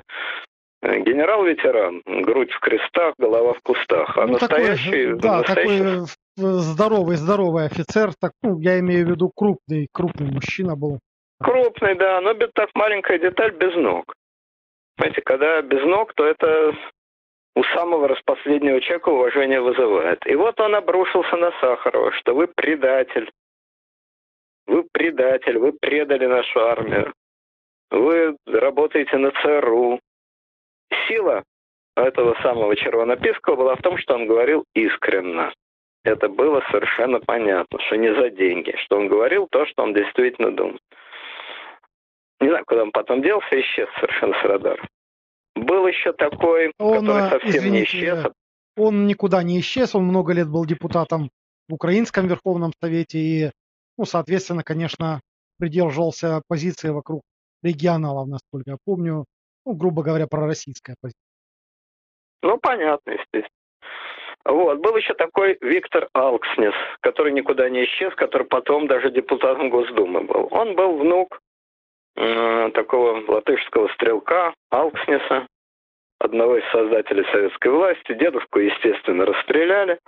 Э, 0.82 1.00
генерал-ветеран, 1.00 2.02
грудь 2.04 2.52
в 2.52 2.60
крестах, 2.60 3.14
голова 3.18 3.54
в 3.54 3.60
кустах. 3.62 4.16
А 4.18 4.26
ну, 4.26 4.34
настоящий... 4.34 5.06
Такой, 5.06 5.20
да, 5.20 5.38
настоящий... 5.38 5.78
такой 5.78 6.04
э, 6.36 6.58
здоровый, 6.60 7.16
здоровый 7.16 7.66
офицер, 7.66 8.12
так, 8.20 8.32
ну, 8.42 8.60
я 8.60 8.78
имею 8.80 9.06
в 9.06 9.10
виду 9.10 9.32
крупный, 9.34 9.88
крупный 9.92 10.30
мужчина 10.30 10.76
был. 10.76 11.00
Крупный, 11.42 11.94
да, 11.94 12.20
но 12.20 12.34
так 12.34 12.70
маленькая 12.74 13.18
деталь 13.18 13.52
без 13.52 13.74
ног. 13.74 14.14
Понимаете, 14.96 15.22
когда 15.22 15.60
без 15.62 15.82
ног, 15.84 16.14
то 16.14 16.24
это 16.24 16.74
у 17.54 17.62
самого 17.64 18.08
распоследнего 18.08 18.80
человека 18.80 19.10
уважение 19.10 19.60
вызывает. 19.60 20.26
И 20.26 20.34
вот 20.34 20.58
он 20.60 20.74
обрушился 20.74 21.36
на 21.36 21.52
Сахарова, 21.60 22.12
что 22.12 22.34
вы 22.34 22.48
предатель. 22.48 23.30
Вы 24.66 24.84
предатель, 24.92 25.58
вы 25.58 25.72
предали 25.72 26.26
нашу 26.26 26.60
армию. 26.60 27.12
Вы 27.90 28.36
работаете 28.46 29.16
на 29.16 29.30
ЦРУ, 29.30 30.00
Сила 31.08 31.44
этого 31.96 32.34
самого 32.42 32.76
Червонописского 32.76 33.56
была 33.56 33.76
в 33.76 33.82
том, 33.82 33.98
что 33.98 34.14
он 34.14 34.26
говорил 34.26 34.64
искренно. 34.74 35.52
Это 36.04 36.28
было 36.28 36.62
совершенно 36.70 37.20
понятно, 37.20 37.80
что 37.80 37.96
не 37.96 38.14
за 38.14 38.30
деньги, 38.30 38.74
что 38.84 38.96
он 38.96 39.08
говорил 39.08 39.48
то, 39.50 39.66
что 39.66 39.82
он 39.82 39.94
действительно 39.94 40.52
думал. 40.52 40.78
Не 42.40 42.48
знаю, 42.48 42.64
куда 42.66 42.82
он 42.82 42.92
потом 42.92 43.22
делся, 43.22 43.60
исчез 43.60 43.88
совершенно 43.98 44.34
с 44.40 44.44
радара. 44.44 44.88
Был 45.54 45.86
еще 45.86 46.12
такой, 46.12 46.72
он, 46.78 47.06
который 47.06 47.30
совсем 47.30 47.50
извините, 47.50 47.78
не 47.78 47.84
исчез. 47.84 48.32
Он 48.76 49.06
никуда 49.06 49.42
не 49.42 49.58
исчез, 49.60 49.94
он 49.94 50.04
много 50.04 50.34
лет 50.34 50.48
был 50.48 50.66
депутатом 50.66 51.30
в 51.68 51.74
Украинском 51.74 52.26
Верховном 52.26 52.72
Совете 52.78 53.18
и, 53.18 53.50
ну, 53.96 54.04
соответственно, 54.04 54.62
конечно, 54.62 55.20
придерживался 55.58 56.42
позиции 56.46 56.90
вокруг 56.90 57.22
регионалов, 57.62 58.28
насколько 58.28 58.72
я 58.72 58.76
помню 58.84 59.24
ну, 59.66 59.74
грубо 59.74 60.02
говоря, 60.02 60.26
пророссийская 60.28 60.96
позиция. 61.00 61.20
Ну, 62.42 62.56
понятно, 62.58 63.10
естественно. 63.10 63.48
Вот. 64.44 64.78
Был 64.78 64.96
еще 64.96 65.12
такой 65.14 65.58
Виктор 65.60 66.08
Алкснес, 66.12 66.74
который 67.00 67.32
никуда 67.32 67.68
не 67.68 67.84
исчез, 67.84 68.14
который 68.14 68.46
потом 68.46 68.86
даже 68.86 69.10
депутатом 69.10 69.70
Госдумы 69.70 70.22
был. 70.22 70.46
Он 70.52 70.76
был 70.76 70.98
внук 70.98 71.40
э, 72.16 72.70
такого 72.74 73.22
латышского 73.30 73.88
стрелка 73.88 74.54
Алкснеса, 74.70 75.46
одного 76.18 76.56
из 76.56 76.64
создателей 76.70 77.24
советской 77.30 77.68
власти. 77.68 78.14
Дедушку, 78.14 78.58
естественно, 78.58 79.24
расстреляли. 79.26 79.98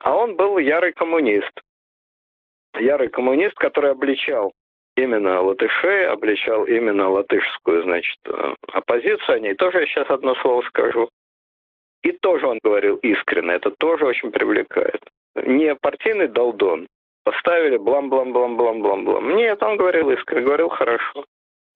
А 0.00 0.16
он 0.16 0.36
был 0.36 0.58
ярый 0.58 0.92
коммунист. 0.92 1.50
Ярый 2.78 3.08
коммунист, 3.08 3.54
который 3.56 3.90
обличал 3.90 4.52
именно 4.96 5.40
латышей, 5.40 6.08
обличал 6.08 6.64
именно 6.64 7.08
латышскую, 7.08 7.82
значит, 7.82 8.18
э, 8.26 8.54
оппозицию. 8.72 9.36
О 9.36 9.40
ней 9.40 9.54
тоже 9.54 9.80
я 9.80 9.86
сейчас 9.86 10.10
одно 10.10 10.34
слово 10.36 10.62
скажу. 10.62 11.08
И 12.02 12.12
тоже 12.12 12.46
он 12.46 12.58
говорил 12.62 12.96
искренне, 12.96 13.54
это 13.54 13.70
тоже 13.78 14.06
очень 14.06 14.30
привлекает. 14.30 15.00
Не 15.34 15.74
партийный 15.74 16.28
долдон, 16.28 16.86
поставили 17.24 17.76
блам-блам-блам-блам-блам-блам. 17.76 19.36
Нет, 19.36 19.62
он 19.62 19.76
говорил 19.76 20.10
искренне, 20.10 20.46
говорил 20.46 20.68
хорошо. 20.68 21.24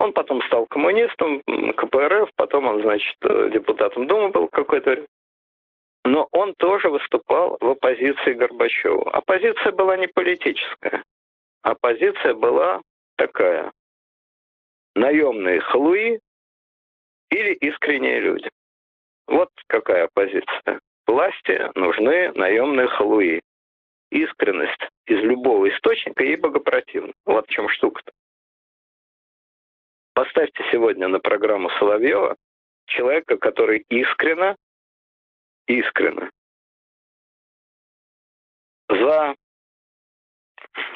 Он 0.02 0.12
потом 0.12 0.42
стал 0.42 0.66
коммунистом, 0.66 1.42
КПРФ, 1.76 2.28
потом 2.34 2.66
он, 2.66 2.82
значит, 2.82 3.16
э, 3.20 3.50
депутатом 3.52 4.08
Думы 4.08 4.30
был 4.30 4.48
какой-то 4.48 5.06
но 6.04 6.26
он 6.32 6.54
тоже 6.54 6.88
выступал 6.88 7.56
в 7.60 7.68
оппозиции 7.68 8.32
Горбачеву. 8.32 9.08
Оппозиция 9.10 9.70
была 9.70 9.96
не 9.96 10.08
политическая. 10.08 11.04
Оппозиция 11.62 12.34
была 12.34 12.82
такая. 13.16 13.70
Наемные 14.96 15.60
халуи 15.60 16.18
или 17.30 17.52
искренние 17.54 18.18
люди. 18.18 18.50
Вот 19.28 19.50
какая 19.68 20.08
позиция. 20.12 20.80
Власти 21.06 21.70
нужны 21.76 22.32
наемные 22.32 22.88
халуи. 22.88 23.40
Искренность 24.10 24.82
из 25.06 25.20
любого 25.20 25.68
источника 25.68 26.24
ей 26.24 26.34
богопротивна. 26.34 27.12
Вот 27.24 27.46
в 27.46 27.50
чем 27.50 27.68
штука-то. 27.68 28.10
Поставьте 30.14 30.62
сегодня 30.70 31.08
на 31.08 31.20
программу 31.20 31.70
Соловьева 31.78 32.36
человека, 32.86 33.36
который 33.38 33.84
искренно, 33.88 34.56
искренно 35.66 36.30
за 38.88 39.34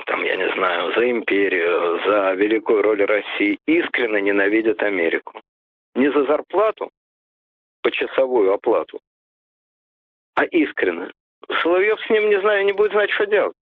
там, 0.06 0.22
я 0.22 0.36
не 0.36 0.48
знаю, 0.54 0.94
за 0.94 1.10
империю, 1.10 2.00
за 2.04 2.32
великую 2.34 2.82
роль 2.82 3.02
России, 3.04 3.58
искренне 3.66 4.20
ненавидят 4.20 4.82
Америку. 4.82 5.40
Не 5.94 6.10
за 6.12 6.24
зарплату, 6.24 6.90
почасовую 7.82 8.52
оплату, 8.52 9.00
а 10.34 10.44
искренне, 10.44 11.12
Соловьев 11.62 12.00
с 12.00 12.10
ним, 12.10 12.28
не 12.28 12.40
знаю, 12.40 12.64
не 12.64 12.72
будет 12.72 12.92
знать, 12.92 13.10
что 13.10 13.26
делать. 13.26 13.56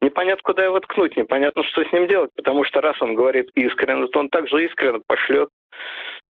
Непонятно, 0.00 0.42
куда 0.42 0.64
его 0.64 0.78
ткнуть, 0.80 1.16
непонятно, 1.16 1.64
что 1.64 1.84
с 1.84 1.92
ним 1.92 2.06
делать, 2.06 2.30
потому 2.36 2.64
что 2.64 2.80
раз 2.80 3.00
он 3.02 3.14
говорит 3.14 3.50
искренне, 3.54 4.06
то 4.08 4.20
он 4.20 4.28
также 4.28 4.64
искренне 4.64 5.00
пошлет 5.06 5.48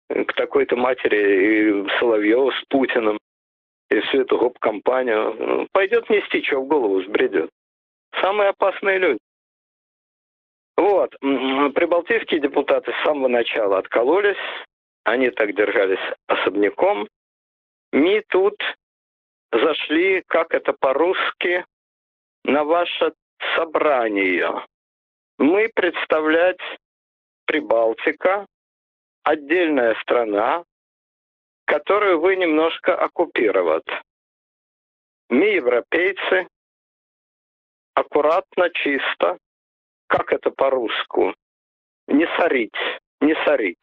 к 0.09 0.33
такой-то 0.35 0.77
матери 0.77 1.85
и 1.87 1.99
Соловьеву 1.99 2.53
с 2.53 2.65
Путиным 2.69 3.19
и 3.91 4.01
всю 4.01 4.21
эту 4.21 4.37
гоп-компанию. 4.39 5.67
Пойдет 5.73 6.11
нести, 6.11 6.43
что 6.43 6.61
в 6.61 6.67
голову 6.67 7.03
сбредет. 7.03 7.49
Самые 8.21 8.51
опасные 8.51 8.99
люди. 8.99 9.19
Вот. 10.77 11.17
Прибалтийские 11.21 12.41
депутаты 12.41 12.93
с 12.93 13.05
самого 13.05 13.29
начала 13.29 13.79
откололись. 13.79 14.37
Они 15.05 15.31
так 15.31 15.55
держались 15.55 16.01
особняком. 16.27 17.09
Мы 17.93 18.23
тут 18.29 18.57
зашли, 19.53 20.23
как 20.27 20.53
это 20.53 20.73
по-русски, 20.73 21.65
на 22.45 22.65
ваше 22.65 23.13
собрание. 23.57 24.67
Мы 25.39 25.71
представлять 25.75 26.61
Прибалтика, 27.47 28.47
отдельная 29.23 29.95
страна, 30.03 30.65
которую 31.67 32.21
вы 32.21 32.37
немножко 32.37 32.97
оккупировать. 32.97 33.89
Мы, 35.29 35.55
европейцы, 35.55 36.47
аккуратно, 37.95 38.71
чисто, 38.71 39.39
как 40.07 40.33
это 40.33 40.51
по-русски, 40.51 41.35
не 42.09 42.27
сорить, 42.37 42.77
не 43.21 43.35
сорить. 43.45 43.79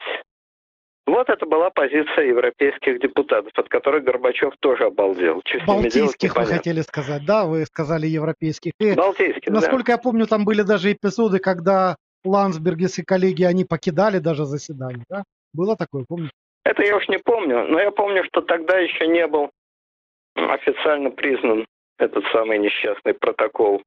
Вот 1.07 1.29
это 1.29 1.45
была 1.45 1.69
позиция 1.71 2.25
европейских 2.25 2.99
депутатов, 2.99 3.51
от 3.55 3.67
которой 3.69 4.01
Горбачев 4.01 4.53
тоже 4.59 4.85
обалдел. 4.85 5.41
Что 5.45 5.59
Балтийских 5.65 6.35
вы 6.35 6.45
хотели 6.45 6.81
сказать, 6.81 7.25
да? 7.25 7.45
Вы 7.45 7.65
сказали 7.65 8.05
европейских. 8.07 8.73
И, 8.79 8.93
Балтийских, 8.93 9.51
Насколько 9.51 9.87
да. 9.87 9.91
я 9.93 9.97
помню, 9.97 10.27
там 10.27 10.45
были 10.45 10.61
даже 10.61 10.91
эпизоды, 10.91 11.39
когда 11.39 11.95
Ландсбергис 12.23 12.99
и 12.99 13.03
коллеги, 13.03 13.43
они 13.43 13.65
покидали 13.65 14.19
даже 14.19 14.45
заседание, 14.45 15.03
да? 15.09 15.23
Было 15.53 15.75
такое, 15.75 16.05
помните? 16.07 16.31
Это 16.63 16.83
я 16.83 16.95
уж 16.95 17.07
не 17.09 17.17
помню, 17.17 17.65
но 17.67 17.79
я 17.79 17.91
помню, 17.91 18.23
что 18.25 18.41
тогда 18.41 18.77
еще 18.77 19.07
не 19.07 19.25
был 19.25 19.49
официально 20.35 21.09
признан 21.09 21.65
этот 21.97 22.23
самый 22.31 22.59
несчастный 22.59 23.13
протокол 23.15 23.81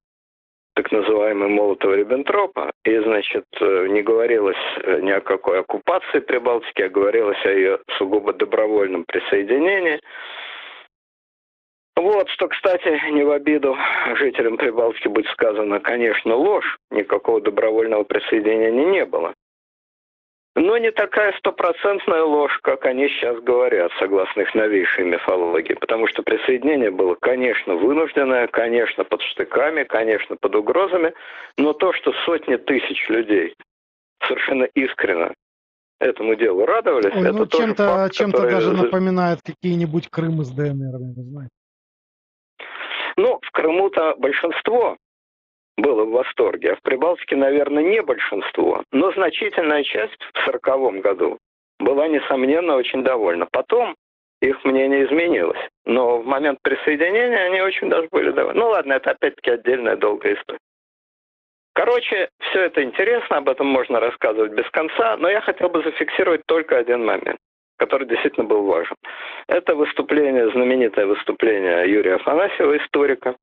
так 0.75 0.91
называемый 0.91 1.49
Молотова-Риббентропа, 1.49 2.73
и, 2.85 2.99
значит, 2.99 3.45
э, 3.61 3.87
не 3.89 4.03
говорилось 4.03 4.57
э, 4.83 5.01
ни 5.01 5.11
о 5.11 5.21
какой 5.21 5.61
оккупации 5.61 6.19
Прибалтики, 6.19 6.83
а 6.83 6.89
говорилось 6.89 7.43
о 7.45 7.51
ее 7.51 7.79
сугубо 7.97 8.33
добровольном 8.33 9.05
присоединении. 9.05 10.01
Вот, 11.97 12.29
что, 12.31 12.49
кстати, 12.49 13.11
не 13.13 13.23
в 13.23 13.31
обиду 13.31 13.77
жителям 14.17 14.57
Прибалтики 14.57 15.07
будет 15.07 15.29
сказано, 15.29 15.79
конечно, 15.79 16.35
ложь, 16.35 16.77
никакого 16.91 17.41
добровольного 17.41 18.03
присоединения 18.03 18.85
не 18.85 19.05
было. 19.05 19.33
Но 20.57 20.79
не 20.79 20.93
такая 20.93 21.33
стопроцентная 21.39 22.23
ложь, 22.23 22.57
как 22.63 22.85
они 22.87 23.09
сейчас 23.09 23.41
говорят, 23.41 23.91
согласно 23.99 24.43
их 24.43 24.55
новейшей 24.55 25.05
мифологии. 25.05 25.75
Потому 25.75 26.07
что 26.07 26.23
присоединение 26.23 26.93
было, 26.93 27.17
конечно, 27.17 27.75
вынужденное, 27.75 28.47
конечно, 28.47 29.03
под 29.03 29.21
штыками, 29.23 29.83
конечно, 29.83 30.37
под 30.37 30.55
угрозами. 30.55 31.13
Но 31.59 31.73
то, 31.73 31.93
что 31.93 32.13
сотни 32.25 32.55
тысяч 32.57 33.09
людей 33.09 33.55
совершенно 34.27 34.65
искренне 34.75 35.35
этому 35.99 36.37
делу 36.37 36.67
радовались, 36.67 37.15
Ой, 37.15 37.23
это 37.23 37.33
ну, 37.33 37.47
тоже 37.47 37.65
чем-то, 37.65 37.89
факт, 37.89 38.15
чем-то 38.15 38.37
который... 38.37 38.53
даже 38.53 38.73
напоминает 38.73 39.41
какие-нибудь 39.45 40.09
Крым 40.09 40.41
из 40.43 40.51
ДНР, 40.51 40.99
вы 40.99 41.23
знаете. 41.23 41.51
Ну, 43.17 43.41
в 43.43 43.51
Крыму-то 43.51 44.15
большинство 44.19 44.97
было 45.77 46.05
в 46.05 46.11
восторге, 46.11 46.73
а 46.73 46.77
в 46.77 46.83
Прибалтике, 46.83 47.37
наверное, 47.37 47.83
не 47.83 48.03
большинство, 48.03 48.83
но 48.93 49.13
значительная 49.13 49.83
часть 49.83 50.21
в 50.21 50.47
1940 50.47 51.03
году 51.03 51.39
была, 51.79 52.09
несомненно, 52.09 52.77
очень 52.77 53.03
довольна. 53.03 53.47
Потом 53.51 53.97
их 54.41 54.65
мнение 54.65 55.05
изменилось, 55.05 55.59
но 55.85 56.19
в 56.19 56.27
момент 56.27 56.59
присоединения 56.63 57.47
они 57.47 57.61
очень 57.61 57.89
даже 57.89 58.09
были 58.11 58.31
довольны. 58.31 58.61
Ну 58.61 58.69
ладно, 58.69 58.95
это 58.95 59.13
опять-таки 59.13 59.51
отдельная 59.51 59.97
долгая 59.97 60.35
история. 60.35 60.61
Короче, 61.75 62.29
все 62.39 62.61
это 62.63 62.85
интересно, 62.85 63.39
об 63.39 63.49
этом 63.49 63.67
можно 63.67 63.99
рассказывать 63.99 64.53
без 64.53 64.69
конца, 64.71 65.17
но 65.17 65.29
я 65.29 65.41
хотел 65.41 65.69
бы 65.69 65.83
зафиксировать 65.83 66.43
только 66.47 66.79
один 66.79 67.05
момент, 67.05 67.39
который 67.79 68.07
действительно 68.07 68.47
был 68.47 68.63
важен. 68.63 68.95
Это 69.49 69.75
выступление, 69.75 70.51
знаменитое 70.51 71.07
выступление 71.07 71.91
Юрия 71.91 72.15
Афанасьева, 72.15 72.77
историка, 72.77 73.35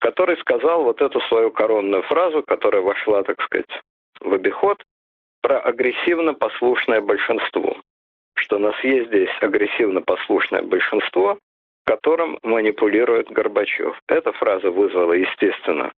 который 0.00 0.36
сказал 0.38 0.82
вот 0.82 1.00
эту 1.00 1.20
свою 1.22 1.50
коронную 1.50 2.02
фразу, 2.02 2.42
которая 2.42 2.82
вошла, 2.82 3.22
так 3.22 3.40
сказать, 3.42 3.70
в 4.20 4.32
обиход, 4.32 4.82
про 5.42 5.60
агрессивно-послушное 5.60 7.00
большинство. 7.00 7.76
Что 8.34 8.56
у 8.56 8.58
нас 8.60 8.74
есть 8.82 9.08
здесь 9.08 9.30
агрессивно-послушное 9.40 10.62
большинство, 10.62 11.38
которым 11.84 12.38
манипулирует 12.42 13.30
Горбачев. 13.30 13.98
Эта 14.08 14.32
фраза 14.32 14.70
вызвала, 14.70 15.12
естественно, 15.12 15.92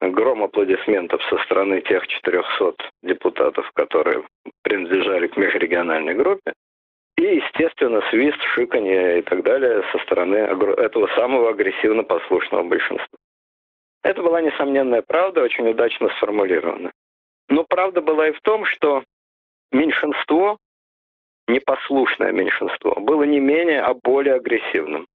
гром 0.00 0.42
аплодисментов 0.42 1.22
со 1.24 1.38
стороны 1.44 1.80
тех 1.82 2.06
400 2.06 2.74
депутатов, 3.02 3.70
которые 3.74 4.24
принадлежали 4.62 5.26
к 5.26 5.36
межрегиональной 5.36 6.14
группе. 6.14 6.52
И, 7.18 7.22
естественно, 7.22 8.02
свист, 8.10 8.40
шиканье 8.54 9.18
и 9.18 9.22
так 9.22 9.42
далее 9.42 9.84
со 9.92 9.98
стороны 9.98 10.36
этого 10.36 11.06
самого 11.14 11.50
агрессивно-послушного 11.50 12.62
большинства. 12.62 13.18
Это 14.02 14.22
была 14.22 14.40
несомненная 14.40 15.02
правда, 15.02 15.42
очень 15.42 15.68
удачно 15.68 16.08
сформулирована. 16.16 16.92
Но 17.48 17.64
правда 17.64 18.00
была 18.00 18.28
и 18.28 18.32
в 18.32 18.40
том, 18.40 18.64
что 18.64 19.04
меньшинство, 19.70 20.58
непослушное 21.46 22.32
меньшинство, 22.32 22.94
было 23.00 23.22
не 23.24 23.40
менее, 23.40 23.82
а 23.82 23.94
более 23.94 24.34
агрессивным. 24.34 25.06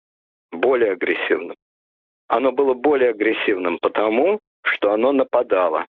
Более 0.51 0.93
агрессивным. 0.93 1.55
Оно 2.27 2.51
было 2.51 2.73
более 2.73 3.11
агрессивным 3.11 3.79
потому, 3.79 4.39
что 4.63 4.91
оно 4.91 5.11
нападало. 5.11 5.85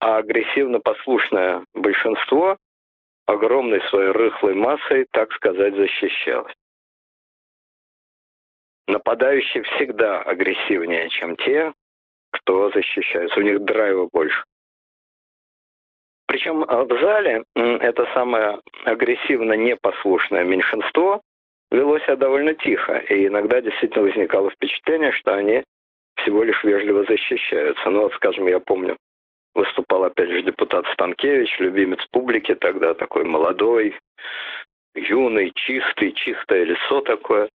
А 0.00 0.18
агрессивно-послушное 0.18 1.64
большинство 1.74 2.56
огромной 3.26 3.80
своей 3.88 4.10
рыхлой 4.10 4.54
массой, 4.54 5.06
так 5.10 5.32
сказать, 5.32 5.74
защищалось. 5.74 6.54
Нападающие 8.88 9.62
всегда 9.64 10.22
агрессивнее, 10.22 11.10
чем 11.10 11.36
те, 11.36 11.72
кто 12.32 12.70
защищается. 12.70 13.38
У 13.38 13.42
них 13.42 13.60
драйва 13.60 14.08
больше. 14.10 14.42
Причем 16.26 16.64
а, 16.66 16.84
в 16.84 17.00
зале 17.00 17.44
это 17.54 18.08
самое 18.14 18.60
агрессивно 18.84 19.52
непослушное 19.52 20.42
меньшинство 20.42 21.20
вело 21.70 21.98
себя 21.98 22.16
довольно 22.16 22.54
тихо. 22.54 22.96
И 23.10 23.26
иногда 23.26 23.60
действительно 23.60 24.04
возникало 24.04 24.50
впечатление, 24.50 25.12
что 25.12 25.34
они 25.34 25.64
всего 26.16 26.42
лишь 26.42 26.64
вежливо 26.64 27.04
защищаются. 27.04 27.90
Ну 27.90 28.02
вот, 28.02 28.14
скажем, 28.14 28.46
я 28.46 28.58
помню, 28.58 28.96
выступал 29.54 30.04
опять 30.04 30.30
же 30.30 30.42
депутат 30.42 30.86
Станкевич, 30.94 31.58
любимец 31.58 32.00
публики 32.10 32.54
тогда, 32.54 32.94
такой 32.94 33.24
молодой, 33.24 33.94
юный, 34.94 35.52
чистый, 35.54 36.12
чистое 36.12 36.64
лицо 36.64 37.02
такое 37.02 37.50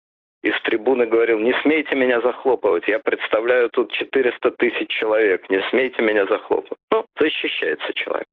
из 0.43 0.59
трибуны 0.63 1.05
говорил, 1.05 1.39
не 1.39 1.53
смейте 1.61 1.95
меня 1.95 2.19
захлопывать, 2.21 2.87
я 2.87 2.99
представляю 2.99 3.69
тут 3.69 3.91
400 3.91 4.51
тысяч 4.51 4.89
человек, 4.89 5.49
не 5.49 5.61
смейте 5.69 6.01
меня 6.01 6.25
захлопывать. 6.25 6.79
Ну, 6.91 7.05
защищается 7.19 7.93
человек. 7.93 8.27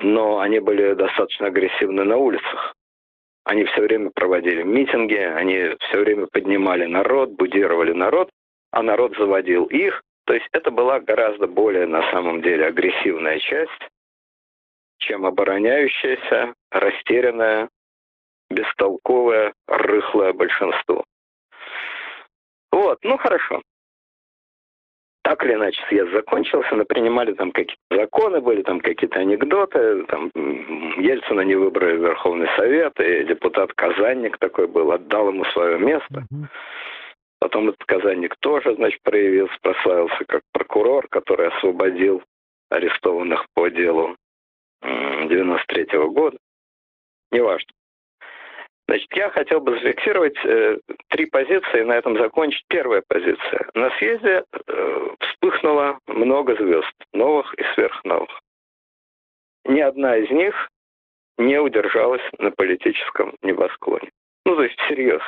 Но 0.00 0.40
они 0.40 0.58
были 0.58 0.94
достаточно 0.94 1.46
агрессивны 1.46 2.04
на 2.04 2.16
улицах. 2.16 2.74
Они 3.44 3.64
все 3.64 3.82
время 3.82 4.10
проводили 4.14 4.62
митинги, 4.62 5.14
они 5.14 5.74
все 5.80 5.98
время 5.98 6.26
поднимали 6.26 6.86
народ, 6.86 7.30
будировали 7.30 7.92
народ, 7.92 8.30
а 8.70 8.82
народ 8.82 9.16
заводил 9.16 9.64
их. 9.66 10.02
То 10.26 10.34
есть 10.34 10.46
это 10.52 10.70
была 10.70 11.00
гораздо 11.00 11.46
более, 11.46 11.86
на 11.86 12.08
самом 12.12 12.42
деле, 12.42 12.66
агрессивная 12.66 13.38
часть, 13.40 13.88
чем 14.98 15.26
обороняющаяся, 15.26 16.54
растерянная, 16.70 17.68
бестолковое, 18.54 19.52
рыхлое 19.66 20.32
большинство. 20.32 21.04
Вот, 22.70 22.98
ну 23.02 23.18
хорошо. 23.18 23.62
Так 25.22 25.44
или 25.44 25.54
иначе, 25.54 25.80
съезд 25.88 26.10
закончился, 26.12 26.74
мы 26.74 26.84
принимали 26.84 27.32
там 27.32 27.52
какие-то 27.52 27.80
законы, 27.90 28.40
были 28.40 28.62
там 28.62 28.80
какие-то 28.80 29.20
анекдоты, 29.20 30.04
там 30.06 30.32
Ельцина 30.34 31.42
не 31.42 31.54
выбрали 31.54 31.96
в 31.96 32.02
Верховный 32.02 32.48
Совет, 32.56 32.98
и 32.98 33.24
депутат 33.24 33.72
Казанник 33.74 34.38
такой 34.38 34.66
был, 34.66 34.90
отдал 34.90 35.28
ему 35.28 35.44
свое 35.46 35.78
место. 35.78 36.26
Потом 37.38 37.68
этот 37.68 37.84
Казанник 37.84 38.36
тоже, 38.40 38.74
значит, 38.74 39.00
проявился, 39.02 39.54
прославился 39.62 40.24
как 40.26 40.42
прокурор, 40.52 41.06
который 41.08 41.48
освободил 41.48 42.22
арестованных 42.70 43.46
по 43.54 43.68
делу 43.68 44.16
93 44.82 45.84
-го 45.84 46.08
года. 46.10 46.38
Неважно. 47.30 47.70
Значит, 48.92 49.08
я 49.14 49.30
хотел 49.30 49.60
бы 49.62 49.72
зафиксировать 49.80 50.36
э, 50.44 50.76
три 51.08 51.24
позиции 51.24 51.80
и 51.80 51.84
на 51.84 51.94
этом 51.94 52.18
закончить. 52.18 52.62
Первая 52.68 53.02
позиция. 53.08 53.70
На 53.72 53.88
съезде 53.96 54.44
э, 54.52 55.08
вспыхнуло 55.18 55.98
много 56.08 56.54
звезд, 56.56 56.92
новых 57.14 57.54
и 57.54 57.62
сверхновых. 57.72 58.28
Ни 59.64 59.80
одна 59.80 60.18
из 60.18 60.30
них 60.30 60.68
не 61.38 61.58
удержалась 61.58 62.20
на 62.36 62.50
политическом 62.50 63.34
небосклоне. 63.40 64.10
Ну, 64.44 64.56
то 64.56 64.62
есть 64.62 64.78
всерьез. 64.80 65.22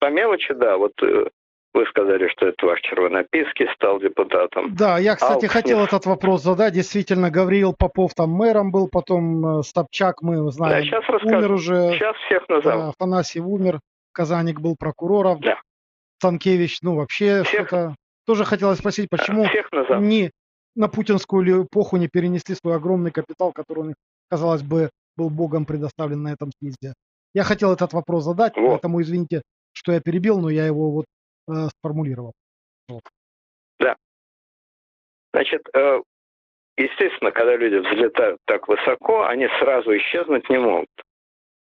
По 0.00 0.10
мелочи, 0.10 0.52
да, 0.54 0.76
вот 0.76 1.00
э, 1.00 1.28
вы 1.76 1.86
сказали, 1.86 2.26
что 2.28 2.46
это 2.46 2.66
ваш 2.66 2.80
Червонописский 2.80 3.68
стал 3.74 4.00
депутатом. 4.00 4.74
Да, 4.74 4.98
я, 4.98 5.14
кстати, 5.14 5.44
Алкс 5.44 5.52
хотел 5.52 5.84
этот 5.84 6.06
вопрос 6.06 6.42
задать. 6.42 6.72
Действительно, 6.72 7.30
Гавриил 7.30 7.74
Попов 7.74 8.14
там 8.14 8.30
мэром 8.30 8.70
был, 8.72 8.88
потом 8.88 9.58
э, 9.58 9.62
Стопчак, 9.62 10.22
мы 10.22 10.50
знаем, 10.50 10.90
да, 10.90 11.00
сейчас 11.00 11.22
умер 11.22 11.52
уже. 11.52 11.92
Сейчас 11.92 12.16
всех 12.26 12.48
назову. 12.48 12.88
Афанасьев 12.88 13.44
умер, 13.44 13.80
Казаник 14.12 14.60
был 14.60 14.74
прокурором. 14.78 15.40
Да. 15.40 15.60
Станкевич, 16.18 16.78
ну 16.80 16.96
вообще 16.96 17.42
всех... 17.44 17.68
что-то... 17.68 17.94
Тоже 18.24 18.44
хотелось 18.44 18.78
спросить, 18.78 19.08
почему 19.10 19.44
всех 19.44 19.68
не 20.00 20.30
на 20.74 20.88
путинскую 20.88 21.64
эпоху 21.64 21.96
не 21.96 22.08
перенесли 22.08 22.54
свой 22.54 22.74
огромный 22.74 23.10
капитал, 23.10 23.52
который, 23.52 23.94
казалось 24.28 24.62
бы, 24.62 24.90
был 25.16 25.30
богом 25.30 25.64
предоставлен 25.64 26.22
на 26.22 26.32
этом 26.32 26.50
съезде. 26.58 26.94
Я 27.34 27.44
хотел 27.44 27.72
этот 27.72 27.92
вопрос 27.92 28.24
задать, 28.24 28.56
вот. 28.56 28.70
поэтому 28.70 29.00
извините, 29.02 29.42
что 29.72 29.92
я 29.92 30.00
перебил, 30.00 30.40
но 30.40 30.48
я 30.48 30.66
его 30.66 30.90
вот 30.90 31.04
сформулировал. 31.78 32.32
Вот. 32.88 33.02
Да. 33.78 33.96
Значит, 35.32 35.62
э, 35.74 36.00
естественно, 36.76 37.30
когда 37.30 37.56
люди 37.56 37.76
взлетают 37.76 38.38
так 38.46 38.68
высоко, 38.68 39.24
они 39.24 39.48
сразу 39.58 39.96
исчезнуть 39.96 40.48
не 40.48 40.58
могут. 40.58 40.88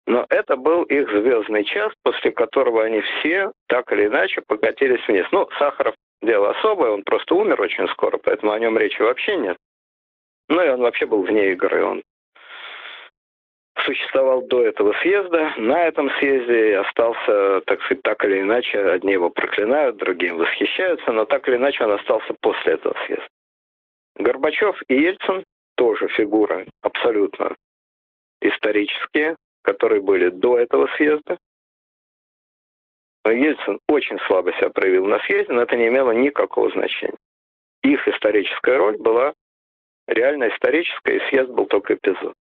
Но 0.07 0.25
это 0.31 0.57
был 0.57 0.85
их 0.85 1.09
звездный 1.11 1.65
час, 1.65 1.93
после 2.03 2.33
которого 2.33 2.83
они 2.83 3.03
все 3.03 3.53
так 3.67 3.93
или 3.93 4.07
иначе 4.07 4.41
покатились 4.47 5.07
вниз. 5.07 5.27
Ну, 5.33 5.47
Сахаров 5.59 5.95
дело 6.23 6.51
особое, 6.51 6.93
он 6.93 7.03
просто 7.03 7.35
умер 7.35 7.61
очень 7.61 7.87
скоро, 7.89 8.17
поэтому 8.17 8.53
о 8.53 8.59
нем 8.59 8.79
речи 8.79 9.03
вообще 9.03 9.37
нет. 9.37 9.59
Ну 10.49 10.65
и 10.65 10.69
он 10.69 10.81
вообще 10.81 11.05
был 11.05 11.23
вне 11.23 11.53
игры, 11.53 11.85
он 11.85 12.03
существовал 13.89 14.43
до 14.43 14.63
этого 14.63 14.93
съезда. 15.01 15.55
На 15.57 15.87
этом 15.87 16.11
съезде 16.19 16.79
остался, 16.79 17.63
так 17.63 17.83
сказать, 17.83 18.03
так 18.03 18.23
или 18.25 18.41
иначе, 18.41 18.79
одни 18.79 19.13
его 19.13 19.31
проклинают, 19.31 19.97
другие 19.97 20.35
восхищаются, 20.35 21.11
но 21.11 21.25
так 21.25 21.49
или 21.49 21.57
иначе 21.57 21.85
он 21.85 21.93
остался 21.93 22.35
после 22.41 22.75
этого 22.75 22.95
съезда. 23.07 23.27
Горбачев 24.17 24.83
и 24.89 24.95
Ельцин 24.95 25.45
тоже 25.77 26.09
фигуры 26.09 26.67
абсолютно 26.83 27.55
исторические, 28.43 29.37
которые 29.63 30.03
были 30.03 30.29
до 30.29 30.59
этого 30.59 30.89
съезда. 30.97 31.39
Ельцин 33.25 33.79
очень 33.89 34.19
слабо 34.27 34.53
себя 34.55 34.71
проявил 34.71 35.07
на 35.07 35.19
съезде, 35.21 35.53
но 35.53 35.63
это 35.63 35.77
не 35.77 35.89
имело 35.89 36.11
никакого 36.11 36.71
значения. 36.71 37.17
Их 37.83 38.07
историческая 38.07 38.77
роль 38.77 38.99
была 38.99 39.33
реально 40.07 40.49
историческая, 40.49 41.17
и 41.17 41.29
съезд 41.31 41.51
был 41.51 41.67
только 41.67 41.95
эпизод. 41.95 42.35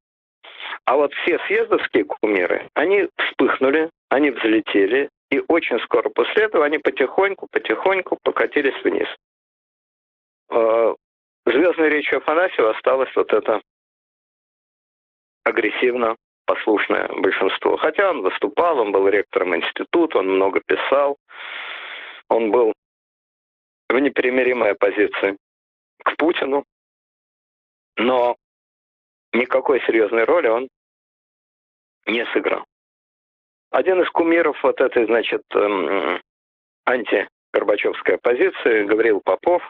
А 0.85 0.95
вот 0.95 1.13
все 1.13 1.39
съездовские 1.47 2.05
кумиры, 2.05 2.69
они 2.73 3.09
вспыхнули, 3.17 3.89
они 4.09 4.31
взлетели, 4.31 5.09
и 5.29 5.41
очень 5.47 5.79
скоро 5.81 6.09
после 6.09 6.45
этого 6.45 6.65
они 6.65 6.77
потихоньку-потихоньку 6.77 8.17
покатились 8.23 8.81
вниз. 8.83 9.07
А, 10.49 10.95
звездной 11.45 11.89
речью 11.89 12.19
Афанасьева 12.19 12.71
осталось 12.71 13.13
вот 13.15 13.33
это 13.33 13.61
агрессивно 15.43 16.15
послушное 16.45 17.09
большинство. 17.09 17.77
Хотя 17.77 18.09
он 18.09 18.21
выступал, 18.21 18.79
он 18.79 18.91
был 18.91 19.07
ректором 19.09 19.55
института, 19.55 20.19
он 20.19 20.29
много 20.35 20.61
писал, 20.65 21.17
он 22.29 22.51
был 22.51 22.73
в 23.89 23.99
непримиримой 23.99 24.71
оппозиции 24.71 25.37
к 26.03 26.15
Путину, 26.17 26.63
но 27.97 28.35
никакой 29.33 29.81
серьезной 29.81 30.23
роли 30.23 30.47
он 30.47 30.67
не 32.05 32.25
сыграл. 32.27 32.63
Один 33.71 34.01
из 34.01 34.09
кумиров 34.09 34.61
вот 34.63 34.79
этой, 34.79 35.05
значит, 35.05 35.41
эм, 35.53 36.21
антигорбачевской 36.85 38.15
оппозиции, 38.15 38.85
Гавриил 38.85 39.21
Попов, 39.23 39.61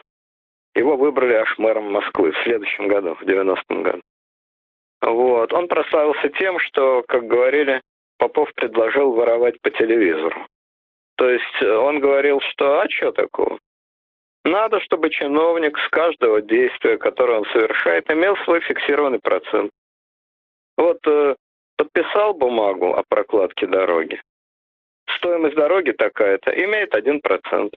его 0.74 0.96
выбрали 0.96 1.34
аж 1.34 1.58
мэром 1.58 1.90
Москвы 1.92 2.32
в 2.32 2.42
следующем 2.44 2.86
году, 2.86 3.14
в 3.16 3.22
90-м 3.22 3.82
году. 3.82 4.02
Вот. 5.00 5.52
Он 5.52 5.68
прославился 5.68 6.28
тем, 6.30 6.58
что, 6.60 7.02
как 7.08 7.26
говорили, 7.26 7.80
Попов 8.18 8.52
предложил 8.54 9.12
воровать 9.12 9.60
по 9.60 9.70
телевизору. 9.70 10.46
То 11.16 11.28
есть 11.28 11.62
э, 11.62 11.70
он 11.70 12.00
говорил, 12.00 12.40
что 12.40 12.80
а 12.80 12.88
что 12.88 13.12
такого? 13.12 13.58
Надо, 14.44 14.80
чтобы 14.80 15.10
чиновник 15.10 15.78
с 15.78 15.88
каждого 15.88 16.40
действия, 16.40 16.96
которое 16.96 17.40
он 17.40 17.44
совершает, 17.52 18.10
имел 18.10 18.36
свой 18.44 18.60
фиксированный 18.60 19.18
процент. 19.18 19.70
Вот 20.76 20.98
э, 21.06 21.34
подписал 21.76 22.34
бумагу 22.34 22.94
о 22.94 23.02
прокладке 23.08 23.66
дороги. 23.66 24.20
Стоимость 25.16 25.56
дороги 25.56 25.92
такая-то, 25.92 26.50
имеет 26.50 26.94
1%. 26.94 27.72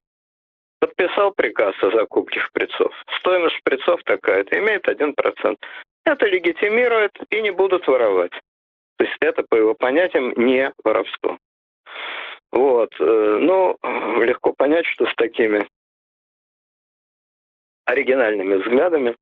Подписал 0.80 1.32
приказ 1.32 1.76
о 1.82 1.92
закупке 1.92 2.40
шприцов. 2.40 2.94
Стоимость 3.20 3.56
шприцов 3.58 4.02
такая-то, 4.04 4.58
имеет 4.60 4.88
1%. 4.88 5.58
Это 6.06 6.26
легитимирует 6.26 7.12
и 7.30 7.42
не 7.42 7.52
будут 7.52 7.88
воровать. 7.88 8.34
То 8.98 9.06
есть 9.06 9.18
это, 9.22 9.44
по 9.44 9.56
его 9.56 9.74
понятиям, 9.74 10.34
не 10.36 10.72
воровство. 10.84 11.38
Вот. 12.52 12.90
Э, 13.00 13.38
ну, 13.42 13.78
легко 14.22 14.54
понять, 14.54 14.86
что 14.86 15.06
с 15.08 15.16
такими 15.16 15.68
оригинальными 17.86 18.56
взглядами 18.56 19.16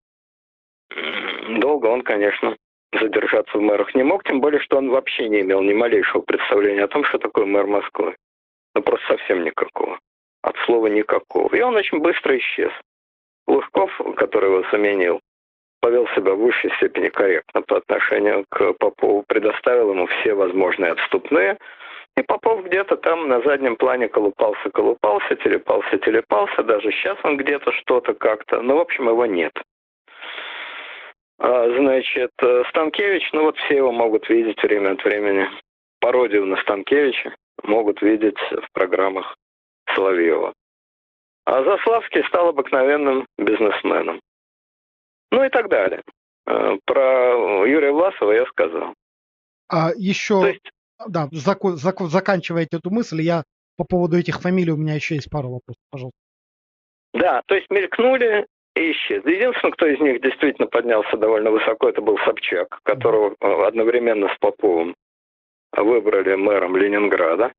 долго 1.59 1.87
он, 1.87 2.01
конечно, 2.01 2.55
задержаться 2.99 3.57
в 3.57 3.61
мэрах 3.61 3.93
не 3.95 4.03
мог, 4.03 4.23
тем 4.23 4.41
более, 4.41 4.59
что 4.61 4.77
он 4.77 4.89
вообще 4.89 5.29
не 5.29 5.41
имел 5.41 5.61
ни 5.61 5.73
малейшего 5.73 6.21
представления 6.21 6.83
о 6.83 6.87
том, 6.87 7.03
что 7.05 7.17
такое 7.17 7.45
мэр 7.45 7.67
Москвы. 7.67 8.15
Ну, 8.75 8.81
просто 8.81 9.05
совсем 9.07 9.43
никакого. 9.43 9.99
От 10.41 10.55
слова 10.65 10.87
никакого. 10.87 11.53
И 11.55 11.61
он 11.61 11.75
очень 11.75 11.99
быстро 11.99 12.37
исчез. 12.37 12.71
Лужков, 13.47 13.91
который 14.15 14.49
его 14.49 14.63
заменил, 14.71 15.19
повел 15.81 16.07
себя 16.09 16.33
в 16.33 16.39
высшей 16.39 16.71
степени 16.75 17.09
корректно 17.09 17.61
по 17.61 17.77
отношению 17.77 18.45
к 18.49 18.73
Попову, 18.73 19.23
предоставил 19.27 19.91
ему 19.91 20.07
все 20.07 20.33
возможные 20.33 20.91
отступные, 20.91 21.57
и 22.19 22.23
Попов 22.23 22.65
где-то 22.65 22.97
там 22.97 23.29
на 23.29 23.41
заднем 23.41 23.77
плане 23.77 24.09
колупался, 24.09 24.69
колупался, 24.71 25.35
телепался, 25.37 25.97
телепался, 25.99 26.63
даже 26.63 26.91
сейчас 26.91 27.17
он 27.23 27.37
где-то 27.37 27.71
что-то 27.71 28.13
как-то, 28.13 28.61
но, 28.61 28.75
в 28.75 28.81
общем, 28.81 29.07
его 29.07 29.25
нет. 29.25 29.53
А, 31.37 31.69
значит, 31.77 32.31
э, 32.41 32.63
Станкевич, 32.69 33.29
ну 33.31 33.43
вот 33.43 33.57
все 33.57 33.77
его 33.77 33.93
могут 33.93 34.27
видеть 34.27 34.61
время 34.61 34.91
от 34.91 35.03
времени. 35.05 35.47
Пародию 36.01 36.45
на 36.45 36.57
Станкевича 36.57 37.35
могут 37.63 38.01
видеть 38.01 38.39
в 38.51 38.67
программах 38.73 39.37
Соловьева. 39.95 40.51
А 41.45 41.63
Заславский 41.63 42.25
стал 42.25 42.49
обыкновенным 42.49 43.25
бизнесменом. 43.37 44.19
Ну 45.31 45.45
и 45.45 45.49
так 45.49 45.69
далее. 45.69 46.01
Э, 46.45 46.77
про 46.83 47.65
Юрия 47.65 47.93
Власова 47.93 48.33
я 48.33 48.45
сказал. 48.47 48.93
А 49.69 49.91
еще, 49.95 50.41
есть... 50.45 50.69
да, 51.07 51.27
заку, 51.31 51.71
зак, 51.71 52.01
заканчиваете 52.01 52.77
эту 52.77 52.89
мысль, 52.91 53.21
я 53.21 53.43
по 53.77 53.85
поводу 53.85 54.17
этих 54.17 54.41
фамилий 54.41 54.71
у 54.71 54.77
меня 54.77 54.95
еще 54.95 55.15
есть 55.15 55.29
пару 55.29 55.49
вопросов, 55.49 55.81
пожалуйста. 55.89 56.19
Да, 57.13 57.41
то 57.47 57.55
есть 57.55 57.69
мелькнули 57.69 58.45
и 58.75 58.91
исчезли. 58.91 59.35
Единственный, 59.35 59.71
кто 59.71 59.87
из 59.87 59.99
них 59.99 60.21
действительно 60.21 60.67
поднялся 60.67 61.17
довольно 61.17 61.51
высоко, 61.51 61.89
это 61.89 62.01
был 62.01 62.17
Собчак, 62.19 62.79
которого 62.83 63.35
э, 63.39 63.67
одновременно 63.67 64.27
с 64.27 64.37
Поповым 64.39 64.95
выбрали 65.71 66.35
мэром 66.35 66.75
Ленинграда 66.75 67.51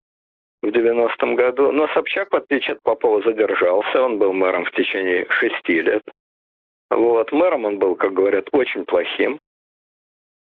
в 0.62 0.66
90-м 0.66 1.36
году. 1.36 1.72
Но 1.72 1.88
Собчак, 1.88 2.30
в 2.32 2.36
отличие 2.36 2.74
от 2.74 2.82
Попова, 2.82 3.22
задержался. 3.22 4.02
Он 4.02 4.18
был 4.18 4.32
мэром 4.32 4.64
в 4.64 4.72
течение 4.72 5.26
шести 5.30 5.80
лет. 5.80 6.02
Вот. 6.90 7.32
Мэром 7.32 7.64
он 7.64 7.78
был, 7.78 7.94
как 7.96 8.12
говорят, 8.12 8.48
очень 8.52 8.84
плохим. 8.84 9.38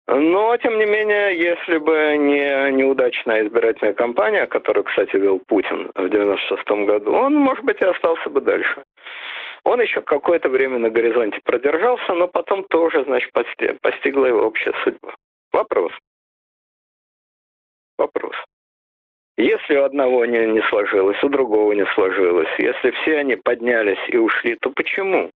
Но, 0.07 0.55
тем 0.57 0.79
не 0.79 0.85
менее, 0.85 1.37
если 1.37 1.77
бы 1.77 2.15
не 2.17 2.71
неудачная 2.71 3.45
избирательная 3.45 3.93
кампания, 3.93 4.47
которую, 4.47 4.85
кстати, 4.85 5.17
вел 5.17 5.39
Путин 5.47 5.91
в 5.95 6.09
96 6.09 6.65
году, 6.85 7.13
он, 7.13 7.35
может 7.35 7.65
быть, 7.65 7.81
и 7.81 7.85
остался 7.85 8.29
бы 8.29 8.39
дальше. 8.39 8.83
Он 9.65 9.81
еще 9.81 10.01
какое-то 10.01 10.47
время 10.47 10.79
на 10.79 10.89
горизонте 10.89 11.41
продержался, 11.43 12.13
но 12.13 12.29
потом 12.29 12.63
тоже, 12.63 13.03
значит, 13.03 13.31
постигла 13.33 14.27
его 14.27 14.47
общая 14.47 14.73
судьба. 14.85 15.13
Вопрос. 15.51 15.91
Вопрос. 17.97 18.35
Если 19.35 19.75
у 19.75 19.83
одного 19.83 20.25
не, 20.25 20.45
не 20.47 20.61
сложилось, 20.69 21.21
у 21.21 21.27
другого 21.27 21.73
не 21.73 21.85
сложилось, 21.93 22.49
если 22.57 22.91
все 22.91 23.17
они 23.17 23.35
поднялись 23.35 23.99
и 24.07 24.17
ушли, 24.17 24.55
то 24.61 24.69
почему? 24.69 25.31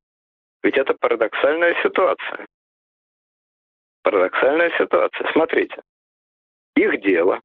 Ведь 0.63 0.78
это 0.78 0.95
парадоксальная 0.97 1.76
ситуация. 1.84 2.45
Парадоксальная 4.04 4.72
ситуация. 4.78 5.32
Смотрите, 5.32 5.82
их 6.76 7.02
дело 7.02 7.39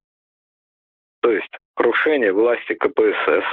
то 1.27 1.33
есть 1.33 1.51
крушение 1.75 2.33
власти 2.33 2.75
КПСС, 2.75 3.45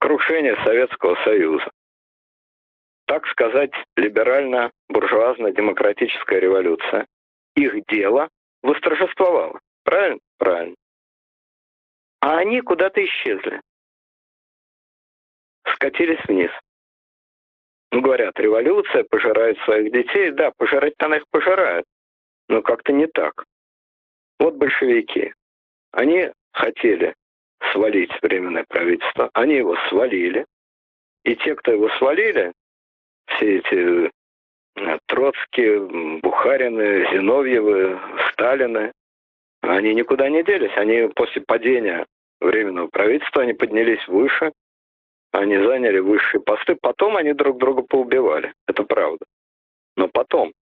крушение 0.00 0.56
Советского 0.64 1.14
Союза. 1.22 1.70
Так 3.06 3.24
сказать, 3.28 3.70
либерально-буржуазно-демократическая 3.96 6.40
революция. 6.40 7.06
Их 7.54 7.86
дело 7.86 8.28
восторжествовало. 8.62 9.60
Правильно? 9.84 10.18
Правильно. 10.38 10.74
А 12.20 12.38
они 12.38 12.60
куда-то 12.60 13.00
исчезли. 13.04 13.60
Скатились 15.74 16.24
вниз. 16.26 16.50
Ну, 17.92 18.00
говорят, 18.00 18.40
революция 18.40 19.04
пожирает 19.04 19.58
своих 19.60 19.92
детей. 19.92 20.30
Да, 20.30 20.50
пожирать-то 20.56 21.06
она 21.06 21.18
их 21.18 21.24
пожирает. 21.30 21.84
Но 22.48 22.62
как-то 22.62 22.90
не 22.92 23.06
так. 23.06 23.44
Вот 24.38 24.54
большевики. 24.54 25.34
Они 25.92 26.30
хотели 26.54 27.14
свалить 27.70 28.10
Временное 28.22 28.64
правительство. 28.66 29.28
Они 29.34 29.56
его 29.56 29.76
свалили. 29.90 30.46
И 31.24 31.36
те, 31.36 31.54
кто 31.54 31.72
его 31.72 31.90
свалили, 31.98 32.52
все 33.26 33.58
эти 33.58 34.10
э, 34.76 34.98
Троцкие, 35.06 36.18
Бухарины, 36.22 37.06
Зиновьевы, 37.12 38.00
Сталины, 38.32 38.92
они 39.60 39.94
никуда 39.94 40.30
не 40.30 40.42
делись. 40.42 40.76
Они 40.76 41.08
после 41.14 41.42
падения 41.42 42.06
Временного 42.40 42.88
правительства, 42.88 43.42
они 43.42 43.52
поднялись 43.52 44.08
выше, 44.08 44.50
они 45.32 45.56
заняли 45.56 45.98
высшие 45.98 46.40
посты, 46.40 46.76
потом 46.76 47.16
они 47.16 47.32
друг 47.32 47.58
друга 47.58 47.82
поубивали. 47.82 48.52
Это 48.66 48.84
правда. 48.84 49.24
Но 49.96 50.08
потом. 50.08 50.52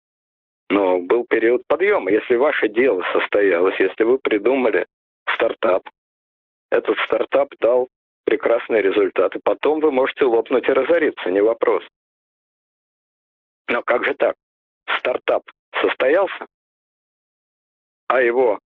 Но 0.68 1.00
был 1.00 1.24
период 1.24 1.62
подъема. 1.66 2.10
Если 2.10 2.36
ваше 2.36 2.68
дело 2.68 3.04
состоялось, 3.12 3.78
если 3.80 4.04
вы 4.04 4.18
придумали 4.18 4.86
стартап, 5.34 5.82
этот 6.70 6.96
стартап 7.00 7.48
дал 7.58 7.88
прекрасные 8.24 8.80
результаты, 8.80 9.40
потом 9.42 9.80
вы 9.80 9.90
можете 9.90 10.24
лопнуть 10.24 10.68
и 10.68 10.72
разориться, 10.72 11.30
не 11.30 11.40
вопрос. 11.40 11.82
Но 13.68 13.82
как 13.82 14.04
же 14.04 14.14
так? 14.14 14.36
Стартап 14.98 15.42
состоялся, 15.80 16.46
а 18.06 18.20
его 18.22 18.60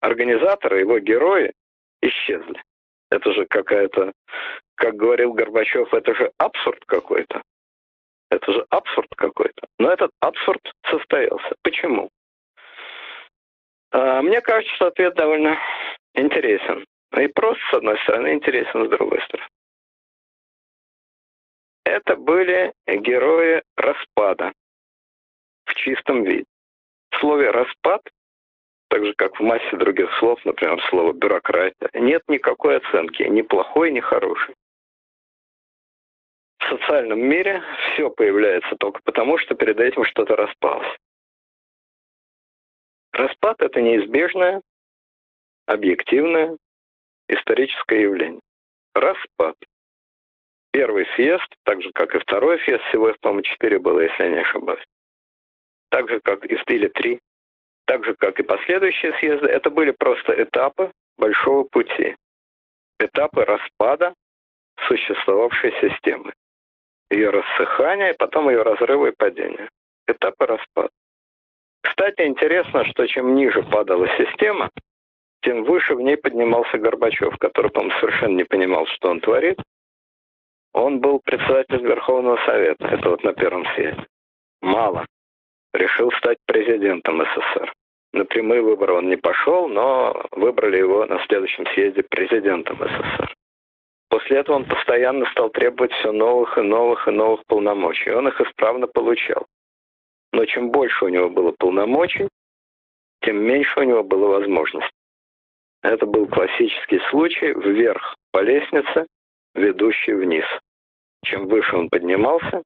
организаторы, 0.00 0.80
его 0.80 0.98
герои 0.98 1.52
исчезли. 2.00 2.62
Это 3.12 3.30
же 3.34 3.44
какая-то, 3.44 4.12
как 4.74 4.96
говорил 4.96 5.34
Горбачев, 5.34 5.92
это 5.92 6.14
же 6.14 6.32
абсурд 6.38 6.82
какой-то. 6.86 7.42
Это 8.30 8.50
же 8.50 8.64
абсурд 8.70 9.08
какой-то. 9.14 9.66
Но 9.78 9.92
этот 9.92 10.12
абсурд 10.20 10.62
состоялся. 10.90 11.54
Почему? 11.62 12.08
А, 13.90 14.22
мне 14.22 14.40
кажется, 14.40 14.74
что 14.76 14.86
ответ 14.86 15.14
довольно 15.14 15.58
интересен. 16.14 16.86
И 17.14 17.26
просто, 17.26 17.62
с 17.70 17.74
одной 17.74 17.98
стороны, 17.98 18.32
интересен, 18.32 18.86
с 18.86 18.88
другой 18.88 19.20
стороны. 19.20 19.48
Это 21.84 22.16
были 22.16 22.72
герои 22.86 23.62
распада 23.76 24.54
в 25.66 25.74
чистом 25.74 26.24
виде. 26.24 26.46
В 27.10 27.18
слове 27.18 27.50
«распад», 27.50 28.00
так 28.92 29.06
же, 29.06 29.14
как 29.14 29.40
в 29.40 29.42
массе 29.42 29.74
других 29.78 30.12
слов, 30.18 30.38
например, 30.44 30.78
слово 30.90 31.14
«бюрократия», 31.14 31.88
нет 31.94 32.22
никакой 32.28 32.76
оценки, 32.76 33.22
ни 33.22 33.40
плохой, 33.40 33.90
ни 33.90 34.00
хорошей. 34.00 34.54
В 36.58 36.68
социальном 36.68 37.18
мире 37.18 37.62
все 37.94 38.10
появляется 38.10 38.76
только 38.76 39.00
потому, 39.02 39.38
что 39.38 39.54
перед 39.54 39.80
этим 39.80 40.04
что-то 40.04 40.36
распалось. 40.36 40.94
Распад– 43.12 43.56
это 43.62 43.80
неизбежное, 43.80 44.60
объективное, 45.64 46.58
историческое 47.28 48.02
явление. 48.02 48.42
Распад– 48.94 49.56
первый 50.70 51.06
съезд, 51.14 51.48
так 51.62 51.80
же, 51.80 51.92
как 51.94 52.14
и 52.14 52.18
второй 52.18 52.60
съезд, 52.64 52.84
всего 52.90 53.08
их, 53.08 53.18
по-моему, 53.20 53.40
четыре 53.40 53.78
было, 53.78 54.00
если 54.00 54.24
я 54.24 54.28
не 54.28 54.40
ошибаюсь. 54.40 54.84
Так 55.88 56.10
же, 56.10 56.20
как 56.20 56.44
и 56.44 56.54
или 56.54 56.88
три. 56.88 57.20
Так 57.86 58.04
же, 58.04 58.14
как 58.14 58.38
и 58.38 58.42
последующие 58.42 59.12
съезды, 59.18 59.46
это 59.46 59.70
были 59.70 59.90
просто 59.90 60.40
этапы 60.42 60.92
большого 61.18 61.64
пути. 61.64 62.16
Этапы 62.98 63.44
распада 63.44 64.14
существовавшей 64.86 65.72
системы. 65.80 66.32
Ее 67.10 67.30
рассыхания, 67.30 68.14
потом 68.14 68.48
ее 68.48 68.62
разрыва 68.62 69.08
и 69.08 69.16
падения. 69.16 69.68
Этапы 70.06 70.46
распада. 70.46 70.90
Кстати, 71.82 72.22
интересно, 72.22 72.84
что 72.86 73.06
чем 73.06 73.34
ниже 73.34 73.62
падала 73.62 74.08
система, 74.16 74.70
тем 75.42 75.64
выше 75.64 75.94
в 75.94 76.00
ней 76.00 76.16
поднимался 76.16 76.78
Горбачев, 76.78 77.36
который, 77.38 77.70
по-моему, 77.70 77.98
совершенно 78.00 78.36
не 78.36 78.44
понимал, 78.44 78.86
что 78.86 79.10
он 79.10 79.20
творит, 79.20 79.60
он 80.72 81.00
был 81.00 81.20
председателем 81.20 81.84
Верховного 81.84 82.38
Совета, 82.46 82.86
это 82.86 83.10
вот 83.10 83.22
на 83.24 83.34
первом 83.34 83.66
съезде. 83.74 84.06
Мало. 84.62 85.04
Решил 85.74 86.10
стать 86.12 86.38
президентом 86.46 87.22
СССР. 87.22 87.72
На 88.12 88.24
прямые 88.26 88.60
выборы 88.60 88.92
он 88.94 89.08
не 89.08 89.16
пошел, 89.16 89.68
но 89.68 90.26
выбрали 90.32 90.76
его 90.76 91.06
на 91.06 91.24
следующем 91.26 91.66
съезде 91.68 92.02
президентом 92.02 92.78
СССР. 92.78 93.34
После 94.10 94.38
этого 94.38 94.56
он 94.56 94.66
постоянно 94.66 95.24
стал 95.30 95.48
требовать 95.48 95.92
все 95.92 96.12
новых 96.12 96.58
и 96.58 96.60
новых 96.60 97.08
и 97.08 97.10
новых 97.10 97.40
полномочий. 97.46 98.10
Он 98.10 98.28
их 98.28 98.38
исправно 98.42 98.86
получал. 98.86 99.46
Но 100.32 100.44
чем 100.44 100.70
больше 100.70 101.06
у 101.06 101.08
него 101.08 101.30
было 101.30 101.54
полномочий, 101.58 102.28
тем 103.22 103.42
меньше 103.42 103.80
у 103.80 103.84
него 103.84 104.02
было 104.02 104.28
возможностей. 104.28 104.92
Это 105.82 106.04
был 106.04 106.26
классический 106.26 107.00
случай 107.10 107.52
вверх 107.54 108.14
по 108.32 108.42
лестнице, 108.42 109.06
ведущий 109.54 110.12
вниз. 110.12 110.44
Чем 111.24 111.46
выше 111.48 111.76
он 111.76 111.88
поднимался, 111.88 112.62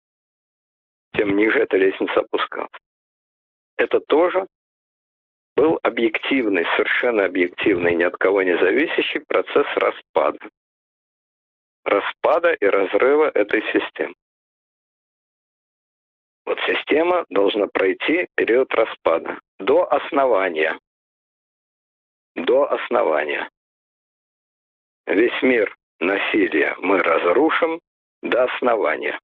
тем 1.14 1.36
ниже 1.36 1.60
эта 1.60 1.76
лестница 1.76 2.20
опускалась. 2.20 2.70
Это 3.76 4.00
тоже 4.00 4.46
был 5.54 5.78
объективный, 5.82 6.64
совершенно 6.76 7.24
объективный, 7.24 7.94
ни 7.94 8.02
от 8.02 8.16
кого 8.16 8.42
не 8.42 8.56
зависящий 8.58 9.20
процесс 9.20 9.66
распада. 9.76 10.38
Распада 11.84 12.52
и 12.52 12.66
разрыва 12.66 13.30
этой 13.34 13.62
системы. 13.72 14.14
Вот 16.44 16.58
система 16.60 17.24
должна 17.28 17.66
пройти 17.66 18.28
период 18.36 18.72
распада 18.74 19.40
до 19.58 19.90
основания. 19.92 20.78
До 22.34 22.70
основания. 22.70 23.48
Весь 25.06 25.42
мир 25.42 25.74
насилия 26.00 26.76
мы 26.78 26.98
разрушим 26.98 27.80
до 28.22 28.44
основания. 28.44 29.18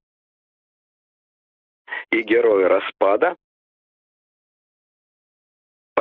И 2.10 2.22
герои 2.22 2.64
распада 2.64 3.36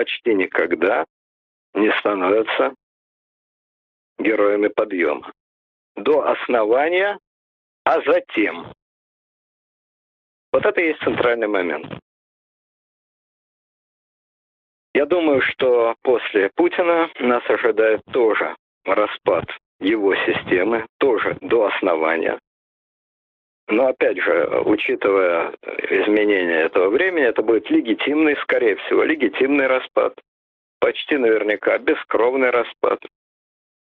почти 0.02 0.34
никогда 0.34 1.06
не 1.76 1.91
становятся 1.99 2.74
героями 4.18 4.68
подъема. 4.68 5.32
До 5.95 6.28
основания, 6.28 7.20
а 7.86 8.02
затем. 8.02 8.74
Вот 10.52 10.66
это 10.66 10.82
и 10.82 10.88
есть 10.88 11.02
центральный 11.02 11.47
момент. 11.47 11.86
Я 14.95 15.06
думаю, 15.06 15.41
что 15.43 15.95
после 16.02 16.49
Путина 16.56 17.12
нас 17.20 17.47
ожидает 17.47 18.02
тоже 18.12 18.56
распад 18.84 19.45
его 19.80 20.16
системы 20.16 20.88
тоже 20.97 21.38
до 21.41 21.68
основания. 21.68 22.39
Но 23.72 23.88
опять 23.88 24.22
же, 24.22 24.62
учитывая 24.66 25.54
изменения 25.90 26.64
этого 26.64 26.90
времени, 26.90 27.26
это 27.26 27.42
будет 27.42 27.70
легитимный, 27.70 28.36
скорее 28.42 28.76
всего, 28.76 29.04
легитимный 29.04 29.68
распад. 29.68 30.14
Почти 30.82 31.16
наверняка 31.16 31.78
бескровный 31.78 32.50
распад. 32.50 33.00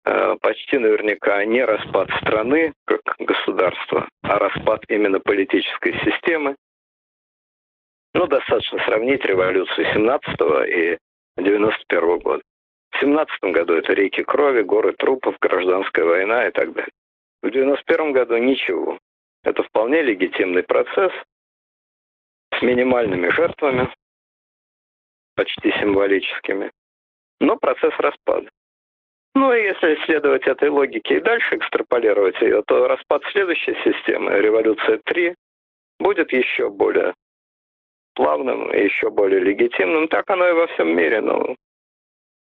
Э, 0.05 0.35
почти 0.41 0.79
наверняка 0.79 1.45
не 1.45 1.65
распад 1.65 2.11
страны 2.21 2.73
как 2.87 3.03
государства, 3.21 4.09
а 4.23 4.39
распад 4.41 4.83
именно 4.89 5.21
политической 5.21 5.95
системы. 6.05 6.57
Ну, 8.15 8.27
достаточно 8.27 8.83
сравнить 8.85 9.25
революцию 9.25 9.87
17 9.93 10.41
и 10.67 10.99
91 11.37 12.19
года. 12.19 12.43
В 12.91 13.01
17 13.01 13.53
году 13.53 13.75
это 13.75 13.93
реки 13.93 14.25
крови, 14.25 14.63
горы 14.63 14.93
трупов, 14.95 15.37
гражданская 15.41 16.05
война 16.05 16.49
и 16.49 16.51
так 16.51 16.73
далее. 16.73 16.91
В 17.43 17.51
91 17.51 18.13
году 18.13 18.39
ничего. 18.39 18.98
Это 19.49 19.63
вполне 19.63 20.03
легитимный 20.03 20.63
процесс 20.63 21.11
с 22.53 22.61
минимальными 22.61 23.31
жертвами, 23.31 23.89
почти 25.37 25.73
символическими, 25.81 26.71
но 27.41 27.57
процесс 27.57 27.95
распада. 27.99 28.51
Ну 29.35 29.55
и 29.55 29.63
если 29.63 30.05
следовать 30.05 30.47
этой 30.47 30.69
логике 30.69 31.17
и 31.17 31.21
дальше 31.21 31.57
экстраполировать 31.57 32.39
ее, 32.43 32.63
то 32.67 32.89
распад 32.89 33.23
следующей 33.33 33.75
системы, 33.85 34.33
революция 34.39 35.01
3, 35.07 35.35
будет 35.99 36.31
еще 36.31 36.69
более 36.69 37.15
плавным 38.15 38.71
и 38.71 38.85
еще 38.85 39.09
более 39.09 39.41
легитимным. 39.41 40.09
Так 40.09 40.29
оно 40.29 40.47
и 40.47 40.53
во 40.53 40.67
всем 40.67 40.95
мире. 40.95 41.23
Но 41.23 41.57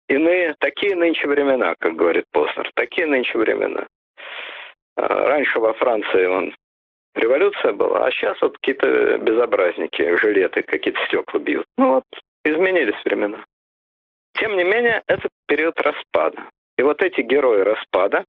Иные, 0.08 0.54
такие 0.58 0.96
нынче 0.96 1.26
времена, 1.26 1.74
как 1.80 1.96
говорит 1.96 2.24
Познер, 2.30 2.70
такие 2.74 3.06
нынче 3.06 3.36
времена. 3.36 3.86
А, 4.96 5.26
раньше 5.26 5.58
во 5.58 5.74
Франции 5.74 6.24
он 6.24 6.54
революция 7.14 7.72
была, 7.72 8.06
а 8.06 8.10
сейчас 8.10 8.40
вот 8.40 8.56
какие-то 8.58 9.18
безобразники, 9.18 10.16
жилеты, 10.16 10.62
какие-то 10.62 11.00
стекла 11.06 11.40
бьют. 11.40 11.66
Ну 11.78 11.94
вот, 11.94 12.04
изменились 12.44 13.02
времена. 13.04 13.44
Тем 14.34 14.56
не 14.56 14.64
менее, 14.64 15.02
это 15.06 15.28
период 15.46 15.80
распада. 15.80 16.48
И 16.76 16.82
вот 16.82 17.02
эти 17.02 17.20
герои 17.20 17.60
распада, 17.60 18.24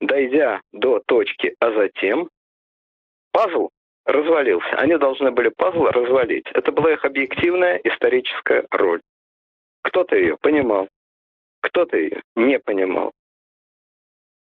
дойдя 0.00 0.60
до 0.72 1.00
точки, 1.06 1.54
а 1.60 1.72
затем, 1.72 2.28
пазл 3.32 3.70
развалился. 4.06 4.76
Они 4.76 4.96
должны 4.96 5.30
были 5.30 5.48
пазл 5.48 5.86
развалить. 5.86 6.46
Это 6.52 6.70
была 6.72 6.92
их 6.92 7.04
объективная 7.04 7.80
историческая 7.82 8.66
роль. 8.70 9.00
Кто-то 9.82 10.16
ее 10.16 10.36
понимал, 10.40 10.88
кто-то 11.60 11.96
ее 11.96 12.22
не 12.36 12.58
понимал. 12.58 13.12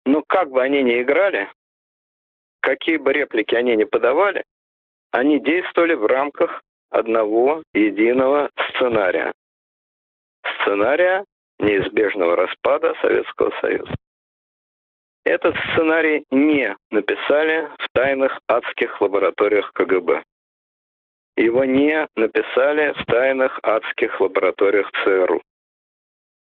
Но 0.07 0.23
как 0.27 0.51
бы 0.51 0.63
они 0.63 0.83
ни 0.83 1.01
играли, 1.01 1.51
какие 2.61 2.97
бы 2.97 3.13
реплики 3.13 3.55
они 3.55 3.77
ни 3.77 3.85
подавали, 3.85 4.45
они 5.13 5.41
действовали 5.41 5.95
в 5.95 6.07
рамках 6.07 6.63
одного 6.91 7.63
единого 7.75 8.51
сценария. 8.69 9.33
Сценария 10.61 11.25
неизбежного 11.59 12.37
распада 12.37 12.95
Советского 13.03 13.53
Союза. 13.61 13.95
Этот 15.25 15.55
сценарий 15.73 16.25
не 16.31 16.75
написали 16.91 17.69
в 17.79 17.89
тайных 17.93 18.39
адских 18.49 19.01
лабораториях 19.01 19.71
КГБ. 19.75 20.23
Его 21.37 21.65
не 21.65 22.07
написали 22.17 22.93
в 22.93 23.05
тайных 23.07 23.59
адских 23.63 24.21
лабораториях 24.21 24.91
ЦРУ. 25.05 25.43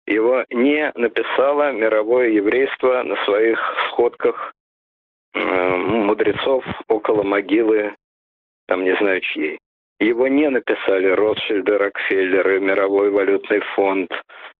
Его 0.06 0.44
не 0.50 0.92
написало 0.94 1.72
мировое 1.72 2.28
еврейство 2.28 3.02
на 3.02 3.16
своих 3.24 3.58
сходках 3.88 4.52
мудрецов 5.36 6.64
около 6.88 7.22
могилы, 7.22 7.94
там 8.66 8.84
не 8.84 8.96
знаю 8.96 9.20
чьей. 9.20 9.58
Его 9.98 10.28
не 10.28 10.50
написали 10.50 11.06
Ротшильды, 11.08 11.78
Рокфеллеры, 11.78 12.60
Мировой 12.60 13.10
валютный 13.10 13.60
фонд, 13.74 14.10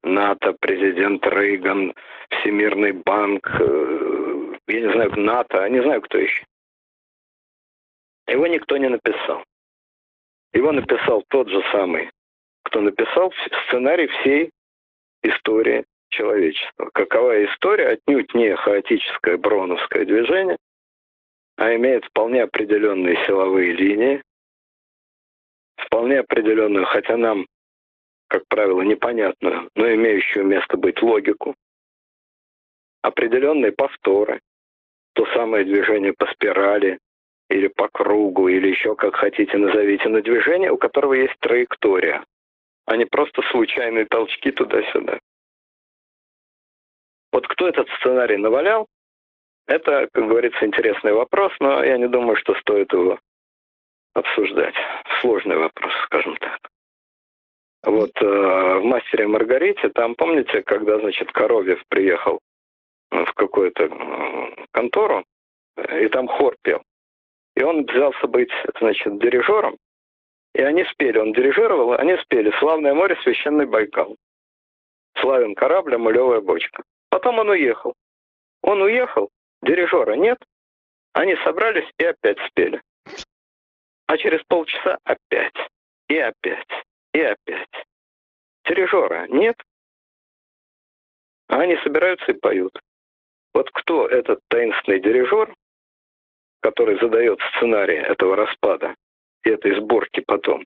НАТО, 0.02 0.54
президент 0.60 1.26
Рейган, 1.26 1.94
Всемирный 2.30 2.92
банк, 2.92 3.46
э, 3.60 4.54
я 4.68 4.80
не 4.80 4.92
знаю, 4.92 5.20
НАТО, 5.20 5.62
я 5.62 5.68
не 5.68 5.82
знаю, 5.82 6.00
кто 6.00 6.18
еще. 6.18 6.44
Его 8.28 8.46
никто 8.46 8.76
не 8.78 8.88
написал. 8.88 9.44
Его 10.52 10.72
написал 10.72 11.22
тот 11.28 11.48
же 11.48 11.62
самый, 11.70 12.10
кто 12.64 12.80
написал 12.80 13.32
сценарий 13.66 14.06
всей 14.06 14.50
истории 15.22 15.84
человечества. 16.08 16.90
Какова 16.94 17.44
история? 17.44 17.88
Отнюдь 17.88 18.32
не 18.34 18.56
хаотическое 18.56 19.36
броновское 19.36 20.06
движение, 20.06 20.56
а 21.56 21.74
имеет 21.74 22.04
вполне 22.04 22.42
определенные 22.42 23.16
силовые 23.26 23.72
линии, 23.72 24.22
вполне 25.76 26.20
определенную, 26.20 26.86
хотя 26.86 27.16
нам, 27.16 27.46
как 28.28 28.46
правило, 28.48 28.82
непонятную, 28.82 29.70
но 29.74 29.94
имеющую 29.94 30.44
место 30.44 30.76
быть 30.76 31.00
логику, 31.02 31.54
определенные 33.02 33.72
повторы, 33.72 34.40
то 35.14 35.26
самое 35.32 35.64
движение 35.64 36.12
по 36.12 36.26
спирали, 36.26 36.98
или 37.48 37.68
по 37.68 37.88
кругу, 37.88 38.48
или 38.48 38.68
еще 38.68 38.96
как 38.96 39.16
хотите 39.16 39.56
назовите, 39.56 40.08
но 40.08 40.20
движение, 40.20 40.70
у 40.70 40.76
которого 40.76 41.14
есть 41.14 41.38
траектория, 41.38 42.24
а 42.86 42.96
не 42.96 43.04
просто 43.04 43.42
случайные 43.50 44.06
толчки 44.06 44.50
туда-сюда. 44.50 45.18
Вот 47.32 47.46
кто 47.46 47.68
этот 47.68 47.88
сценарий 47.98 48.36
навалял, 48.36 48.86
это, 49.66 50.08
как 50.12 50.26
говорится, 50.26 50.64
интересный 50.64 51.12
вопрос, 51.12 51.52
но 51.60 51.82
я 51.84 51.98
не 51.98 52.08
думаю, 52.08 52.36
что 52.36 52.54
стоит 52.54 52.92
его 52.92 53.18
обсуждать. 54.14 54.74
Сложный 55.20 55.56
вопрос, 55.56 55.92
скажем 56.04 56.36
так. 56.36 56.58
Вот 57.82 58.10
э, 58.20 58.24
в 58.24 58.84
«Мастере 58.84 59.28
Маргарите», 59.28 59.90
там, 59.90 60.14
помните, 60.14 60.62
когда, 60.62 60.98
значит, 60.98 61.30
Коровьев 61.32 61.82
приехал 61.88 62.40
в 63.10 63.32
какую-то 63.34 63.84
э, 63.84 64.64
контору, 64.72 65.24
и 66.00 66.08
там 66.08 66.26
хор 66.26 66.56
пел. 66.62 66.82
И 67.54 67.62
он 67.62 67.84
взялся 67.84 68.26
быть, 68.26 68.50
значит, 68.80 69.18
дирижером, 69.18 69.76
и 70.54 70.62
они 70.62 70.84
спели, 70.84 71.18
он 71.18 71.32
дирижировал, 71.32 71.92
они 71.92 72.16
спели 72.18 72.52
«Славное 72.58 72.94
море, 72.94 73.16
священный 73.22 73.66
Байкал». 73.66 74.16
«Славен 75.20 75.54
корабль, 75.54 75.94
амулевая 75.94 76.40
бочка». 76.40 76.82
Потом 77.10 77.38
он 77.38 77.50
уехал. 77.50 77.94
Он 78.62 78.82
уехал, 78.82 79.30
дирижера 79.66 80.14
нет, 80.14 80.38
они 81.12 81.36
собрались 81.44 81.90
и 81.98 82.04
опять 82.04 82.38
спели. 82.48 82.80
А 84.06 84.16
через 84.16 84.42
полчаса 84.44 84.98
опять, 85.04 85.56
и 86.08 86.16
опять, 86.18 86.68
и 87.12 87.20
опять. 87.20 87.68
Дирижера 88.64 89.26
нет, 89.28 89.56
а 91.48 91.60
они 91.60 91.76
собираются 91.78 92.32
и 92.32 92.38
поют. 92.38 92.78
Вот 93.54 93.70
кто 93.70 94.06
этот 94.06 94.40
таинственный 94.48 95.00
дирижер, 95.00 95.54
который 96.60 96.98
задает 97.00 97.40
сценарий 97.56 97.96
этого 97.96 98.36
распада 98.36 98.94
и 99.44 99.50
этой 99.50 99.76
сборки 99.76 100.20
потом? 100.20 100.64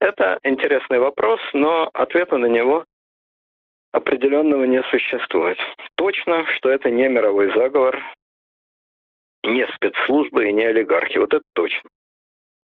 Это 0.00 0.38
интересный 0.42 0.98
вопрос, 0.98 1.40
но 1.52 1.88
ответа 1.94 2.36
на 2.36 2.46
него 2.46 2.84
определенного 3.92 4.64
не 4.64 4.82
существует. 4.84 5.58
Точно, 5.96 6.46
что 6.54 6.70
это 6.70 6.90
не 6.90 7.08
мировой 7.08 7.52
заговор, 7.54 8.02
не 9.42 9.66
спецслужбы 9.74 10.48
и 10.48 10.52
не 10.52 10.64
олигархи. 10.64 11.18
Вот 11.18 11.32
это 11.32 11.44
точно. 11.54 11.88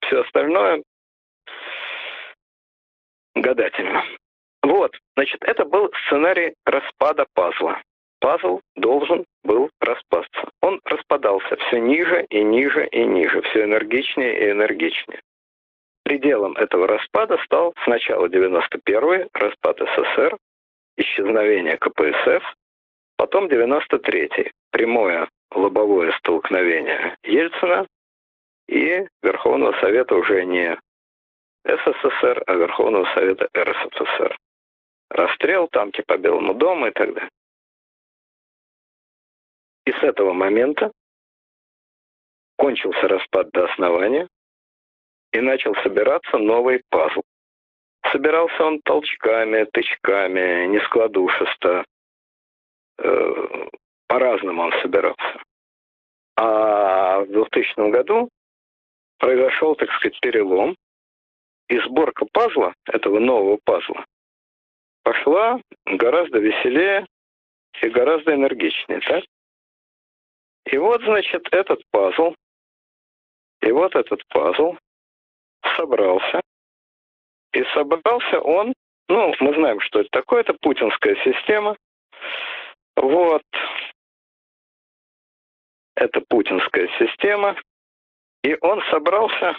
Все 0.02 0.22
остальное 0.22 0.84
гадательно. 3.36 4.04
Вот, 4.64 4.96
значит, 5.16 5.44
это 5.44 5.66
был 5.66 5.92
сценарий 6.06 6.54
распада 6.66 7.26
пазла 7.34 7.82
пазл 8.22 8.62
должен 8.76 9.26
был 9.44 9.70
распасться. 9.82 10.50
Он 10.62 10.80
распадался 10.86 11.58
все 11.58 11.80
ниже 11.80 12.26
и 12.30 12.42
ниже 12.44 12.88
и 12.88 13.04
ниже, 13.04 13.42
все 13.42 13.64
энергичнее 13.64 14.40
и 14.40 14.52
энергичнее. 14.52 15.20
Пределом 16.04 16.54
этого 16.54 16.88
распада 16.88 17.38
стал 17.44 17.74
сначала 17.84 18.28
91-й, 18.28 19.28
распад 19.34 19.80
СССР, 19.80 20.38
исчезновение 20.98 21.78
КПСФ, 21.78 22.44
потом 23.18 23.48
93-й, 23.48 24.52
прямое 24.72 25.30
лобовое 25.52 26.12
столкновение 26.20 27.16
Ельцина 27.24 27.88
и 28.68 29.06
Верховного 29.22 29.74
Совета 29.80 30.16
уже 30.16 30.46
не 30.46 30.80
СССР, 31.64 32.44
а 32.48 32.54
Верховного 32.56 33.06
Совета 33.14 33.48
РСФСР. 33.56 34.38
Расстрел, 35.10 35.68
танки 35.68 36.04
по 36.08 36.18
Белому 36.18 36.54
дому 36.54 36.88
и 36.88 36.92
так 36.92 37.14
далее. 37.14 37.30
И 39.86 39.92
с 39.92 40.04
этого 40.04 40.34
момента 40.34 40.92
кончился 42.58 43.08
распад 43.08 43.50
до 43.52 43.66
основания, 43.66 44.28
и 45.32 45.40
начал 45.40 45.74
собираться 45.84 46.38
новый 46.38 46.84
пазл. 46.90 47.22
Собирался 48.12 48.64
он 48.64 48.82
толчками, 48.82 49.66
тычками, 49.66 50.68
нескладушисто. 50.68 51.86
Э, 52.98 53.68
по-разному 54.08 54.64
он 54.64 54.72
собирался. 54.82 55.44
А 56.36 57.20
в 57.20 57.28
2000 57.28 57.92
году 57.92 58.30
произошел, 59.20 59.76
так 59.76 59.92
сказать, 59.92 60.20
перелом, 60.20 60.76
и 61.70 61.80
сборка 61.80 62.26
пазла, 62.34 62.74
этого 62.86 63.20
нового 63.20 63.58
пазла, 63.64 64.04
пошла 65.04 65.62
гораздо 65.86 66.40
веселее 66.40 67.06
и 67.82 67.90
гораздо 67.90 68.34
энергичнее, 68.34 69.00
так? 69.02 69.24
И 70.66 70.78
вот, 70.78 71.02
значит, 71.04 71.48
этот 71.52 71.82
пазл, 71.92 72.36
и 73.62 73.72
вот 73.72 73.96
этот 73.96 74.22
пазл 74.28 74.76
собрался. 75.78 76.42
И 77.54 77.64
собрался 77.74 78.40
он, 78.40 78.74
ну, 79.10 79.34
мы 79.40 79.54
знаем, 79.56 79.80
что 79.82 80.00
это 80.00 80.10
такое, 80.12 80.42
это 80.42 80.54
путинская 80.54 81.16
система. 81.24 81.76
Вот. 82.96 83.44
Это 85.96 86.22
путинская 86.30 86.88
система. 86.98 87.56
И 88.44 88.58
он 88.62 88.82
собрался, 88.90 89.58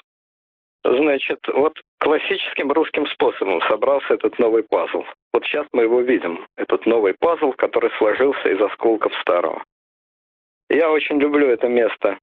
значит, 0.84 1.40
вот 1.48 1.78
классическим 1.98 2.72
русским 2.72 3.06
способом 3.06 3.60
собрался 3.62 4.14
этот 4.14 4.38
новый 4.38 4.64
пазл. 4.64 5.04
Вот 5.32 5.44
сейчас 5.44 5.66
мы 5.72 5.82
его 5.82 6.00
видим, 6.00 6.46
этот 6.56 6.86
новый 6.86 7.14
пазл, 7.14 7.52
который 7.52 7.90
сложился 7.98 8.48
из 8.48 8.60
осколков 8.60 9.12
старого. 9.20 9.62
Я 10.68 10.90
очень 10.90 11.20
люблю 11.20 11.48
это 11.48 11.68
место 11.68 12.18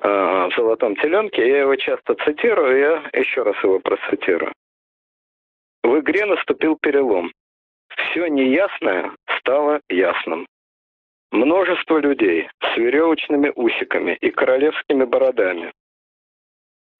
э, 0.00 0.08
в 0.08 0.52
«Золотом 0.56 0.94
теленке». 0.96 1.46
Я 1.46 1.62
его 1.62 1.74
часто 1.74 2.14
цитирую, 2.14 2.78
я 2.78 3.10
еще 3.12 3.42
раз 3.42 3.56
его 3.64 3.80
процитирую. 3.80 4.52
В 5.82 5.98
игре 5.98 6.26
наступил 6.26 6.76
перелом. 6.76 7.32
все 7.88 8.26
неясное 8.28 9.12
стало 9.38 9.80
ясным. 9.88 10.46
Множество 11.30 11.98
людей 11.98 12.48
с 12.60 12.76
веревочными 12.76 13.52
усиками 13.54 14.16
и 14.20 14.30
королевскими 14.30 15.04
бородами 15.04 15.72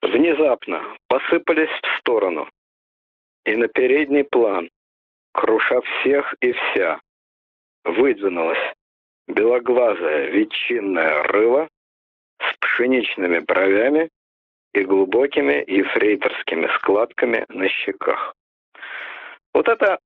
внезапно 0.03 0.83
посыпались 1.09 1.71
в 1.71 1.99
сторону 1.99 2.49
и 3.45 3.57
на 3.57 3.69
передний 3.69 4.25
план, 4.25 4.69
круша 5.33 5.81
всех 5.81 6.35
и 6.41 6.53
вся, 6.53 7.01
выдвинулась 7.85 8.73
белоглазая 9.29 10.31
ветчинная 10.31 11.23
рыла 11.25 11.69
с 12.41 12.57
пшеничными 12.59 13.39
бровями 13.41 14.09
и 14.75 14.85
глубокими 14.85 15.65
ефрейторскими 15.67 16.69
складками 16.79 17.45
на 17.49 17.69
щеках. 17.69 18.35
Вот 19.55 19.69
это 19.69 19.99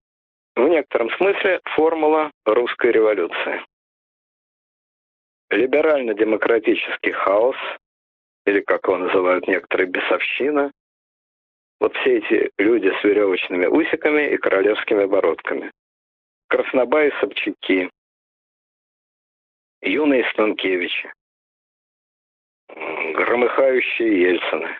в 0.57 0.69
некотором 0.69 1.11
смысле 1.11 1.61
формула 1.75 2.31
русской 2.45 2.91
революции. 2.91 3.65
Либерально-демократический 5.51 7.13
хаос, 7.13 7.57
или 8.47 8.61
как 8.61 8.85
его 8.85 8.99
называют 8.99 9.47
некоторые 9.47 9.89
бесовщина, 9.89 10.73
вот 11.79 11.95
все 11.99 12.19
эти 12.19 12.51
люди 12.59 12.91
с 13.01 13.05
веревочными 13.05 13.67
усиками 13.67 14.33
и 14.33 14.39
королевскими 14.39 15.05
бородками. 15.05 15.71
Краснобаи 16.49 17.13
Собчаки, 17.21 17.91
юные 19.83 20.25
Станкевичи, 20.31 21.13
громыхающие 22.69 24.23
Ельцины, 24.23 24.79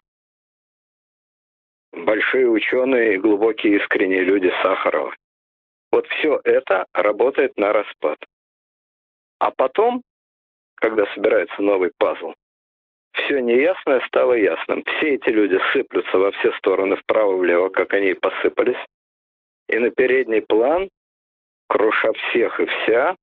большие 2.05 2.49
ученые 2.49 3.15
и 3.15 3.19
глубокие 3.19 3.77
искренние 3.77 4.23
люди 4.23 4.53
Сахарова. 4.63 5.15
Вот 5.91 6.07
все 6.09 6.41
это 6.45 6.87
работает 6.93 7.57
на 7.57 7.73
распад. 7.73 8.19
А 9.39 9.51
потом, 9.51 10.03
когда 10.77 11.07
собирается 11.15 11.63
новый 11.63 11.93
пазл, 11.99 12.35
все 13.13 13.41
неясное 13.41 14.01
стало 14.07 14.35
ясным. 14.35 14.85
Все 14.85 15.15
эти 15.15 15.31
люди 15.31 15.59
сыплются 15.73 16.19
во 16.19 16.33
все 16.33 16.53
стороны, 16.53 16.97
вправо-влево, 16.97 17.71
как 17.71 17.95
они 17.95 18.11
и 18.11 18.15
посыпались. 18.15 18.83
И 19.69 19.79
на 19.79 19.91
передний 19.91 20.43
план, 20.43 20.89
круша 21.69 22.13
всех 22.13 22.61
и 22.61 22.67
вся, 22.67 23.17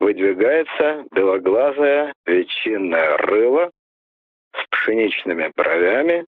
выдвигается 0.00 1.04
белоглазая 1.12 2.12
ветчинная 2.26 3.16
рыла 3.18 3.70
с 4.52 4.66
пшеничными 4.70 5.52
бровями 5.54 6.26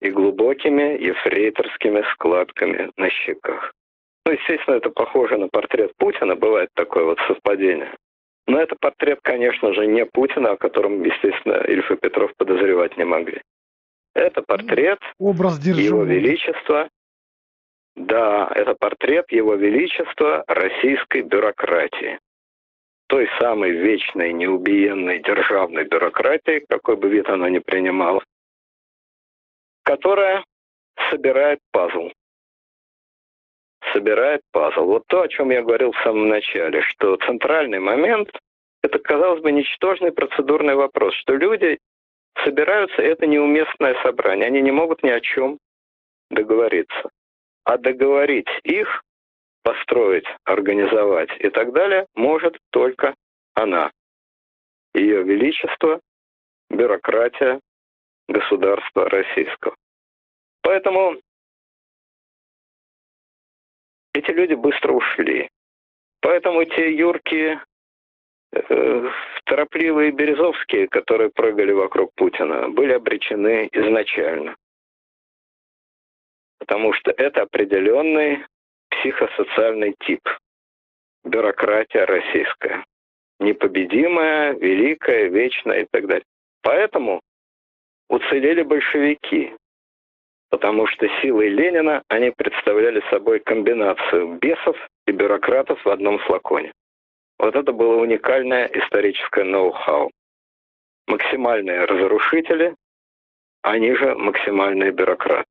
и 0.00 0.10
глубокими 0.10 1.02
ефрейторскими 1.02 2.02
складками 2.12 2.90
на 2.96 3.10
щеках. 3.10 3.72
Ну, 4.24 4.32
естественно, 4.32 4.76
это 4.76 4.90
похоже 4.90 5.38
на 5.38 5.48
портрет 5.48 5.92
Путина, 5.96 6.34
бывает 6.34 6.68
такое 6.74 7.04
вот 7.04 7.18
совпадение. 7.28 7.94
Но 8.46 8.60
это 8.60 8.76
портрет, 8.80 9.20
конечно 9.22 9.72
же, 9.72 9.86
не 9.86 10.04
Путина, 10.04 10.52
о 10.52 10.56
котором, 10.56 11.02
естественно, 11.02 11.64
Ильф 11.66 11.90
и 11.90 11.96
Петров 11.96 12.32
подозревать 12.36 12.96
не 12.96 13.04
могли. 13.04 13.40
Это 14.14 14.42
портрет 14.42 14.98
Образ 15.18 15.64
Его 15.64 16.04
Величества. 16.04 16.88
Да, 17.96 18.50
это 18.54 18.74
портрет 18.74 19.30
Его 19.30 19.54
Величества 19.54 20.44
российской 20.46 21.22
бюрократии. 21.22 22.18
Той 23.08 23.28
самой 23.38 23.70
вечной, 23.72 24.32
неубиенной 24.32 25.20
державной 25.20 25.84
бюрократии, 25.84 26.64
какой 26.68 26.96
бы 26.96 27.08
вид 27.08 27.28
она 27.28 27.48
ни 27.50 27.58
принимала, 27.58 28.22
которая 29.86 30.44
собирает 31.10 31.60
пазл 31.70 32.10
собирает 33.92 34.42
пазл. 34.50 34.84
Вот 34.84 35.04
то, 35.06 35.22
о 35.22 35.28
чем 35.28 35.50
я 35.50 35.62
говорил 35.62 35.92
в 35.92 36.02
самом 36.02 36.28
начале, 36.28 36.82
что 36.82 37.16
центральный 37.24 37.78
момент– 37.78 38.28
это, 38.82 38.98
казалось 38.98 39.40
бы, 39.40 39.52
ничтожный 39.52 40.12
процедурный 40.12 40.74
вопрос, 40.74 41.14
что 41.14 41.34
люди 41.36 41.78
собираются, 42.44 43.00
это 43.00 43.26
неуместное 43.26 43.94
собрание, 44.02 44.48
они 44.48 44.60
не 44.60 44.72
могут 44.72 45.04
ни 45.04 45.08
о 45.08 45.20
чем 45.20 45.58
договориться. 46.30 47.08
А 47.64 47.78
договорить 47.78 48.48
их, 48.64 49.02
построить, 49.62 50.26
организовать 50.44 51.30
и 51.38 51.48
так 51.48 51.72
далее 51.72 52.06
может 52.16 52.58
только 52.70 53.14
она. 53.54 53.92
Ее 54.94 55.22
Величество, 55.22 56.00
бюрократия 56.70 57.60
государства 58.28 59.08
российского. 59.08 59.76
Поэтому 60.62 61.20
эти 64.14 64.30
люди 64.30 64.54
быстро 64.54 64.92
ушли. 64.92 65.48
Поэтому 66.20 66.64
те 66.64 66.92
юрки, 66.92 67.60
э, 68.52 69.10
торопливые 69.44 70.10
березовские, 70.10 70.88
которые 70.88 71.30
прыгали 71.30 71.72
вокруг 71.72 72.10
Путина, 72.16 72.68
были 72.68 72.92
обречены 72.92 73.68
изначально. 73.72 74.56
Потому 76.58 76.92
что 76.94 77.12
это 77.12 77.42
определенный 77.42 78.44
психосоциальный 78.90 79.94
тип. 80.00 80.22
Бюрократия 81.22 82.04
российская. 82.06 82.84
Непобедимая, 83.38 84.54
великая, 84.54 85.28
вечная 85.28 85.82
и 85.82 85.86
так 85.90 86.06
далее. 86.06 86.24
Поэтому 86.62 87.20
уцелели 88.08 88.62
большевики, 88.62 89.54
потому 90.50 90.86
что 90.86 91.08
силой 91.20 91.48
Ленина 91.48 92.02
они 92.08 92.30
представляли 92.30 93.02
собой 93.10 93.40
комбинацию 93.40 94.38
бесов 94.38 94.76
и 95.06 95.12
бюрократов 95.12 95.84
в 95.84 95.88
одном 95.88 96.18
флаконе. 96.20 96.72
Вот 97.38 97.54
это 97.54 97.72
было 97.72 97.96
уникальное 97.96 98.66
историческое 98.66 99.44
ноу-хау. 99.44 100.10
Максимальные 101.06 101.84
разрушители, 101.84 102.74
они 103.62 103.94
же 103.94 104.14
максимальные 104.14 104.92
бюрократы. 104.92 105.44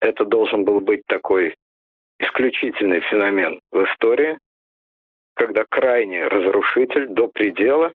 Это 0.00 0.24
должен 0.24 0.64
был 0.64 0.80
быть 0.80 1.02
такой 1.06 1.54
исключительный 2.18 3.00
феномен 3.00 3.60
в 3.70 3.84
истории, 3.84 4.38
когда 5.34 5.64
крайний 5.68 6.24
разрушитель 6.24 7.06
до 7.08 7.28
предела 7.28 7.92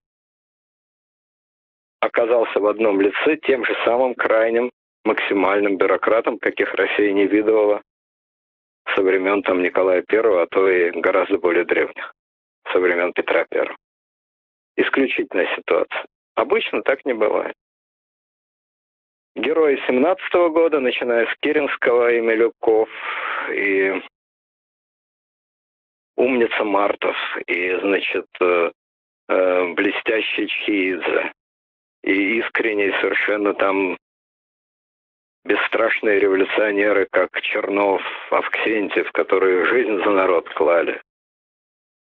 оказался 2.04 2.60
в 2.60 2.68
одном 2.68 3.00
лице 3.00 3.38
тем 3.44 3.66
же 3.66 3.76
самым 3.86 4.14
крайним 4.14 4.72
максимальным 5.06 5.78
бюрократом, 5.78 6.38
каких 6.38 6.74
Россия 6.74 7.14
не 7.14 7.28
видывала 7.28 7.82
со 8.96 9.02
времен 9.02 9.42
там 9.44 9.62
Николая 9.62 10.04
I, 10.10 10.44
а 10.44 10.48
то 10.48 10.70
и 10.70 10.92
гораздо 10.92 11.38
более 11.38 11.66
древних, 11.66 12.14
со 12.72 12.80
времен 12.80 13.14
Петра 13.14 13.46
I. 13.52 13.70
Исключительная 14.76 15.48
ситуация. 15.56 16.06
Обычно 16.36 16.82
так 16.82 17.06
не 17.06 17.14
бывает. 17.14 17.54
Герои 19.36 19.82
17 19.88 20.34
-го 20.34 20.50
года, 20.50 20.80
начиная 20.80 21.26
с 21.26 21.36
Керенского 21.42 22.12
и 22.12 22.22
Милюков, 22.22 22.90
и 23.52 24.02
умница 26.18 26.64
Мартов, 26.64 27.16
и, 27.48 27.76
значит, 27.78 28.28
э, 28.42 28.72
э, 29.30 29.74
блестящий 29.74 30.48
Чхиидзе, 30.48 31.32
и 32.04 32.40
искренний 32.40 32.92
совершенно 33.02 33.54
там 33.54 33.98
бесстрашные 35.46 36.20
революционеры, 36.20 37.08
как 37.12 37.42
Чернов, 37.42 38.02
Авксентьев, 38.30 39.12
которые 39.12 39.66
жизнь 39.66 40.04
за 40.04 40.10
народ 40.10 40.50
клали. 40.50 41.02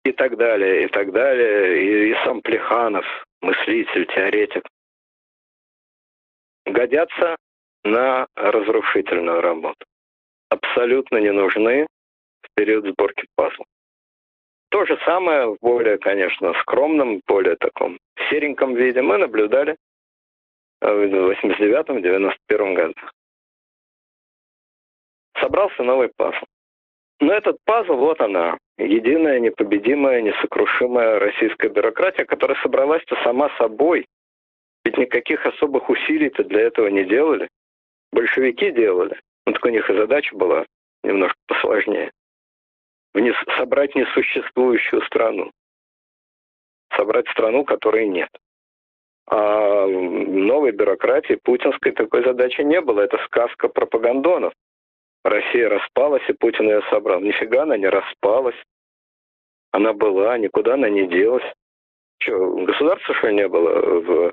И 0.04 0.12
так 0.12 0.36
далее, 0.36 0.84
и 0.84 0.88
так 0.88 1.12
далее. 1.12 1.82
И, 1.82 2.10
и 2.10 2.14
сам 2.24 2.40
Плеханов, 2.42 3.06
мыслитель, 3.40 4.06
теоретик. 4.06 4.64
Годятся 6.66 7.36
на 7.84 8.26
разрушительную 8.34 9.40
работу. 9.40 9.84
Абсолютно 10.48 11.18
не 11.18 11.32
нужны 11.32 11.86
в 12.42 12.48
период 12.54 12.84
сборки 12.86 13.26
пазла. 13.36 13.64
То 14.70 14.86
же 14.86 14.98
самое 15.04 15.46
в 15.46 15.58
более, 15.60 15.98
конечно, 15.98 16.54
скромном, 16.60 17.20
более 17.26 17.56
таком 17.56 17.98
сереньком 18.30 18.74
виде 18.74 19.02
мы 19.02 19.18
наблюдали 19.18 19.76
в 20.90 21.30
89-91 21.44 22.74
годах 22.74 23.12
собрался 25.42 25.82
новый 25.82 26.09
пазл. 26.16 26.44
Но 27.20 27.32
этот 27.32 27.59
пазл, 27.64 27.94
вот 27.94 28.20
она, 28.20 28.59
единая, 28.78 29.38
непобедимая, 29.38 30.22
несокрушимая 30.22 31.18
российская 31.18 31.68
бюрократия, 31.68 32.24
которая 32.24 32.60
собралась-то 32.62 33.16
сама 33.22 33.50
собой. 33.59 34.06
Ведь 34.84 34.98
никаких 34.98 35.46
особых 35.46 35.88
усилий-то 35.88 36.42
для 36.44 36.62
этого 36.62 36.88
не 36.88 37.04
делали. 37.04 37.48
Большевики 38.12 38.70
делали. 38.72 39.20
Ну, 39.46 39.52
так 39.52 39.64
у 39.64 39.68
них 39.68 39.88
и 39.88 39.96
задача 39.96 40.34
была 40.34 40.66
немножко 41.04 41.38
посложнее. 41.46 42.10
Внес, 43.14 43.36
собрать 43.56 43.94
несуществующую 43.94 45.02
страну. 45.02 45.52
Собрать 46.96 47.28
страну, 47.28 47.64
которой 47.64 48.09
нет. 48.09 48.30
А 49.28 49.86
новой 49.86 50.73
бюрократии 50.73 51.39
путинской 51.43 51.93
такой 51.93 52.24
задачи 52.24 52.61
не 52.61 52.81
было. 52.81 53.01
Это 53.01 53.19
сказка 53.27 53.69
пропагандонов 53.69 54.53
Россия 55.24 55.69
распалась, 55.69 56.28
и 56.28 56.32
Путин 56.32 56.69
ее 56.69 56.82
собрал. 56.90 57.20
Нифига 57.20 57.62
она 57.62 57.77
не 57.77 57.89
распалась. 57.89 58.61
Она 59.70 59.93
была, 59.93 60.36
никуда 60.39 60.74
она 60.74 60.89
не 60.89 61.07
делась. 61.07 61.44
Что, 62.20 62.57
государства, 62.57 63.15
что 63.15 63.31
не 63.31 63.49
было 63.49 64.01
в 64.01 64.32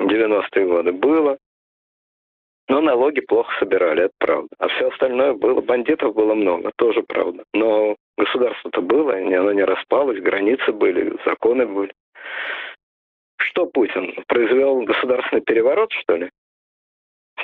90-е 0.00 0.66
годы? 0.66 0.92
Было. 0.92 1.38
Но 2.68 2.80
налоги 2.80 3.20
плохо 3.20 3.52
собирали, 3.58 4.04
это 4.04 4.14
правда. 4.18 4.48
А 4.58 4.68
все 4.68 4.88
остальное 4.88 5.34
было. 5.34 5.60
Бандитов 5.60 6.14
было 6.14 6.34
много, 6.34 6.70
тоже 6.76 7.02
правда. 7.02 7.42
Но 7.52 7.96
государство-то 8.16 8.80
было, 8.80 9.14
оно 9.14 9.52
не 9.52 9.64
распалось, 9.64 10.20
границы 10.20 10.72
были, 10.72 11.16
законы 11.26 11.66
были. 11.66 11.92
Что 13.50 13.66
Путин? 13.66 14.14
Произвел 14.28 14.82
государственный 14.82 15.42
переворот, 15.42 15.90
что 15.92 16.16
ли? 16.16 16.30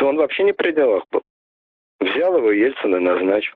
Он 0.01 0.17
вообще 0.17 0.45
не 0.45 0.53
при 0.53 0.71
делах 0.71 1.05
был. 1.11 1.23
Взял 1.99 2.37
его 2.37 2.53
Ельцин 2.53 2.95
и 2.95 3.01
назначил. 3.01 3.55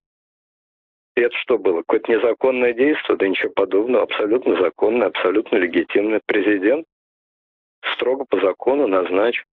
И 1.17 1.21
это 1.21 1.37
что 1.37 1.59
было? 1.59 1.83
Какое-то 1.83 2.11
незаконное 2.11 2.73
действие? 2.73 3.17
Да 3.19 3.29
ничего 3.29 3.53
подобного. 3.53 4.03
Абсолютно 4.03 4.61
законный, 4.61 5.07
абсолютно 5.07 5.57
легитимный 5.59 6.21
президент. 6.27 6.87
Строго 7.95 8.25
по 8.25 8.41
закону 8.41 8.89
назначил. 8.89 9.45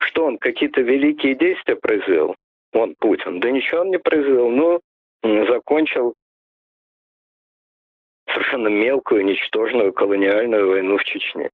Что 0.00 0.24
он, 0.24 0.38
какие-то 0.38 0.80
великие 0.80 1.36
действия 1.36 1.76
произвел? 1.76 2.34
Он, 2.72 2.96
Путин. 2.98 3.38
Да 3.38 3.50
ничего 3.50 3.82
он 3.82 3.90
не 3.90 3.98
произвел. 3.98 4.50
Ну, 4.50 4.80
закончил 5.22 6.14
совершенно 8.32 8.68
мелкую, 8.68 9.24
ничтожную 9.24 9.92
колониальную 9.92 10.68
войну 10.68 10.98
в 10.98 11.04
Чечне. 11.04 11.50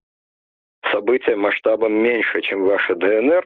Событие 0.95 1.35
масштабом 1.35 1.93
меньше, 1.93 2.41
чем 2.43 2.62
ваша 2.66 2.95
ДНР. 2.95 3.45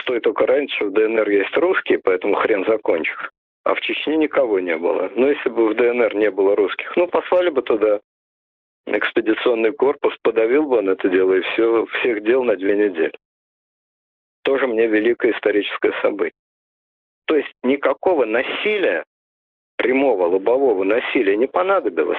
Стоит 0.00 0.24
только 0.24 0.46
раньше, 0.46 0.74
что 0.74 0.86
в 0.86 0.92
ДНР 0.92 1.30
есть 1.30 1.56
русские, 1.56 2.00
поэтому 2.00 2.34
хрен 2.34 2.64
закончишь. 2.64 3.30
А 3.62 3.76
в 3.76 3.80
Чечне 3.82 4.16
никого 4.16 4.58
не 4.58 4.76
было. 4.76 5.12
Но 5.14 5.28
если 5.28 5.48
бы 5.48 5.68
в 5.68 5.76
ДНР 5.76 6.16
не 6.16 6.32
было 6.32 6.56
русских, 6.56 6.96
ну, 6.96 7.06
послали 7.06 7.50
бы 7.50 7.62
туда 7.62 8.00
экспедиционный 8.86 9.70
корпус, 9.70 10.12
подавил 10.22 10.64
бы 10.64 10.78
он 10.78 10.88
это 10.88 11.08
дело, 11.08 11.34
и 11.34 11.40
все, 11.52 11.86
всех 11.86 12.24
дел 12.24 12.42
на 12.42 12.56
две 12.56 12.74
недели. 12.74 13.14
Тоже 14.42 14.66
мне 14.66 14.88
великое 14.88 15.30
историческое 15.30 15.92
событие. 16.02 16.32
То 17.26 17.36
есть 17.36 17.52
никакого 17.62 18.24
насилия, 18.24 19.04
прямого 19.76 20.26
лобового 20.26 20.82
насилия 20.82 21.36
не 21.36 21.46
понадобилось. 21.46 22.18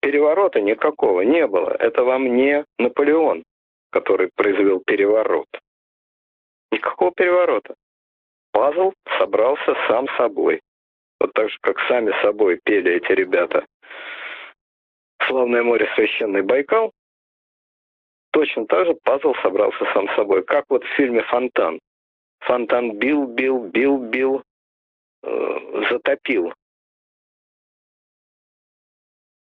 Переворота 0.00 0.60
никакого 0.60 1.20
не 1.20 1.46
было. 1.46 1.70
Это 1.78 2.04
вам 2.04 2.34
не 2.34 2.64
Наполеон, 2.78 3.44
который 3.90 4.30
произвел 4.34 4.82
переворот. 4.84 5.48
Никакого 6.72 7.12
переворота. 7.12 7.74
Пазл 8.52 8.92
собрался 9.18 9.74
сам 9.88 10.08
собой. 10.16 10.60
Вот 11.20 11.32
так 11.34 11.50
же, 11.50 11.56
как 11.60 11.78
сами 11.80 12.12
собой 12.22 12.60
пели 12.64 12.92
эти 12.92 13.12
ребята. 13.12 13.66
«Славное 15.26 15.62
море, 15.62 15.88
священный 15.94 16.42
Байкал», 16.42 16.92
точно 18.32 18.66
так 18.66 18.86
же 18.86 18.94
пазл 19.04 19.34
собрался 19.42 19.84
сам 19.92 20.08
собой. 20.16 20.42
Как 20.44 20.64
вот 20.70 20.82
в 20.82 20.88
фильме 20.96 21.22
«Фонтан». 21.24 21.78
Фонтан 22.40 22.96
бил, 22.96 23.26
бил, 23.26 23.64
бил, 23.64 23.98
бил, 23.98 24.42
э, 25.22 25.84
затопил 25.90 26.54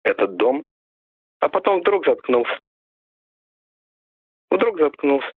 этот 0.04 0.36
дом, 0.36 0.62
а 1.40 1.48
потом 1.48 1.80
вдруг 1.80 2.04
заткнулся. 2.06 2.58
Вдруг 4.50 4.78
заткнулся. 4.78 5.32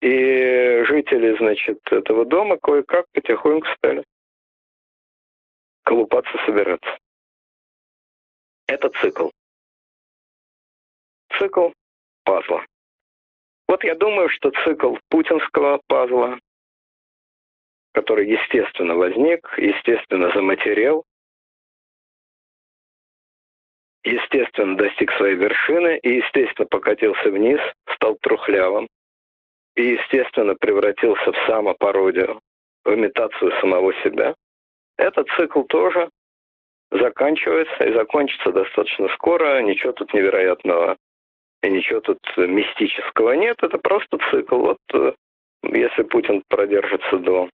И 0.00 0.84
жители, 0.84 1.36
значит, 1.38 1.80
этого 1.90 2.24
дома 2.26 2.58
кое-как 2.58 3.06
потихоньку 3.12 3.66
стали 3.76 4.04
колупаться, 5.84 6.32
собираться. 6.44 6.98
Это 8.66 8.90
цикл. 9.00 9.30
Цикл 11.38 11.70
пазла. 12.24 12.66
Вот 13.68 13.84
я 13.84 13.94
думаю, 13.94 14.28
что 14.28 14.50
цикл 14.64 14.96
путинского 15.08 15.80
пазла, 15.86 16.38
который, 17.92 18.28
естественно, 18.28 18.94
возник, 18.94 19.48
естественно, 19.58 20.30
заматерел, 20.32 21.04
естественно, 24.10 24.76
достиг 24.76 25.10
своей 25.12 25.36
вершины 25.36 25.98
и, 25.98 26.16
естественно, 26.16 26.66
покатился 26.66 27.30
вниз, 27.30 27.60
стал 27.94 28.16
трухлявым 28.20 28.88
и, 29.74 29.94
естественно, 29.94 30.54
превратился 30.54 31.32
в 31.32 31.36
самопародию, 31.46 32.40
в 32.84 32.94
имитацию 32.94 33.52
самого 33.60 33.92
себя. 34.02 34.34
Этот 34.96 35.28
цикл 35.36 35.62
тоже 35.62 36.08
заканчивается 36.90 37.84
и 37.84 37.92
закончится 37.92 38.52
достаточно 38.52 39.08
скоро. 39.14 39.60
Ничего 39.60 39.92
тут 39.92 40.14
невероятного 40.14 40.96
и 41.62 41.70
ничего 41.70 42.00
тут 42.00 42.18
мистического 42.36 43.32
нет. 43.32 43.56
Это 43.62 43.76
просто 43.78 44.18
цикл. 44.30 44.56
Вот 44.58 44.78
э, 44.94 45.12
если 45.64 46.02
Путин 46.04 46.42
продержится 46.48 47.18
до 47.18 47.50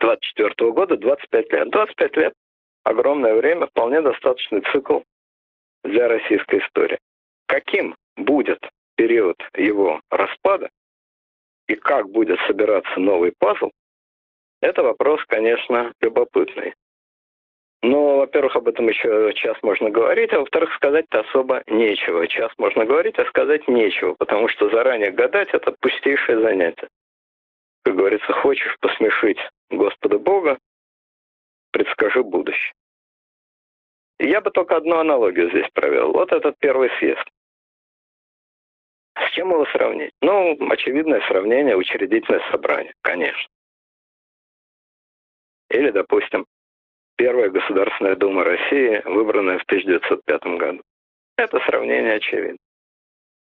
24 0.00 0.72
года, 0.72 0.96
25 0.96 1.52
лет. 1.52 1.70
25 1.70 2.16
лет– 2.16 2.32
огромное 2.84 3.34
время, 3.34 3.66
вполне 3.66 4.00
достаточный 4.00 4.62
цикл 4.72 5.00
для 5.84 6.08
российской 6.08 6.60
истории. 6.60 6.98
Каким 7.46 7.96
будет 8.16 8.60
период 8.96 9.36
его 9.54 10.00
распада 10.10 10.70
и 11.68 11.74
как 11.74 12.08
будет 12.10 12.38
собираться 12.46 12.98
новый 12.98 13.32
пазл, 13.38 13.70
это 14.60 14.82
вопрос, 14.82 15.20
конечно, 15.26 15.92
любопытный. 16.00 16.74
Но, 17.82 18.18
во-первых, 18.18 18.54
об 18.54 18.68
этом 18.68 18.88
еще 18.88 19.32
час 19.34 19.56
можно 19.62 19.90
говорить, 19.90 20.32
а 20.32 20.38
во-вторых, 20.38 20.72
сказать-то 20.74 21.20
особо 21.20 21.64
нечего. 21.66 22.28
Час 22.28 22.52
можно 22.58 22.84
говорить, 22.84 23.18
а 23.18 23.24
сказать 23.24 23.66
нечего, 23.66 24.14
потому 24.14 24.46
что 24.48 24.70
заранее 24.70 25.10
гадать– 25.10 25.48
это 25.52 25.74
пустейшее 25.80 26.40
занятие. 26.40 26.88
Как 27.84 27.96
говорится, 27.96 28.32
хочешь 28.32 28.76
посмешить 28.78 29.38
Господа 29.70 30.20
Бога, 30.20 30.58
предскажи 31.72 32.22
будущее. 32.22 32.72
Я 34.18 34.40
бы 34.40 34.50
только 34.50 34.76
одну 34.76 34.98
аналогию 34.98 35.50
здесь 35.50 35.68
провел. 35.72 36.12
Вот 36.12 36.32
этот 36.32 36.56
первый 36.58 36.90
съезд. 36.98 37.24
С 39.16 39.30
чем 39.32 39.50
его 39.50 39.66
сравнить? 39.66 40.12
Ну, 40.20 40.56
очевидное 40.70 41.20
сравнение, 41.28 41.76
учредительное 41.76 42.40
собрание, 42.50 42.94
конечно. 43.02 43.48
Или, 45.70 45.90
допустим, 45.90 46.46
Первая 47.16 47.50
Государственная 47.50 48.16
Дума 48.16 48.44
России, 48.44 49.02
выбранная 49.04 49.58
в 49.58 49.62
1905 49.62 50.42
году. 50.58 50.82
Это 51.36 51.60
сравнение 51.60 52.14
очевидно. 52.14 52.58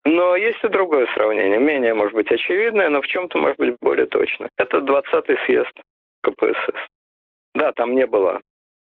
Но 0.04 0.36
есть 0.36 0.62
и 0.62 0.68
другое 0.68 1.06
сравнение, 1.14 1.58
менее, 1.58 1.94
может 1.94 2.14
быть, 2.14 2.30
очевидное, 2.30 2.90
но 2.90 3.00
в 3.00 3.06
чем-то, 3.06 3.38
может 3.38 3.56
быть, 3.56 3.76
более 3.80 4.06
точно. 4.06 4.48
Это 4.58 4.78
20-й 4.78 5.46
съезд 5.46 5.72
КПСС. 6.22 6.93
Да, 7.54 7.72
там 7.72 7.94
не 7.94 8.06
было 8.06 8.40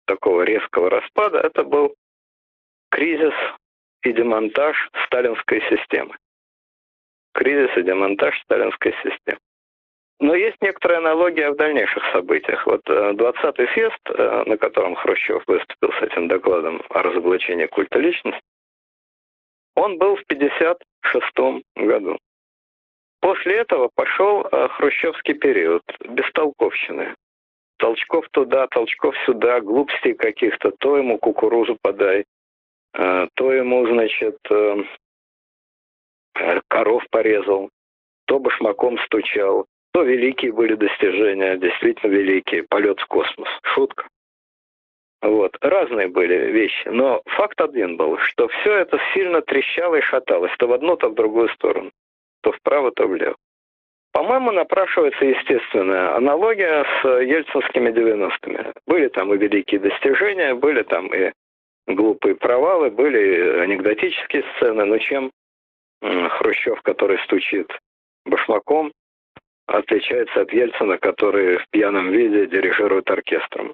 такого 0.07 0.43
резкого 0.43 0.91
распада, 0.91 1.39
это 1.39 1.65
был 1.65 1.95
кризис 2.91 3.35
и 4.03 4.13
демонтаж 4.13 4.77
сталинской 5.07 5.61
системы. 5.69 6.17
Кризис 7.33 7.77
и 7.77 7.83
демонтаж 7.83 8.41
сталинской 8.43 8.93
системы. 9.03 9.39
Но 10.21 10.35
есть 10.35 10.61
некоторая 10.61 10.99
аналогия 10.99 11.51
в 11.51 11.57
дальнейших 11.57 12.03
событиях. 12.13 12.67
Вот 12.67 12.83
20-й 12.87 13.65
э, 13.65 13.67
фест, 13.69 14.01
э, 14.07 14.43
на 14.47 14.59
котором 14.59 14.95
Хрущев 14.95 15.43
выступил 15.47 15.93
с 15.93 16.03
этим 16.03 16.29
докладом 16.29 16.83
о 16.91 17.03
разоблачении 17.03 17.67
культа 17.67 17.99
личности, 17.99 18.43
он 19.75 19.97
был 19.97 20.17
в 20.17 20.23
1956 20.23 21.65
году. 21.77 22.19
После 23.21 23.57
этого 23.57 23.89
пошел 23.95 24.43
э, 24.45 24.69
хрущевский 24.69 25.35
период 25.35 25.83
бестолковщины. 26.01 27.15
Толчков 27.81 28.29
туда, 28.31 28.67
толчков 28.69 29.17
сюда, 29.25 29.61
глупостей 29.61 30.13
каких-то. 30.13 30.71
То 30.79 30.99
ему 30.99 31.19
кукурузу 31.19 31.79
подай, 31.81 32.27
то 32.93 33.53
ему, 33.53 33.87
значит, 33.87 34.39
коров 36.69 37.03
порезал, 37.11 37.71
то 38.27 38.39
башмаком 38.39 38.99
стучал, 38.99 39.67
то 39.93 40.03
великие 40.03 40.53
были 40.53 40.75
достижения, 40.75 41.57
действительно 41.57 42.11
великие. 42.11 42.65
Полет 42.65 43.01
в 43.01 43.07
космос. 43.07 43.49
Шутка. 43.63 44.07
Вот. 45.23 45.57
Разные 45.63 46.09
были 46.09 46.51
вещи. 46.53 46.89
Но 46.89 47.23
факт 47.25 47.61
один 47.61 47.97
был, 47.97 48.19
что 48.19 48.49
все 48.49 48.75
это 48.77 49.01
сильно 49.15 49.41
трещало 49.41 49.97
и 49.97 50.03
шаталось. 50.03 50.53
То 50.59 50.69
в 50.69 50.73
одну, 50.73 50.97
то 50.97 51.09
в 51.09 51.15
другую 51.15 51.49
сторону. 51.49 51.91
То 52.43 52.53
вправо, 52.53 52.93
то 52.93 53.07
влево. 53.07 53.37
По-моему, 54.13 54.51
напрашивается 54.51 55.25
естественная 55.25 56.17
аналогия 56.17 56.85
с 56.85 57.05
ельцинскими 57.23 57.91
90-ми. 57.91 58.73
Были 58.87 59.09
там 59.09 59.33
и 59.33 59.39
великие 59.39 59.81
достижения, 59.81 60.55
были 60.55 60.83
там 60.83 61.15
и 61.15 61.33
глупые 61.87 62.35
провалы, 62.35 62.91
были 62.91 63.61
анекдотические 63.61 64.45
сцены, 64.57 64.85
но 64.85 64.99
чем 64.99 65.31
Хрущев, 66.03 66.81
который 66.83 67.19
стучит 67.25 67.71
башмаком, 68.25 68.93
отличается 69.67 70.41
от 70.41 70.53
Ельцина, 70.53 70.99
который 70.99 71.59
в 71.59 71.69
пьяном 71.71 72.11
виде 72.11 72.47
дирижирует 72.47 73.09
оркестром. 73.11 73.73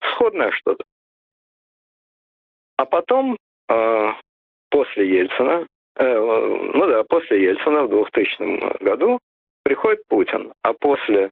Сходное 0.00 0.52
что-то. 0.52 0.84
А 2.76 2.84
потом, 2.84 3.36
э, 3.68 4.12
после 4.70 5.08
Ельцина, 5.08 5.66
э, 5.96 6.18
ну 6.74 6.86
да, 6.86 7.04
после 7.04 7.42
Ельцина 7.42 7.84
в 7.84 7.88
2000 7.88 8.82
году 8.82 9.18
приходит 9.62 10.02
Путин, 10.08 10.52
а 10.62 10.72
после 10.72 11.30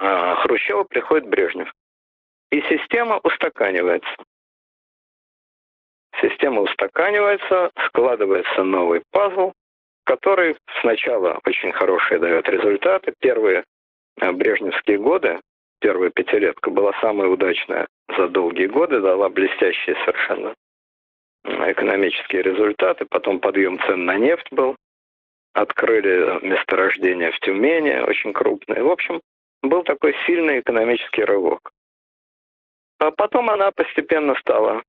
э, 0.00 0.34
Хрущева 0.36 0.84
приходит 0.84 1.28
Брежнев. 1.28 1.72
И 2.50 2.62
система 2.62 3.20
устаканивается. 3.22 4.10
Система 6.20 6.62
устаканивается, 6.62 7.70
складывается 7.86 8.62
новый 8.62 9.02
пазл, 9.12 9.52
который 10.04 10.56
сначала 10.80 11.38
очень 11.44 11.72
хорошие 11.72 12.18
дает 12.18 12.48
результаты. 12.48 13.12
Первые 13.20 13.64
э, 14.20 14.32
брежневские 14.32 14.98
годы, 14.98 15.40
первая 15.80 16.10
пятилетка 16.10 16.70
была 16.70 16.92
самая 17.00 17.28
удачная 17.28 17.86
за 18.16 18.28
долгие 18.28 18.66
годы, 18.66 19.00
дала 19.00 19.28
блестящие 19.28 19.96
совершенно 20.04 20.54
экономические 21.44 22.42
результаты. 22.42 23.04
Потом 23.08 23.38
подъем 23.38 23.78
цен 23.80 24.04
на 24.04 24.16
нефть 24.16 24.48
был. 24.50 24.76
Открыли 25.58 26.38
месторождение 26.46 27.32
в 27.32 27.40
Тюмени, 27.40 27.98
очень 28.08 28.32
крупное. 28.32 28.80
В 28.80 28.88
общем, 28.88 29.20
был 29.60 29.82
такой 29.82 30.14
сильный 30.24 30.60
экономический 30.60 31.24
рывок. 31.24 31.72
А 33.00 33.10
потом 33.10 33.50
она 33.50 33.72
постепенно 33.72 34.36
стала 34.36 34.84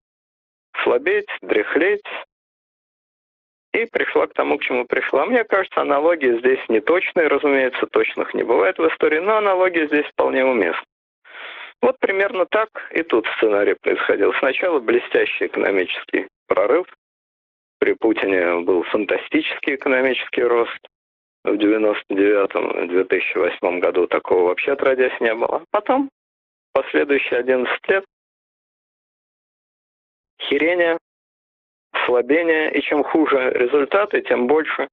слабеть, 0.83 1.29
дряхлеть, 1.41 2.05
и 3.73 3.85
пришла 3.85 4.27
к 4.27 4.33
тому, 4.33 4.59
к 4.59 4.61
чему 4.61 4.85
пришла. 4.85 5.25
Мне 5.25 5.43
кажется, 5.43 5.81
аналогии 5.81 6.37
здесь 6.37 6.59
не 6.69 6.81
точные, 6.81 7.29
разумеется, 7.29 7.87
точных 7.87 8.35
не 8.35 8.43
бывает 8.43 8.77
в 8.77 8.87
истории, 8.89 9.19
но 9.19 9.37
аналогия 9.37 9.87
здесь 9.87 10.05
вполне 10.05 10.45
уместна. 10.45 10.83
Вот 11.81 11.97
примерно 11.97 12.45
так 12.45 12.69
и 12.91 13.01
тут 13.01 13.25
сценарий 13.37 13.73
происходил. 13.73 14.33
Сначала 14.35 14.79
блестящий 14.79 15.47
экономический 15.47 16.27
прорыв. 16.47 16.85
При 17.79 17.93
Путине 17.93 18.59
был 18.61 18.83
фантастический 18.83 19.73
экономический 19.75 20.43
рост. 20.43 20.79
В 21.45 21.53
99-2008 21.53 23.79
году 23.79 24.07
такого 24.07 24.49
вообще 24.49 24.73
отродясь 24.73 25.17
не 25.21 25.33
было. 25.33 25.63
Потом, 25.71 26.09
последующие 26.73 27.39
11 27.39 27.87
лет, 27.87 28.03
херения, 30.41 30.97
слабение, 32.05 32.73
и 32.73 32.81
чем 32.81 33.03
хуже 33.03 33.51
результаты, 33.51 34.21
тем 34.21 34.47
больше 34.47 34.89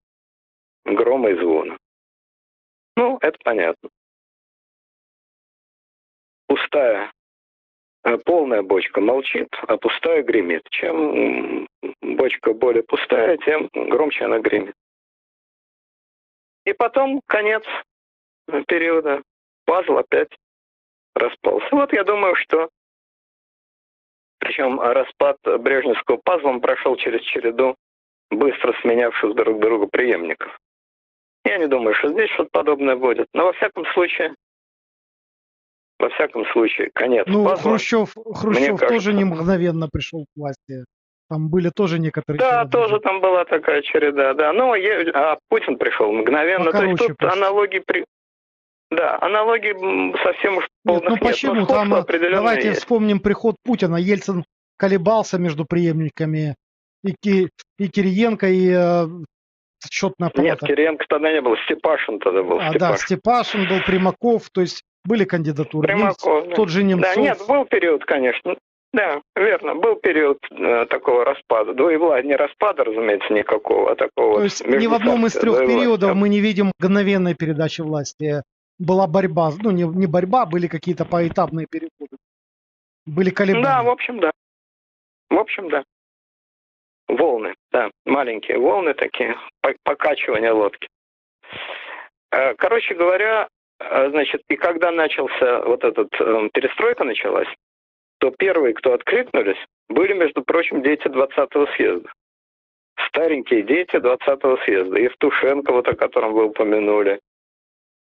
грома 0.85 1.31
и 1.31 1.35
звона. 1.35 1.77
Ну, 2.97 3.19
это 3.21 3.37
понятно. 3.43 3.91
Пустая, 6.47 7.11
полная 8.25 8.63
бочка 8.63 9.01
молчит, 9.01 9.49
а 9.67 9.77
пустая 9.77 10.23
гремит. 10.23 10.63
Чем 10.71 11.67
бочка 12.03 12.53
более 12.53 12.83
пустая, 12.83 13.37
тем 13.39 13.69
громче 13.73 14.25
она 14.25 14.39
гремит. 14.39 14.75
И 16.65 16.73
потом 16.73 17.21
конец 17.27 17.65
периода. 18.67 19.23
Пазл 19.65 19.99
опять 19.99 20.31
распался. 21.15 21.67
Вот 21.73 21.93
я 21.93 22.05
думаю, 22.05 22.37
что 22.37 22.69
причем 24.39 24.81
распад 24.81 25.39
Брежневского 25.43 26.19
пазла 26.25 26.59
прошел 26.59 26.97
через 26.97 27.23
череду 27.23 27.75
быстро 28.31 28.73
сменявших 28.81 29.35
друг 29.35 29.61
друга 29.61 29.87
преемников. 29.87 30.57
Я 31.45 31.59
не 31.59 31.67
думаю, 31.67 31.95
что 31.95 32.13
здесь 32.13 32.31
что-то 32.31 32.51
подобное 32.51 32.97
будет. 32.97 33.29
Но 33.33 33.45
во 33.47 33.53
всяком 33.55 33.87
случае, 33.87 34.35
во 35.99 36.11
всяком 36.11 36.45
случае, 36.53 36.91
конец 36.95 37.25
Ну, 37.27 37.45
пазла. 37.45 37.71
Хрущев, 37.73 38.15
Хрущев 38.35 38.79
кажется- 38.79 38.87
тоже 38.89 39.13
не 39.13 39.25
мгновенно 39.25 39.89
пришел 39.91 40.25
к 40.25 40.29
власти. 40.37 40.85
Там 41.29 41.49
были 41.49 41.71
тоже 41.75 41.99
некоторые... 41.99 42.39
Да, 42.39 42.65
периоды. 42.65 42.71
тоже 42.71 43.01
там 43.01 43.21
была 43.21 43.45
такая 43.45 43.83
череда, 43.83 44.35
да. 44.35 44.53
Но 44.53 44.77
е- 44.77 45.11
а 45.13 45.39
Путин 45.49 45.77
пришел 45.77 46.13
мгновенно. 46.13 46.71
То 46.71 46.83
есть 46.85 46.93
Покороче 46.93 47.09
тут 47.09 47.17
просто. 47.17 47.39
аналогии 47.39 47.83
при... 47.85 48.05
Да, 48.91 49.19
аналогии 49.21 49.73
совсем 50.23 50.59
уж 50.59 50.65
Нет, 50.65 50.71
полных 50.85 51.05
ну 51.09 51.11
нет, 51.17 51.21
почему? 51.21 51.55
но 51.55 51.67
Там, 51.67 51.95
э, 51.95 52.05
давайте 52.31 52.69
есть. 52.69 52.81
вспомним 52.81 53.19
приход 53.19 53.57
Путина. 53.65 53.97
Ельцин 53.97 54.45
колебался 54.77 55.39
между 55.39 55.65
преемниками. 55.65 56.55
И, 57.05 57.49
и 57.79 57.89
Кириенко, 57.89 58.47
и 58.49 58.71
э, 58.71 59.07
счетная 59.91 60.29
Нет, 60.29 60.37
палата. 60.37 60.67
Кириенко 60.67 61.05
тогда 61.09 61.33
не 61.33 61.41
был, 61.41 61.57
Степашин 61.65 62.21
тогда 62.21 62.43
был. 62.45 62.61
А, 62.61 62.73
да, 62.73 62.97
Степашин. 62.97 62.99
Степашин 63.07 63.69
был, 63.69 63.81
Примаков, 63.85 64.51
то 64.51 64.61
есть 64.61 64.83
были 65.07 65.25
кандидатуры. 65.25 65.87
Немц- 65.89 65.97
Примаков, 65.97 66.49
да. 66.49 66.55
тот 66.55 66.69
же 66.69 66.83
Немцов. 66.83 67.15
Да, 67.15 67.21
нет, 67.21 67.39
был 67.49 67.65
период, 67.65 68.05
конечно. 68.05 68.57
Да, 68.93 69.21
верно, 69.35 69.75
был 69.75 69.97
период 69.97 70.39
э, 70.51 70.87
такого 70.87 71.25
распада. 71.25 71.75
Двоевлад, 71.75 72.25
не 72.25 72.35
распада, 72.37 72.85
разумеется, 72.85 73.33
никакого, 73.33 73.93
а 73.93 73.95
такого 73.95 74.39
То 74.39 74.45
есть 74.45 74.67
ни 74.67 74.87
в 74.87 74.95
одном 74.95 75.27
из 75.27 75.33
трех 75.33 75.55
двоевластия. 75.57 75.81
периодов 75.81 76.15
мы 76.15 76.29
не 76.29 76.41
видим 76.41 76.73
мгновенной 76.79 77.35
передачи 77.35 77.83
власти. 77.83 78.43
Была 78.79 79.07
борьба, 79.07 79.51
ну 79.63 79.71
не, 79.71 79.83
не 79.85 80.07
борьба, 80.07 80.47
были 80.47 80.67
какие-то 80.67 81.05
поэтапные 81.05 81.67
переходы. 81.71 82.17
Были 83.07 83.31
колебания. 83.31 83.65
Да, 83.65 83.83
в 83.83 83.89
общем, 83.91 84.21
да. 84.21 84.31
В 85.31 85.37
общем, 85.39 85.69
да. 85.69 85.83
Волны, 87.09 87.55
да, 87.73 87.91
маленькие 88.05 88.59
волны 88.59 88.95
такие, 88.95 89.37
по- 89.61 89.75
покачивания 89.85 90.53
лодки. 90.53 90.89
Э, 92.33 92.55
Короче 92.55 92.95
говоря, 92.95 93.49
значит, 93.81 94.43
и 94.49 94.57
когда 94.57 94.91
начался 94.91 95.61
вот 95.63 95.85
этот 95.85 96.09
э, 96.19 96.49
перестройка 96.53 97.05
началась, 97.05 97.49
то 98.19 98.31
первые, 98.31 98.75
кто 98.75 98.95
откликнулись, 98.95 99.59
были, 99.89 100.15
между 100.15 100.43
прочим, 100.43 100.83
дети 100.83 101.07
20-го 101.07 101.67
съезда. 101.77 102.11
Старенькие 103.09 103.63
дети 103.63 103.97
20-го 103.97 104.57
съезда. 104.65 104.99
Евтушенко, 104.99 105.73
вот 105.73 105.89
о 105.89 105.95
котором 105.95 106.33
вы 106.33 106.47
упомянули. 106.47 107.21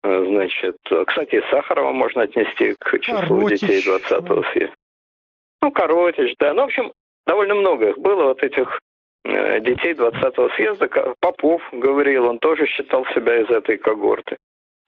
Э, 0.05 0.25
Значит, 0.27 0.77
э, 0.91 1.05
кстати, 1.07 1.43
Сахарова 1.51 1.93
можно 1.93 2.23
отнести 2.23 2.75
к 2.79 2.99
числу 3.01 3.41
Коротич, 3.41 3.61
детей 3.61 3.83
20-го 3.85 4.43
съезда. 4.53 4.75
Ну, 5.63 5.73
Коротич, 5.73 6.35
да. 6.39 6.55
Ну, 6.55 6.63
в 6.63 6.65
общем, 6.67 6.93
довольно 7.27 7.57
много 7.57 7.91
их 7.91 7.99
было, 7.99 8.25
вот 8.25 8.43
этих 8.43 8.79
э, 9.25 9.61
детей 9.61 9.95
20-го 9.95 10.51
съезда. 10.51 11.15
Попов 11.19 11.63
говорил, 11.73 12.27
он 12.27 12.39
тоже 12.39 12.67
считал 12.67 13.05
себя 13.07 13.41
из 13.41 13.51
этой 13.51 13.77
когорты. 13.77 14.37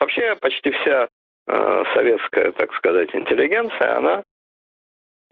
Вообще, 0.06 0.36
почти 0.36 0.70
вся 0.70 1.08
э, 1.48 1.84
советская, 1.92 2.52
так 2.52 2.72
сказать, 2.74 3.12
интеллигенция, 3.12 3.96
она 3.96 4.22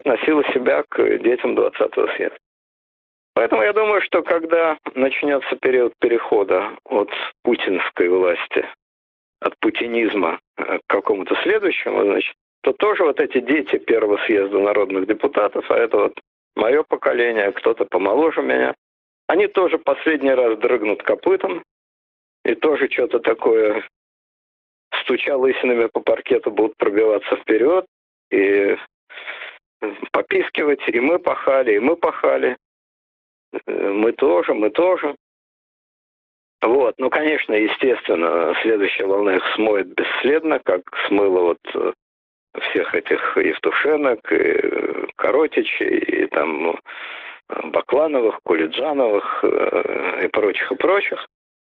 относила 0.01 0.43
себя 0.53 0.83
к 0.89 1.17
детям 1.19 1.57
20-го 1.57 2.07
съезда. 2.17 2.37
Поэтому 3.35 3.61
я 3.61 3.71
думаю, 3.71 4.01
что 4.01 4.21
когда 4.21 4.77
начнется 4.93 5.55
период 5.55 5.93
перехода 6.01 6.71
от 6.83 7.09
путинской 7.43 8.09
власти, 8.09 8.67
от 9.39 9.57
путинизма 9.61 10.41
э, 10.57 10.79
к 10.79 10.81
какому-то 10.87 11.37
следующему, 11.43 12.03
значит, 12.03 12.35
то 12.63 12.73
тоже 12.73 13.05
вот 13.05 13.21
эти 13.21 13.39
дети 13.39 13.77
первого 13.77 14.17
съезда 14.25 14.59
народных 14.59 15.07
депутатов, 15.07 15.71
а 15.71 15.77
это 15.77 15.97
вот 15.97 16.19
мое 16.57 16.83
поколение, 16.83 17.53
кто-то 17.53 17.85
помоложе 17.85 18.41
меня, 18.41 18.75
они 19.27 19.47
тоже 19.47 19.77
последний 19.77 20.33
раз 20.33 20.59
дрыгнут 20.59 21.01
копытом 21.01 21.63
и 22.43 22.55
тоже 22.55 22.89
что-то 22.89 23.19
такое, 23.19 23.87
стуча 25.05 25.37
лысинами 25.37 25.87
по 25.87 26.01
паркету, 26.01 26.51
будут 26.51 26.77
пробиваться 26.77 27.35
вперед 27.37 27.85
и 28.31 28.75
попискивать, 30.11 30.81
и 30.87 30.99
мы 30.99 31.19
пахали, 31.19 31.75
и 31.75 31.79
мы 31.79 31.95
пахали, 31.95 32.57
Э, 33.65 33.89
мы 33.89 34.11
тоже, 34.11 34.53
мы 34.53 34.69
тоже. 34.69 35.15
Вот, 36.61 36.95
ну, 36.97 37.09
конечно, 37.09 37.53
естественно, 37.53 38.55
следующая 38.61 39.05
волна 39.05 39.35
их 39.35 39.43
смоет 39.55 39.87
бесследно, 39.87 40.59
как 40.59 40.81
смыло 41.07 41.41
вот 41.41 41.59
э, 41.75 41.93
всех 42.69 42.95
этих 42.95 43.37
Евтушенок, 43.37 44.31
и 44.31 45.07
Коротичей, 45.15 45.97
и 45.97 46.25
там 46.27 46.63
ну, 46.63 46.79
Баклановых, 47.49 48.39
Кулиджановых 48.43 49.43
э, 49.43 50.25
и 50.25 50.27
прочих, 50.29 50.71
и 50.71 50.75
прочих. 50.75 51.27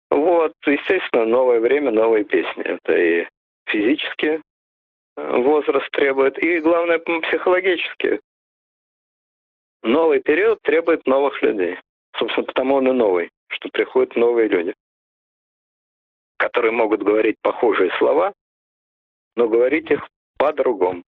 Вот, 0.10 0.54
естественно, 0.66 1.26
новое 1.26 1.60
время, 1.60 1.92
новые 1.92 2.24
песни. 2.24 2.64
Это 2.64 2.98
и 2.98 3.28
физически 3.66 4.42
э, 5.16 5.38
возраст 5.38 5.90
требует, 5.92 6.38
и, 6.44 6.60
главное, 6.60 7.00
психологически. 7.00 8.20
Новый 9.84 10.20
период 10.22 10.60
требует 10.64 11.06
новых 11.06 11.42
людей. 11.42 11.78
Собственно, 12.18 12.48
потому 12.48 12.76
он 12.76 12.88
и 12.88 12.92
новый, 12.92 13.30
что 13.50 13.70
приходят 13.70 14.16
новые 14.16 14.48
люди, 14.50 14.74
которые 16.38 16.72
могут 16.72 17.04
говорить 17.04 17.38
похожие 17.42 17.92
слова, 17.98 18.34
но 19.36 19.48
говорить 19.48 19.90
их 19.92 20.06
по-другому, 20.38 21.04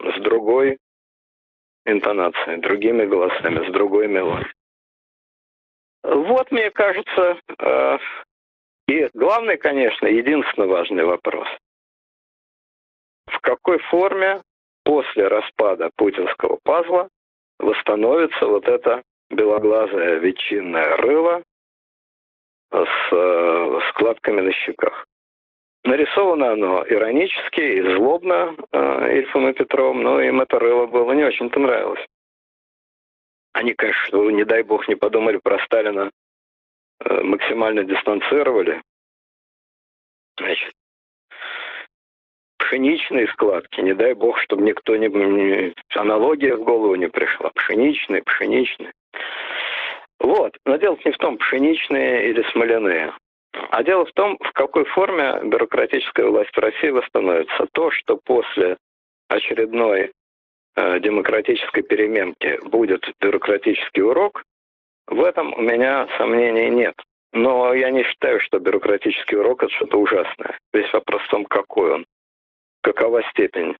с 0.00 0.20
другой 0.20 0.78
интонацией, 1.84 2.60
другими 2.60 3.04
голосами, 3.04 3.68
с 3.68 3.72
другой 3.72 4.08
мелодией. 4.08 4.52
Вот, 6.06 6.52
мне 6.52 6.70
кажется, 6.70 7.36
э, 7.58 7.98
И 8.88 9.08
главный, 9.14 9.56
конечно, 9.56 10.06
единственно 10.06 10.68
важный 10.68 11.04
вопрос. 11.04 11.48
В 13.26 13.40
какой 13.40 13.78
форме 13.78 14.40
после 14.84 15.26
распада 15.26 15.90
путинского 15.96 16.58
пазла 16.62 17.08
восстановится 17.58 18.46
вот 18.46 18.68
это 18.68 19.02
белоглазое 19.30 20.18
ветчинное 20.20 20.96
рыло 20.98 21.42
с 22.70 23.12
э, 23.12 23.80
складками 23.90 24.42
на 24.42 24.52
щеках. 24.52 25.06
Нарисовано 25.82 26.52
оно 26.52 26.84
иронически 26.88 27.60
и 27.60 27.96
злобно 27.96 28.54
э, 28.70 29.18
Ильфом 29.18 29.48
и 29.48 29.52
Петром, 29.52 30.02
но 30.04 30.20
им 30.20 30.40
это 30.40 30.60
рыло 30.60 30.86
было 30.86 31.10
не 31.12 31.24
очень-то 31.24 31.58
нравилось. 31.58 32.06
Они, 33.56 33.72
конечно, 33.72 34.18
не 34.28 34.44
дай 34.44 34.62
бог, 34.62 34.86
не 34.86 34.96
подумали 34.96 35.38
про 35.38 35.58
Сталина, 35.64 36.10
э, 37.00 37.22
максимально 37.22 37.84
дистанцировали. 37.84 38.82
Значит, 40.38 40.72
пшеничные 42.58 43.28
складки, 43.28 43.80
не 43.80 43.94
дай 43.94 44.12
бог, 44.12 44.38
чтобы 44.40 44.62
никто 44.62 44.94
не, 44.96 45.08
не... 45.08 45.72
Аналогия 45.94 46.54
в 46.54 46.64
голову 46.64 46.96
не 46.96 47.08
пришла. 47.08 47.48
Пшеничные, 47.54 48.22
пшеничные. 48.24 48.92
Вот. 50.20 50.54
Но 50.66 50.76
дело 50.76 50.98
не 51.02 51.12
в 51.12 51.16
том, 51.16 51.38
пшеничные 51.38 52.28
или 52.28 52.42
смоляные. 52.52 53.14
А 53.70 53.82
дело 53.82 54.04
в 54.04 54.12
том, 54.12 54.36
в 54.38 54.52
какой 54.52 54.84
форме 54.84 55.40
бюрократическая 55.44 56.26
власть 56.26 56.54
в 56.54 56.60
России 56.60 56.90
восстановится. 56.90 57.66
То, 57.72 57.90
что 57.90 58.18
после 58.22 58.76
очередной 59.28 60.12
демократической 60.76 61.82
переменки 61.82 62.58
будет 62.64 63.02
бюрократический 63.20 64.02
урок, 64.02 64.44
в 65.06 65.22
этом 65.22 65.54
у 65.54 65.60
меня 65.60 66.08
сомнений 66.18 66.68
нет. 66.68 66.94
Но 67.32 67.74
я 67.74 67.90
не 67.90 68.02
считаю, 68.04 68.40
что 68.40 68.58
бюрократический 68.58 69.36
урок 69.36 69.62
это 69.62 69.72
что-то 69.74 69.98
ужасное. 69.98 70.58
Весь 70.72 70.92
вопрос 70.92 71.22
в 71.22 71.28
том, 71.28 71.44
какой 71.44 71.92
он. 71.92 72.06
Какова 72.82 73.22
степень 73.30 73.76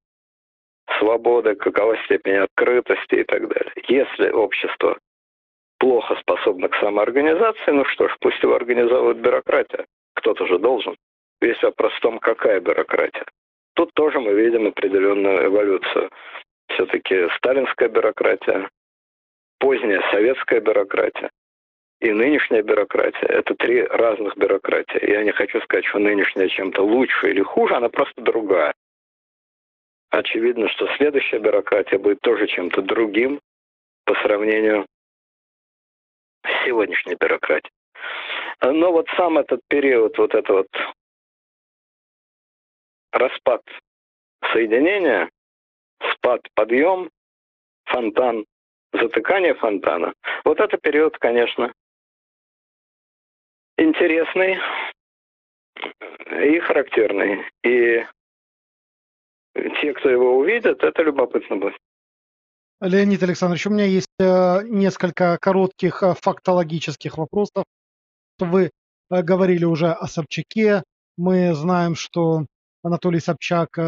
свободы, 0.98 1.54
какова 1.54 1.96
степень 2.04 2.36
открытости 2.36 3.16
и 3.16 3.24
так 3.24 3.48
далее. 3.48 3.72
Если 3.88 4.30
общество 4.30 4.98
плохо 5.78 6.16
способна 6.20 6.68
к 6.68 6.76
самоорганизации, 6.76 7.70
ну 7.70 7.84
что 7.86 8.08
ж, 8.08 8.16
пусть 8.20 8.42
его 8.42 8.54
организовывает 8.54 9.18
бюрократия. 9.18 9.86
Кто-то 10.14 10.46
же 10.46 10.58
должен. 10.58 10.96
Весь 11.40 11.60
вопрос 11.62 11.92
в 11.94 12.00
том, 12.00 12.18
какая 12.18 12.60
бюрократия. 12.60 13.24
Тут 13.74 13.92
тоже 13.94 14.20
мы 14.20 14.32
видим 14.32 14.68
определенную 14.68 15.46
эволюцию. 15.46 16.10
Все-таки 16.76 17.26
сталинская 17.38 17.88
бюрократия, 17.88 18.68
поздняя 19.58 20.02
советская 20.10 20.60
бюрократия 20.60 21.30
и 22.00 22.12
нынешняя 22.12 22.62
бюрократия– 22.62 23.26
это 23.28 23.54
три 23.54 23.82
разных 23.82 24.36
бюрократии. 24.36 25.10
Я 25.10 25.24
не 25.24 25.32
хочу 25.32 25.58
сказать, 25.62 25.86
что 25.86 25.98
нынешняя 25.98 26.48
чем-то 26.48 26.82
лучше 26.82 27.30
или 27.30 27.40
хуже, 27.40 27.74
она 27.74 27.88
просто 27.88 28.20
другая. 28.20 28.74
Очевидно, 30.10 30.68
что 30.68 30.86
следующая 30.98 31.38
бюрократия 31.38 31.96
будет 31.96 32.20
тоже 32.20 32.46
чем-то 32.46 32.82
другим 32.82 33.40
по 34.04 34.14
сравнению 34.16 34.86
сегодняшней 36.66 37.14
бюрократии. 37.14 37.70
Но 38.62 38.92
вот 38.92 39.08
сам 39.16 39.38
этот 39.38 39.60
период, 39.68 40.18
вот 40.18 40.34
это 40.34 40.52
вот 40.52 40.68
распад 43.12 43.62
соединения, 44.52 45.30
спад, 46.26 46.40
подъем, 46.54 47.10
фонтан, 47.84 48.44
затыкание 48.92 49.54
фонтана, 49.54 50.12
вот 50.44 50.58
это 50.58 50.76
период, 50.76 51.16
конечно, 51.18 51.72
интересный 53.78 54.58
и 56.30 56.58
характерный. 56.58 57.44
И 57.64 58.04
те, 59.54 59.94
кто 59.94 60.10
его 60.10 60.36
увидит, 60.38 60.82
это 60.82 61.02
любопытно 61.02 61.56
будет. 61.56 61.76
Леонид 62.80 63.22
Александрович, 63.22 63.66
у 63.66 63.70
меня 63.70 63.86
есть 63.86 64.08
э, 64.18 64.62
несколько 64.64 65.38
коротких 65.40 66.02
э, 66.02 66.14
фактологических 66.20 67.16
вопросов. 67.16 67.64
Вы 68.38 68.64
э, 68.64 69.22
говорили 69.22 69.64
уже 69.64 69.92
о 69.92 70.06
Собчаке. 70.06 70.82
Мы 71.16 71.54
знаем, 71.54 71.94
что 71.94 72.44
Анатолий 72.82 73.20
Собчак 73.20 73.78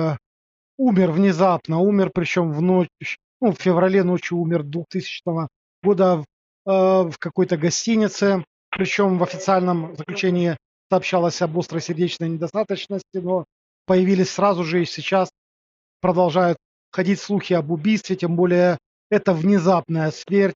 умер 0.79 1.11
внезапно, 1.11 1.81
умер 1.81 2.11
причем 2.15 2.53
в 2.53 2.63
ночь, 2.63 3.19
ну, 3.41 3.53
в 3.53 3.61
феврале 3.61 4.03
ночью 4.03 4.39
умер 4.39 4.63
2000 4.63 5.49
года 5.83 6.25
в 6.65 7.15
какой-то 7.19 7.57
гостинице. 7.57 8.45
Причем 8.71 9.19
в 9.19 9.23
официальном 9.23 9.97
заключении 9.97 10.57
сообщалось 10.91 11.43
об 11.43 11.59
острой 11.59 11.81
сердечной 11.81 12.29
недостаточности, 12.29 13.19
но 13.19 13.45
появились 13.87 14.31
сразу 14.31 14.65
же 14.65 14.83
и 14.83 14.87
сейчас 14.87 15.31
продолжают 16.01 16.59
ходить 16.91 17.21
слухи 17.21 17.55
об 17.55 17.71
убийстве, 17.71 18.17
тем 18.17 18.37
более 18.37 18.79
эта 19.11 19.33
внезапная 19.33 20.11
смерть 20.11 20.55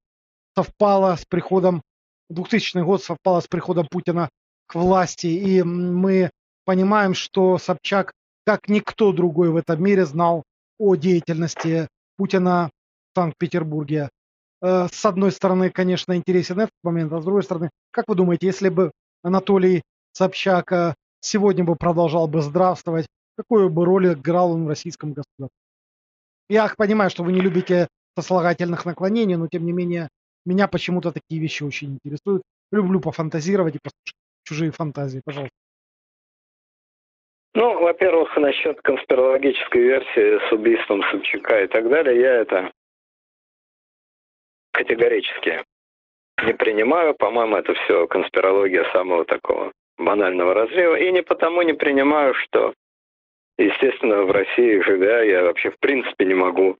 совпала 0.55 1.16
с 1.16 1.24
приходом, 1.24 1.82
2000 2.28 2.78
год 2.85 3.03
совпала 3.03 3.40
с 3.40 3.49
приходом 3.49 3.86
Путина 3.90 4.28
к 4.66 4.74
власти, 4.74 5.27
и 5.27 5.62
мы 5.62 6.31
понимаем, 6.65 7.15
что 7.15 7.59
Собчак, 7.59 8.12
как 8.44 8.69
никто 8.69 9.12
другой 9.12 9.51
в 9.51 9.56
этом 9.56 9.82
мире, 9.82 10.05
знал 10.06 10.43
о 10.78 10.94
деятельности 10.97 11.89
Путина 12.16 12.70
в 13.12 13.19
Санкт-Петербурге. 13.19 14.10
Э, 14.60 14.89
с 14.90 15.05
одной 15.05 15.32
стороны, 15.32 15.70
конечно, 15.70 16.16
интересен 16.16 16.60
этот 16.60 16.74
момент, 16.82 17.12
а 17.12 17.20
с 17.20 17.24
другой 17.24 17.43
стороны, 17.43 17.70
как 17.90 18.09
вы 18.09 18.14
думаете, 18.14 18.47
если 18.47 18.69
бы 18.69 18.93
Анатолий 19.23 19.82
Собчак 20.12 20.94
сегодня 21.20 21.64
бы 21.64 21.77
продолжал 21.77 22.28
бы 22.28 22.43
здравствовать, 22.43 23.06
какую 23.36 23.70
бы 23.70 23.85
роль 23.85 24.12
играл 24.12 24.52
он 24.52 24.64
в 24.64 24.69
российском 24.69 25.10
государстве? 25.12 25.48
Я 26.48 26.73
понимаю, 26.77 27.10
что 27.10 27.23
вы 27.23 27.32
не 27.32 27.40
любите 27.40 27.89
сослагательных 28.16 28.85
наклонений, 28.85 29.36
но 29.36 29.48
тем 29.48 29.64
не 29.64 29.73
менее 29.73 30.09
меня 30.44 30.69
почему-то 30.69 31.12
такие 31.12 31.40
вещи 31.40 31.62
очень 31.62 31.94
интересуют. 31.94 32.43
Люблю 32.70 33.01
пофантазировать 33.01 33.77
и 33.77 33.78
послушать 33.78 34.16
чужие 34.44 34.70
фантазии. 34.70 35.23
Пожалуйста. 35.24 35.55
Ну, 37.55 37.79
во-первых, 37.81 38.37
насчет 38.37 38.81
конспирологической 38.81 39.83
версии 39.83 40.49
с 40.49 40.53
убийством 40.53 41.03
Собчака 41.11 41.62
и 41.62 41.66
так 41.66 41.89
далее, 41.89 42.20
я 42.20 42.35
это 42.37 42.73
категорически 44.73 45.62
не 46.47 46.55
принимаю. 46.55 47.15
По-моему, 47.15 47.57
это 47.57 47.74
все 47.74 48.07
конспирология 48.07 48.85
самого 48.93 49.24
такого 49.27 49.73
банального 49.99 50.55
разрыва. 50.55 50.97
И 50.97 51.12
не 51.12 51.23
потому 51.23 51.62
не 51.62 51.74
принимаю, 51.74 52.35
что 52.35 52.73
Естественно, 53.59 54.23
в 54.23 54.31
России 54.31 54.81
живя, 54.81 55.23
я 55.23 55.45
вообще 55.45 55.70
в 55.70 55.79
принципе 55.79 56.24
не 56.24 56.35
могу 56.35 56.79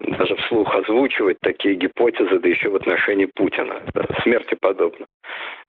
даже 0.00 0.36
вслух 0.36 0.74
озвучивать 0.74 1.38
такие 1.40 1.74
гипотезы, 1.74 2.38
да 2.38 2.48
еще 2.48 2.68
в 2.68 2.76
отношении 2.76 3.26
Путина. 3.26 3.82
Да, 3.94 4.04
смерти 4.22 4.56
подобно. 4.60 5.06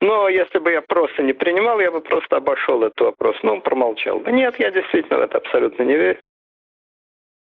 Но 0.02 0.30
если 0.30 0.60
бы 0.60 0.72
я 0.72 0.82
просто 0.82 1.24
не 1.24 1.34
принимал, 1.34 1.80
я 1.80 1.92
бы 1.92 2.02
просто 2.02 2.38
обошел 2.38 2.84
этот 2.84 3.00
вопрос, 3.02 3.36
ну, 3.44 3.62
промолчал 3.62 4.20
бы. 4.20 4.32
Нет, 4.32 4.60
я 4.60 4.72
действительно 4.72 5.20
в 5.20 5.22
это 5.22 5.38
абсолютно 5.38 5.84
не 5.84 5.96
верю. 5.96 6.20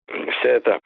Вся 0.09 0.49
эта 0.49 0.81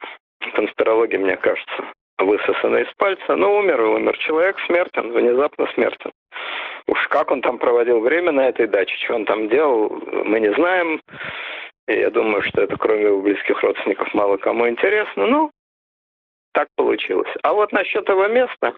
конспирология, 0.55 1.19
мне 1.19 1.37
кажется, 1.37 1.83
высосана 2.17 2.77
из 2.77 2.91
пальца. 2.97 3.35
Ну, 3.35 3.55
умер 3.57 3.81
и 3.81 3.85
умер. 3.85 4.17
Человек 4.17 4.57
смертен, 4.65 5.11
внезапно 5.11 5.67
смертен. 5.73 6.11
Уж 6.87 7.07
как 7.09 7.31
он 7.31 7.41
там 7.41 7.59
проводил 7.59 7.99
время 7.99 8.31
на 8.31 8.49
этой 8.49 8.67
даче, 8.67 8.95
что 9.03 9.15
он 9.15 9.25
там 9.25 9.49
делал, 9.49 10.01
мы 10.25 10.39
не 10.39 10.51
знаем. 10.53 11.01
И 11.87 11.93
я 11.93 12.09
думаю, 12.09 12.41
что 12.43 12.61
это 12.61 12.77
кроме 12.77 13.03
его 13.03 13.21
близких 13.21 13.61
родственников 13.61 14.13
мало 14.13 14.37
кому 14.37 14.67
интересно. 14.67 15.27
Ну, 15.27 15.51
так 16.53 16.67
получилось. 16.75 17.31
А 17.43 17.53
вот 17.53 17.71
насчет 17.71 18.07
его 18.09 18.27
места, 18.27 18.73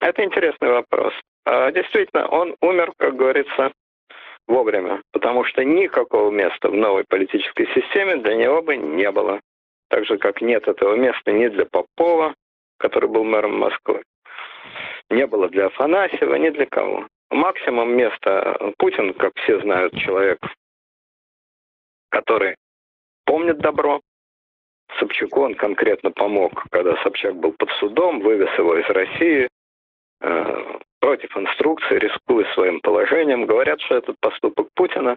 это 0.00 0.24
интересный 0.24 0.70
вопрос. 0.70 1.12
А, 1.44 1.70
действительно, 1.72 2.26
он 2.28 2.56
умер, 2.60 2.92
как 2.98 3.16
говорится, 3.16 3.72
вовремя, 4.46 5.02
потому 5.12 5.44
что 5.44 5.64
никакого 5.64 6.30
места 6.30 6.68
в 6.68 6.74
новой 6.74 7.04
политической 7.08 7.66
системе 7.74 8.16
для 8.16 8.34
него 8.34 8.62
бы 8.62 8.76
не 8.76 9.10
было. 9.10 9.40
Так 9.88 10.04
же, 10.04 10.18
как 10.18 10.40
нет 10.40 10.66
этого 10.66 10.96
места 10.96 11.32
ни 11.32 11.48
для 11.48 11.66
Попова, 11.66 12.34
который 12.78 13.08
был 13.08 13.24
мэром 13.24 13.58
Москвы, 13.58 14.02
не 15.10 15.26
было 15.26 15.48
для 15.48 15.66
Афанасьева, 15.66 16.34
ни 16.34 16.50
для 16.50 16.66
кого. 16.66 17.06
Максимум 17.30 17.96
места 17.96 18.72
Путин, 18.78 19.14
как 19.14 19.32
все 19.36 19.60
знают, 19.60 19.94
человек 19.94 20.38
который 22.16 22.56
помнит 23.24 23.58
добро. 23.58 24.00
Собчаку 24.98 25.42
он 25.42 25.54
конкретно 25.54 26.10
помог, 26.10 26.64
когда 26.70 26.96
Собчак 27.02 27.36
был 27.36 27.52
под 27.52 27.70
судом, 27.72 28.20
вывез 28.20 28.48
его 28.58 28.76
из 28.78 28.88
России 28.88 29.48
э, 30.20 30.78
против 31.00 31.36
инструкции, 31.36 31.98
рискуя 31.98 32.44
своим 32.54 32.80
положением. 32.80 33.46
Говорят, 33.46 33.80
что 33.82 33.96
этот 33.96 34.16
поступок 34.20 34.68
Путина, 34.74 35.16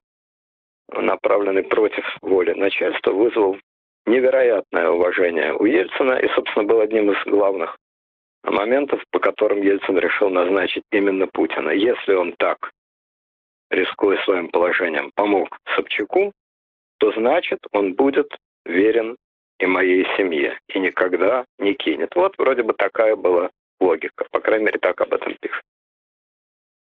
направленный 0.92 1.64
против 1.64 2.06
воли 2.22 2.54
начальства, 2.54 3.12
вызвал 3.12 3.58
невероятное 4.06 4.90
уважение 4.90 5.54
у 5.54 5.66
Ельцина 5.66 6.14
и, 6.14 6.28
собственно, 6.30 6.66
был 6.66 6.80
одним 6.82 7.12
из 7.12 7.24
главных 7.26 7.78
моментов, 8.44 9.04
по 9.12 9.20
которым 9.20 9.62
Ельцин 9.62 9.98
решил 9.98 10.30
назначить 10.30 10.84
именно 10.92 11.28
Путина. 11.28 11.70
Если 11.70 12.14
он 12.14 12.34
так 12.38 12.72
рискуя 13.70 14.18
своим 14.24 14.50
положением, 14.50 15.12
помог 15.16 15.58
Собчаку, 15.76 16.32
то 16.98 17.12
значит 17.12 17.60
он 17.72 17.94
будет 17.94 18.28
верен 18.66 19.16
и 19.60 19.66
моей 19.66 20.06
семье, 20.18 20.58
и 20.70 20.80
никогда 20.80 21.46
не 21.58 21.74
кинет. 21.74 22.16
Вот 22.16 22.38
вроде 22.38 22.64
бы 22.64 22.74
такая 22.74 23.16
была 23.16 23.50
логика, 23.80 24.26
по 24.32 24.40
крайней 24.40 24.66
мере 24.66 24.80
так 24.80 25.00
об 25.02 25.14
этом 25.14 25.36
пишет. 25.40 25.64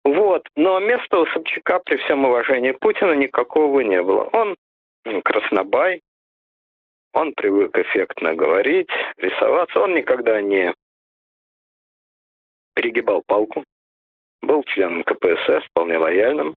Вот, 0.05 0.47
но 0.57 0.79
места 0.81 1.19
у 1.19 1.27
Собчака 1.27 1.81
при 1.81 1.97
всем 1.97 2.25
уважении 2.25 2.73
Путина 2.73 3.13
никакого 3.13 3.81
не 3.81 4.03
было. 4.03 4.29
Он 4.33 4.57
краснобай, 5.23 6.01
он 7.13 7.33
привык 7.35 7.77
эффектно 7.77 8.35
говорить, 8.35 8.91
рисоваться, 9.17 9.81
он 9.81 9.95
никогда 9.95 10.41
не 10.41 10.75
перегибал 12.75 13.23
палку, 13.27 13.65
был 14.41 14.63
членом 14.65 15.03
КПСС, 15.05 15.65
вполне 15.71 15.99
лояльным, 15.99 16.55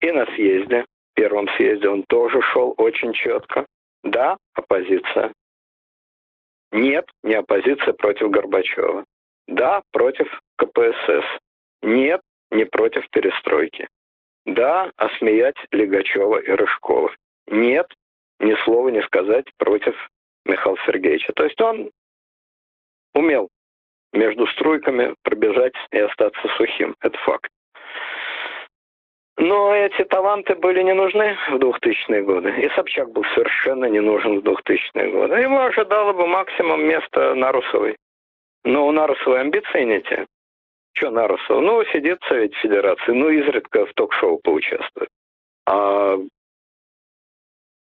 и 0.00 0.12
на 0.12 0.26
съезде, 0.34 0.84
первом 1.14 1.48
съезде 1.56 1.88
он 1.88 2.04
тоже 2.08 2.40
шел 2.52 2.74
очень 2.76 3.12
четко. 3.12 3.66
Да, 4.04 4.36
оппозиция. 4.52 5.32
Нет, 6.72 7.08
не 7.22 7.34
оппозиция 7.34 7.94
против 7.94 8.30
Горбачева. 8.30 9.04
Да, 9.48 9.82
против 9.92 10.28
КПСС. 10.56 11.24
Нет, 11.82 12.20
не 12.50 12.64
против 12.64 13.08
перестройки. 13.10 13.88
Да, 14.46 14.90
осмеять 14.96 15.56
Легачева 15.70 16.38
и 16.38 16.50
Рыжкова. 16.50 17.14
Нет, 17.46 17.86
ни 18.40 18.54
слова 18.64 18.88
не 18.90 19.02
сказать 19.02 19.46
против 19.56 19.94
Михаила 20.44 20.78
Сергеевича. 20.84 21.32
То 21.32 21.44
есть 21.44 21.60
он 21.60 21.90
умел 23.14 23.48
между 24.12 24.46
струйками 24.48 25.14
пробежать 25.22 25.74
и 25.92 25.98
остаться 25.98 26.46
сухим. 26.56 26.94
Это 27.00 27.16
факт. 27.18 27.50
Но 29.36 29.74
эти 29.74 30.04
таланты 30.04 30.54
были 30.54 30.82
не 30.82 30.94
нужны 30.94 31.36
в 31.50 31.56
2000-е 31.56 32.22
годы. 32.22 32.50
И 32.60 32.68
Собчак 32.70 33.10
был 33.10 33.24
совершенно 33.34 33.86
не 33.86 34.00
нужен 34.00 34.40
в 34.40 34.44
2000-е 34.44 35.10
годы. 35.10 35.34
Ему 35.34 35.60
ожидало 35.60 36.12
бы 36.12 36.26
максимум 36.26 36.84
места 36.84 37.34
Нарусовой. 37.34 37.96
Но 38.64 38.86
у 38.86 38.92
Нарусовой 38.92 39.40
амбиции 39.40 39.82
не 39.82 40.00
те. 40.02 40.26
Что 40.92 41.10
Нарусова? 41.10 41.60
Ну, 41.60 41.84
сидит 41.86 42.22
в 42.22 42.28
Совете 42.28 42.54
Федерации, 42.58 43.12
ну, 43.12 43.28
изредка 43.28 43.84
в 43.86 43.92
ток-шоу 43.94 44.38
поучаствует. 44.38 45.08
А 45.66 46.16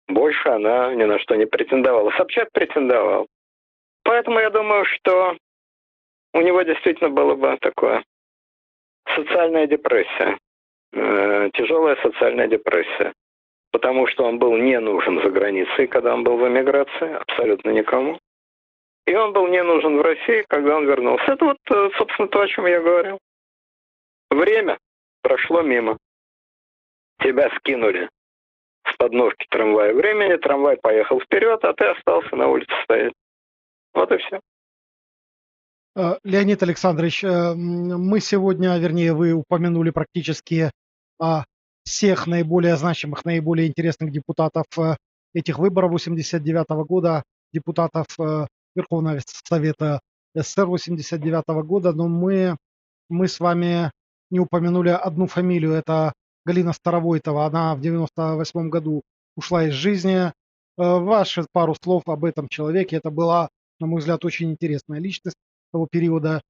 больше 0.09 0.49
она 0.49 0.95
ни 0.95 1.05
на 1.05 1.19
что 1.19 1.35
не 1.35 1.45
претендовала. 1.45 2.11
Собчак 2.13 2.49
претендовал. 2.53 3.27
Поэтому 4.05 4.39
я 4.39 4.49
думаю, 4.51 4.85
что 4.87 5.37
у 6.33 6.41
него 6.41 6.63
действительно 6.63 7.11
было 7.11 7.35
бы 7.35 7.57
такое 7.61 8.03
социальная 9.15 9.67
депрессия. 9.67 10.39
Э, 10.95 11.51
тяжелая 11.55 11.97
социальная 12.03 12.47
депрессия. 12.47 13.13
Потому 13.73 14.07
что 14.07 14.25
он 14.25 14.39
был 14.39 14.57
не 14.57 14.79
нужен 14.79 15.21
за 15.21 15.31
границей, 15.31 15.89
когда 15.89 16.15
он 16.15 16.23
был 16.23 16.37
в 16.37 16.47
эмиграции, 16.47 17.15
абсолютно 17.15 17.71
никому. 17.71 18.21
И 19.07 19.15
он 19.15 19.33
был 19.33 19.49
не 19.49 19.63
нужен 19.63 19.99
в 19.99 20.03
России, 20.03 20.45
когда 20.49 20.77
он 20.77 20.87
вернулся. 20.87 21.33
Это 21.33 21.45
вот, 21.47 21.59
э, 21.69 21.91
собственно, 21.99 22.29
то, 22.29 22.41
о 22.41 22.47
чем 22.47 22.67
я 22.67 22.81
говорил. 22.81 23.19
Время 24.31 24.79
прошло 25.23 25.63
мимо. 25.63 25.99
Тебя 27.21 27.51
скинули 27.59 28.09
с 28.87 28.97
подножки 28.97 29.47
трамвая 29.51 29.93
времени, 29.95 30.37
трамвай 30.37 30.77
поехал 30.77 31.21
вперед, 31.21 31.65
а 31.65 31.73
ты 31.73 31.87
остался 31.87 32.37
на 32.37 32.49
улице 32.49 32.73
стоять. 32.85 33.13
Вот 33.95 34.13
и 34.13 34.19
все. 34.19 34.41
Э, 35.97 36.19
Леонид 36.23 36.63
Александрович, 36.63 37.25
мы 37.25 38.21
сегодня, 38.21 38.79
вернее, 38.79 39.13
вы 39.13 39.33
упомянули 39.33 39.91
практически 39.91 40.71
всех 41.85 42.27
наиболее 42.27 42.77
значимых, 42.77 43.25
наиболее 43.25 43.69
интересных 43.69 44.11
депутатов 44.11 44.67
э, 44.79 44.97
этих 45.35 45.59
выборов 45.59 45.93
89 45.93 46.87
года, 46.87 47.23
депутатов 47.53 48.07
э, 48.19 48.47
Верховного 48.75 49.21
Совета 49.27 50.01
СССР 50.35 50.67
89 50.67 51.45
года, 51.65 51.93
но 51.93 52.09
мы, 52.09 52.57
мы 53.09 53.29
с 53.29 53.39
вами 53.39 53.91
не 54.31 54.41
упомянули 54.41 54.89
одну 54.89 55.27
фамилию, 55.27 55.73
это 55.73 56.13
Галина 56.45 56.73
Старовойтова, 56.73 57.47
она 57.47 57.75
в 57.75 57.81
98 57.81 58.69
году 58.69 59.03
ушла 59.37 59.65
из 59.65 59.75
жизни. 59.75 60.27
Э, 60.27 60.33
ваши 60.77 61.47
пару 61.53 61.75
слов 61.81 62.03
об 62.07 62.25
этом 62.25 62.49
человеке, 62.49 62.97
это 62.97 63.11
была, 63.11 63.49
на 63.79 63.87
мой 63.87 64.01
взгляд, 64.01 64.25
очень 64.25 64.51
интересная 64.51 65.01
личность 65.01 65.37
того 65.73 65.87
периода. 65.91 66.41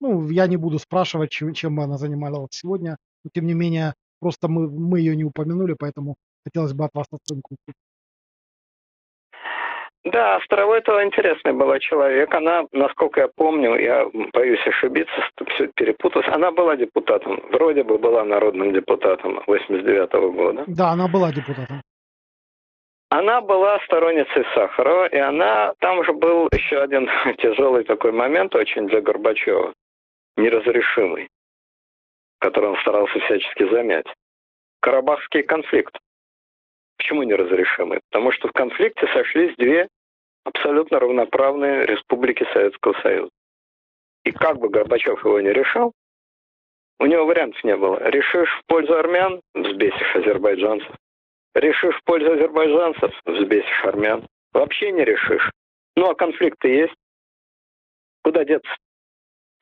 Ну, 0.00 0.28
я 0.30 0.46
не 0.46 0.56
буду 0.56 0.78
спрашивать, 0.78 1.30
чем, 1.30 1.52
чем 1.54 1.80
она 1.80 1.98
занималась 1.98 2.50
сегодня, 2.52 2.96
но 3.24 3.30
тем 3.32 3.46
не 3.46 3.54
менее, 3.54 3.94
Просто 4.24 4.48
мы, 4.48 4.70
мы 4.70 5.00
ее 5.00 5.14
не 5.16 5.24
упомянули, 5.24 5.76
поэтому 5.78 6.14
хотелось 6.46 6.72
бы 6.72 6.86
от 6.86 6.94
вас 6.94 7.06
оценку. 7.12 7.56
Да, 10.04 10.40
Старовойтова 10.44 11.04
интересный 11.04 11.52
была 11.52 11.78
человек. 11.78 12.34
Она, 12.34 12.64
насколько 12.72 13.20
я 13.20 13.28
помню, 13.36 13.76
я 13.76 14.06
боюсь 14.32 14.66
ошибиться, 14.66 15.12
все 15.48 15.68
перепуталось. 15.76 16.28
Она 16.28 16.50
была 16.52 16.76
депутатом, 16.76 17.38
вроде 17.52 17.82
бы 17.82 17.98
была 17.98 18.24
народным 18.24 18.72
депутатом 18.72 19.42
89 19.46 20.14
-го 20.14 20.32
года. 20.32 20.64
Да, 20.68 20.92
она 20.92 21.06
была 21.06 21.30
депутатом. 21.30 21.82
Она 23.10 23.42
была 23.42 23.78
сторонницей 23.80 24.44
Сахарова, 24.54 25.06
и 25.08 25.18
она, 25.18 25.74
там 25.80 26.02
же 26.04 26.12
был 26.12 26.48
еще 26.54 26.78
один 26.82 27.08
тяжелый 27.42 27.84
такой 27.84 28.12
момент 28.12 28.54
очень 28.54 28.86
для 28.86 29.02
Горбачева, 29.02 29.74
неразрешимый 30.38 31.28
который 32.44 32.68
он 32.68 32.76
старался 32.82 33.18
всячески 33.20 33.66
замять. 33.70 34.06
Карабахский 34.80 35.42
конфликт. 35.42 35.96
Почему 36.98 37.22
неразрешимый? 37.22 38.00
Потому 38.10 38.32
что 38.32 38.48
в 38.48 38.52
конфликте 38.52 39.06
сошлись 39.14 39.56
две 39.56 39.88
абсолютно 40.44 41.00
равноправные 41.00 41.86
республики 41.86 42.46
Советского 42.52 42.92
Союза. 43.00 43.30
И 44.24 44.30
как 44.30 44.58
бы 44.58 44.68
Горбачев 44.68 45.24
его 45.24 45.40
не 45.40 45.54
решал, 45.54 45.92
у 47.00 47.06
него 47.06 47.24
вариантов 47.24 47.64
не 47.64 47.78
было. 47.78 47.98
Решишь 48.10 48.50
в 48.60 48.66
пользу 48.66 48.94
армян, 48.94 49.40
взбесишь 49.54 50.14
азербайджанцев. 50.14 50.94
Решишь 51.54 51.96
в 51.96 52.04
пользу 52.04 52.32
азербайджанцев, 52.32 53.10
взбесишь 53.24 53.84
армян. 53.84 54.26
Вообще 54.52 54.92
не 54.92 55.02
решишь. 55.02 55.50
Ну 55.96 56.10
а 56.10 56.14
конфликты 56.14 56.68
есть. 56.68 56.94
Куда 58.22 58.44
деться? 58.44 58.76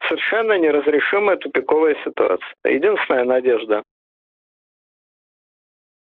Совершенно 0.09 0.59
неразрешимая 0.59 1.37
тупиковая 1.37 1.97
ситуация. 2.05 2.55
Единственная 2.65 3.25
надежда 3.25 3.83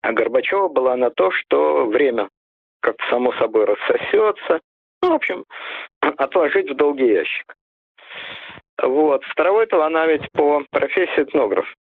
а 0.02 0.14
Горбачева 0.14 0.68
была 0.68 0.96
на 0.98 1.12
то, 1.12 1.32
что 1.32 1.86
время 1.86 2.30
как-то 2.82 3.04
само 3.10 3.34
собой 3.34 3.66
рассосется. 3.66 4.60
Ну, 5.02 5.12
в 5.12 5.14
общем, 5.14 5.46
отложить 6.02 6.70
в 6.70 6.76
долгий 6.76 7.08
ящик. 7.08 7.54
Вот. 8.82 9.24
Старовойтова, 9.32 9.86
она 9.86 10.08
ведь 10.08 10.30
по 10.32 10.64
профессии 10.72 11.24
этнограф. 11.24 11.72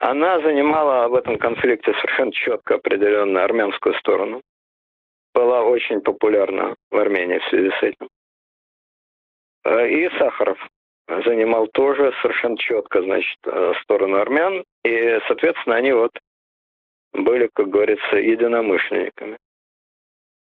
Она 0.00 0.40
занимала 0.40 1.08
в 1.08 1.14
этом 1.14 1.38
конфликте 1.38 1.92
совершенно 1.94 2.32
четко 2.32 2.74
определенную 2.74 3.44
армянскую 3.44 3.94
сторону. 3.94 4.42
Была 5.32 5.62
очень 5.62 6.00
популярна 6.00 6.74
в 6.90 6.96
Армении 6.96 7.38
в 7.38 7.48
связи 7.48 7.70
с 7.70 7.82
этим. 7.82 8.08
Э, 9.64 9.88
и 9.88 10.08
Сахаров 10.18 10.58
занимал 11.06 11.68
тоже 11.68 12.12
совершенно 12.22 12.56
четко, 12.56 13.02
значит, 13.02 13.38
э, 13.44 13.72
сторону 13.82 14.18
армян. 14.18 14.64
И, 14.84 15.18
соответственно, 15.26 15.76
они 15.76 15.92
вот 15.92 16.12
были, 17.12 17.48
как 17.54 17.68
говорится, 17.68 18.16
единомышленниками. 18.16 19.38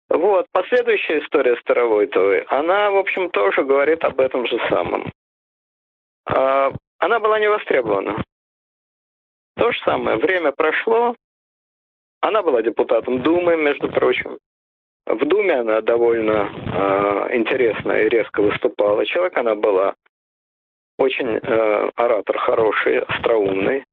Вот, 0.08 0.46
последующая 0.52 1.20
история 1.20 1.56
Старовойтовой, 1.56 2.42
она, 2.42 2.90
в 2.90 2.96
общем, 2.96 3.30
тоже 3.30 3.64
говорит 3.64 4.04
об 4.04 4.20
этом 4.20 4.46
же 4.46 4.58
самом. 4.68 5.10
А, 6.26 6.70
она 6.98 7.18
была 7.18 7.40
не 7.40 7.48
востребована. 7.48 8.22
То 9.56 9.72
же 9.72 9.78
самое, 9.84 10.18
время 10.18 10.52
прошло, 10.52 11.14
она 12.20 12.42
была 12.42 12.62
депутатом 12.62 13.22
Думы, 13.22 13.56
между 13.56 13.88
прочим. 13.88 14.38
В 15.06 15.24
Думе 15.26 15.54
она 15.54 15.80
довольно 15.80 16.48
э, 16.52 17.36
интересно 17.36 17.92
и 17.92 18.08
резко 18.08 18.40
выступала. 18.40 19.04
Человек 19.04 19.36
она 19.36 19.54
была 19.54 19.94
очень 20.98 21.38
э, 21.42 21.90
оратор 21.96 22.38
хороший, 22.38 23.00
остроумный. 23.00 23.84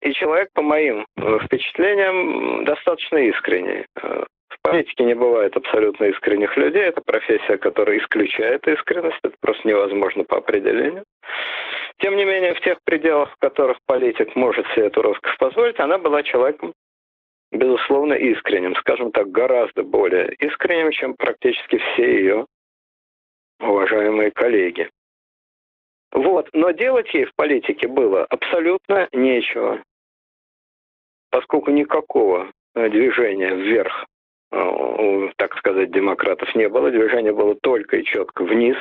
И 0.00 0.12
человек, 0.14 0.48
по 0.54 0.62
моим 0.62 1.06
э, 1.16 1.38
впечатлениям, 1.44 2.64
достаточно 2.64 3.18
искренний. 3.18 3.84
Э, 4.02 4.24
в 4.48 4.62
политике 4.62 5.04
не 5.04 5.14
бывает 5.14 5.56
абсолютно 5.56 6.04
искренних 6.06 6.56
людей. 6.56 6.82
Это 6.82 7.02
профессия, 7.02 7.58
которая 7.58 7.98
исключает 7.98 8.66
искренность. 8.66 9.18
Это 9.22 9.34
просто 9.40 9.68
невозможно 9.68 10.24
по 10.24 10.38
определению. 10.38 11.04
Тем 11.98 12.16
не 12.16 12.24
менее, 12.24 12.54
в 12.54 12.60
тех 12.60 12.78
пределах, 12.84 13.30
в 13.32 13.36
которых 13.38 13.78
политик 13.86 14.34
может 14.34 14.66
себе 14.68 14.86
эту 14.86 15.02
роскошь 15.02 15.36
позволить, 15.38 15.78
она 15.78 15.98
была 15.98 16.22
человеком 16.22 16.72
безусловно, 17.52 18.14
искренним, 18.14 18.74
скажем 18.76 19.12
так, 19.12 19.30
гораздо 19.30 19.82
более 19.82 20.34
искренним, 20.34 20.90
чем 20.90 21.14
практически 21.14 21.78
все 21.78 22.18
ее 22.18 22.46
уважаемые 23.60 24.30
коллеги. 24.30 24.90
Вот, 26.12 26.48
но 26.52 26.72
делать 26.72 27.12
ей 27.14 27.24
в 27.24 27.34
политике 27.34 27.88
было 27.88 28.24
абсолютно 28.24 29.08
нечего. 29.12 29.82
поскольку 31.30 31.70
никакого 31.70 32.52
э, 32.74 32.90
движения 32.90 33.54
вверх, 33.54 34.04
э, 34.50 35.28
так 35.36 35.56
сказать, 35.56 35.90
демократов 35.90 36.54
не 36.54 36.68
было, 36.68 36.90
движение 36.90 37.32
было 37.32 37.54
только 37.54 37.96
и 37.96 38.04
четко 38.04 38.44
вниз, 38.44 38.76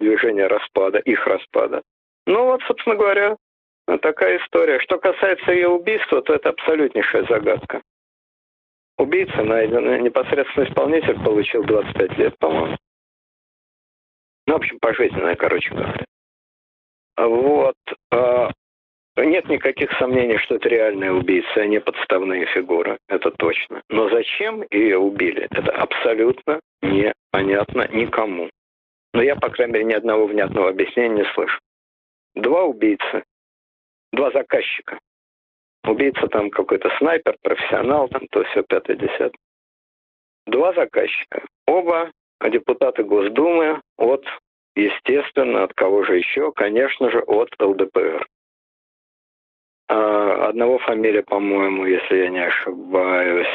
движение 0.00 0.46
распада, 0.46 0.98
их 0.98 1.26
распада. 1.26 1.82
Ну 2.26 2.44
вот, 2.46 2.62
собственно 2.62 2.96
говоря, 2.96 3.36
такая 3.86 4.38
история. 4.38 4.78
Что 4.80 4.98
касается 4.98 5.52
ее 5.52 5.68
убийства, 5.68 6.22
то 6.22 6.34
это 6.34 6.50
абсолютнейшая 6.50 7.24
загадка. 7.24 7.82
Убийца 8.98 9.42
найден, 9.42 10.02
непосредственно 10.02 10.64
исполнитель 10.64 11.18
получил 11.22 11.64
25 11.64 12.18
лет, 12.18 12.38
по-моему. 12.38 12.76
Ну, 14.46 14.54
в 14.54 14.56
общем, 14.56 14.78
пожизненное, 14.80 15.34
короче 15.34 15.70
говоря. 15.70 16.04
Вот. 17.16 17.76
А, 18.10 18.50
нет 19.16 19.48
никаких 19.48 19.90
сомнений, 19.98 20.38
что 20.38 20.56
это 20.56 20.68
реальные 20.68 21.12
убийцы, 21.12 21.56
а 21.56 21.66
не 21.66 21.80
подставные 21.80 22.46
фигуры. 22.46 22.98
Это 23.08 23.30
точно. 23.30 23.82
Но 23.88 24.08
зачем 24.08 24.64
ее 24.70 24.98
убили, 24.98 25.46
это 25.50 25.72
абсолютно 25.72 26.60
непонятно 26.82 27.88
никому. 27.88 28.50
Но 29.14 29.22
я, 29.22 29.36
по 29.36 29.50
крайней 29.50 29.74
мере, 29.74 29.84
ни 29.84 29.92
одного 29.92 30.26
внятного 30.26 30.70
объяснения 30.70 31.22
не 31.22 31.34
слышу. 31.34 31.58
Два 32.34 32.64
убийцы, 32.64 33.24
два 34.12 34.30
заказчика. 34.30 34.98
Убийца 35.84 36.26
там 36.28 36.50
какой-то 36.50 36.90
снайпер, 36.98 37.36
профессионал, 37.42 38.08
там 38.08 38.26
то 38.30 38.44
все 38.44 38.62
пятое 38.62 38.96
десятое. 38.96 39.38
Два 40.46 40.72
заказчика. 40.74 41.44
Оба 41.66 42.10
депутаты 42.50 43.02
Госдумы 43.04 43.80
от, 43.96 44.24
естественно, 44.76 45.64
от 45.64 45.74
кого 45.74 46.04
же 46.04 46.18
еще? 46.18 46.52
Конечно 46.52 47.10
же, 47.10 47.20
от 47.20 47.50
ЛДПР. 47.60 48.26
А, 49.88 50.48
одного 50.48 50.78
фамилия, 50.78 51.22
по-моему, 51.22 51.86
если 51.86 52.16
я 52.16 52.28
не 52.28 52.44
ошибаюсь, 52.44 53.46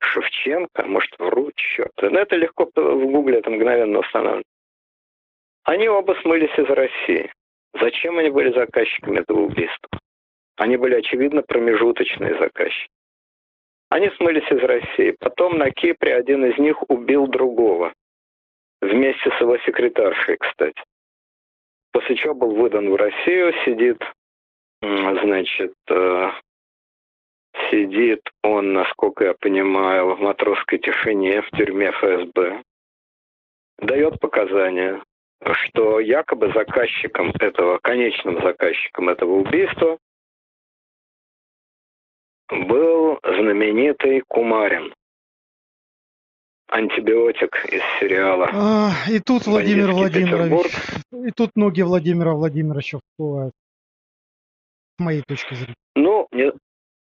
Шевченко, 0.00 0.86
может, 0.86 1.14
вру, 1.18 1.50
черт. 1.54 1.92
Но 2.00 2.20
это 2.20 2.36
легко 2.36 2.68
в 2.74 3.06
гугле, 3.06 3.38
это 3.38 3.50
мгновенно 3.50 3.98
устанавливается. 3.98 4.48
Они 5.64 5.88
оба 5.88 6.16
смылись 6.22 6.56
из 6.58 6.66
России. 6.66 7.32
Зачем 7.74 8.18
они 8.18 8.30
были 8.30 8.52
заказчиками 8.52 9.20
этого 9.20 9.40
убийства? 9.40 10.00
Они 10.56 10.76
были, 10.76 10.96
очевидно, 10.96 11.42
промежуточные 11.42 12.38
заказчики. 12.38 12.90
Они 13.88 14.08
смылись 14.10 14.50
из 14.50 14.62
России. 14.62 15.16
Потом 15.18 15.58
на 15.58 15.70
Кипре 15.70 16.14
один 16.14 16.44
из 16.44 16.58
них 16.58 16.88
убил 16.88 17.26
другого. 17.26 17.92
Вместе 18.80 19.30
с 19.30 19.40
его 19.40 19.58
секретаршей, 19.58 20.36
кстати. 20.36 20.82
После 21.92 22.16
чего 22.16 22.34
был 22.34 22.54
выдан 22.54 22.90
в 22.90 22.94
Россию, 22.94 23.52
сидит, 23.64 24.00
значит, 24.80 25.74
э, 25.88 26.30
сидит 27.70 28.20
он, 28.42 28.72
насколько 28.72 29.24
я 29.24 29.34
понимаю, 29.34 30.14
в 30.14 30.20
матросской 30.20 30.78
тишине 30.78 31.42
в 31.42 31.50
тюрьме 31.50 31.90
ФСБ. 31.90 32.62
Дает 33.78 34.20
показания, 34.20 35.02
что 35.52 36.00
якобы 36.00 36.52
заказчиком 36.52 37.32
этого, 37.38 37.78
конечным 37.78 38.42
заказчиком 38.42 39.08
этого 39.08 39.32
убийства 39.32 39.98
был 42.48 43.18
знаменитый 43.22 44.22
Кумарин. 44.26 44.92
Антибиотик 46.68 47.64
из 47.72 47.82
сериала. 47.98 48.48
А, 48.52 48.90
и 49.10 49.18
тут 49.18 49.46
Владимир 49.46 49.90
Владимирович. 49.90 50.72
И 51.12 51.30
тут 51.32 51.50
ноги 51.56 51.82
Владимира 51.82 52.32
Владимировича 52.32 53.00
всплывают. 53.00 53.52
С 54.96 55.02
моей 55.02 55.22
точки 55.26 55.54
зрения. 55.54 55.74
Ну, 55.96 56.28
не, 56.30 56.52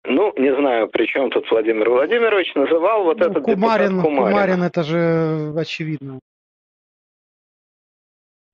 ну, 0.05 0.34
не 0.38 0.55
знаю, 0.55 0.88
при 0.88 1.05
чем 1.05 1.30
тут 1.31 1.51
Владимир 1.51 1.89
Владимирович 1.89 2.55
называл 2.55 3.03
вот 3.03 3.19
ну, 3.19 3.26
этот 3.26 3.43
Кумарин, 3.43 4.01
Кумарин. 4.01 4.31
Кумарин, 4.31 4.64
это 4.64 4.84
же 4.84 5.53
очевидно. 5.57 6.19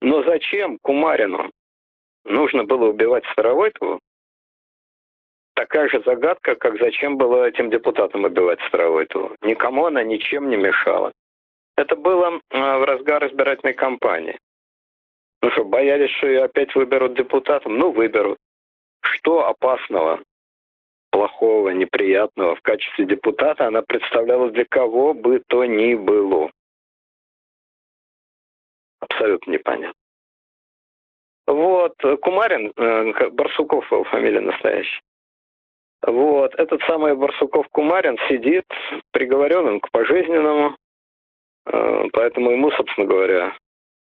Но 0.04 0.22
зачем 0.24 0.78
Кумарину? 0.84 1.50
Нужно 2.26 2.64
было 2.64 2.90
убивать 2.90 3.26
Старовойтову? 3.32 4.00
такая 5.74 5.88
же 5.90 6.04
загадка, 6.06 6.56
как 6.56 6.78
зачем 6.80 7.18
было 7.18 7.48
этим 7.48 7.70
депутатам 7.70 8.26
убивать 8.26 8.60
Старовойтову. 8.68 9.36
Никому 9.42 9.86
она 9.86 10.04
ничем 10.04 10.50
не 10.50 10.58
мешала. 10.58 11.12
Это 11.76 11.96
было 11.96 12.40
а, 12.52 12.78
в 12.78 12.84
разгар 12.84 13.26
избирательной 13.28 13.74
кампании. 13.74 14.38
Ну 15.42 15.50
что, 15.52 15.66
боялись, 15.66 16.12
что 16.12 16.28
ее 16.28 16.44
опять 16.44 16.76
выберут 16.76 17.16
депутатом? 17.16 17.78
Ну, 17.78 17.92
выберут. 17.92 18.38
Что 19.02 19.48
опасного, 19.48 20.22
плохого, 21.12 21.70
неприятного 21.70 22.56
в 22.56 22.62
качестве 22.62 23.06
депутата 23.06 23.66
она 23.66 23.82
представляла 23.82 24.52
для 24.52 24.66
кого 24.66 25.14
бы 25.14 25.42
то 25.48 25.66
ни 25.66 25.96
было? 25.96 26.52
Абсолютно 29.04 29.52
непонятно. 29.52 29.94
Вот, 31.46 31.94
Кумарин, 32.22 32.72
э, 32.76 33.30
Барсуков 33.32 33.92
его 33.92 34.04
фамилия 34.06 34.40
настоящая. 34.40 35.02
Вот, 36.06 36.56
этот 36.56 36.82
самый 36.84 37.16
Барсуков 37.16 37.68
Кумарин 37.70 38.18
сидит 38.30 38.66
приговоренным 39.12 39.82
к 39.82 39.92
пожизненному, 39.92 40.78
э, 41.66 42.06
поэтому 42.14 42.52
ему, 42.52 42.72
собственно 42.72 43.08
говоря, 43.08 43.58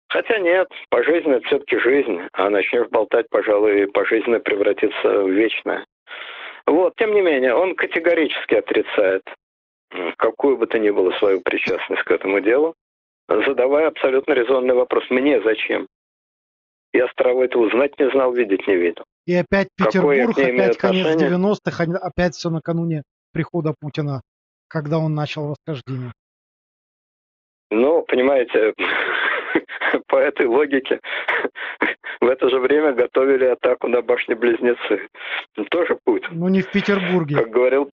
хотя 0.08 0.38
нет, 0.40 0.70
пожизненно 0.90 1.42
все-таки 1.42 1.78
жизнь, 1.80 2.22
а 2.32 2.50
начнешь 2.50 2.88
болтать, 2.88 3.28
пожалуй, 3.30 3.88
пожизненно 3.88 4.40
превратится 4.40 5.24
в 5.24 5.30
вечное. 5.30 5.86
Вот, 6.66 6.96
тем 6.96 7.14
не 7.14 7.22
менее, 7.22 7.54
он 7.56 7.76
категорически 7.76 8.56
отрицает 8.56 9.24
какую 10.18 10.58
бы 10.58 10.68
то 10.68 10.80
ни 10.80 10.90
было 10.90 11.12
свою 11.12 11.42
причастность 11.42 12.04
к 12.04 12.12
этому 12.12 12.40
делу, 12.42 12.76
задавая 13.28 13.88
абсолютно 13.88 14.34
резонный 14.34 14.76
вопрос. 14.76 15.04
Мне 15.10 15.42
зачем? 15.42 15.88
Я 16.94 17.08
Старого 17.10 17.44
этого 17.44 17.68
узнать 17.68 17.98
не 18.00 18.10
знал, 18.12 18.34
видеть 18.34 18.66
не 18.68 18.76
видел. 18.76 19.04
И 19.26 19.34
опять 19.34 19.68
Петербург, 19.76 20.38
опять 20.38 20.78
конец 20.78 21.22
90-х, 21.22 21.84
опять 22.02 22.36
все 22.36 22.50
накануне 22.50 23.04
прихода 23.34 23.74
Путина, 23.80 24.22
когда 24.70 24.98
он 24.98 25.14
начал 25.14 25.50
восхождение. 25.50 26.14
Ну, 27.70 28.04
понимаете, 28.04 28.74
по 30.08 30.16
этой 30.16 30.46
логике 30.48 31.02
в 32.22 32.28
это 32.28 32.50
же 32.50 32.60
время 32.60 32.94
готовили 32.94 33.46
атаку 33.46 33.90
на 33.90 34.02
башни-близнецы. 34.02 35.10
Тоже 35.70 36.00
путь. 36.06 36.24
Ну, 36.32 36.48
не 36.48 36.62
в 36.62 36.72
Петербурге. 36.72 37.36
Как 37.36 37.50
говорил, 37.50 37.90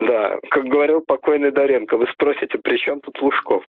да, 0.00 0.38
как 0.50 0.64
говорил 0.64 1.00
покойный 1.00 1.50
Доренко, 1.50 1.96
вы 1.96 2.06
спросите, 2.12 2.58
при 2.58 2.76
чем 2.76 3.00
тут 3.00 3.20
Лужков? 3.22 3.64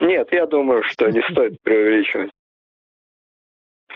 Нет, 0.00 0.32
я 0.32 0.46
думаю, 0.46 0.82
что 0.84 1.10
не 1.10 1.22
стоит 1.30 1.60
преувеличивать 1.62 2.30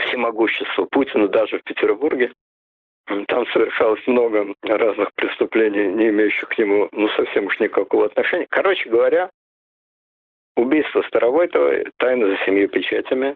всемогущество 0.07 0.87
Путина 0.87 1.29
даже 1.29 1.59
в 1.59 1.65
Петербурге. 1.65 2.33
Там 3.27 3.47
совершалось 3.49 4.07
много 4.07 4.55
разных 4.63 5.13
преступлений, 5.15 5.89
не 5.89 6.09
имеющих 6.11 6.49
к 6.49 6.59
нему 6.59 6.89
ну, 6.93 7.09
совсем 7.11 7.47
уж 7.47 7.59
никакого 7.59 8.07
отношения. 8.07 8.47
Короче 8.49 8.89
говоря, 8.89 9.31
убийство 10.57 11.03
Старовойтова 11.03 11.85
тайна 11.97 12.29
за 12.29 12.37
семью 12.45 12.69
печатями. 12.69 13.35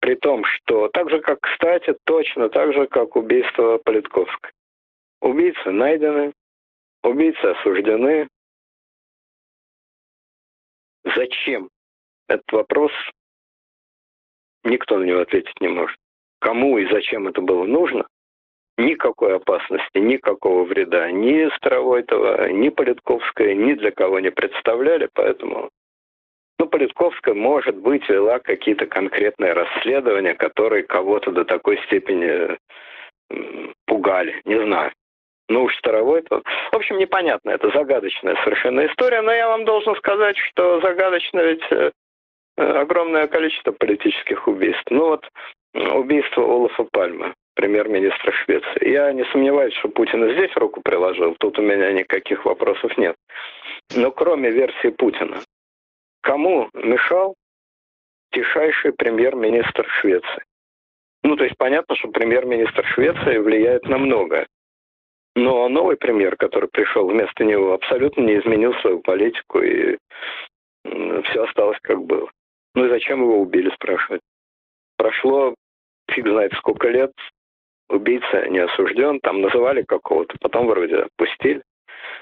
При 0.00 0.14
том, 0.14 0.44
что 0.44 0.88
так 0.88 1.10
же, 1.10 1.20
как, 1.20 1.40
кстати, 1.40 1.96
точно 2.04 2.48
так 2.50 2.72
же, 2.72 2.86
как 2.86 3.16
убийство 3.16 3.78
Политковской. 3.78 4.52
Убийцы 5.20 5.70
найдены, 5.70 6.32
убийцы 7.02 7.44
осуждены. 7.44 8.28
Зачем? 11.16 11.68
Этот 12.28 12.52
вопрос 12.52 12.92
никто 14.64 14.98
на 14.98 15.04
него 15.04 15.20
ответить 15.20 15.60
не 15.60 15.68
может. 15.68 15.96
Кому 16.40 16.78
и 16.78 16.86
зачем 16.92 17.26
это 17.26 17.40
было 17.40 17.64
нужно, 17.64 18.06
никакой 18.76 19.36
опасности, 19.36 19.98
никакого 19.98 20.64
вреда 20.64 21.10
ни 21.10 21.54
Старовойтова, 21.56 22.50
ни 22.50 22.68
Политковская, 22.68 23.54
ни 23.54 23.74
для 23.74 23.90
кого 23.90 24.20
не 24.20 24.30
представляли, 24.30 25.08
поэтому 25.12 25.70
ну, 26.58 26.66
Политковская, 26.66 27.34
может 27.34 27.76
быть, 27.76 28.08
вела 28.08 28.40
какие-то 28.40 28.86
конкретные 28.86 29.52
расследования, 29.52 30.34
которые 30.34 30.82
кого-то 30.82 31.30
до 31.30 31.44
такой 31.44 31.80
степени 31.86 32.56
пугали, 33.86 34.40
не 34.44 34.60
знаю. 34.62 34.92
Ну 35.48 35.64
уж 35.64 35.76
старовой 35.76 36.22
то. 36.22 36.42
В 36.72 36.76
общем, 36.76 36.98
непонятно, 36.98 37.50
это 37.50 37.70
загадочная 37.70 38.36
совершенно 38.44 38.86
история, 38.86 39.22
но 39.22 39.32
я 39.32 39.48
вам 39.48 39.64
должен 39.64 39.96
сказать, 39.96 40.36
что 40.36 40.80
загадочно 40.80 41.40
ведь 41.40 41.62
э, 41.70 41.90
огромное 42.58 43.26
количество 43.28 43.72
политических 43.72 44.48
убийств. 44.48 44.84
Ну 44.90 45.08
вот 45.08 45.28
убийство 45.74 46.42
Олафа 46.42 46.84
Пальмы, 46.90 47.34
премьер-министра 47.54 48.32
Швеции. 48.32 48.88
Я 48.88 49.12
не 49.12 49.24
сомневаюсь, 49.26 49.74
что 49.74 49.88
Путин 49.88 50.32
здесь 50.32 50.54
руку 50.56 50.80
приложил, 50.82 51.36
тут 51.38 51.58
у 51.58 51.62
меня 51.62 51.92
никаких 51.92 52.44
вопросов 52.44 52.96
нет. 52.98 53.16
Но 53.94 54.10
кроме 54.10 54.50
версии 54.50 54.88
Путина, 54.88 55.40
кому 56.20 56.68
мешал 56.74 57.34
тишайший 58.32 58.92
премьер-министр 58.92 59.86
Швеции? 60.00 60.42
Ну, 61.22 61.36
то 61.36 61.44
есть 61.44 61.56
понятно, 61.56 61.96
что 61.96 62.08
премьер-министр 62.08 62.84
Швеции 62.86 63.38
влияет 63.38 63.84
на 63.88 63.98
многое. 63.98 64.46
Но 65.34 65.68
новый 65.68 65.96
премьер, 65.96 66.36
который 66.36 66.68
пришел 66.68 67.08
вместо 67.08 67.44
него, 67.44 67.72
абсолютно 67.72 68.22
не 68.22 68.38
изменил 68.38 68.74
свою 68.74 69.00
политику, 69.00 69.60
и 69.60 69.96
все 70.84 71.44
осталось 71.44 71.78
как 71.82 72.02
было. 72.02 72.30
Ну 72.78 72.86
и 72.86 72.90
зачем 72.90 73.22
его 73.22 73.40
убили, 73.40 73.74
спрашивают. 73.74 74.22
Прошло 74.96 75.52
фиг 76.12 76.28
знает 76.28 76.52
сколько 76.52 76.88
лет, 76.88 77.10
убийца 77.88 78.48
не 78.48 78.60
осужден, 78.60 79.18
там 79.18 79.40
называли 79.40 79.82
какого-то, 79.82 80.36
потом 80.40 80.68
вроде 80.68 80.98
отпустили. 80.98 81.60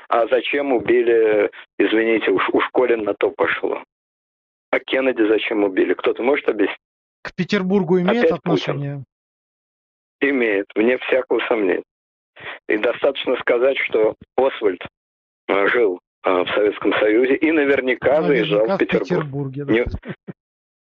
А 0.08 0.26
зачем 0.28 0.72
убили, 0.72 1.50
извините, 1.78 2.30
уж, 2.30 2.48
уж 2.54 2.66
Колин 2.72 3.04
на 3.04 3.12
то 3.12 3.30
пошло. 3.32 3.84
А 4.70 4.78
Кеннеди 4.78 5.28
зачем 5.28 5.62
убили? 5.62 5.92
Кто-то 5.92 6.22
может 6.22 6.48
объяснить? 6.48 6.78
К 7.22 7.34
Петербургу 7.34 8.00
имеет 8.00 8.24
Опять 8.24 8.38
отношение? 8.38 9.04
Путин. 10.20 10.34
Имеет, 10.36 10.66
вне 10.74 10.96
всякого 10.96 11.40
сомнения. 11.48 11.82
И 12.66 12.78
достаточно 12.78 13.36
сказать, 13.40 13.76
что 13.76 14.14
Освальд 14.38 14.80
э, 15.48 15.68
жил 15.68 16.00
э, 16.24 16.30
в 16.30 16.48
Советском 16.54 16.94
Союзе 16.94 17.36
и 17.36 17.52
наверняка, 17.52 18.22
наверняка 18.22 18.22
заезжал 18.22 18.66
в 18.66 18.78
Петербург. 18.78 19.08
Петербурге, 19.08 19.64
да. 19.66 19.72
Не, 19.74 19.84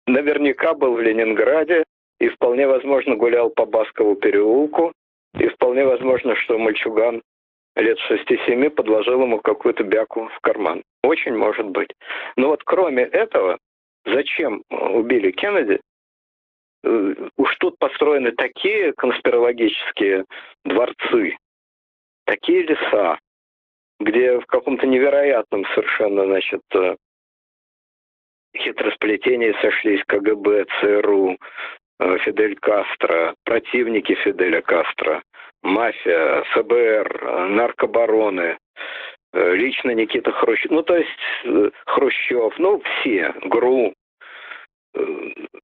наверняка 0.09 0.73
был 0.73 0.95
в 0.95 1.01
Ленинграде 1.01 1.83
и 2.19 2.29
вполне 2.29 2.67
возможно 2.67 3.15
гулял 3.15 3.49
по 3.49 3.65
Баскову 3.65 4.15
переулку, 4.15 4.93
и 5.37 5.47
вполне 5.47 5.85
возможно, 5.85 6.35
что 6.35 6.57
мальчуган 6.57 7.21
лет 7.75 7.97
6-7 8.09 8.69
подложил 8.71 9.21
ему 9.21 9.39
какую-то 9.39 9.83
бяку 9.83 10.27
в 10.27 10.39
карман. 10.41 10.83
Очень 11.03 11.35
может 11.35 11.67
быть. 11.67 11.89
Но 12.35 12.49
вот 12.49 12.63
кроме 12.63 13.03
этого, 13.03 13.57
зачем 14.05 14.63
убили 14.69 15.31
Кеннеди, 15.31 15.79
э, 16.83 17.15
уж 17.37 17.55
тут 17.59 17.77
построены 17.79 18.31
такие 18.31 18.93
конспирологические 18.93 20.25
дворцы, 20.65 21.37
такие 22.25 22.63
леса, 22.63 23.17
где 23.99 24.39
в 24.39 24.45
каком-то 24.45 24.87
невероятном 24.87 25.65
совершенно, 25.73 26.25
значит, 26.25 26.61
э, 26.73 26.95
хитросплетении 28.57 29.55
сошлись 29.61 30.03
КГБ, 30.07 30.65
ЦРУ, 30.81 31.37
э, 31.99 32.17
Фидель 32.19 32.55
Кастро, 32.55 33.35
противники 33.45 34.15
Фиделя 34.15 34.61
Кастро, 34.61 35.21
мафия, 35.63 36.43
ФБР, 36.53 37.49
наркобароны, 37.49 38.57
э, 39.33 39.55
лично 39.55 39.91
Никита 39.91 40.31
Хрущев, 40.31 40.71
ну 40.71 40.83
то 40.83 40.95
есть 40.95 41.73
Хрущев, 41.85 42.57
ну 42.57 42.81
все, 42.81 43.33
ГРУ. 43.43 43.93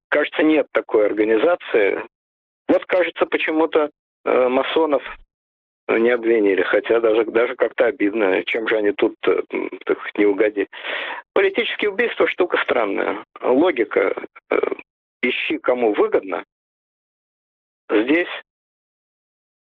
Кажется, 0.08 0.42
нет 0.44 0.66
такой 0.72 1.06
организации. 1.06 2.00
Вот 2.68 2.84
кажется, 2.86 3.26
почему-то 3.26 3.90
масонов 4.24 5.02
не 5.88 6.10
обвинили, 6.10 6.62
хотя 6.62 7.00
даже, 7.00 7.24
даже 7.24 7.54
как-то 7.54 7.86
обидно, 7.86 8.42
чем 8.44 8.66
же 8.68 8.76
они 8.76 8.92
тут 8.92 9.14
э, 9.26 9.42
так, 9.84 9.98
не 10.18 10.26
угодили. 10.26 10.68
Политические 11.32 11.90
убийства 11.90 12.26
штука 12.28 12.58
странная. 12.64 13.24
Логика 13.40 14.14
э, 14.50 14.56
ищи 15.22 15.58
кому 15.58 15.92
выгодно, 15.94 16.44
здесь 17.90 18.28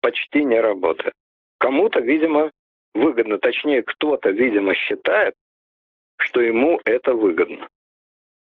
почти 0.01 0.43
не 0.43 0.59
работает. 0.59 1.13
Кому-то, 1.59 1.99
видимо, 1.99 2.51
выгодно, 2.93 3.39
точнее, 3.39 3.81
кто-то, 3.81 4.29
видимо, 4.29 4.75
считает, 4.75 5.33
что 6.17 6.41
ему 6.41 6.79
это 6.85 7.13
выгодно. 7.13 7.67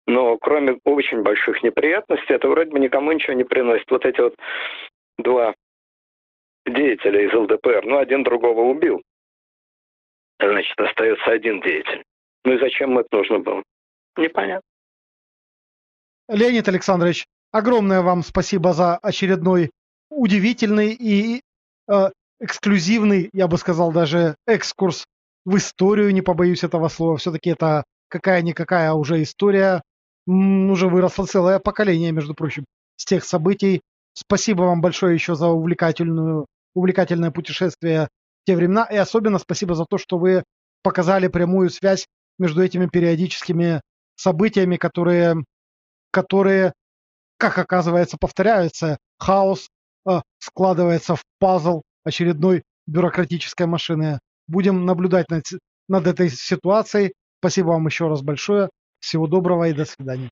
Но 0.06 0.36
кроме 0.38 0.78
очень 0.84 1.22
больших 1.22 1.62
неприятностей, 1.62 2.34
это 2.34 2.48
вроде 2.48 2.70
бы 2.70 2.78
никому 2.78 3.12
ничего 3.12 3.32
не 3.32 3.44
приносит. 3.44 3.90
Вот 3.90 4.04
эти 4.04 4.20
вот 4.20 4.36
два 5.18 5.54
деятеля 6.66 7.26
из 7.26 7.32
ЛДПР, 7.32 7.84
ну, 7.84 7.98
один 7.98 8.22
другого 8.22 8.60
убил. 8.62 9.02
Значит, 10.38 10.78
остается 10.78 11.30
один 11.30 11.60
деятель. 11.60 12.02
Ну 12.44 12.54
и 12.54 12.58
зачем 12.58 12.98
это 12.98 13.08
нужно 13.10 13.38
было? 13.38 13.62
Непонятно. 14.16 14.62
Леонид 16.28 16.68
Александрович, 16.68 17.26
огромное 17.52 18.02
вам 18.02 18.22
спасибо 18.22 18.72
за 18.72 18.96
очередной 18.98 19.70
удивительный 20.10 20.92
и 20.92 21.42
э, 21.88 22.10
эксклюзивный, 22.40 23.30
я 23.32 23.48
бы 23.48 23.58
сказал, 23.58 23.92
даже 23.92 24.36
экскурс 24.46 25.06
в 25.44 25.56
историю, 25.56 26.12
не 26.12 26.22
побоюсь 26.22 26.64
этого 26.64 26.88
слова. 26.88 27.16
Все-таки 27.16 27.50
это 27.50 27.84
какая-никакая 28.08 28.92
уже 28.92 29.22
история. 29.22 29.82
М, 30.28 30.70
уже 30.70 30.88
выросло 30.88 31.24
целое 31.26 31.58
поколение, 31.60 32.12
между 32.12 32.34
прочим, 32.34 32.64
с 32.96 33.04
тех 33.04 33.24
событий. 33.24 33.80
Спасибо 34.12 34.62
вам 34.62 34.80
большое 34.80 35.14
еще 35.14 35.34
за 35.34 35.48
увлекательную 35.48 36.46
увлекательное 36.76 37.30
путешествие 37.32 38.08
в 38.42 38.46
те 38.46 38.54
времена. 38.54 38.84
И 38.84 38.96
особенно 38.96 39.38
спасибо 39.38 39.74
за 39.74 39.86
то, 39.86 39.98
что 39.98 40.18
вы 40.18 40.44
показали 40.82 41.26
прямую 41.26 41.70
связь 41.70 42.06
между 42.38 42.62
этими 42.62 42.86
периодическими 42.86 43.80
событиями, 44.14 44.76
которые, 44.76 45.36
которые 46.12 46.72
как 47.38 47.58
оказывается, 47.58 48.16
повторяются. 48.20 48.98
Хаос 49.18 49.68
э, 50.08 50.20
складывается 50.38 51.16
в 51.16 51.22
пазл 51.38 51.82
очередной 52.04 52.62
бюрократической 52.86 53.66
машины. 53.66 54.20
Будем 54.46 54.86
наблюдать 54.86 55.30
над, 55.30 55.44
над 55.88 56.06
этой 56.06 56.28
ситуацией. 56.28 57.12
Спасибо 57.40 57.68
вам 57.68 57.86
еще 57.86 58.08
раз 58.08 58.22
большое. 58.22 58.68
Всего 59.00 59.26
доброго 59.26 59.68
и 59.68 59.72
до 59.72 59.84
свидания. 59.84 60.30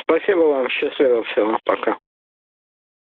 Спасибо 0.00 0.40
вам. 0.40 0.68
Счастливо 0.68 1.24
всего. 1.24 1.58
Пока. 1.64 1.98